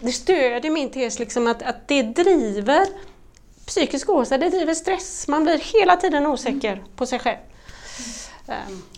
det 0.00 0.12
stödjer 0.12 0.70
min 0.70 0.90
tes 0.90 1.18
liksom 1.18 1.46
att, 1.46 1.62
att 1.62 1.88
det 1.88 2.02
driver 2.02 2.86
psykisk 3.66 4.08
ohälsa, 4.08 4.38
det 4.38 4.50
driver 4.50 4.74
stress. 4.74 5.28
Man 5.28 5.44
blir 5.44 5.58
hela 5.58 5.96
tiden 5.96 6.26
osäker 6.26 6.84
på 6.96 7.06
sig 7.06 7.18
själv. 7.18 7.38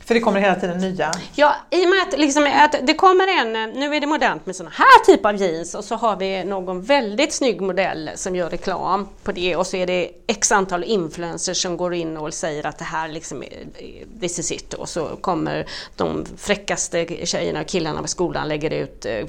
För 0.05 0.15
det 0.15 0.21
kommer 0.21 0.41
hela 0.41 0.55
tiden 0.55 0.79
nya? 0.79 1.13
Ja, 1.35 1.57
i 1.71 1.85
och 1.85 1.89
med 1.89 2.03
att, 2.09 2.19
liksom, 2.19 2.51
att 2.55 2.87
det 2.87 2.95
kommer 2.95 3.41
en, 3.41 3.71
nu 3.71 3.95
är 3.95 4.01
det 4.01 4.07
modernt 4.07 4.47
med 4.47 4.57
sådana 4.57 4.75
här 4.75 5.05
typer 5.05 5.29
av 5.29 5.37
jeans 5.37 5.75
och 5.75 5.85
så 5.85 5.95
har 5.95 6.17
vi 6.17 6.45
någon 6.45 6.83
väldigt 6.83 7.33
snygg 7.33 7.61
modell 7.61 8.11
som 8.15 8.37
gör 8.37 8.51
reklam 8.51 9.09
på 9.23 9.33
det 9.33 9.57
och 9.57 9.67
så 9.67 9.77
är 9.77 9.87
det 9.87 10.11
x 10.27 10.53
antal 10.53 10.85
influencers 10.85 11.63
som 11.63 11.77
går 11.77 11.95
in 11.95 12.17
och 12.17 12.35
säger 12.35 12.67
att 12.67 12.79
det 12.79 12.85
här 12.85 13.09
liksom 13.09 13.43
är, 13.43 14.21
this 14.21 14.39
is 14.39 14.53
it 14.53 14.75
och 14.75 14.89
så 14.89 15.07
kommer 15.07 15.67
de 15.97 16.27
fräckaste 16.37 17.27
tjejerna 17.27 17.61
och 17.61 17.67
killarna 17.67 18.03
på 18.03 18.09
skolan 18.09 18.49
lägger 18.49 18.71
ut 18.71 19.07
eh, 19.07 19.27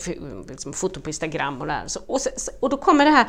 liksom, 0.49 0.73
foto 0.73 1.01
på 1.01 1.09
Instagram 1.09 1.61
och 1.61 1.67
där. 1.67 1.83
Så, 1.87 1.99
och, 2.07 2.21
så, 2.21 2.29
och 2.59 2.69
då 2.69 2.77
kommer 2.77 3.05
det 3.05 3.11
här, 3.11 3.27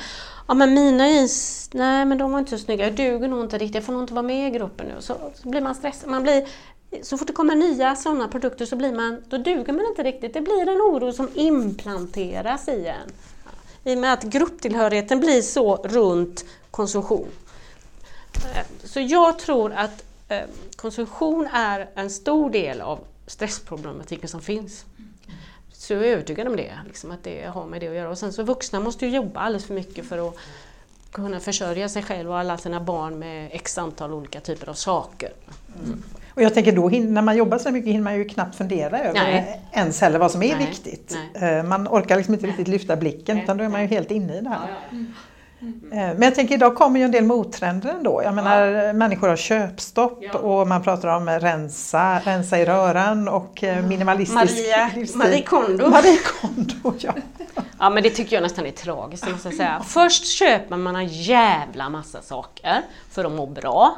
ja 0.48 0.54
men 0.54 0.74
mina 0.74 1.08
jeans, 1.08 1.70
nej 1.72 2.04
men 2.04 2.18
de 2.18 2.32
var 2.32 2.38
inte 2.38 2.50
så 2.50 2.64
snygga, 2.64 2.84
jag 2.84 2.94
duger 2.94 3.28
nog 3.28 3.44
inte 3.44 3.58
riktigt, 3.58 3.74
jag 3.74 3.84
får 3.84 3.92
nog 3.92 4.02
inte 4.02 4.14
vara 4.14 4.22
med 4.26 4.48
i 4.48 4.58
gruppen 4.58 4.86
nu. 4.86 4.94
Så, 5.00 5.14
så 5.34 5.48
blir 5.48 5.60
man 5.60 5.74
stressad, 5.74 6.10
man 6.10 6.22
blir 6.22 6.46
så 7.02 7.18
fort 7.18 7.26
det 7.26 7.32
kommer 7.32 7.54
nya 7.54 7.96
sådana 7.96 8.28
produkter 8.28 8.66
så 8.66 8.76
blir 8.76 8.92
man, 8.92 9.22
då 9.28 9.38
duger 9.38 9.72
man 9.72 9.86
inte 9.86 10.02
riktigt. 10.02 10.34
Det 10.34 10.40
blir 10.40 10.68
en 10.68 10.80
oro 10.80 11.12
som 11.12 11.28
implanteras 11.34 12.68
i 12.68 12.86
en. 12.86 13.12
I 13.84 13.94
och 13.94 13.98
med 13.98 14.12
att 14.12 14.22
grupptillhörigheten 14.22 15.20
blir 15.20 15.42
så 15.42 15.76
runt 15.76 16.44
konsumtion. 16.70 17.28
Eh, 18.54 18.66
så 18.84 19.00
jag 19.00 19.38
tror 19.38 19.72
att 19.72 20.04
eh, 20.28 20.40
konsumtion 20.76 21.46
är 21.52 21.88
en 21.94 22.10
stor 22.10 22.50
del 22.50 22.80
av 22.80 22.98
stressproblematiken 23.26 24.28
som 24.28 24.40
finns. 24.40 24.84
Så 25.72 25.92
jag 25.92 26.02
är 26.02 26.06
övertygad 26.06 26.48
om 26.48 26.56
det, 26.56 26.78
liksom 26.86 27.10
att 27.10 27.24
det 27.24 27.46
har 27.46 27.66
med 27.66 27.80
det 27.80 27.88
att 27.88 27.94
göra. 27.94 28.10
Och 28.10 28.18
sen 28.18 28.32
så 28.32 28.42
vuxna 28.42 28.80
måste 28.80 29.06
ju 29.06 29.16
jobba 29.16 29.40
alldeles 29.40 29.66
för 29.66 29.74
mycket 29.74 30.08
för 30.08 30.28
att 30.28 30.34
kunna 31.10 31.40
försörja 31.40 31.88
sig 31.88 32.02
själv 32.02 32.30
och 32.30 32.38
alla 32.38 32.58
sina 32.58 32.80
barn 32.80 33.18
med 33.18 33.50
x 33.52 33.78
antal 33.78 34.12
olika 34.12 34.40
typer 34.40 34.68
av 34.68 34.74
saker. 34.74 35.32
Mm. 35.84 36.02
Och 36.38 36.44
jag 36.44 36.54
tänker 36.54 36.72
då, 36.72 36.88
när 36.88 37.22
man 37.22 37.36
jobbar 37.36 37.58
så 37.58 37.70
mycket 37.70 37.92
hinner 37.92 38.04
man 38.04 38.14
ju 38.14 38.24
knappt 38.24 38.56
fundera 38.56 39.00
över 39.00 39.12
Nej. 39.12 39.60
ens 39.72 40.00
heller 40.00 40.18
vad 40.18 40.30
som 40.30 40.42
är 40.42 40.56
Nej. 40.56 40.66
viktigt. 40.66 41.16
Nej. 41.40 41.58
Eh, 41.58 41.62
man 41.62 41.88
orkar 41.88 42.16
liksom 42.16 42.34
inte 42.34 42.46
riktigt 42.46 42.68
lyfta 42.68 42.96
blicken 42.96 43.38
utan 43.38 43.56
då 43.56 43.64
är 43.64 43.68
man 43.68 43.80
ju 43.80 43.86
helt 43.86 44.10
inne 44.10 44.38
i 44.38 44.40
det 44.40 44.48
här. 44.48 44.68
Mm. 44.90 45.12
Men 45.90 46.22
jag 46.22 46.34
tänker 46.34 46.54
idag 46.54 46.74
kommer 46.74 47.00
ju 47.00 47.04
en 47.04 47.10
del 47.10 47.24
mottrender 47.24 47.90
ändå. 47.90 48.22
Jag 48.24 48.34
menar 48.34 48.66
ja. 48.66 48.92
människor 48.92 49.28
har 49.28 49.36
köpstopp 49.36 50.18
ja. 50.22 50.38
och 50.38 50.68
man 50.68 50.82
pratar 50.82 51.08
om 51.08 51.28
rensa, 51.28 52.20
rensa 52.24 52.58
i 52.58 52.64
röran 52.64 53.28
och 53.28 53.64
eh, 53.64 53.86
minimalistisk 53.86 54.34
Maria, 54.34 54.90
livsstil. 54.94 55.18
Marie 55.18 55.42
Kondo. 55.42 55.88
Marie 55.90 56.18
Kondo 56.40 56.94
ja. 56.98 57.12
ja 57.78 57.90
men 57.90 58.02
det 58.02 58.10
tycker 58.10 58.36
jag 58.36 58.42
nästan 58.42 58.66
är 58.66 58.70
tragiskt 58.70 59.30
måste 59.30 59.48
jag 59.48 59.56
säga. 59.56 59.82
Först 59.86 60.26
köper 60.26 60.76
man 60.76 60.96
en 60.96 61.08
jävla 61.08 61.88
massa 61.88 62.22
saker 62.22 62.82
för 63.10 63.24
att 63.24 63.32
må 63.32 63.46
bra. 63.46 63.96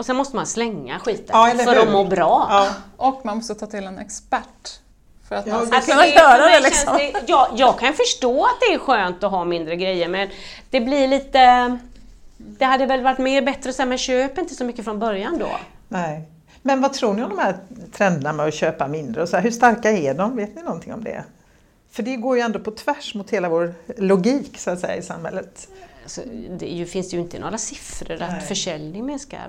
Och 0.00 0.06
sen 0.06 0.16
måste 0.16 0.36
man 0.36 0.46
slänga 0.46 0.98
skiten 0.98 1.26
ja, 1.28 1.54
för 1.64 1.76
att 1.76 1.90
må 1.90 2.04
bra. 2.04 2.46
Ja. 2.50 2.68
Och 2.96 3.26
man 3.26 3.36
måste 3.36 3.54
ta 3.54 3.66
till 3.66 3.84
en 3.84 3.98
expert 3.98 4.80
för 5.28 5.36
att 5.36 5.46
ja, 5.46 5.54
man 5.54 5.66
ska 5.66 5.76
alltså 5.76 5.90
kunna 5.90 6.06
göra 6.06 6.46
det. 6.46 6.60
Liksom. 6.60 6.96
det 6.96 7.12
jag, 7.26 7.48
jag 7.56 7.78
kan 7.78 7.94
förstå 7.94 8.44
att 8.44 8.60
det 8.60 8.74
är 8.74 8.78
skönt 8.78 9.24
att 9.24 9.30
ha 9.30 9.44
mindre 9.44 9.76
grejer 9.76 10.08
men 10.08 10.28
det 10.70 10.80
blir 10.80 11.08
lite... 11.08 11.78
Det 12.36 12.64
hade 12.64 12.86
väl 12.86 13.02
varit 13.02 13.18
mer 13.18 13.42
bättre 13.42 13.70
att 13.70 13.76
säga, 13.76 13.86
men 13.86 13.98
köp 13.98 14.38
inte 14.38 14.54
så 14.54 14.64
mycket 14.64 14.84
från 14.84 14.98
början 14.98 15.38
då. 15.38 15.50
Nej. 15.88 16.28
Men 16.62 16.80
vad 16.80 16.92
tror 16.92 17.14
ni 17.14 17.22
om 17.22 17.28
de 17.28 17.38
här 17.38 17.56
trenderna 17.92 18.32
med 18.32 18.46
att 18.46 18.54
köpa 18.54 18.88
mindre? 18.88 19.22
Och 19.22 19.28
så 19.28 19.36
här, 19.36 19.42
hur 19.42 19.50
starka 19.50 19.90
är 19.90 20.14
de? 20.14 20.36
Vet 20.36 20.54
ni 20.56 20.62
någonting 20.62 20.94
om 20.94 21.04
det? 21.04 21.24
För 21.90 22.02
det 22.02 22.16
går 22.16 22.36
ju 22.36 22.42
ändå 22.42 22.58
på 22.58 22.70
tvärs 22.70 23.14
mot 23.14 23.30
hela 23.30 23.48
vår 23.48 23.74
logik 23.96 24.58
så 24.58 24.70
att 24.70 24.80
säga 24.80 24.96
i 24.96 25.02
samhället. 25.02 25.68
Alltså, 26.02 26.20
det 26.58 26.90
finns 26.90 27.14
ju 27.14 27.18
inte 27.18 27.38
några 27.38 27.58
siffror 27.58 28.16
Nej. 28.20 28.28
att 28.28 28.48
försäljning 28.48 29.06
minskar. 29.06 29.48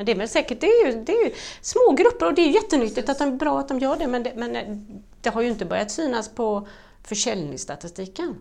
Men 0.00 0.06
det 0.06 0.12
är 0.12 0.16
väl 0.16 0.28
säkert, 0.28 0.60
det 0.60 0.66
är, 0.66 0.86
ju, 0.86 1.04
det 1.04 1.12
är 1.12 1.24
ju 1.24 1.34
små 1.60 1.92
grupper 1.92 2.26
och 2.26 2.34
det 2.34 2.42
är 2.42 2.48
jättenyttigt 2.48 3.08
att 3.08 3.18
de 3.18 3.28
är 3.28 3.36
bra 3.36 3.60
att 3.60 3.68
de 3.68 3.78
gör 3.78 3.96
det 3.96 4.06
men, 4.06 4.22
det 4.22 4.32
men 4.36 5.02
det 5.20 5.30
har 5.30 5.42
ju 5.42 5.48
inte 5.48 5.64
börjat 5.64 5.90
synas 5.90 6.28
på 6.28 6.68
försäljningsstatistiken. 7.02 8.34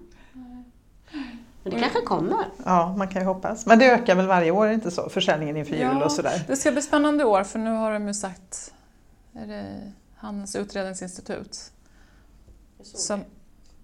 Men 1.64 1.74
det 1.74 1.80
kanske 1.80 2.02
kommer. 2.02 2.46
Ja, 2.66 2.96
man 2.98 3.08
kan 3.08 3.22
ju 3.22 3.28
hoppas. 3.28 3.66
Men 3.66 3.80
det 3.80 3.86
ökar 3.86 4.16
väl 4.16 4.28
varje 4.28 4.52
år, 4.52 4.70
inte 4.70 4.92
så? 4.92 5.10
Försäljningen 5.10 5.58
inför 5.58 5.76
jul 5.76 5.82
ja, 5.82 6.06
och 6.06 6.12
sådär. 6.12 6.44
Det 6.48 6.56
ska 6.56 6.72
bli 6.72 6.82
spännande 6.82 7.24
år 7.24 7.44
för 7.44 7.60
nu 7.60 7.72
har 7.72 7.92
de 7.92 8.08
ju 8.08 8.14
sagt, 8.14 8.74
är 9.34 9.48
det 9.48 9.92
Handelns 10.16 10.56
utredningsinstitut 10.56 11.72
som 12.84 13.24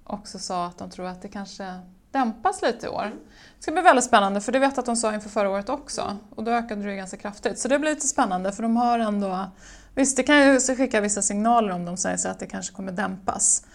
också 0.03 0.39
sa 0.39 0.65
att 0.65 0.77
de 0.77 0.89
tror 0.89 1.05
att 1.05 1.21
det 1.21 1.27
kanske 1.27 1.79
dämpas 2.19 2.61
lite 2.61 2.85
i 2.85 2.89
år. 2.89 3.11
Det 3.57 3.63
ska 3.63 3.71
bli 3.71 3.81
väldigt 3.81 4.05
spännande 4.05 4.41
för 4.41 4.51
det 4.51 4.59
vet 4.59 4.71
jag 4.71 4.79
att 4.79 4.85
de 4.85 4.95
sa 4.95 5.13
inför 5.13 5.29
förra 5.29 5.49
året 5.49 5.69
också 5.69 6.17
och 6.35 6.43
då 6.43 6.51
ökade 6.51 6.83
det 6.83 6.89
ju 6.89 6.95
ganska 6.95 7.17
kraftigt. 7.17 7.59
Så 7.59 7.67
det 7.67 7.79
blir 7.79 7.89
lite 7.89 8.07
spännande 8.07 8.51
för 8.51 8.63
de 8.63 8.77
har 8.77 8.99
ändå 8.99 9.51
Visst, 9.95 10.17
det 10.17 10.23
kan 10.23 10.39
ju 10.39 10.59
skicka 10.59 11.01
vissa 11.01 11.21
signaler 11.21 11.71
om 11.71 11.85
de 11.85 11.97
säger 11.97 12.17
sig 12.17 12.31
att 12.31 12.39
det 12.39 12.47
kanske 12.47 12.75
kommer 12.75 12.91
dämpas. 12.91 13.65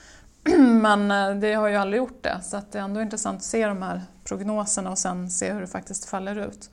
Men 0.59 1.11
eh, 1.11 1.41
det 1.41 1.55
har 1.55 1.69
ju 1.69 1.77
aldrig 1.77 1.99
gjort 1.99 2.23
det 2.23 2.41
så 2.43 2.57
att 2.57 2.73
det 2.73 2.79
är 2.79 2.83
ändå 2.83 3.01
intressant 3.03 3.37
att 3.37 3.45
se 3.45 3.67
de 3.67 3.83
här 3.83 4.03
prognoserna 4.25 4.91
och 4.91 4.99
sen 4.99 5.31
se 5.31 5.53
hur 5.53 5.61
det 5.61 5.67
faktiskt 5.67 6.05
faller 6.05 6.37
ut. 6.37 6.71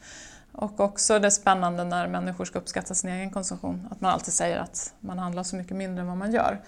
Och 0.51 0.79
också 0.79 1.19
det 1.19 1.31
spännande 1.31 1.83
när 1.83 2.07
människor 2.07 2.45
ska 2.45 2.59
uppskatta 2.59 2.93
sin 2.93 3.09
egen 3.09 3.31
konsumtion, 3.31 3.87
att 3.91 4.01
man 4.01 4.11
alltid 4.11 4.33
säger 4.33 4.57
att 4.59 4.93
man 4.99 5.19
handlar 5.19 5.43
så 5.43 5.55
mycket 5.55 5.77
mindre 5.77 6.01
än 6.01 6.07
vad 6.07 6.17
man 6.17 6.31
gör. 6.31 6.61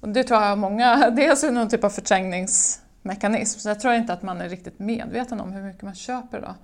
Och 0.00 0.08
det 0.08 0.24
tror 0.24 0.42
jag 0.42 0.58
många, 0.58 0.96
dels 1.10 1.18
är 1.18 1.30
alltså 1.30 1.50
någon 1.50 1.68
typ 1.68 1.84
av 1.84 1.90
förträngnings 1.90 2.81
mekanism. 3.02 3.60
Så 3.60 3.68
jag 3.68 3.80
tror 3.80 3.94
inte 3.94 4.12
att 4.12 4.22
man 4.22 4.40
är 4.40 4.48
riktigt 4.48 4.78
medveten 4.78 5.40
om 5.40 5.52
hur 5.52 5.62
mycket 5.62 5.82
man 5.82 5.94
köper 5.94 6.40
då. 6.40 6.54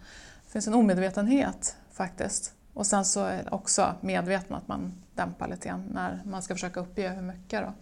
Det 0.47 0.53
finns 0.53 0.66
en 0.66 0.74
omedvetenhet 0.74 1.76
faktiskt. 1.93 2.53
Och 2.74 2.86
sen 2.86 3.05
så 3.05 3.24
är 3.24 3.43
det 3.45 3.51
också 3.51 3.95
medveten 4.01 4.57
att 4.57 4.68
man 4.68 4.93
dämpar 5.14 5.49
lite 5.49 5.68
grann 5.68 5.84
när 5.93 6.22
man 6.24 6.43
ska 6.43 6.55
försöka 6.55 6.80
uppge 6.80 7.09
hur 7.09 7.22
mycket. 7.22 7.61
Då. 7.61 7.66
Mm. 7.66 7.74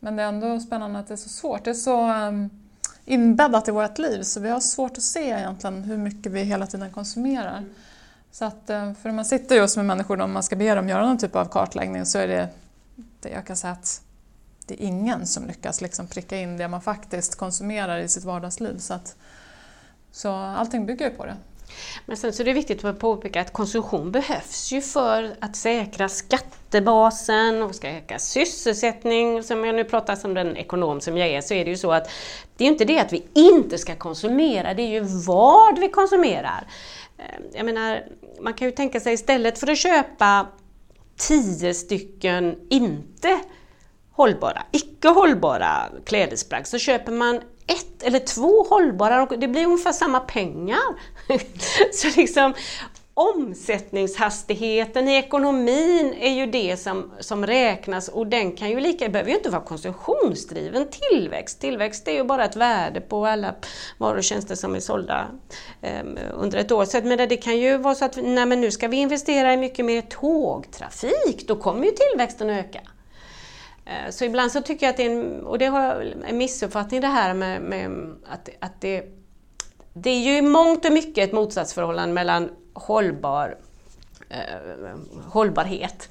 Men 0.00 0.16
det 0.16 0.22
är 0.22 0.26
ändå 0.26 0.60
spännande 0.60 0.98
att 0.98 1.08
det 1.08 1.14
är 1.14 1.16
så 1.16 1.28
svårt. 1.28 1.64
Det 1.64 1.70
är 1.70 1.74
så 1.74 2.12
um, 2.12 2.50
inbäddat 3.04 3.68
i 3.68 3.70
vårt 3.70 3.98
liv 3.98 4.22
så 4.22 4.40
vi 4.40 4.48
har 4.48 4.60
svårt 4.60 4.92
att 4.92 5.02
se 5.02 5.30
egentligen 5.30 5.84
hur 5.84 5.96
mycket 5.96 6.32
vi 6.32 6.42
hela 6.42 6.66
tiden 6.66 6.92
konsumerar. 6.92 7.58
Mm. 7.58 7.70
Så 8.30 8.44
att, 8.44 8.70
eh, 8.70 8.94
för 8.94 9.08
när 9.08 9.12
man 9.12 9.24
sitter 9.24 9.56
just 9.56 9.76
med 9.76 9.86
människor 9.86 10.20
om 10.20 10.32
man 10.32 10.42
ska 10.42 10.56
be 10.56 10.74
dem 10.74 10.88
göra 10.88 11.06
någon 11.06 11.18
typ 11.18 11.36
av 11.36 11.44
kartläggning 11.44 12.06
så 12.06 12.18
är 12.18 12.28
det, 12.28 12.48
det 13.20 13.28
jag 13.28 13.46
kan 13.46 13.56
säga 13.56 13.72
att 13.72 14.02
det 14.66 14.74
är 14.74 14.86
ingen 14.86 15.26
som 15.26 15.46
lyckas 15.46 15.80
liksom 15.80 16.06
pricka 16.06 16.38
in 16.38 16.56
det 16.56 16.68
man 16.68 16.82
faktiskt 16.82 17.36
konsumerar 17.36 17.98
i 17.98 18.08
sitt 18.08 18.24
vardagsliv. 18.24 18.78
Så, 18.78 18.94
att, 18.94 19.16
så 20.12 20.30
allting 20.32 20.86
bygger 20.86 21.10
ju 21.10 21.16
på 21.16 21.26
det. 21.26 21.36
Men 22.06 22.16
sen 22.16 22.32
så 22.32 22.42
är 22.42 22.44
det 22.44 22.52
viktigt 22.52 22.84
att 22.84 22.98
påpeka 22.98 23.40
att 23.40 23.52
konsumtion 23.52 24.12
behövs 24.12 24.72
ju 24.72 24.80
för 24.80 25.36
att 25.40 25.56
säkra 25.56 26.08
skattebasen 26.08 27.62
och 27.62 27.74
säkra 27.74 28.18
sysselsättning. 28.18 29.42
Som 29.42 29.64
jag 29.64 29.74
nu 29.74 29.84
pratar 29.84 30.16
som 30.16 30.34
den 30.34 30.56
ekonom 30.56 31.00
som 31.00 31.16
jag 31.16 31.28
är 31.28 31.40
så 31.40 31.54
är 31.54 31.64
det 31.64 31.70
ju 31.70 31.76
så 31.76 31.92
att 31.92 32.10
det 32.56 32.64
är 32.64 32.68
inte 32.68 32.84
det 32.84 32.98
att 32.98 33.12
vi 33.12 33.24
inte 33.34 33.78
ska 33.78 33.96
konsumera, 33.96 34.74
det 34.74 34.82
är 34.82 34.88
ju 34.88 35.00
vad 35.26 35.78
vi 35.78 35.88
konsumerar. 35.88 36.66
Ehm, 37.18 37.42
jag 37.52 37.66
menar, 37.66 38.06
man 38.40 38.54
kan 38.54 38.68
ju 38.68 38.72
tänka 38.72 39.00
sig 39.00 39.14
istället 39.14 39.58
för 39.58 39.70
att 39.70 39.78
köpa 39.78 40.46
tio 41.16 41.74
stycken 41.74 42.56
inte 42.70 43.40
hållbara, 44.22 44.62
icke 44.72 45.08
hållbara 45.08 45.88
klädesplagg 46.04 46.66
så 46.66 46.78
köper 46.78 47.12
man 47.12 47.36
ett 47.66 48.02
eller 48.02 48.18
två 48.18 48.62
hållbara 48.62 49.22
och 49.22 49.38
det 49.38 49.48
blir 49.48 49.66
ungefär 49.66 49.92
samma 49.92 50.20
pengar. 50.20 50.78
så 51.92 52.20
liksom 52.20 52.54
Omsättningshastigheten 53.14 55.08
i 55.08 55.16
ekonomin 55.16 56.14
är 56.20 56.30
ju 56.30 56.46
det 56.46 56.76
som, 56.76 57.12
som 57.20 57.46
räknas 57.46 58.08
och 58.08 58.26
den 58.26 58.56
kan 58.56 58.70
ju 58.70 58.80
lika, 58.80 59.08
behöver 59.08 59.30
ju 59.30 59.36
inte 59.36 59.50
vara 59.50 59.62
konsumtionsdriven 59.62 60.86
tillväxt. 60.90 61.60
Tillväxt 61.60 62.08
är 62.08 62.12
ju 62.12 62.24
bara 62.24 62.44
ett 62.44 62.56
värde 62.56 63.00
på 63.00 63.26
alla 63.26 63.54
varor 63.98 64.16
och 64.16 64.24
tjänster 64.24 64.54
som 64.54 64.74
är 64.74 64.80
sålda 64.80 65.26
um, 66.02 66.18
under 66.34 66.58
ett 66.58 66.72
år. 66.72 66.84
Så 66.84 66.98
att, 66.98 67.04
men 67.04 67.28
det 67.28 67.36
kan 67.36 67.58
ju 67.58 67.76
vara 67.76 67.94
så 67.94 68.04
att 68.04 68.16
nej, 68.16 68.46
men 68.46 68.60
nu 68.60 68.70
ska 68.70 68.88
vi 68.88 68.96
investera 68.96 69.52
i 69.52 69.56
mycket 69.56 69.84
mer 69.84 70.00
tågtrafik, 70.00 71.48
då 71.48 71.56
kommer 71.56 71.84
ju 71.84 71.90
tillväxten 71.90 72.50
öka. 72.50 72.80
Eh, 73.92 74.10
så 74.10 74.24
ibland 74.24 74.52
så 74.52 74.60
tycker 74.62 74.86
jag 74.86 74.90
att 74.90 74.96
det 74.96 75.06
är 75.06 75.10
en, 75.10 75.46
och 75.46 75.58
det 75.58 75.66
har 75.66 76.14
en 76.26 76.38
missuppfattning 76.38 77.00
det 77.00 77.06
här 77.06 77.34
med, 77.34 77.62
med 77.62 78.14
att, 78.26 78.48
att 78.60 78.80
det, 78.80 79.04
det 79.92 80.10
är 80.10 80.20
ju 80.20 80.36
i 80.36 80.42
mångt 80.42 80.84
och 80.84 80.92
mycket 80.92 81.28
ett 81.28 81.32
motsatsförhållande 81.32 82.14
mellan 82.14 82.50
hållbar, 82.74 83.58
eh, 84.28 84.96
hållbarhet 85.24 86.08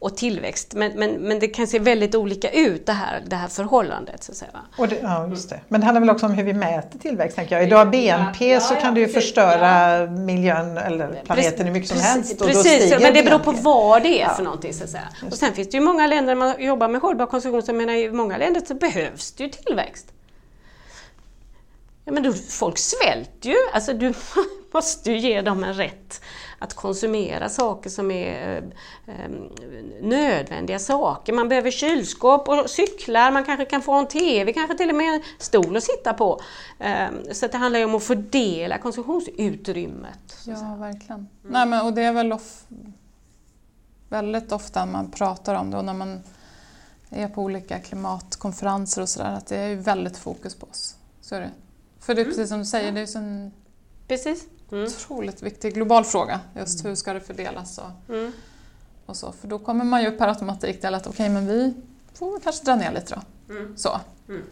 och 0.00 0.16
tillväxt. 0.16 0.74
Men, 0.74 0.92
men, 0.92 1.10
men 1.10 1.38
det 1.38 1.48
kan 1.48 1.66
se 1.66 1.78
väldigt 1.78 2.14
olika 2.14 2.50
ut 2.50 2.86
det 2.86 2.92
här, 2.92 3.22
det 3.26 3.36
här 3.36 3.48
förhållandet. 3.48 4.22
Så 4.22 4.32
att 4.32 4.38
säga. 4.38 4.50
Och 4.78 4.88
det, 4.88 4.98
ja, 5.02 5.28
just 5.28 5.50
det. 5.50 5.60
Men 5.68 5.80
det 5.80 5.84
handlar 5.84 6.00
väl 6.00 6.10
också 6.10 6.26
om 6.26 6.32
hur 6.32 6.44
vi 6.44 6.52
mäter 6.52 6.98
tillväxt 6.98 7.36
tänker 7.36 7.56
jag. 7.56 7.66
Idag 7.66 7.90
BNP 7.90 8.48
ja, 8.48 8.60
så 8.60 8.74
kan 8.74 8.94
du 8.94 9.00
ju 9.00 9.08
förstöra 9.08 10.06
miljön 10.10 10.76
eller 10.78 11.22
planeten 11.24 11.66
hur 11.66 11.72
mycket 11.72 11.88
som 11.88 11.98
helst. 11.98 12.40
Och 12.40 12.46
precis, 12.46 13.00
men 13.00 13.14
det 13.14 13.22
beror 13.22 13.38
på 13.38 13.52
vad 13.52 14.02
det 14.02 14.22
är 14.22 14.28
för 14.28 14.42
någonting. 14.42 14.74
Så 14.74 14.84
att 14.84 14.90
säga. 14.90 15.08
Och 15.30 15.36
sen 15.36 15.52
finns 15.52 15.70
det 15.70 15.76
ju 15.76 15.84
många 15.84 16.06
länder, 16.06 16.34
när 16.34 16.46
man 16.46 16.64
jobbar 16.64 16.88
med 16.88 17.00
hållbar 17.00 17.26
konsumtion, 17.26 17.62
så 17.62 17.72
menar 17.72 17.94
i 17.94 18.10
många 18.10 18.36
länder 18.36 18.62
så 18.66 18.74
behövs 18.74 19.32
det 19.32 19.44
ju 19.44 19.50
tillväxt. 19.50 20.06
Ja, 22.04 22.12
men 22.12 22.22
då, 22.22 22.32
folk 22.32 22.78
svälter 22.78 23.48
ju, 23.48 23.56
alltså 23.72 23.92
du 23.92 24.14
måste 24.72 25.12
ju 25.12 25.18
ge 25.18 25.40
dem 25.40 25.64
en 25.64 25.74
rätt 25.74 26.20
att 26.58 26.74
konsumera 26.74 27.48
saker 27.48 27.90
som 27.90 28.10
är 28.10 28.62
eh, 29.06 29.14
eh, 29.14 29.30
nödvändiga 30.02 30.78
saker. 30.78 31.32
Man 31.32 31.48
behöver 31.48 31.70
kylskåp 31.70 32.48
och 32.48 32.70
cyklar, 32.70 33.30
man 33.30 33.44
kanske 33.44 33.64
kan 33.64 33.82
få 33.82 33.92
en 33.92 34.06
TV, 34.06 34.52
kanske 34.52 34.76
till 34.76 34.90
och 34.90 34.96
med 34.96 35.14
en 35.14 35.22
stol 35.38 35.76
att 35.76 35.84
sitta 35.84 36.14
på. 36.14 36.40
Eh, 36.78 37.08
så 37.32 37.46
det 37.46 37.56
handlar 37.56 37.78
ju 37.78 37.84
om 37.84 37.94
att 37.94 38.04
fördela 38.04 38.78
konsumtionsutrymmet. 38.78 40.36
Ja, 40.46 40.76
verkligen. 40.78 41.18
Mm. 41.18 41.28
Nej, 41.42 41.66
men, 41.66 41.86
och 41.86 41.92
det 41.92 42.02
är 42.02 42.12
väl 42.12 42.32
of 42.32 42.64
väldigt 44.08 44.52
ofta 44.52 44.86
man 44.86 45.10
pratar 45.10 45.54
om 45.54 45.70
det 45.70 45.76
och 45.76 45.84
när 45.84 45.94
man 45.94 46.20
är 47.10 47.28
på 47.28 47.42
olika 47.42 47.78
klimatkonferenser 47.78 49.02
och 49.02 49.08
sådär, 49.08 49.34
att 49.34 49.46
det 49.46 49.56
är 49.56 49.76
väldigt 49.76 50.16
fokus 50.16 50.54
på 50.54 50.66
oss. 50.66 50.96
Så 51.20 51.34
är 51.34 51.40
det. 51.40 51.50
För 52.00 52.14
det 52.14 52.20
är 52.20 52.24
mm. 52.24 52.36
precis 52.36 52.48
som 52.48 52.58
du 52.58 52.64
säger, 52.64 52.92
det 52.92 53.00
är 53.00 53.16
en 53.16 53.52
precis. 54.10 54.44
Mm. 54.72 54.84
otroligt 54.84 55.42
viktig 55.42 55.74
global 55.74 56.04
fråga. 56.04 56.40
Just 56.56 56.84
hur 56.84 56.94
ska 56.94 57.12
det 57.12 57.20
fördelas 57.20 57.78
och, 57.78 58.14
mm. 58.14 58.32
och 59.06 59.16
så. 59.16 59.32
För 59.32 59.48
då 59.48 59.58
kommer 59.58 59.84
man 59.84 60.02
ju 60.02 60.10
per 60.10 60.28
automatik 60.28 60.80
till 60.80 60.94
att 60.94 61.06
okej, 61.06 61.12
okay, 61.12 61.28
men 61.28 61.46
vi 61.46 61.74
får 62.14 62.40
kanske 62.40 62.64
dra 62.64 62.74
ner 62.74 62.92
lite 62.92 63.14
då. 63.14 63.54
Mm. 63.54 63.76
Så. 63.76 64.00
Mm. 64.28 64.42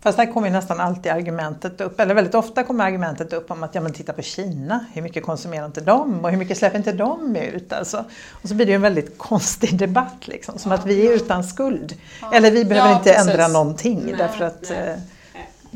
Fast 0.00 0.18
där 0.18 0.32
kommer 0.32 0.50
nästan 0.50 0.80
alltid 0.80 1.12
argumentet 1.12 1.80
upp, 1.80 2.00
eller 2.00 2.14
väldigt 2.14 2.34
ofta 2.34 2.62
kommer 2.62 2.84
argumentet 2.84 3.32
upp 3.32 3.50
om 3.50 3.62
att 3.62 3.74
ja 3.74 3.80
men 3.80 3.92
titta 3.92 4.12
på 4.12 4.22
Kina, 4.22 4.84
hur 4.92 5.02
mycket 5.02 5.24
konsumerar 5.24 5.66
inte 5.66 5.80
de 5.80 6.24
och 6.24 6.30
hur 6.30 6.38
mycket 6.38 6.58
släpper 6.58 6.78
inte 6.78 6.92
de 6.92 7.36
ut? 7.36 7.72
Alltså. 7.72 8.04
Och 8.30 8.48
så 8.48 8.54
blir 8.54 8.66
det 8.66 8.72
ju 8.72 8.76
en 8.76 8.82
väldigt 8.82 9.18
konstig 9.18 9.78
debatt 9.78 10.28
liksom, 10.28 10.58
som 10.58 10.72
att 10.72 10.86
vi 10.86 11.06
är 11.06 11.12
utan 11.12 11.44
skuld. 11.44 11.94
Ja. 12.20 12.32
Eller 12.32 12.50
vi 12.50 12.64
behöver 12.64 12.90
ja, 12.90 12.96
inte 12.96 13.12
precis. 13.12 13.28
ändra 13.28 13.48
någonting 13.48 14.02
nej, 14.04 14.14
därför 14.18 14.44
att 14.44 14.70
nej. 14.70 15.00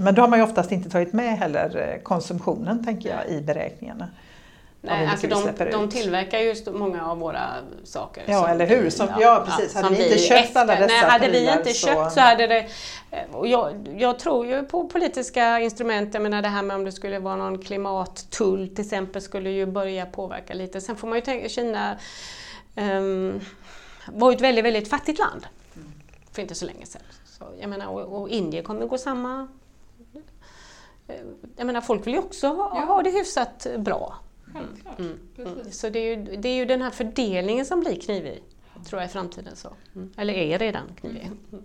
Eh, 0.01 0.05
men 0.05 0.15
då 0.15 0.23
har 0.23 0.29
man 0.29 0.39
ju 0.39 0.45
oftast 0.45 0.73
inte 0.73 0.91
tagit 0.91 1.13
med 1.13 1.39
heller 1.39 1.95
eh, 1.95 2.03
konsumtionen 2.03 2.85
tänker 2.85 3.09
jag 3.09 3.29
i 3.29 3.41
beräkningarna. 3.41 4.09
Nej, 4.83 5.07
alltså 5.07 5.27
de, 5.27 5.71
de 5.71 5.89
tillverkar 5.89 6.39
ju 6.39 6.55
många 6.73 7.07
av 7.07 7.19
våra 7.19 7.49
saker. 7.85 8.25
Ja, 8.27 8.49
eller 8.49 8.67
hur? 8.67 8.91
Som, 8.91 9.07
ja, 9.07 9.21
ja, 9.21 9.45
precis. 9.47 9.75
Hade 9.75 9.95
vi 9.95 10.05
inte 10.05 10.19
köpt 10.19 10.45
efter, 10.45 10.61
alla 10.61 10.75
dessa 10.75 10.87
Nej, 10.87 11.05
hade 11.05 11.29
vi 11.29 11.53
inte 11.53 11.73
så... 11.73 11.87
köpt 11.87 12.13
så 12.13 12.21
hade 12.21 12.47
det... 12.47 12.67
Och 13.33 13.47
jag, 13.47 13.89
jag, 13.99 14.19
tror 14.19 14.47
ju 14.47 14.63
på 14.63 14.89
politiska 14.89 15.61
instrument. 15.61 16.15
Jag 16.15 16.23
menar 16.23 16.43
det 16.43 16.49
här 16.49 16.63
med 16.63 16.77
om 16.77 16.85
det 16.85 16.93
skulle 16.93 17.19
vara 17.19 17.37
någon 17.37 17.59
klimattull 17.59 18.69
till 18.69 18.85
exempel 18.85 19.23
skulle 19.23 19.51
ju 19.51 19.67
börja 19.67 20.07
påverka 20.07 20.55
lite. 20.55 20.81
Sen 20.81 20.97
får 20.97 21.09
man 21.09 21.19
ju 21.19 21.23
tänka, 21.23 21.49
Kina 21.49 21.97
um, 22.77 23.41
var 24.07 24.31
ju 24.31 24.35
ett 24.35 24.43
väldigt, 24.43 24.65
väldigt 24.65 24.91
fattigt 24.91 25.19
land 25.19 25.47
för 26.33 26.43
inte 26.43 26.55
så 26.55 26.65
länge 26.65 26.87
sedan. 26.87 27.03
Så, 27.25 27.45
jag 27.61 27.71
menar, 27.71 27.87
och, 27.87 28.21
och 28.21 28.29
Indien 28.29 28.65
kommer 28.65 28.87
gå 28.87 28.99
samma 28.99 29.41
Eh, 29.43 29.60
jag 31.57 31.67
menar 31.67 31.81
folk 31.81 32.07
vill 32.07 32.15
ju 32.15 32.19
också 32.19 32.47
ha, 32.47 32.73
ja. 32.75 32.85
ha 32.85 33.03
det 33.03 33.11
hyfsat 33.11 33.67
bra. 33.79 34.15
Självklart. 34.53 34.99
Mm. 34.99 35.19
Mm. 35.39 35.73
Så 35.73 35.89
det 35.89 35.99
är, 35.99 36.17
ju, 36.17 36.37
det 36.37 36.49
är 36.49 36.55
ju 36.55 36.65
den 36.65 36.83
här 36.83 36.91
fördelningen 36.91 37.67
som 37.67 37.81
blir 37.81 38.01
knivig, 38.01 38.43
tror 38.85 39.01
jag 39.01 39.09
i 39.11 39.13
framtiden. 39.13 39.57
Så. 39.57 39.69
Mm. 39.95 40.11
Eller 40.17 40.35
är 40.35 40.59
redan 40.59 40.83
knivig. 41.01 41.23
Mm. 41.23 41.39
Mm. 41.53 41.65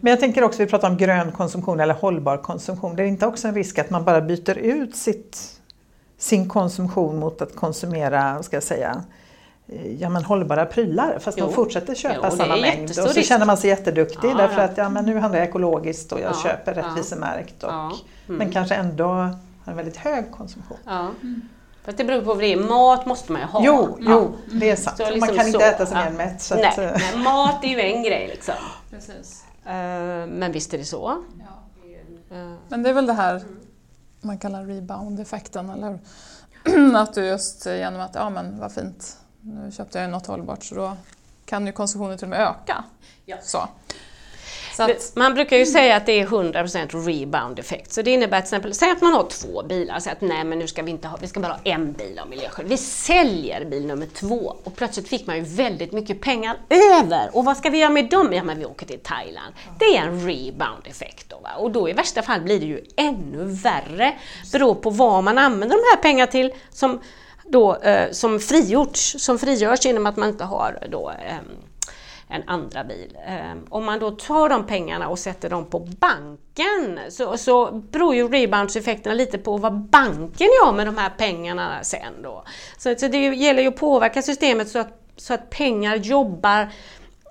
Men 0.00 0.10
jag 0.10 0.20
tänker 0.20 0.42
också, 0.42 0.62
vi 0.62 0.68
pratar 0.68 0.90
om 0.90 0.96
grön 0.96 1.32
konsumtion 1.32 1.80
eller 1.80 1.94
hållbar 1.94 2.36
konsumtion. 2.36 2.96
Det 2.96 3.02
är 3.02 3.06
inte 3.06 3.26
också 3.26 3.48
en 3.48 3.54
risk 3.54 3.78
att 3.78 3.90
man 3.90 4.04
bara 4.04 4.20
byter 4.20 4.58
ut 4.58 4.96
sitt, 4.96 5.60
sin 6.18 6.48
konsumtion 6.48 7.18
mot 7.18 7.42
att 7.42 7.56
konsumera, 7.56 8.42
ska 8.42 8.56
jag 8.56 8.62
säga, 8.62 9.04
ja, 9.98 10.08
men 10.08 10.24
hållbara 10.24 10.66
prylar 10.66 11.18
fast 11.18 11.38
jo. 11.38 11.44
man 11.44 11.54
fortsätter 11.54 11.94
köpa 11.94 12.28
jo, 12.30 12.36
samma 12.36 12.56
mängd 12.56 12.90
och 12.90 13.10
så 13.10 13.22
känner 13.22 13.46
man 13.46 13.56
sig 13.56 13.70
jätteduktig 13.70 14.30
ja, 14.30 14.34
därför 14.34 14.62
att 14.62 14.76
ja, 14.76 14.88
men 14.88 15.04
nu 15.04 15.18
handlar 15.18 15.38
jag 15.38 15.48
ekologiskt 15.48 16.12
och 16.12 16.20
jag 16.20 16.32
ja, 16.32 16.42
köper 16.42 16.74
rättvisemärkt 16.74 17.62
och, 17.62 17.70
ja. 17.70 17.92
mm. 18.28 18.38
men 18.38 18.52
kanske 18.52 18.74
ändå 18.74 19.04
har 19.04 19.36
en 19.64 19.76
väldigt 19.76 19.96
hög 19.96 20.30
konsumtion. 20.30 20.78
Ja. 20.84 21.00
Mm. 21.00 21.48
Fast 21.84 21.98
det 21.98 22.04
beror 22.04 22.20
på 22.20 22.26
vad 22.26 22.38
det 22.38 22.52
är. 22.52 22.56
Mat 22.56 23.06
måste 23.06 23.32
man 23.32 23.40
ju 23.40 23.46
ha. 23.46 23.62
Jo, 23.64 23.98
jo 24.00 24.34
det 24.46 24.70
är 24.70 24.76
sant. 24.76 24.96
Så 24.96 25.02
liksom 25.10 25.20
man 25.20 25.36
kan 25.36 25.46
inte 25.46 25.64
äta 25.64 25.86
sig 25.86 25.96
mer 25.96 26.10
mätt. 26.10 26.42
Så 26.42 26.54
nej, 26.54 26.66
att, 26.66 26.76
nej, 26.76 27.16
mat 27.16 27.64
är 27.64 27.68
ju 27.68 27.80
en 27.80 28.02
grej 28.02 28.28
liksom. 28.28 28.54
Precis. 28.90 29.44
Uh, 29.66 29.72
men 30.26 30.52
visst 30.52 30.74
är 30.74 30.78
det 30.78 30.84
så. 30.84 31.10
Uh. 31.10 32.52
Men 32.68 32.82
det 32.82 32.90
är 32.90 32.94
väl 32.94 33.06
det 33.06 33.12
här 33.12 33.42
man 34.20 34.38
kallar 34.38 34.64
rebound-effekten, 34.64 35.70
eller 35.70 35.98
Att 36.96 37.14
du 37.14 37.24
just 37.24 37.66
genom 37.66 38.00
att, 38.00 38.14
ja 38.14 38.30
men 38.30 38.60
vad 38.60 38.72
fint, 38.72 39.16
nu 39.42 39.72
köpte 39.72 39.98
jag 39.98 40.10
något 40.10 40.26
hållbart 40.26 40.64
så 40.64 40.74
då 40.74 40.96
kan 41.44 41.66
ju 41.66 41.72
konsumtionen 41.72 42.18
till 42.18 42.24
och 42.24 42.30
med 42.30 42.40
öka. 42.40 42.84
Ja. 43.24 43.36
Så. 43.42 43.68
Att, 44.78 45.12
man 45.16 45.34
brukar 45.34 45.56
ju 45.56 45.66
säga 45.66 45.96
att 45.96 46.06
det 46.06 46.20
är 46.20 46.26
100% 46.26 47.06
rebound 47.06 47.58
effekt. 47.58 47.92
Så 47.92 48.02
det 48.02 48.10
innebär 48.10 48.40
till 48.40 48.44
exempel, 48.44 48.74
säg 48.74 48.90
att 48.90 49.00
man 49.00 49.12
har 49.12 49.28
två 49.28 49.62
bilar, 49.62 50.00
säg 50.00 50.12
att 50.12 50.20
nej 50.20 50.44
men 50.44 50.58
nu 50.58 50.66
ska 50.66 50.82
vi 50.82 50.90
inte 50.90 51.08
ha, 51.08 51.18
vi 51.20 51.28
ska 51.28 51.40
bara 51.40 51.52
ha 51.52 51.60
en 51.64 51.92
bil 51.92 52.18
av 52.18 52.28
miljöskäl. 52.28 52.66
Vi 52.66 52.76
säljer 52.76 53.64
bil 53.64 53.86
nummer 53.86 54.06
två 54.06 54.56
och 54.64 54.76
plötsligt 54.76 55.08
fick 55.08 55.26
man 55.26 55.36
ju 55.36 55.42
väldigt 55.42 55.92
mycket 55.92 56.20
pengar 56.20 56.56
över. 56.68 57.30
Och 57.32 57.44
vad 57.44 57.56
ska 57.56 57.70
vi 57.70 57.78
göra 57.78 57.90
med 57.90 58.10
dem? 58.10 58.32
Ja 58.32 58.42
men 58.42 58.58
vi 58.58 58.64
åker 58.64 58.86
till 58.86 59.00
Thailand. 59.00 59.54
Det 59.78 59.96
är 59.96 60.02
en 60.02 60.26
rebound 60.26 60.86
effekt 60.86 61.28
då. 61.28 61.38
Va? 61.38 61.50
Och 61.58 61.70
då 61.70 61.88
i 61.88 61.92
värsta 61.92 62.22
fall 62.22 62.40
blir 62.40 62.60
det 62.60 62.66
ju 62.66 62.84
ännu 62.96 63.44
värre. 63.44 64.18
Beror 64.52 64.74
på 64.74 64.90
vad 64.90 65.24
man 65.24 65.38
använder 65.38 65.76
de 65.76 65.82
här 65.96 66.02
pengarna 66.02 66.30
till 66.30 66.52
som 66.70 67.00
då, 67.50 67.76
eh, 67.76 68.10
som 68.10 68.40
frigjorts, 68.40 69.16
som 69.18 69.38
frigörs 69.38 69.84
genom 69.84 70.06
att 70.06 70.16
man 70.16 70.28
inte 70.28 70.44
har 70.44 70.78
då, 70.90 71.10
eh, 71.10 71.36
en 72.28 72.42
andra 72.46 72.84
bil. 72.84 73.18
Eh, 73.26 73.58
om 73.68 73.84
man 73.84 73.98
då 73.98 74.10
tar 74.10 74.48
de 74.48 74.66
pengarna 74.66 75.08
och 75.08 75.18
sätter 75.18 75.50
dem 75.50 75.66
på 75.66 75.78
banken 75.78 77.00
så, 77.08 77.36
så 77.36 77.70
beror 77.72 78.14
ju 78.14 78.28
reboundseffekterna 78.28 79.14
lite 79.14 79.38
på 79.38 79.56
vad 79.56 79.72
banken 79.72 80.46
gör 80.62 80.72
med 80.72 80.86
de 80.86 80.98
här 80.98 81.10
pengarna 81.18 81.84
sen. 81.84 82.22
Då. 82.22 82.44
Så, 82.78 82.94
så 82.98 83.08
det 83.08 83.18
gäller 83.18 83.62
ju 83.62 83.68
att 83.68 83.76
påverka 83.76 84.22
systemet 84.22 84.68
så 84.68 84.78
att, 84.78 85.02
så 85.16 85.34
att 85.34 85.50
pengar 85.50 85.96
jobbar 85.96 86.68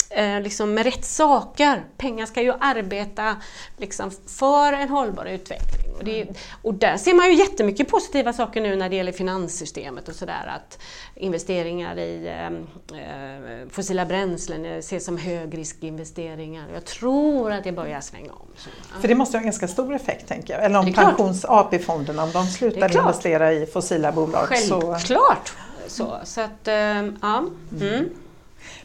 eh, 0.10 0.42
liksom 0.42 0.74
med 0.74 0.86
rätt 0.86 1.06
saker. 1.06 1.84
Pengar 1.98 2.26
ska 2.26 2.42
ju 2.42 2.54
arbeta 2.60 3.36
liksom, 3.78 4.12
för 4.28 4.74
en 4.74 4.90
hållbar 4.90 5.26
utveckling. 5.26 5.96
Och, 5.98 6.04
det, 6.06 6.28
och 6.62 6.74
där 6.74 6.98
ser 6.98 7.14
man 7.14 7.30
ju 7.30 7.34
jättemycket 7.36 7.90
positiva 7.90 8.34
saker 8.34 8.62
nu 8.62 8.76
när 8.76 8.90
det 8.90 8.96
gäller 8.96 9.12
finanssystemet 9.12 10.08
och 10.08 10.16
sådär. 10.16 10.54
Att 10.56 10.80
investeringar 11.16 11.98
i 11.98 12.28
ehm, 12.28 12.68
eh, 12.92 13.70
fossila 13.70 14.06
bränslen 14.06 14.66
ses 14.66 15.06
som 15.06 15.18
högriskinvesteringar. 15.18 16.66
Jag 16.74 16.86
tror 16.86 17.52
att 17.52 17.64
det 17.64 17.72
börjar 17.72 18.02
svänga 18.02 18.32
om. 18.32 18.48
Så, 18.56 18.70
ja. 18.94 19.02
För 19.02 19.08
det 19.08 19.16
måste 19.16 19.38
ha 19.38 19.40
en 19.40 19.46
ganska 19.46 19.68
stor 19.68 19.96
effekt 19.96 20.28
tänker 20.28 20.54
jag. 20.54 20.64
Eller 20.64 20.80
om 20.80 20.94
pensions 20.94 21.46
AP-fonderna, 21.46 22.24
om 22.24 22.32
de 22.32 22.48
slutar 22.48 22.98
investera 22.98 23.54
i 23.54 23.66
fossila 23.66 24.12
bolag. 24.12 24.48
Självklart! 24.48 25.54
Så, 25.88 26.06
så, 26.06 26.20
så 26.24 26.42
att, 26.42 26.68
eh, 26.68 26.76
ja. 27.22 27.46
Mm. 27.82 28.10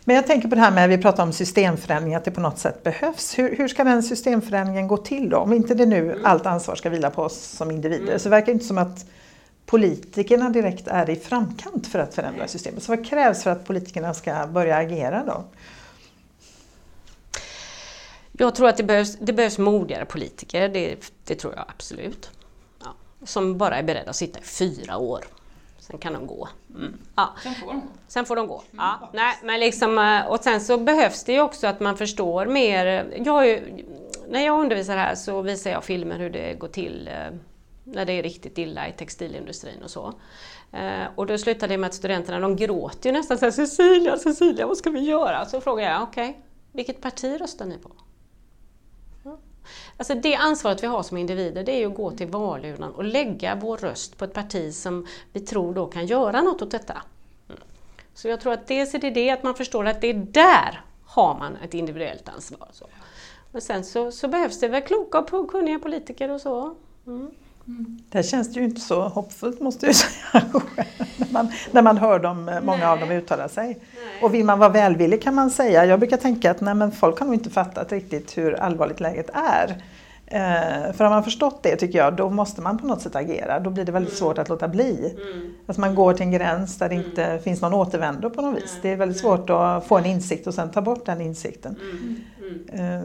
Men 0.05 0.17
jag 0.17 0.27
tänker 0.27 0.49
på 0.49 0.55
det 0.55 0.61
här 0.61 0.71
med, 0.71 0.89
vi 0.89 0.99
pratar 0.99 1.23
om 1.23 1.33
systemförändring, 1.33 2.15
att 2.15 2.25
det 2.25 2.31
på 2.31 2.41
något 2.41 2.59
sätt 2.59 2.83
behövs. 2.83 3.39
Hur, 3.39 3.57
hur 3.57 3.69
ska 3.69 3.85
den 3.85 4.03
systemförändringen 4.03 4.89
gå 4.89 4.97
till 4.97 5.29
då? 5.31 5.39
Om 5.39 5.53
inte 5.53 5.75
det 5.75 5.87
nu 5.87 6.11
mm. 6.11 6.25
allt 6.25 6.47
ansvar 6.47 6.75
ska 6.75 6.91
vila 6.91 7.11
på 7.11 7.23
oss 7.23 7.43
som 7.43 7.71
individer 7.71 8.19
så 8.19 8.29
verkar 8.29 8.47
det 8.47 8.53
inte 8.53 8.65
som 8.65 8.79
att 8.79 9.07
politikerna 9.67 10.51
direkt 10.51 10.89
är 10.89 11.11
i 11.11 11.17
framkant 11.17 11.87
för 11.87 11.99
att 11.99 12.15
förändra 12.15 12.49
systemet. 12.49 12.83
Så 12.83 12.97
vad 12.97 13.07
krävs 13.07 13.43
för 13.43 13.51
att 13.51 13.67
politikerna 13.67 14.15
ska 14.15 14.47
börja 14.47 14.77
agera 14.77 15.25
då? 15.25 15.45
Jag 18.33 18.55
tror 18.55 18.69
att 18.69 18.77
det 18.77 18.83
behövs, 18.83 19.17
det 19.21 19.33
behövs 19.33 19.59
modigare 19.59 20.05
politiker, 20.05 20.69
det, 20.69 20.97
det 21.25 21.35
tror 21.35 21.55
jag 21.55 21.65
absolut. 21.69 22.31
Ja, 22.85 22.95
som 23.25 23.59
bara 23.59 23.77
är 23.77 23.83
beredda 23.83 24.11
att 24.11 24.17
sitta 24.17 24.39
i 24.39 24.43
fyra 24.43 24.97
år 24.97 25.25
Sen 25.87 25.99
kan 25.99 26.13
de 26.13 26.27
gå. 26.27 26.49
Mm. 26.75 26.99
Ja. 27.15 27.35
Sen 27.43 27.55
får 27.55 27.67
de 27.67 27.81
gå. 27.81 27.87
Sen 28.09 28.25
får 28.25 28.37
de 28.37 28.47
gå. 28.47 28.63
Mm. 28.73 28.85
Ja. 28.85 29.11
Nej, 29.13 29.37
men 29.43 29.61
liksom, 29.61 29.99
eh, 29.99 30.27
och 30.27 30.41
sen 30.41 30.61
så 30.61 30.79
behövs 30.79 31.25
det 31.25 31.33
ju 31.33 31.41
också 31.41 31.67
att 31.67 31.81
man 31.81 31.97
förstår 31.97 32.47
mer. 32.47 33.13
Jag 33.25 33.47
ju, 33.47 33.85
när 34.29 34.41
jag 34.41 34.61
undervisar 34.61 34.97
här 34.97 35.15
så 35.15 35.43
visar 35.43 35.71
jag 35.71 35.85
filmer 35.85 36.19
hur 36.19 36.31
det 36.31 36.55
går 36.55 36.69
till 36.69 37.09
eh, 37.09 37.37
när 37.85 38.05
det 38.05 38.13
är 38.13 38.23
riktigt 38.23 38.59
illa 38.59 38.89
i 38.89 38.93
textilindustrin 38.93 39.83
och 39.83 39.91
så. 39.91 40.15
Eh, 40.73 41.05
och 41.15 41.27
då 41.27 41.39
slutar 41.39 41.69
det 41.69 41.79
med 41.79 41.89
att 41.89 41.95
studenterna 41.95 42.41
de 42.41 42.57
gråter 42.57 43.09
ju 43.09 43.13
nästan 43.13 43.39
så 43.39 43.45
här, 43.45 43.53
Cecilia, 43.53 44.17
Cecilia, 44.17 44.67
vad 44.67 44.77
ska 44.77 44.91
vi 44.91 45.01
göra? 45.01 45.47
Så 45.47 45.61
frågar 45.61 45.91
jag, 45.91 46.03
okej, 46.03 46.31
okay, 46.31 46.43
Vilket 46.73 47.01
parti 47.01 47.41
röstar 47.41 47.67
ni 47.67 47.79
på? 47.79 47.91
Alltså 49.97 50.15
det 50.15 50.35
ansvaret 50.35 50.83
vi 50.83 50.87
har 50.87 51.03
som 51.03 51.17
individer 51.17 51.65
det 51.65 51.73
är 51.83 51.87
att 51.87 51.95
gå 51.95 52.11
till 52.11 52.27
valurnan 52.27 52.95
och 52.95 53.05
lägga 53.05 53.55
vår 53.55 53.77
röst 53.77 54.19
på 54.19 54.25
ett 54.25 54.35
parti 54.35 54.75
som 54.75 55.07
vi 55.33 55.41
tror 55.41 55.75
då 55.75 55.87
kan 55.87 56.07
göra 56.07 56.41
något 56.41 56.63
åt 56.63 56.71
detta. 56.71 57.03
Mm. 57.49 57.61
Så 58.15 58.29
jag 58.29 58.41
tror 58.41 58.53
att 58.53 58.67
dels 58.67 58.95
är 58.95 58.99
det 58.99 59.11
det 59.11 59.31
att 59.31 59.43
man 59.43 59.55
förstår 59.55 59.87
att 59.87 60.01
det 60.01 60.11
är 60.11 60.15
där 60.15 60.81
har 61.05 61.39
man 61.39 61.57
ett 61.57 61.75
individuellt 61.75 62.29
ansvar. 62.29 62.69
Så. 62.73 62.87
Men 63.53 63.63
sen 63.63 63.85
så, 63.85 64.13
så 64.13 64.29
behövs 64.29 64.61
det 64.61 64.69
väl 64.69 64.83
kloka 64.83 65.19
och 65.19 65.51
kunniga 65.51 65.79
politiker 65.79 66.31
och 66.31 66.41
så. 66.41 66.75
Mm. 67.07 67.31
Mm. 67.69 67.99
Det 68.09 68.23
känns 68.23 68.53
det 68.53 68.61
ju 68.61 68.67
inte 68.67 68.81
så 68.81 69.09
hoppfullt 69.09 69.61
måste 69.61 69.87
jag 69.87 69.95
säga, 69.95 70.45
när, 71.17 71.33
man, 71.33 71.53
när 71.71 71.83
man 71.83 71.99
hör 71.99 72.19
dem, 72.19 72.49
eh, 72.49 72.61
många 72.61 72.79
nej. 72.79 72.87
av 72.87 73.01
dem 73.01 73.11
uttala 73.11 73.49
sig. 73.49 73.67
Nej. 73.67 74.23
Och 74.23 74.35
vill 74.35 74.45
man 74.45 74.59
vara 74.59 74.69
välvillig 74.69 75.23
kan 75.23 75.35
man 75.35 75.51
säga, 75.51 75.85
jag 75.85 75.99
brukar 75.99 76.17
tänka 76.17 76.51
att 76.51 76.61
nej, 76.61 76.75
men 76.75 76.93
folk 76.93 77.19
har 77.19 77.27
nog 77.27 77.35
inte 77.35 77.51
fattat 77.51 77.93
riktigt 77.93 78.39
hur 78.39 78.55
allvarligt 78.55 79.01
läget 79.01 79.31
är. 79.35 79.83
Eh, 80.27 80.93
för 80.93 81.05
har 81.05 81.11
man 81.11 81.25
förstått 81.25 81.63
det 81.63 81.77
tycker 81.77 81.99
jag, 81.99 82.17
då 82.17 82.31
måste 82.31 82.61
man 82.61 82.79
på 82.79 82.87
något 82.87 83.03
sätt 83.03 83.17
agera. 83.17 83.61
Då 83.61 83.71
blir 83.71 83.85
det 83.85 83.93
väldigt 83.93 84.13
mm. 84.13 84.19
svårt 84.19 84.39
att 84.39 84.49
låta 84.49 84.69
bli. 84.69 85.15
Mm. 85.33 85.55
Att 85.67 85.77
man 85.77 85.95
går 85.95 86.13
till 86.13 86.23
en 86.23 86.33
gräns 86.33 86.79
där 86.79 86.89
det 86.89 86.95
mm. 86.95 87.07
inte 87.07 87.39
finns 87.45 87.63
någon 87.63 87.75
återvändo 87.75 88.31
på 88.31 88.43
något 88.43 88.63
vis. 88.63 88.79
Det 88.83 88.89
är 88.89 88.97
väldigt 88.97 89.19
svårt 89.19 89.51
att 89.51 89.87
få 89.87 89.99
en 89.99 90.07
insikt 90.07 90.47
och 90.47 90.55
sen 90.55 90.71
ta 90.71 90.83
bort 90.83 91.07
den 91.07 91.21
insikten. 91.21 91.77
Eh, 92.73 93.01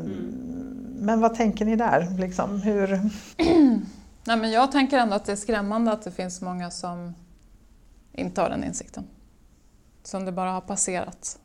men 1.00 1.22
vad 1.22 1.36
tänker 1.36 1.66
ni 1.66 1.76
där? 1.76 2.08
Liksom, 2.20 2.62
hur... 2.62 3.00
Nej, 4.24 4.38
men 4.38 4.52
jag 4.52 4.72
tänker 4.72 4.98
ändå 4.98 5.16
att 5.16 5.26
det 5.26 5.32
är 5.32 5.36
skrämmande 5.36 5.92
att 5.92 6.02
det 6.02 6.12
finns 6.12 6.42
många 6.42 6.72
som 6.72 7.16
inte 8.14 8.42
har 8.42 8.50
den 8.50 8.64
insikten. 8.64 9.08
Som 10.04 10.26
det 10.26 10.32
bara 10.32 10.52
har 10.52 10.62
passerat. 10.62 11.40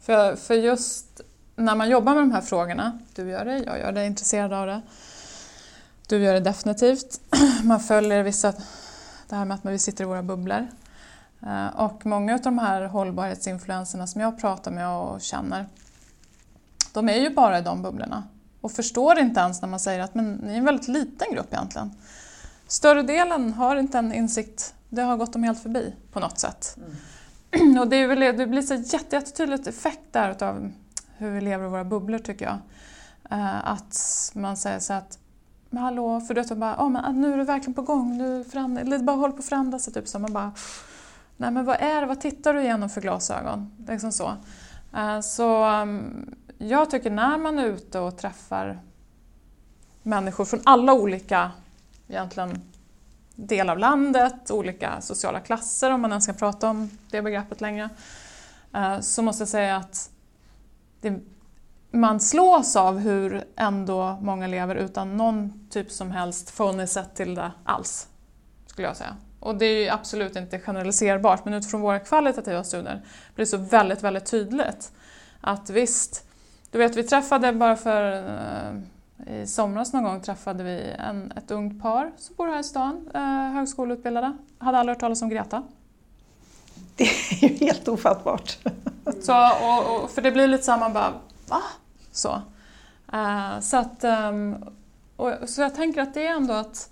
För, 0.00 0.36
för 0.36 0.54
just 0.54 1.20
när 1.56 1.74
man 1.74 1.90
jobbar 1.90 2.14
med 2.14 2.22
de 2.22 2.32
här 2.32 2.40
frågorna, 2.40 2.98
du 3.14 3.30
gör 3.30 3.44
det, 3.44 3.58
jag 3.58 3.78
gör 3.78 3.92
det, 3.92 4.00
är 4.00 4.04
intresserad 4.04 4.52
av 4.52 4.66
det. 4.66 4.82
Du 6.08 6.18
gör 6.18 6.34
det 6.34 6.40
definitivt. 6.40 7.20
Man 7.64 7.80
följer 7.80 8.22
vissa, 8.22 8.52
det 9.28 9.36
här 9.36 9.44
med 9.44 9.54
att 9.54 9.64
vi 9.64 9.78
sitter 9.78 10.04
i 10.04 10.06
våra 10.06 10.22
bubblor. 10.22 10.66
Eh, 11.42 11.66
och 11.66 12.06
många 12.06 12.34
av 12.34 12.40
de 12.40 12.58
här 12.58 12.84
hållbarhetsinfluenserna 12.84 14.06
som 14.06 14.20
jag 14.20 14.40
pratar 14.40 14.70
med 14.70 14.88
och 14.88 15.20
känner, 15.20 15.66
de 16.92 17.08
är 17.08 17.16
ju 17.16 17.34
bara 17.34 17.58
i 17.58 17.62
de 17.62 17.82
bubblorna 17.82 18.22
och 18.60 18.72
förstår 18.72 19.18
inte 19.18 19.40
ens 19.40 19.62
när 19.62 19.68
man 19.68 19.80
säger 19.80 20.00
att 20.00 20.14
men, 20.14 20.32
ni 20.34 20.52
är 20.52 20.56
en 20.56 20.64
väldigt 20.64 20.88
liten 20.88 21.32
grupp 21.32 21.52
egentligen. 21.52 21.90
Större 22.66 23.02
delen 23.02 23.52
har 23.52 23.76
inte 23.76 23.98
en 23.98 24.12
insikt, 24.12 24.74
det 24.88 25.02
har 25.02 25.16
gått 25.16 25.32
dem 25.32 25.42
helt 25.42 25.62
förbi 25.62 25.94
på 26.12 26.20
något 26.20 26.38
sätt. 26.38 26.76
Mm. 26.76 27.78
Och 27.80 27.88
det, 27.88 27.96
är 27.96 28.06
väl, 28.06 28.36
det 28.36 28.46
blir 28.46 28.62
så 28.62 28.74
jätte, 28.74 29.16
jättetydligt 29.16 29.66
effekt 29.66 30.12
där 30.12 30.42
av 30.42 30.72
hur 31.16 31.30
vi 31.30 31.40
lever 31.40 31.66
i 31.66 31.68
våra 31.68 31.84
bubblor 31.84 32.18
tycker 32.18 32.44
jag. 32.44 32.58
Uh, 33.38 33.68
att 33.68 34.30
man 34.34 34.56
säger 34.56 34.78
så 34.78 34.92
att 34.92 35.18
men 35.70 35.82
hallå, 35.82 36.20
för 36.20 36.34
du 36.34 36.40
vet, 36.40 36.56
bara, 36.56 36.76
oh, 36.76 36.90
men 36.90 37.20
nu 37.20 37.32
är 37.32 37.36
det 37.36 37.44
verkligen 37.44 37.74
på 37.74 37.82
gång, 37.82 38.18
nu 38.18 38.44
det 38.84 38.98
bara 38.98 39.16
håller 39.16 39.32
på 39.32 39.38
att 39.38 39.44
förändra 39.44 39.78
sig. 39.78 39.92
Typ, 39.92 40.08
så 40.08 40.18
man 40.18 40.32
bara, 40.32 40.52
nej 41.36 41.50
men 41.50 41.64
vad 41.64 41.76
är 41.80 42.00
det, 42.00 42.06
vad 42.06 42.20
tittar 42.20 42.54
du 42.54 42.60
igenom 42.60 42.90
för 42.90 43.00
glasögon? 43.00 43.72
Liksom 43.88 44.12
så. 44.12 44.36
Uh, 44.96 45.20
så 45.20 45.64
um, 45.82 46.34
jag 46.58 46.90
tycker 46.90 47.10
när 47.10 47.38
man 47.38 47.58
är 47.58 47.66
ute 47.66 47.98
och 47.98 48.18
träffar 48.18 48.78
människor 50.02 50.44
från 50.44 50.60
alla 50.64 50.92
olika 50.92 51.50
egentligen 52.08 52.62
delar 53.34 53.72
av 53.72 53.78
landet, 53.78 54.50
olika 54.50 55.00
sociala 55.00 55.40
klasser 55.40 55.90
om 55.90 56.00
man 56.00 56.10
ens 56.10 56.24
ska 56.24 56.32
prata 56.32 56.70
om 56.70 56.90
det 57.10 57.22
begreppet 57.22 57.60
längre, 57.60 57.88
eh, 58.74 59.00
så 59.00 59.22
måste 59.22 59.40
jag 59.40 59.48
säga 59.48 59.76
att 59.76 60.10
det, 61.00 61.20
man 61.90 62.20
slås 62.20 62.76
av 62.76 62.98
hur 62.98 63.44
ändå 63.56 64.18
många 64.20 64.46
lever 64.46 64.74
utan 64.74 65.16
någon 65.16 65.68
typ 65.70 65.90
som 65.90 66.10
helst 66.10 66.50
förhållningssätt 66.50 67.14
till 67.14 67.34
det 67.34 67.52
alls, 67.64 68.08
skulle 68.66 68.88
jag 68.88 68.96
säga. 68.96 69.16
Och 69.40 69.58
det 69.58 69.66
är 69.66 69.92
absolut 69.92 70.36
inte 70.36 70.58
generaliserbart, 70.58 71.44
men 71.44 71.54
utifrån 71.54 71.80
våra 71.80 71.98
kvalitativa 71.98 72.64
studier 72.64 73.02
blir 73.34 73.44
det 73.44 73.50
så 73.50 73.56
väldigt, 73.56 74.02
väldigt 74.02 74.26
tydligt 74.26 74.92
att 75.40 75.70
visst, 75.70 76.27
du 76.70 76.78
vet 76.78 76.96
vi 76.96 77.02
träffade 77.02 77.52
bara 77.52 77.76
för 77.76 78.12
eh, 78.12 79.42
i 79.42 79.46
somras 79.46 79.92
någon 79.92 80.02
gång 80.02 80.20
träffade 80.20 80.64
vi 80.64 80.94
en, 80.98 81.32
ett 81.32 81.50
ungt 81.50 81.82
par 81.82 82.12
som 82.16 82.34
bor 82.36 82.46
här 82.46 82.60
i 82.60 82.64
stan, 82.64 83.10
eh, 83.14 83.22
högskoleutbildade, 83.52 84.36
hade 84.58 84.78
aldrig 84.78 84.94
hört 84.94 85.00
talas 85.00 85.22
om 85.22 85.28
Greta. 85.28 85.62
Det 86.96 87.04
är 87.04 87.48
ju 87.48 87.56
helt 87.56 87.88
ofattbart. 87.88 88.58
Så, 89.20 89.48
och, 89.62 90.04
och, 90.04 90.10
för 90.10 90.22
det 90.22 90.32
blir 90.32 90.46
lite 90.46 90.64
så 90.64 90.72
här, 90.72 90.78
man 90.78 90.92
bara 90.92 91.12
va? 91.48 91.62
Så. 92.12 92.42
Uh, 93.12 93.60
så, 93.60 93.76
att, 93.76 94.04
um, 94.04 94.64
och, 95.16 95.32
så 95.46 95.60
jag 95.60 95.74
tänker 95.74 96.02
att 96.02 96.14
det 96.14 96.26
är 96.26 96.32
ändå 96.32 96.54
att 96.54 96.90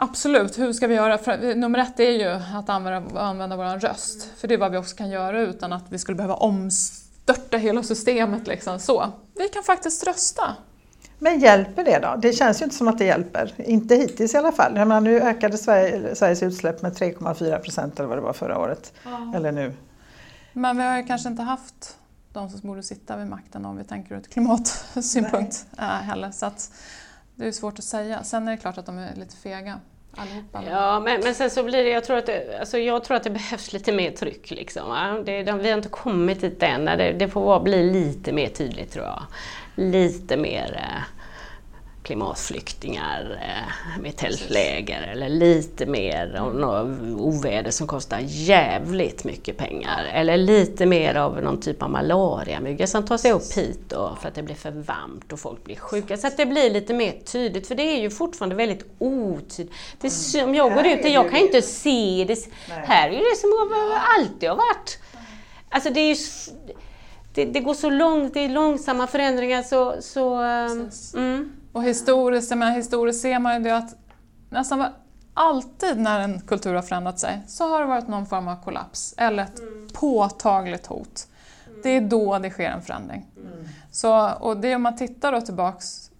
Absolut, 0.00 0.58
hur 0.58 0.72
ska 0.72 0.86
vi 0.86 0.94
göra? 0.94 1.18
För, 1.18 1.54
nummer 1.54 1.78
ett 1.78 2.00
är 2.00 2.10
ju 2.10 2.28
att 2.56 2.68
använda, 2.68 3.20
använda 3.20 3.56
vår 3.56 3.78
röst, 3.78 4.30
för 4.36 4.48
det 4.48 4.54
är 4.54 4.58
vad 4.58 4.72
vi 4.72 4.78
också 4.78 4.96
kan 4.96 5.10
göra 5.10 5.40
utan 5.40 5.72
att 5.72 5.84
vi 5.92 5.98
skulle 5.98 6.16
behöva 6.16 6.34
omstörta 7.28 7.56
hela 7.56 7.82
systemet. 7.82 8.46
Liksom. 8.46 8.78
Så. 8.78 9.12
Vi 9.34 9.48
kan 9.48 9.62
faktiskt 9.62 10.06
rösta. 10.06 10.56
Men 11.18 11.40
hjälper 11.40 11.84
det 11.84 11.98
då? 11.98 12.16
Det 12.18 12.32
känns 12.32 12.60
ju 12.60 12.64
inte 12.64 12.76
som 12.76 12.88
att 12.88 12.98
det 12.98 13.04
hjälper. 13.04 13.54
Inte 13.56 13.94
hittills 13.94 14.34
i 14.34 14.36
alla 14.36 14.52
fall. 14.52 14.76
Jag 14.76 14.88
menar, 14.88 15.00
nu 15.00 15.20
ökade 15.20 15.58
Sverige, 15.58 16.14
Sveriges 16.14 16.42
utsläpp 16.42 16.82
med 16.82 16.92
3,4 16.92 17.58
procent 17.58 17.98
eller 17.98 18.08
vad 18.08 18.18
det 18.18 18.22
var 18.22 18.32
förra 18.32 18.58
året. 18.58 18.92
Ja. 19.04 19.32
Eller 19.36 19.52
nu. 19.52 19.74
Men 20.52 20.76
vi 20.76 20.82
har 20.82 20.96
ju 20.96 21.06
kanske 21.06 21.28
inte 21.28 21.42
haft 21.42 21.96
de 22.32 22.50
som 22.50 22.60
borde 22.60 22.82
sitta 22.82 23.16
vid 23.16 23.26
makten 23.26 23.64
om 23.64 23.76
vi 23.76 23.84
tänker 23.84 24.14
ur 24.14 24.18
ett 24.18 24.30
klimatsynpunkt 24.30 25.66
äh, 25.78 25.84
heller. 25.84 26.30
Så 26.30 26.46
att 26.46 26.72
det 27.34 27.48
är 27.48 27.52
svårt 27.52 27.78
att 27.78 27.84
säga. 27.84 28.24
Sen 28.24 28.48
är 28.48 28.52
det 28.52 28.58
klart 28.58 28.78
att 28.78 28.86
de 28.86 28.98
är 28.98 29.14
lite 29.14 29.36
fega. 29.36 29.80
Allihopa. 30.18 30.62
Ja, 30.70 31.00
men, 31.00 31.20
men 31.24 31.34
sen 31.34 31.50
så 31.50 31.62
blir 31.62 31.84
det, 31.84 31.90
jag 31.90 32.04
tror 32.04 32.16
att 32.16 32.26
det, 32.26 32.58
alltså 32.60 32.78
jag 32.78 33.04
tror 33.04 33.16
att 33.16 33.22
det 33.22 33.30
behövs 33.30 33.72
lite 33.72 33.92
mer 33.92 34.10
tryck. 34.10 34.50
Liksom, 34.50 34.88
Va? 34.88 35.22
det, 35.26 35.42
de, 35.42 35.58
vi 35.58 35.70
har 35.70 35.76
inte 35.76 35.88
kommit 35.88 36.40
dit 36.40 36.62
än. 36.62 36.84
Det, 36.84 37.12
det 37.12 37.28
får 37.28 37.60
bli 37.60 37.92
lite 37.92 38.32
mer 38.32 38.48
tydligt 38.48 38.92
tror 38.92 39.04
jag. 39.04 39.22
Lite 39.74 40.36
mer 40.36 40.74
eh, 40.76 41.17
klimatflyktingar 42.08 43.38
eh, 43.42 44.02
med 44.02 44.16
tältläger 44.16 45.02
eller 45.02 45.28
lite 45.28 45.86
mer 45.86 46.36
mm. 46.36 47.20
oväder 47.20 47.70
som 47.70 47.86
kostar 47.86 48.18
jävligt 48.22 49.24
mycket 49.24 49.56
pengar. 49.56 50.04
Eller 50.12 50.36
lite 50.36 50.86
mer 50.86 51.14
av 51.14 51.42
någon 51.42 51.60
typ 51.60 51.82
av 51.82 51.90
malariamygga 51.90 52.86
som 52.86 53.06
tar 53.06 53.16
sig 53.16 53.32
upp 53.32 53.52
hit 53.56 53.80
då, 53.88 54.18
för 54.20 54.28
att 54.28 54.34
det 54.34 54.42
blir 54.42 54.54
för 54.54 54.70
varmt 54.70 55.32
och 55.32 55.40
folk 55.40 55.64
blir 55.64 55.76
sjuka. 55.76 56.16
Så 56.16 56.26
att 56.26 56.36
det 56.36 56.46
blir 56.46 56.70
lite 56.70 56.94
mer 56.94 57.12
tydligt, 57.12 57.68
för 57.68 57.74
det 57.74 57.82
är 57.82 58.00
ju 58.00 58.10
fortfarande 58.10 58.56
väldigt 58.56 58.84
otydligt. 58.98 59.74
Det 60.00 60.34
mm. 60.38 60.54
jag 60.54 60.74
går 60.74 60.86
ut 60.86 61.04
jag 61.04 61.30
kan 61.30 61.40
inte 61.40 61.62
se 61.62 62.24
det. 62.28 62.48
Här 62.68 63.08
är 63.08 63.18
det 63.30 63.36
som 63.36 63.50
alltid 64.18 64.48
har 64.48 64.56
varit. 64.56 64.98
Alltså 65.68 65.90
det 65.90 66.00
är 66.00 66.08
ju 66.08 66.16
det, 67.34 67.44
det, 67.44 67.60
går 67.60 67.74
så 67.74 67.90
långt, 67.90 68.34
det 68.34 68.40
är 68.40 68.48
långsamma 68.48 69.06
förändringar 69.06 69.62
så... 69.62 69.96
så 70.00 70.34
mm. 71.16 71.57
Och 71.78 71.84
historiskt, 71.84 72.56
men 72.56 72.72
historiskt 72.72 73.20
ser 73.20 73.38
man 73.38 73.54
ju 73.54 73.62
det 73.62 73.76
att 73.76 73.94
nästan 74.50 74.84
alltid 75.34 75.98
när 75.98 76.20
en 76.20 76.40
kultur 76.40 76.74
har 76.74 76.82
förändrat 76.82 77.18
sig 77.18 77.42
så 77.46 77.68
har 77.68 77.80
det 77.80 77.86
varit 77.86 78.08
någon 78.08 78.26
form 78.26 78.48
av 78.48 78.64
kollaps 78.64 79.14
eller 79.16 79.42
ett 79.42 79.58
mm. 79.58 79.88
påtagligt 79.92 80.86
hot. 80.86 81.28
Mm. 81.66 81.80
Det 81.82 81.90
är 81.90 82.00
då 82.00 82.38
det 82.38 82.50
sker 82.50 82.70
en 82.70 82.82
förändring. 82.82 83.26
Mm. 83.36 83.68
Så, 83.90 84.30
och 84.30 84.56
det 84.56 84.74
om 84.74 84.82
man 84.82 84.96
tittar 84.96 85.32
då 85.32 85.40
tillbaks 85.40 86.10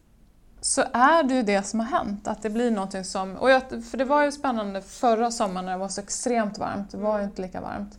så 0.60 0.84
är 0.92 1.22
det 1.22 1.34
ju 1.34 1.42
det 1.42 1.62
som 1.62 1.80
har 1.80 1.86
hänt, 1.86 2.28
att 2.28 2.42
det 2.42 2.50
blir 2.50 2.70
någonting 2.70 3.04
som... 3.04 3.36
Och 3.36 3.50
jag, 3.50 3.62
för 3.90 3.96
det 3.96 4.04
var 4.04 4.24
ju 4.24 4.32
spännande 4.32 4.82
förra 4.82 5.30
sommaren 5.30 5.66
när 5.66 5.72
det 5.72 5.78
var 5.78 5.88
så 5.88 6.00
extremt 6.00 6.58
varmt, 6.58 6.90
det 6.90 6.96
var 6.96 7.18
ju 7.18 7.24
inte 7.24 7.42
lika 7.42 7.60
varmt. 7.60 7.98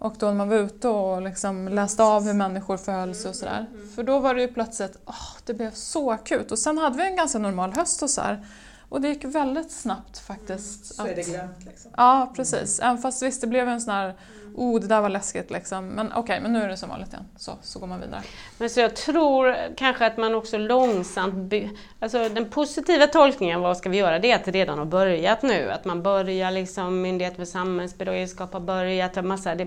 Och 0.00 0.14
då 0.18 0.26
när 0.26 0.34
man 0.34 0.48
var 0.48 0.56
ute 0.56 0.88
och 0.88 1.22
liksom 1.22 1.68
läste 1.68 2.02
av 2.02 2.22
hur 2.22 2.32
människor 2.32 2.76
förhöll 2.76 3.14
sig 3.14 3.28
och 3.28 3.34
sådär. 3.34 3.66
För 3.94 4.02
då 4.02 4.18
var 4.18 4.34
det 4.34 4.40
ju 4.40 4.48
plötsligt, 4.48 4.96
oh, 5.06 5.36
det 5.44 5.54
blev 5.54 5.70
så 5.70 6.10
akut. 6.10 6.52
Och 6.52 6.58
sen 6.58 6.78
hade 6.78 6.96
vi 6.96 7.06
en 7.06 7.16
ganska 7.16 7.38
normal 7.38 7.72
höst 7.72 8.02
och 8.02 8.10
så 8.10 8.20
här. 8.20 8.46
Och 8.88 9.00
det 9.00 9.08
gick 9.08 9.24
väldigt 9.24 9.70
snabbt 9.70 10.18
faktiskt. 10.18 10.98
Mm, 10.98 11.06
så 11.06 11.12
är 11.12 11.16
det 11.16 11.30
glömt 11.30 11.64
liksom. 11.64 11.90
Ja, 11.96 12.32
precis. 12.36 12.80
Även 12.80 12.98
fast 12.98 13.22
visst, 13.22 13.40
det 13.40 13.46
blev 13.46 13.68
en 13.68 13.80
sån 13.80 13.94
här 13.94 14.14
oh 14.54 14.80
det 14.80 14.86
där 14.86 15.00
var 15.00 15.08
läskigt 15.08 15.50
liksom. 15.50 15.86
Men 15.86 16.06
okej, 16.06 16.20
okay, 16.20 16.40
men 16.40 16.52
nu 16.52 16.62
är 16.62 16.68
det 16.68 16.76
som 16.76 16.88
vanligt 16.88 17.12
igen. 17.12 17.24
Så, 17.36 17.52
så 17.62 17.78
går 17.78 17.86
man 17.86 18.00
vidare. 18.00 18.22
Men 18.58 18.70
så 18.70 18.80
jag 18.80 18.96
tror 18.96 19.56
kanske 19.76 20.06
att 20.06 20.16
man 20.16 20.34
också 20.34 20.58
långsamt, 20.58 21.54
alltså 22.00 22.28
den 22.28 22.50
positiva 22.50 23.06
tolkningen, 23.06 23.60
vad 23.60 23.76
ska 23.76 23.88
vi 23.88 23.96
göra, 23.96 24.18
det 24.18 24.30
är 24.30 24.36
att 24.36 24.44
det 24.44 24.50
redan 24.50 24.78
har 24.78 24.84
börjat 24.84 25.42
nu. 25.42 25.70
Att 25.70 25.84
man 25.84 26.02
börjar 26.02 26.50
liksom, 26.50 27.02
Myndigheten 27.02 27.36
för 27.36 27.52
samhällsberedskap 27.52 28.52
har 28.52 28.60
börjat, 28.60 29.24
massa, 29.24 29.54
det, 29.54 29.64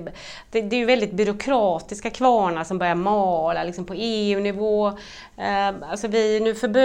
det, 0.51 0.61
det 0.61 0.75
är 0.75 0.79
ju 0.79 0.85
väldigt 0.85 1.13
byråkratiska 1.13 2.09
kvarnar 2.09 2.63
som 2.63 2.77
börjar 2.77 2.95
mala 2.95 3.63
liksom 3.63 3.85
på 3.85 3.93
EU-nivå. 3.93 4.97
Ehm, 5.37 5.75
alltså 5.83 6.07
vi, 6.07 6.39
nu 6.39 6.55
för, 6.55 6.77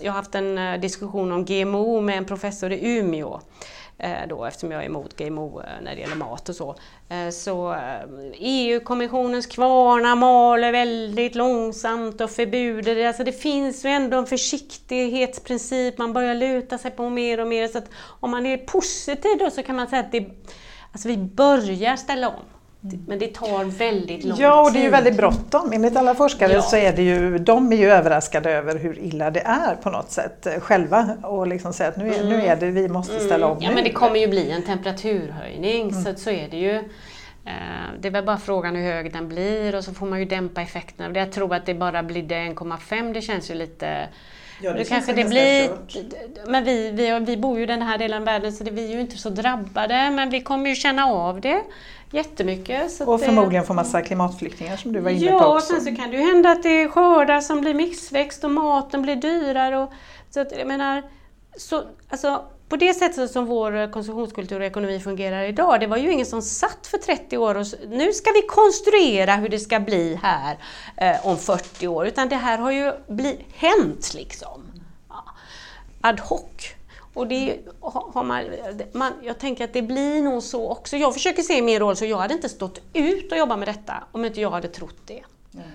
jag 0.00 0.12
har 0.12 0.16
haft 0.16 0.34
en 0.34 0.58
eh, 0.58 0.80
diskussion 0.80 1.32
om 1.32 1.44
GMO 1.44 2.00
med 2.00 2.18
en 2.18 2.24
professor 2.24 2.72
i 2.72 2.98
Umeå 2.98 3.40
Eh, 4.02 4.28
då, 4.28 4.44
eftersom 4.44 4.70
jag 4.70 4.82
är 4.82 4.86
emot 4.86 5.16
GMO 5.16 5.60
eh, 5.60 5.66
när 5.82 5.94
det 5.94 6.00
gäller 6.00 6.16
mat 6.16 6.48
och 6.48 6.56
så. 6.56 6.74
Eh, 7.08 7.30
så 7.30 7.72
e 7.72 8.32
EU-kommissionens 8.38 9.46
kvarnar 9.46 10.16
maler 10.16 10.72
väldigt 10.72 11.34
långsamt 11.34 12.20
och 12.20 12.30
förbuder, 12.30 13.06
alltså 13.06 13.24
det 13.24 13.32
finns 13.32 13.84
ju 13.84 13.88
ändå 13.88 14.18
en 14.18 14.26
försiktighetsprincip, 14.26 15.98
man 15.98 16.12
börjar 16.12 16.34
luta 16.34 16.78
sig 16.78 16.90
på 16.90 17.10
mer 17.10 17.40
och 17.40 17.46
mer. 17.48 17.68
Så 17.68 17.78
att 17.78 17.90
om 18.20 18.30
man 18.30 18.46
är 18.46 18.56
positiv 18.56 19.38
då 19.38 19.50
så 19.50 19.62
kan 19.62 19.76
man 19.76 19.88
säga 19.88 20.00
att 20.00 20.12
det, 20.12 20.30
alltså 20.92 21.08
vi 21.08 21.16
börjar 21.16 21.96
ställa 21.96 22.28
om. 22.28 22.44
Men 23.06 23.18
det 23.18 23.34
tar 23.34 23.64
väldigt 23.64 24.24
lång 24.24 24.36
tid. 24.36 24.44
Ja, 24.44 24.62
och 24.62 24.72
det 24.72 24.78
är 24.78 24.82
ju 24.82 24.90
väldigt 24.90 25.16
bråttom. 25.16 25.72
Enligt 25.72 25.96
alla 25.96 26.14
forskare 26.14 26.52
ja. 26.52 26.62
så 26.62 26.76
är 26.76 26.92
det 26.92 27.02
ju, 27.02 27.38
de 27.38 27.72
är 27.72 27.76
ju 27.76 27.90
överraskade 27.90 28.50
över 28.50 28.78
hur 28.78 28.98
illa 28.98 29.30
det 29.30 29.40
är 29.40 29.74
på 29.74 29.90
något 29.90 30.10
sätt 30.10 30.46
eh, 30.46 30.60
själva 30.60 31.16
och 31.22 31.46
liksom 31.46 31.72
säga 31.72 31.88
att 31.88 31.96
nu 31.96 32.08
är, 32.08 32.20
mm. 32.20 32.28
nu 32.28 32.46
är 32.46 32.56
det, 32.56 32.70
vi 32.70 32.88
måste 32.88 33.14
mm. 33.14 33.26
ställa 33.26 33.46
om 33.46 33.52
mm. 33.52 33.62
Ja, 33.62 33.74
men 33.74 33.84
det 33.84 33.92
kommer 33.92 34.16
ju 34.16 34.28
bli 34.28 34.50
en 34.50 34.62
temperaturhöjning 34.62 35.90
mm. 35.90 36.04
så, 36.04 36.14
så 36.14 36.30
är 36.30 36.48
det 36.48 36.56
ju. 36.56 36.74
Eh, 37.44 37.52
det 38.00 38.08
är 38.08 38.12
väl 38.12 38.24
bara 38.24 38.38
frågan 38.38 38.76
hur 38.76 38.92
hög 38.92 39.12
den 39.12 39.28
blir 39.28 39.74
och 39.74 39.84
så 39.84 39.94
får 39.94 40.06
man 40.06 40.18
ju 40.18 40.24
dämpa 40.24 40.62
effekterna. 40.62 41.18
Jag 41.18 41.32
tror 41.32 41.54
att 41.54 41.66
det 41.66 41.74
bara 41.74 42.02
blir 42.02 42.22
1,5, 42.22 43.14
det 43.14 43.22
känns 43.22 43.50
ju 43.50 43.54
lite 43.54 44.08
Ja, 44.62 44.72
det, 44.72 44.84
kanske 44.84 45.12
det 45.12 45.24
blir... 45.24 45.68
Kört. 45.68 46.48
Men 46.48 46.64
vi, 46.64 46.90
vi, 46.90 47.18
vi 47.20 47.36
bor 47.36 47.56
ju 47.58 47.62
i 47.62 47.66
den 47.66 47.82
här 47.82 47.98
delen 47.98 48.18
av 48.18 48.24
världen 48.24 48.52
så 48.52 48.64
det, 48.64 48.70
vi 48.70 48.84
är 48.84 48.94
ju 48.94 49.00
inte 49.00 49.18
så 49.18 49.30
drabbade 49.30 50.10
men 50.10 50.30
vi 50.30 50.40
kommer 50.40 50.70
ju 50.70 50.76
känna 50.76 51.06
av 51.06 51.40
det 51.40 51.62
jättemycket. 52.10 53.00
och 53.00 53.20
förmodligen 53.20 53.64
få 53.64 53.74
massa 53.74 54.02
klimatflyktingar 54.02 54.76
som 54.76 54.92
du 54.92 55.00
var 55.00 55.10
inne 55.10 55.26
ja, 55.26 55.38
på 55.38 55.44
också. 55.46 55.74
Ja, 55.74 55.80
sen 55.80 55.94
så 55.94 56.02
kan 56.02 56.10
det 56.10 56.16
ju 56.16 56.22
hända 56.22 56.50
att 56.50 56.62
det 56.62 56.82
är 56.82 56.88
skördar 56.88 57.40
som 57.40 57.60
blir 57.60 57.74
missväxt 57.74 58.44
och 58.44 58.50
maten 58.50 59.02
blir 59.02 59.16
dyrare. 59.16 59.78
Och, 59.78 59.92
så 60.30 60.40
att, 60.40 60.58
jag 60.58 60.68
menar, 60.68 61.02
så, 61.56 61.82
alltså, 62.08 62.44
på 62.68 62.76
det 62.76 62.94
sättet 62.94 63.30
som 63.30 63.46
vår 63.46 63.92
konsumtionskultur 63.92 64.60
och 64.60 64.66
ekonomi 64.66 65.00
fungerar 65.00 65.42
idag, 65.42 65.80
det 65.80 65.86
var 65.86 65.96
ju 65.96 66.12
ingen 66.12 66.26
som 66.26 66.42
satt 66.42 66.86
för 66.86 66.98
30 66.98 67.38
år 67.38 67.54
och 67.54 67.66
nu 67.88 68.12
ska 68.12 68.30
vi 68.30 68.42
konstruera 68.42 69.34
hur 69.34 69.48
det 69.48 69.58
ska 69.58 69.80
bli 69.80 70.20
här 70.22 70.58
eh, 70.96 71.26
om 71.26 71.38
40 71.38 71.88
år, 71.88 72.06
utan 72.06 72.28
det 72.28 72.36
här 72.36 72.58
har 72.58 72.70
ju 72.70 72.92
bli, 73.08 73.44
hänt 73.54 74.14
liksom. 74.14 74.62
Ja. 75.08 75.24
Ad 76.00 76.22
hoc. 76.22 76.74
Och 77.14 77.26
det 77.26 77.58
har 77.80 78.24
man, 78.24 78.44
man, 78.92 79.12
jag 79.22 79.38
tänker 79.38 79.64
att 79.64 79.72
det 79.72 79.82
blir 79.82 80.22
nog 80.22 80.42
så 80.42 80.70
också. 80.70 80.96
Jag 80.96 81.14
försöker 81.14 81.42
se 81.42 81.62
min 81.62 81.78
roll 81.78 81.96
så 81.96 82.04
jag 82.04 82.18
hade 82.18 82.34
inte 82.34 82.48
stått 82.48 82.80
ut 82.92 83.32
och 83.32 83.38
jobbat 83.38 83.58
med 83.58 83.68
detta 83.68 84.04
om 84.12 84.24
inte 84.24 84.40
jag 84.40 84.50
hade 84.50 84.68
trott 84.68 85.06
det. 85.06 85.22
Mm. 85.54 85.66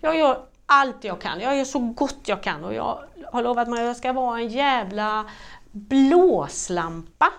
Jag 0.00 0.18
gör 0.18 0.46
allt 0.66 1.04
jag 1.04 1.20
kan, 1.20 1.40
jag 1.40 1.56
gör 1.56 1.64
så 1.64 1.78
gott 1.78 2.20
jag 2.24 2.42
kan 2.42 2.64
och 2.64 2.74
jag 2.74 3.04
har 3.32 3.42
lovat 3.42 3.68
mig 3.68 3.80
att 3.80 3.86
jag 3.86 3.96
ska 3.96 4.12
vara 4.12 4.38
en 4.38 4.48
jävla 4.48 5.24
blåslampa 5.70 7.32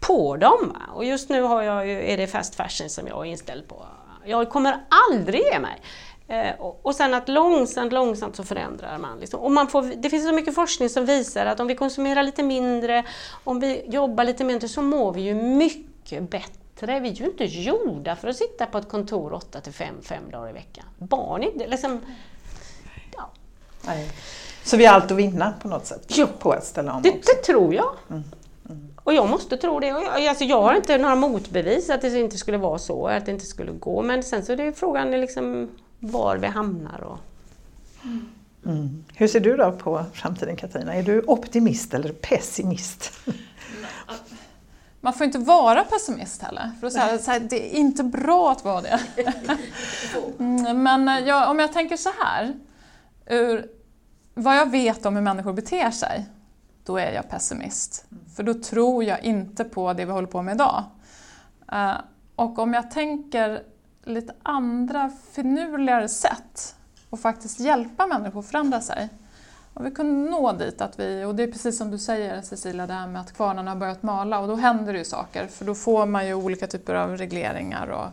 på 0.00 0.36
dem. 0.36 0.76
Och 0.94 1.04
just 1.04 1.28
nu 1.28 1.42
har 1.42 1.62
jag, 1.62 1.90
är 1.90 2.16
det 2.16 2.26
fast 2.26 2.54
fashion 2.54 2.90
som 2.90 3.06
jag 3.06 3.26
är 3.26 3.30
inställd 3.30 3.68
på. 3.68 3.86
Jag 4.24 4.50
kommer 4.50 4.86
aldrig 5.10 5.40
ge 5.40 5.58
mig. 5.58 5.82
Eh, 6.30 6.54
och 6.82 6.94
sen 6.94 7.14
att 7.14 7.28
långsamt, 7.28 7.92
långsamt 7.92 8.36
så 8.36 8.44
förändrar 8.44 8.98
man. 8.98 9.20
Liksom. 9.20 9.40
Och 9.40 9.50
man 9.50 9.68
får, 9.68 9.82
det 9.82 10.10
finns 10.10 10.24
så 10.24 10.32
mycket 10.32 10.54
forskning 10.54 10.88
som 10.88 11.06
visar 11.06 11.46
att 11.46 11.60
om 11.60 11.66
vi 11.66 11.74
konsumerar 11.74 12.22
lite 12.22 12.42
mindre, 12.42 13.04
om 13.44 13.60
vi 13.60 13.84
jobbar 13.86 14.24
lite 14.24 14.44
mindre 14.44 14.68
så 14.68 14.82
mår 14.82 15.12
vi 15.12 15.20
ju 15.20 15.34
mycket 15.34 16.30
bättre. 16.30 17.00
Vi 17.00 17.08
är 17.08 17.12
ju 17.12 17.24
inte 17.24 17.44
gjorda 17.44 18.16
för 18.16 18.28
att 18.28 18.36
sitta 18.36 18.66
på 18.66 18.78
ett 18.78 18.88
kontor 18.88 19.32
8 19.32 19.60
till 19.60 19.72
5, 19.72 19.94
5 20.02 20.30
dagar 20.30 20.50
i 20.50 20.52
veckan. 20.52 20.84
Barn 20.98 21.42
inte, 21.42 21.66
liksom, 21.66 22.00
ja. 23.16 23.30
Nej. 23.86 24.10
Så 24.64 24.76
vi 24.76 24.86
har 24.86 24.94
allt 24.94 25.10
att 25.10 25.18
vinna 25.18 25.54
på 25.62 25.68
något 25.68 25.86
sätt 25.86 26.04
jo, 26.08 26.26
på 26.38 26.52
att 26.52 26.64
ställa 26.64 26.92
om 26.92 27.02
det, 27.02 27.10
det 27.10 27.42
tror 27.46 27.74
jag. 27.74 27.96
Mm. 28.10 28.22
Mm. 28.68 28.94
Och 29.04 29.14
jag 29.14 29.28
måste 29.28 29.56
tro 29.56 29.80
det. 29.80 29.90
Alltså 29.90 30.44
jag 30.44 30.62
har 30.62 30.74
inte 30.74 30.98
några 30.98 31.14
motbevis 31.14 31.90
att 31.90 32.00
det 32.00 32.20
inte 32.20 32.38
skulle 32.38 32.58
vara 32.58 32.78
så, 32.78 33.06
att 33.06 33.26
det 33.26 33.32
inte 33.32 33.46
skulle 33.46 33.72
gå. 33.72 34.02
Men 34.02 34.22
sen 34.22 34.44
så 34.44 34.52
är 34.52 34.56
det 34.56 34.72
frågan 34.72 35.10
liksom 35.10 35.70
var 36.00 36.36
vi 36.36 36.46
hamnar. 36.46 37.00
Och... 37.00 37.18
Mm. 38.66 39.04
Hur 39.14 39.28
ser 39.28 39.40
du 39.40 39.56
då 39.56 39.72
på 39.72 40.04
framtiden 40.12 40.56
Katarina? 40.56 40.94
Är 40.94 41.02
du 41.02 41.22
optimist 41.26 41.94
eller 41.94 42.12
pessimist? 42.12 43.12
Man 45.00 45.12
får 45.12 45.24
inte 45.24 45.38
vara 45.38 45.84
pessimist 45.84 46.42
heller. 46.42 46.70
För 46.80 46.86
att 46.86 46.92
säga, 46.92 47.18
så 47.18 47.30
här, 47.30 47.40
det 47.40 47.76
är 47.76 47.78
inte 47.78 48.04
bra 48.04 48.52
att 48.52 48.64
vara 48.64 48.80
det. 48.80 49.00
Mm, 50.38 50.82
men 50.82 51.08
eh, 51.08 51.28
jag, 51.28 51.50
om 51.50 51.58
jag 51.58 51.72
tänker 51.72 51.96
så 51.96 52.10
här. 52.18 52.54
Ur 53.26 53.66
vad 54.34 54.56
jag 54.56 54.70
vet 54.70 55.06
om 55.06 55.14
hur 55.14 55.22
människor 55.22 55.52
beter 55.52 55.90
sig, 55.90 56.26
då 56.84 56.96
är 56.96 57.12
jag 57.12 57.30
pessimist. 57.30 58.04
För 58.36 58.42
då 58.42 58.54
tror 58.54 59.04
jag 59.04 59.24
inte 59.24 59.64
på 59.64 59.92
det 59.92 60.04
vi 60.04 60.12
håller 60.12 60.28
på 60.28 60.42
med 60.42 60.54
idag. 60.54 60.84
Eh, 61.72 61.94
och 62.36 62.58
om 62.58 62.74
jag 62.74 62.90
tänker 62.90 63.62
lite 64.04 64.34
andra 64.42 65.10
finurligare 65.32 66.08
sätt 66.08 66.76
att 67.10 67.20
faktiskt 67.20 67.60
hjälpa 67.60 68.06
människor 68.06 68.40
att 68.40 68.46
förändra 68.46 68.80
sig. 68.80 69.08
Och 69.74 69.86
vi 69.86 69.90
kunde 69.90 70.30
nå 70.30 70.52
dit 70.52 70.80
att 70.80 71.00
vi, 71.00 71.24
och 71.24 71.34
det 71.34 71.42
är 71.42 71.52
precis 71.52 71.78
som 71.78 71.90
du 71.90 71.98
säger 71.98 72.42
Cecilia, 72.42 72.86
det 72.86 72.92
här 72.92 73.06
med 73.06 73.20
att 73.20 73.32
kvarnarna 73.32 73.70
har 73.70 73.78
börjat 73.78 74.02
mala 74.02 74.38
och 74.38 74.48
då 74.48 74.56
händer 74.56 74.92
det 74.92 74.98
ju 74.98 75.04
saker 75.04 75.46
för 75.46 75.64
då 75.64 75.74
får 75.74 76.06
man 76.06 76.26
ju 76.26 76.34
olika 76.34 76.66
typer 76.66 76.94
av 76.94 77.16
regleringar 77.16 77.86
och, 77.86 78.06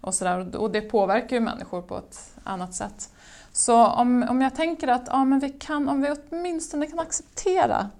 och 0.00 0.14
sådär 0.14 0.56
och 0.56 0.70
det 0.70 0.80
påverkar 0.80 1.36
ju 1.36 1.40
människor 1.40 1.82
på 1.82 1.98
ett 1.98 2.32
annat 2.44 2.74
sätt. 2.74 3.10
Så 3.52 3.86
om, 3.86 4.26
om 4.30 4.42
jag 4.42 4.54
tänker 4.54 4.88
att 4.88 5.06
ja, 5.06 5.24
men 5.24 5.38
vi 5.38 5.50
kan, 5.50 5.88
om 5.88 6.00
vi 6.00 6.14
åtminstone 6.30 6.86
kan 6.86 6.98
acceptera 6.98 7.90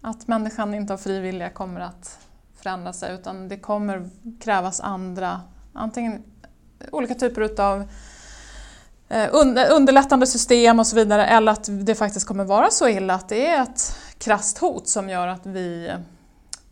att 0.00 0.28
människan 0.28 0.74
inte 0.74 0.92
av 0.92 0.98
fri 0.98 1.20
vilja 1.20 1.50
kommer 1.50 1.80
att 1.80 2.18
förändra 2.56 2.92
sig 2.92 3.14
utan 3.14 3.48
det 3.48 3.58
kommer 3.58 4.10
krävas 4.40 4.80
andra, 4.80 5.40
antingen 5.72 6.22
olika 6.92 7.14
typer 7.14 7.60
av 7.60 7.88
eh, 9.08 9.28
underlättande 9.70 10.26
system 10.26 10.78
och 10.78 10.86
så 10.86 10.96
vidare 10.96 11.26
eller 11.26 11.52
att 11.52 11.68
det 11.70 11.94
faktiskt 11.94 12.26
kommer 12.26 12.44
vara 12.44 12.70
så 12.70 12.88
illa 12.88 13.14
att 13.14 13.28
det 13.28 13.46
är 13.46 13.62
ett 13.62 13.96
krasst 14.18 14.58
hot 14.58 14.88
som 14.88 15.08
gör 15.08 15.26
att 15.26 15.46
vi 15.46 15.92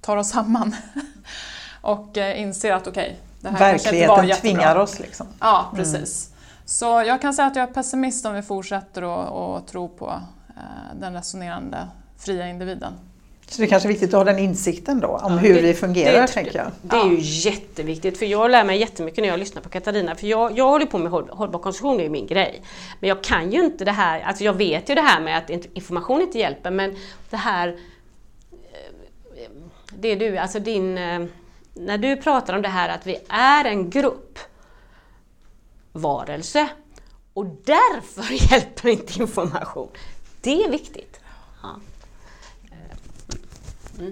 tar 0.00 0.16
oss 0.16 0.30
samman 0.30 0.76
och 1.80 2.18
eh, 2.18 2.40
inser 2.40 2.72
att 2.72 2.86
okej, 2.86 3.02
okay, 3.02 3.16
det 3.40 3.48
här 3.48 3.72
Verkligheten 3.72 4.08
kanske 4.08 4.24
inte 4.24 4.34
var 4.34 4.40
tvingar 4.40 4.76
oss 4.76 4.98
liksom. 4.98 5.26
Ja, 5.40 5.70
mm. 5.72 5.84
precis. 5.84 6.26
Mm. 6.26 6.38
Så 6.64 6.84
jag 6.84 7.20
kan 7.20 7.34
säga 7.34 7.48
att 7.48 7.56
jag 7.56 7.68
är 7.68 7.72
pessimist 7.72 8.26
om 8.26 8.34
vi 8.34 8.42
fortsätter 8.42 9.02
att 9.56 9.68
tro 9.68 9.88
på 9.88 10.20
eh, 10.48 11.00
den 11.00 11.12
resonerande 11.12 11.88
fria 12.18 12.48
individen. 12.48 12.92
Så 13.52 13.62
det 13.62 13.66
är 13.66 13.68
kanske 13.68 13.88
är 13.88 13.92
viktigt 13.92 14.14
att 14.14 14.18
ha 14.18 14.24
den 14.24 14.38
insikten 14.38 15.00
då 15.00 15.08
om 15.08 15.32
ja, 15.32 15.38
hur 15.38 15.54
det, 15.54 15.60
vi 15.60 15.74
fungerar, 15.74 16.20
det, 16.20 16.26
tänker 16.26 16.56
jag. 16.56 16.70
Det 16.82 16.96
är 16.96 17.06
ju 17.06 17.18
jätteviktigt, 17.20 18.18
för 18.18 18.26
jag 18.26 18.50
lär 18.50 18.64
mig 18.64 18.78
jättemycket 18.80 19.22
när 19.22 19.28
jag 19.28 19.38
lyssnar 19.38 19.62
på 19.62 19.68
Katarina, 19.68 20.14
för 20.14 20.26
jag, 20.26 20.58
jag 20.58 20.68
håller 20.68 20.86
på 20.86 20.98
med 20.98 21.10
håll, 21.10 21.30
hållbar 21.30 21.58
konsumtion, 21.58 21.98
det 21.98 22.04
är 22.04 22.08
min 22.08 22.26
grej. 22.26 22.62
Men 23.00 23.08
jag 23.08 23.24
kan 23.24 23.52
ju 23.52 23.64
inte 23.64 23.84
det 23.84 23.92
här, 23.92 24.20
alltså 24.20 24.44
jag 24.44 24.52
vet 24.52 24.90
ju 24.90 24.94
det 24.94 25.00
här 25.00 25.20
med 25.20 25.38
att 25.38 25.50
information 25.50 26.22
inte 26.22 26.38
hjälper, 26.38 26.70
men 26.70 26.96
det 27.30 27.36
här, 27.36 27.68
eh, 27.68 29.50
det 29.98 30.14
du, 30.14 30.38
alltså 30.38 30.58
din, 30.58 30.98
eh, 30.98 31.24
när 31.74 31.98
du 31.98 32.16
pratar 32.16 32.54
om 32.54 32.62
det 32.62 32.68
här 32.68 32.88
att 32.88 33.06
vi 33.06 33.18
är 33.28 33.64
en 33.64 33.90
grupp 33.90 34.38
varelse 35.92 36.68
och 37.34 37.46
därför 37.46 38.52
hjälper 38.52 38.88
inte 38.88 39.20
information. 39.20 39.88
Det 40.40 40.64
är 40.64 40.70
viktigt. 40.70 41.11
Ja. 44.02 44.08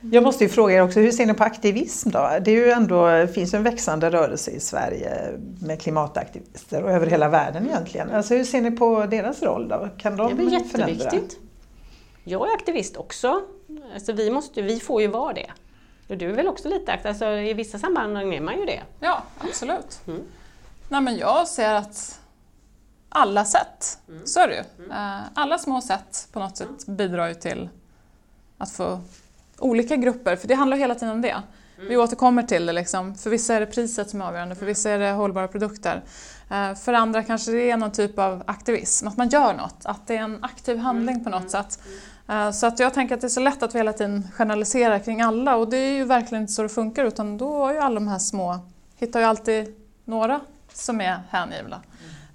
Mm. 0.00 0.14
Jag 0.14 0.22
måste 0.22 0.44
ju 0.44 0.50
fråga 0.50 0.74
er 0.74 0.82
också, 0.82 1.00
hur 1.00 1.12
ser 1.12 1.26
ni 1.26 1.34
på 1.34 1.44
aktivism 1.44 2.10
då? 2.10 2.30
Det 2.40 2.50
är 2.50 2.54
ju 2.54 2.70
ändå, 2.70 3.26
finns 3.26 3.54
en 3.54 3.62
växande 3.62 4.10
rörelse 4.10 4.50
i 4.50 4.60
Sverige 4.60 5.38
med 5.60 5.80
klimataktivister 5.80 6.82
och 6.82 6.90
över 6.90 7.06
hela 7.06 7.28
världen 7.28 7.66
egentligen. 7.66 8.10
Alltså 8.10 8.34
hur 8.34 8.44
ser 8.44 8.60
ni 8.60 8.70
på 8.70 9.06
deras 9.06 9.42
roll 9.42 9.68
då? 9.68 9.88
Kan 9.98 10.16
de 10.16 10.36
det 10.36 10.42
är 10.42 10.48
jätteviktigt. 10.50 11.10
Förändra? 11.10 11.36
Jag 12.24 12.48
är 12.48 12.54
aktivist 12.54 12.96
också. 12.96 13.42
Alltså 13.94 14.12
vi, 14.12 14.30
måste, 14.30 14.62
vi 14.62 14.80
får 14.80 15.02
ju 15.02 15.08
vara 15.08 15.32
det. 15.32 15.50
Och 16.08 16.16
du 16.16 16.30
är 16.30 16.34
väl 16.34 16.48
också 16.48 16.68
lite 16.68 16.92
aktiv? 16.92 17.08
Alltså, 17.08 17.26
I 17.26 17.54
vissa 17.54 17.78
sammanhang 17.78 18.34
är 18.34 18.40
man 18.40 18.58
ju 18.58 18.64
det. 18.64 18.80
Ja, 19.00 19.22
absolut. 19.38 20.00
Mm. 20.06 20.22
Nej, 20.88 21.00
men 21.00 21.16
jag 21.16 21.48
ser 21.48 21.74
att 21.74 22.20
alla 23.08 23.44
sätt, 23.44 23.98
mm. 24.08 24.26
så 24.26 24.40
är 24.40 24.48
det 24.48 24.54
ju. 24.54 24.84
Mm. 24.84 24.90
Eh, 24.90 25.22
alla 25.34 25.58
små 25.58 25.80
sätt 25.80 26.28
på 26.32 26.38
något 26.38 26.56
sätt 26.56 26.86
bidrar 26.86 27.28
ju 27.28 27.34
till 27.34 27.68
att 28.58 28.70
få 28.70 29.00
olika 29.58 29.96
grupper, 29.96 30.36
för 30.36 30.48
det 30.48 30.54
handlar 30.54 30.76
hela 30.76 30.94
tiden 30.94 31.14
om 31.14 31.22
det. 31.22 31.42
Mm. 31.76 31.88
Vi 31.88 31.96
återkommer 31.96 32.42
till 32.42 32.66
det. 32.66 32.72
Liksom. 32.72 33.14
För 33.14 33.30
vissa 33.30 33.54
är 33.54 33.60
det 33.60 33.66
priset 33.66 34.10
som 34.10 34.20
är 34.20 34.24
avgörande, 34.24 34.54
för 34.54 34.66
vissa 34.66 34.90
är 34.90 34.98
det 34.98 35.10
hållbara 35.10 35.48
produkter. 35.48 36.02
Eh, 36.50 36.74
för 36.74 36.92
andra 36.92 37.22
kanske 37.22 37.52
det 37.52 37.70
är 37.70 37.76
någon 37.76 37.92
typ 37.92 38.18
av 38.18 38.42
aktivism, 38.46 39.08
att 39.08 39.16
man 39.16 39.28
gör 39.28 39.54
något, 39.54 39.76
att 39.84 40.06
det 40.06 40.16
är 40.16 40.22
en 40.22 40.44
aktiv 40.44 40.78
handling 40.78 41.24
på 41.24 41.30
något 41.30 41.40
mm. 41.40 41.50
sätt. 41.50 41.78
Eh, 42.28 42.50
så 42.50 42.66
att 42.66 42.78
jag 42.78 42.94
tänker 42.94 43.14
att 43.14 43.20
det 43.20 43.26
är 43.26 43.28
så 43.28 43.40
lätt 43.40 43.62
att 43.62 43.74
vi 43.74 43.78
hela 43.78 43.92
tiden 43.92 44.28
generaliserar 44.34 44.98
kring 44.98 45.22
alla 45.22 45.56
och 45.56 45.70
det 45.70 45.76
är 45.76 45.92
ju 45.92 46.04
verkligen 46.04 46.42
inte 46.42 46.52
så 46.52 46.62
det 46.62 46.68
funkar 46.68 47.04
utan 47.04 47.38
då 47.38 47.66
är 47.66 47.72
ju 47.72 47.78
alla 47.78 47.94
de 47.94 48.08
här 48.08 48.18
små, 48.18 48.58
hittar 48.96 49.20
ju 49.20 49.26
alltid 49.26 49.74
några 50.04 50.40
som 50.72 51.00
är 51.00 51.20
hängivna. 51.30 51.82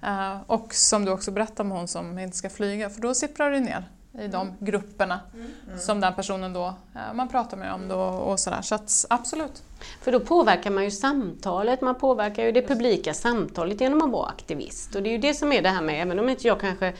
Mm. 0.02 0.38
Och 0.46 0.74
som 0.74 1.04
du 1.04 1.10
också 1.10 1.30
berättade 1.30 1.62
om 1.62 1.70
hon 1.70 1.88
som 1.88 2.18
inte 2.18 2.36
ska 2.36 2.50
flyga, 2.50 2.90
för 2.90 3.00
då 3.00 3.14
sipprar 3.14 3.50
det 3.50 3.60
ner 3.60 3.84
i 4.18 4.28
de 4.28 4.56
grupperna 4.58 5.20
mm. 5.34 5.78
som 5.78 6.00
den 6.00 6.14
personen 6.14 6.52
då, 6.52 6.74
man 7.14 7.28
pratar 7.28 7.56
med 7.56 7.72
om 7.72 7.88
då 7.88 7.98
och 8.00 8.40
sådär. 8.40 8.62
Så 8.62 8.74
att, 8.74 9.06
absolut. 9.10 9.62
För 10.00 10.12
då 10.12 10.20
påverkar 10.20 10.70
man 10.70 10.84
ju 10.84 10.90
samtalet, 10.90 11.80
man 11.80 11.94
påverkar 11.94 12.44
ju 12.44 12.52
det 12.52 12.68
publika 12.68 13.14
samtalet 13.14 13.80
genom 13.80 14.02
att 14.02 14.10
vara 14.10 14.28
aktivist. 14.28 14.94
Och 14.94 15.02
det 15.02 15.08
är 15.08 15.12
ju 15.12 15.18
det 15.18 15.34
som 15.34 15.52
är 15.52 15.62
det 15.62 15.68
här 15.68 15.82
med, 15.82 16.02
även 16.02 16.18
om 16.18 16.28
inte 16.28 16.46
jag 16.46 16.60
kanske 16.60 16.92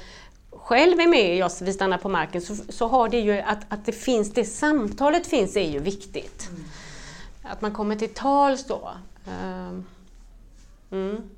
själv 0.51 1.01
är 1.01 1.09
med 1.09 1.37
i 1.37 1.43
oss, 1.43 1.62
Vi 1.62 1.73
stannar 1.73 1.99
på 1.99 2.09
marken, 2.09 2.43
så, 2.43 2.57
så 2.69 2.89
har 2.89 3.09
det 3.09 3.20
ju 3.20 3.41
att, 3.41 3.59
att 3.69 3.87
det 3.87 3.93
finns, 3.93 4.32
det 4.32 4.45
samtalet 4.45 5.27
finns 5.27 5.57
är 5.57 5.70
ju 5.70 5.78
viktigt. 5.78 6.49
Mm. 6.51 6.65
Att 7.43 7.61
man 7.61 7.73
kommer 7.73 7.97
till 7.97 8.15
tals 8.15 8.65
då. 8.65 8.91
Ehm, 9.27 9.85
mm. 10.91 11.31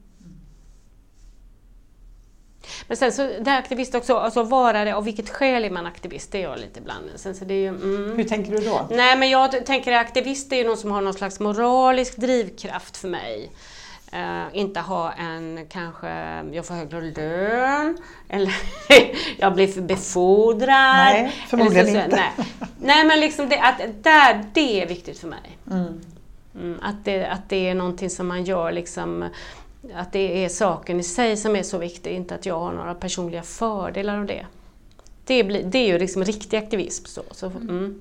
Men 2.89 2.97
sen 2.97 3.13
så, 3.13 3.23
det 3.23 3.51
här 3.51 3.59
aktivist 3.59 3.95
också, 3.95 4.17
alltså 4.17 4.43
vara 4.43 4.85
det, 4.85 4.95
av 4.95 5.05
vilket 5.05 5.31
skäl 5.31 5.65
är 5.65 5.71
man 5.71 5.87
aktivist? 5.87 6.33
Det 6.33 6.39
är 6.39 6.43
jag 6.43 6.59
lite 6.59 6.81
ibland. 6.81 7.11
Sen 7.17 7.35
så 7.35 7.45
det 7.45 7.55
är 7.55 7.59
ju, 7.59 7.69
mm. 7.69 8.17
Hur 8.17 8.25
tänker 8.25 8.53
du 8.53 8.59
då? 8.59 8.89
Nej 8.91 9.17
men 9.17 9.31
jag 9.31 9.67
tänker 9.67 9.93
att 9.93 10.01
aktivist 10.01 10.53
är 10.53 10.57
ju 10.57 10.65
någon 10.65 10.77
som 10.77 10.91
har 10.91 11.01
någon 11.01 11.15
slags 11.15 11.41
moralisk 11.41 12.17
drivkraft 12.17 12.97
för 12.97 13.09
mig. 13.09 13.51
Uh, 14.15 14.45
inte 14.53 14.81
ha 14.81 15.13
en 15.13 15.67
kanske, 15.69 16.09
jag 16.53 16.67
får 16.67 16.75
högre 16.75 17.01
lön, 17.01 17.99
eller 18.29 18.55
jag 19.39 19.55
blir 19.55 19.81
befordrad. 19.81 20.69
Nej, 20.69 21.33
förmodligen 21.49 21.87
så, 21.87 21.97
inte. 21.97 22.17
Nej. 22.17 22.47
nej. 22.81 23.05
men 23.05 23.21
liksom 23.21 23.49
det, 23.49 23.59
att, 23.61 23.79
där, 24.03 24.45
det 24.53 24.83
är 24.83 24.87
viktigt 24.87 25.19
för 25.19 25.29
mig. 25.29 25.59
Mm. 25.71 26.01
Mm, 26.55 26.79
att, 26.83 27.05
det, 27.05 27.27
att 27.27 27.49
det 27.49 27.69
är 27.69 27.75
någonting 27.75 28.11
som 28.11 28.29
man 28.29 28.45
gör 28.45 28.73
liksom 28.73 29.29
att 29.95 30.13
det 30.13 30.45
är 30.45 30.49
saken 30.49 31.01
i 31.01 31.03
sig 31.03 31.37
som 31.37 31.57
är 31.57 31.63
så 31.63 31.79
viktig, 31.79 32.13
inte 32.13 32.35
att 32.35 32.47
jag 32.47 32.59
har 32.59 32.73
några 32.73 32.95
personliga 32.95 33.43
fördelar 33.43 34.19
av 34.19 34.27
det. 34.27 34.47
Det, 35.25 35.45
blir, 35.45 35.63
det 35.65 35.79
är 35.79 35.87
ju 35.87 35.99
liksom 35.99 36.25
riktig 36.25 36.57
aktivism. 36.57 37.05
Så, 37.07 37.23
så 37.31 37.47
mm. 37.47 38.01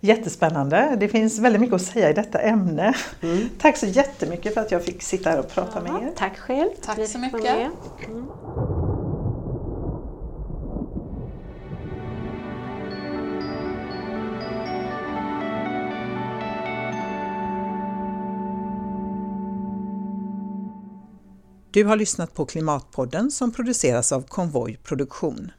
Jättespännande. 0.00 0.96
Det 1.00 1.08
finns 1.08 1.38
väldigt 1.38 1.60
mycket 1.60 1.76
att 1.76 1.82
säga 1.82 2.10
i 2.10 2.12
detta 2.12 2.38
ämne. 2.38 2.94
Mm. 3.22 3.48
Tack 3.58 3.76
så 3.76 3.86
jättemycket 3.86 4.54
för 4.54 4.60
att 4.60 4.70
jag 4.70 4.84
fick 4.84 5.02
sitta 5.02 5.30
här 5.30 5.38
och 5.38 5.48
prata 5.48 5.82
ja, 5.86 5.92
med 5.92 6.02
er. 6.02 6.12
Tack 6.16 6.38
själv. 6.38 6.70
Tack 6.82 7.08
så 7.08 7.18
mycket. 7.18 7.70
Du 21.72 21.84
har 21.84 21.96
lyssnat 21.96 22.34
på 22.34 22.46
Klimatpodden 22.46 23.30
som 23.30 23.52
produceras 23.52 24.12
av 24.12 24.22
Konvoj 24.22 24.80
Produktion. 24.84 25.52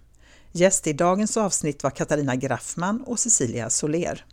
Gäst 0.51 0.87
i 0.87 0.93
dagens 0.93 1.37
avsnitt 1.37 1.83
var 1.83 1.91
Katarina 1.91 2.35
Graffman 2.35 3.01
och 3.01 3.19
Cecilia 3.19 3.69
Soler. 3.69 4.25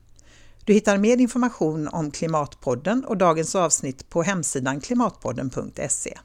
Du 0.64 0.72
hittar 0.72 0.98
mer 0.98 1.16
information 1.16 1.88
om 1.88 2.10
Klimatpodden 2.10 3.04
och 3.04 3.16
dagens 3.16 3.54
avsnitt 3.54 4.08
på 4.08 4.22
hemsidan 4.22 4.80
klimatpodden.se. 4.80 6.18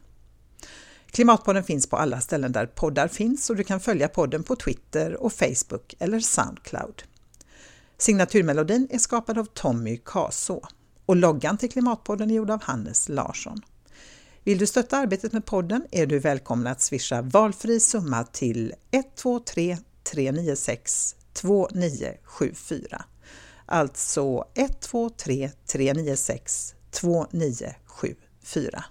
Klimatpodden 1.12 1.64
finns 1.64 1.88
på 1.88 1.98
alla 1.98 2.22
ställen 2.22 2.52
där 2.52 2.66
poddar 2.66 3.08
finns 3.08 3.50
och 3.50 3.56
du 3.56 3.64
kan 3.64 3.80
följa 3.80 4.08
podden 4.08 4.44
på 4.44 4.56
Twitter 4.56 5.24
och 5.24 5.34
Facebook 5.34 5.96
eller 6.00 6.20
Soundcloud. 6.20 7.04
Signaturmelodin 7.98 8.88
är 8.92 9.00
skapad 9.00 9.38
av 9.38 9.46
Tommy 9.46 9.98
Kaso 10.06 10.62
och 11.06 11.16
loggan 11.16 11.58
till 11.58 11.72
Klimatpodden 11.72 12.32
är 12.32 12.36
gjord 12.36 12.52
av 12.52 12.64
Hannes 12.64 13.10
Larsson. 13.10 13.62
Vill 14.46 14.58
du 14.58 14.68
stötta 14.68 14.98
arbetet 14.98 15.34
med 15.34 15.46
podden 15.46 15.86
är 15.92 16.06
du 16.06 16.20
välkommen 16.20 16.68
att 16.68 16.82
swisha 16.82 17.22
valfri 17.22 17.80
summa 17.80 18.24
till 18.24 18.74
123 18.92 19.78
396 20.04 21.16
2974. 21.34 23.06
Alltså 23.66 24.46
123 24.56 25.52
396 25.68 26.76
2974. 26.92 28.84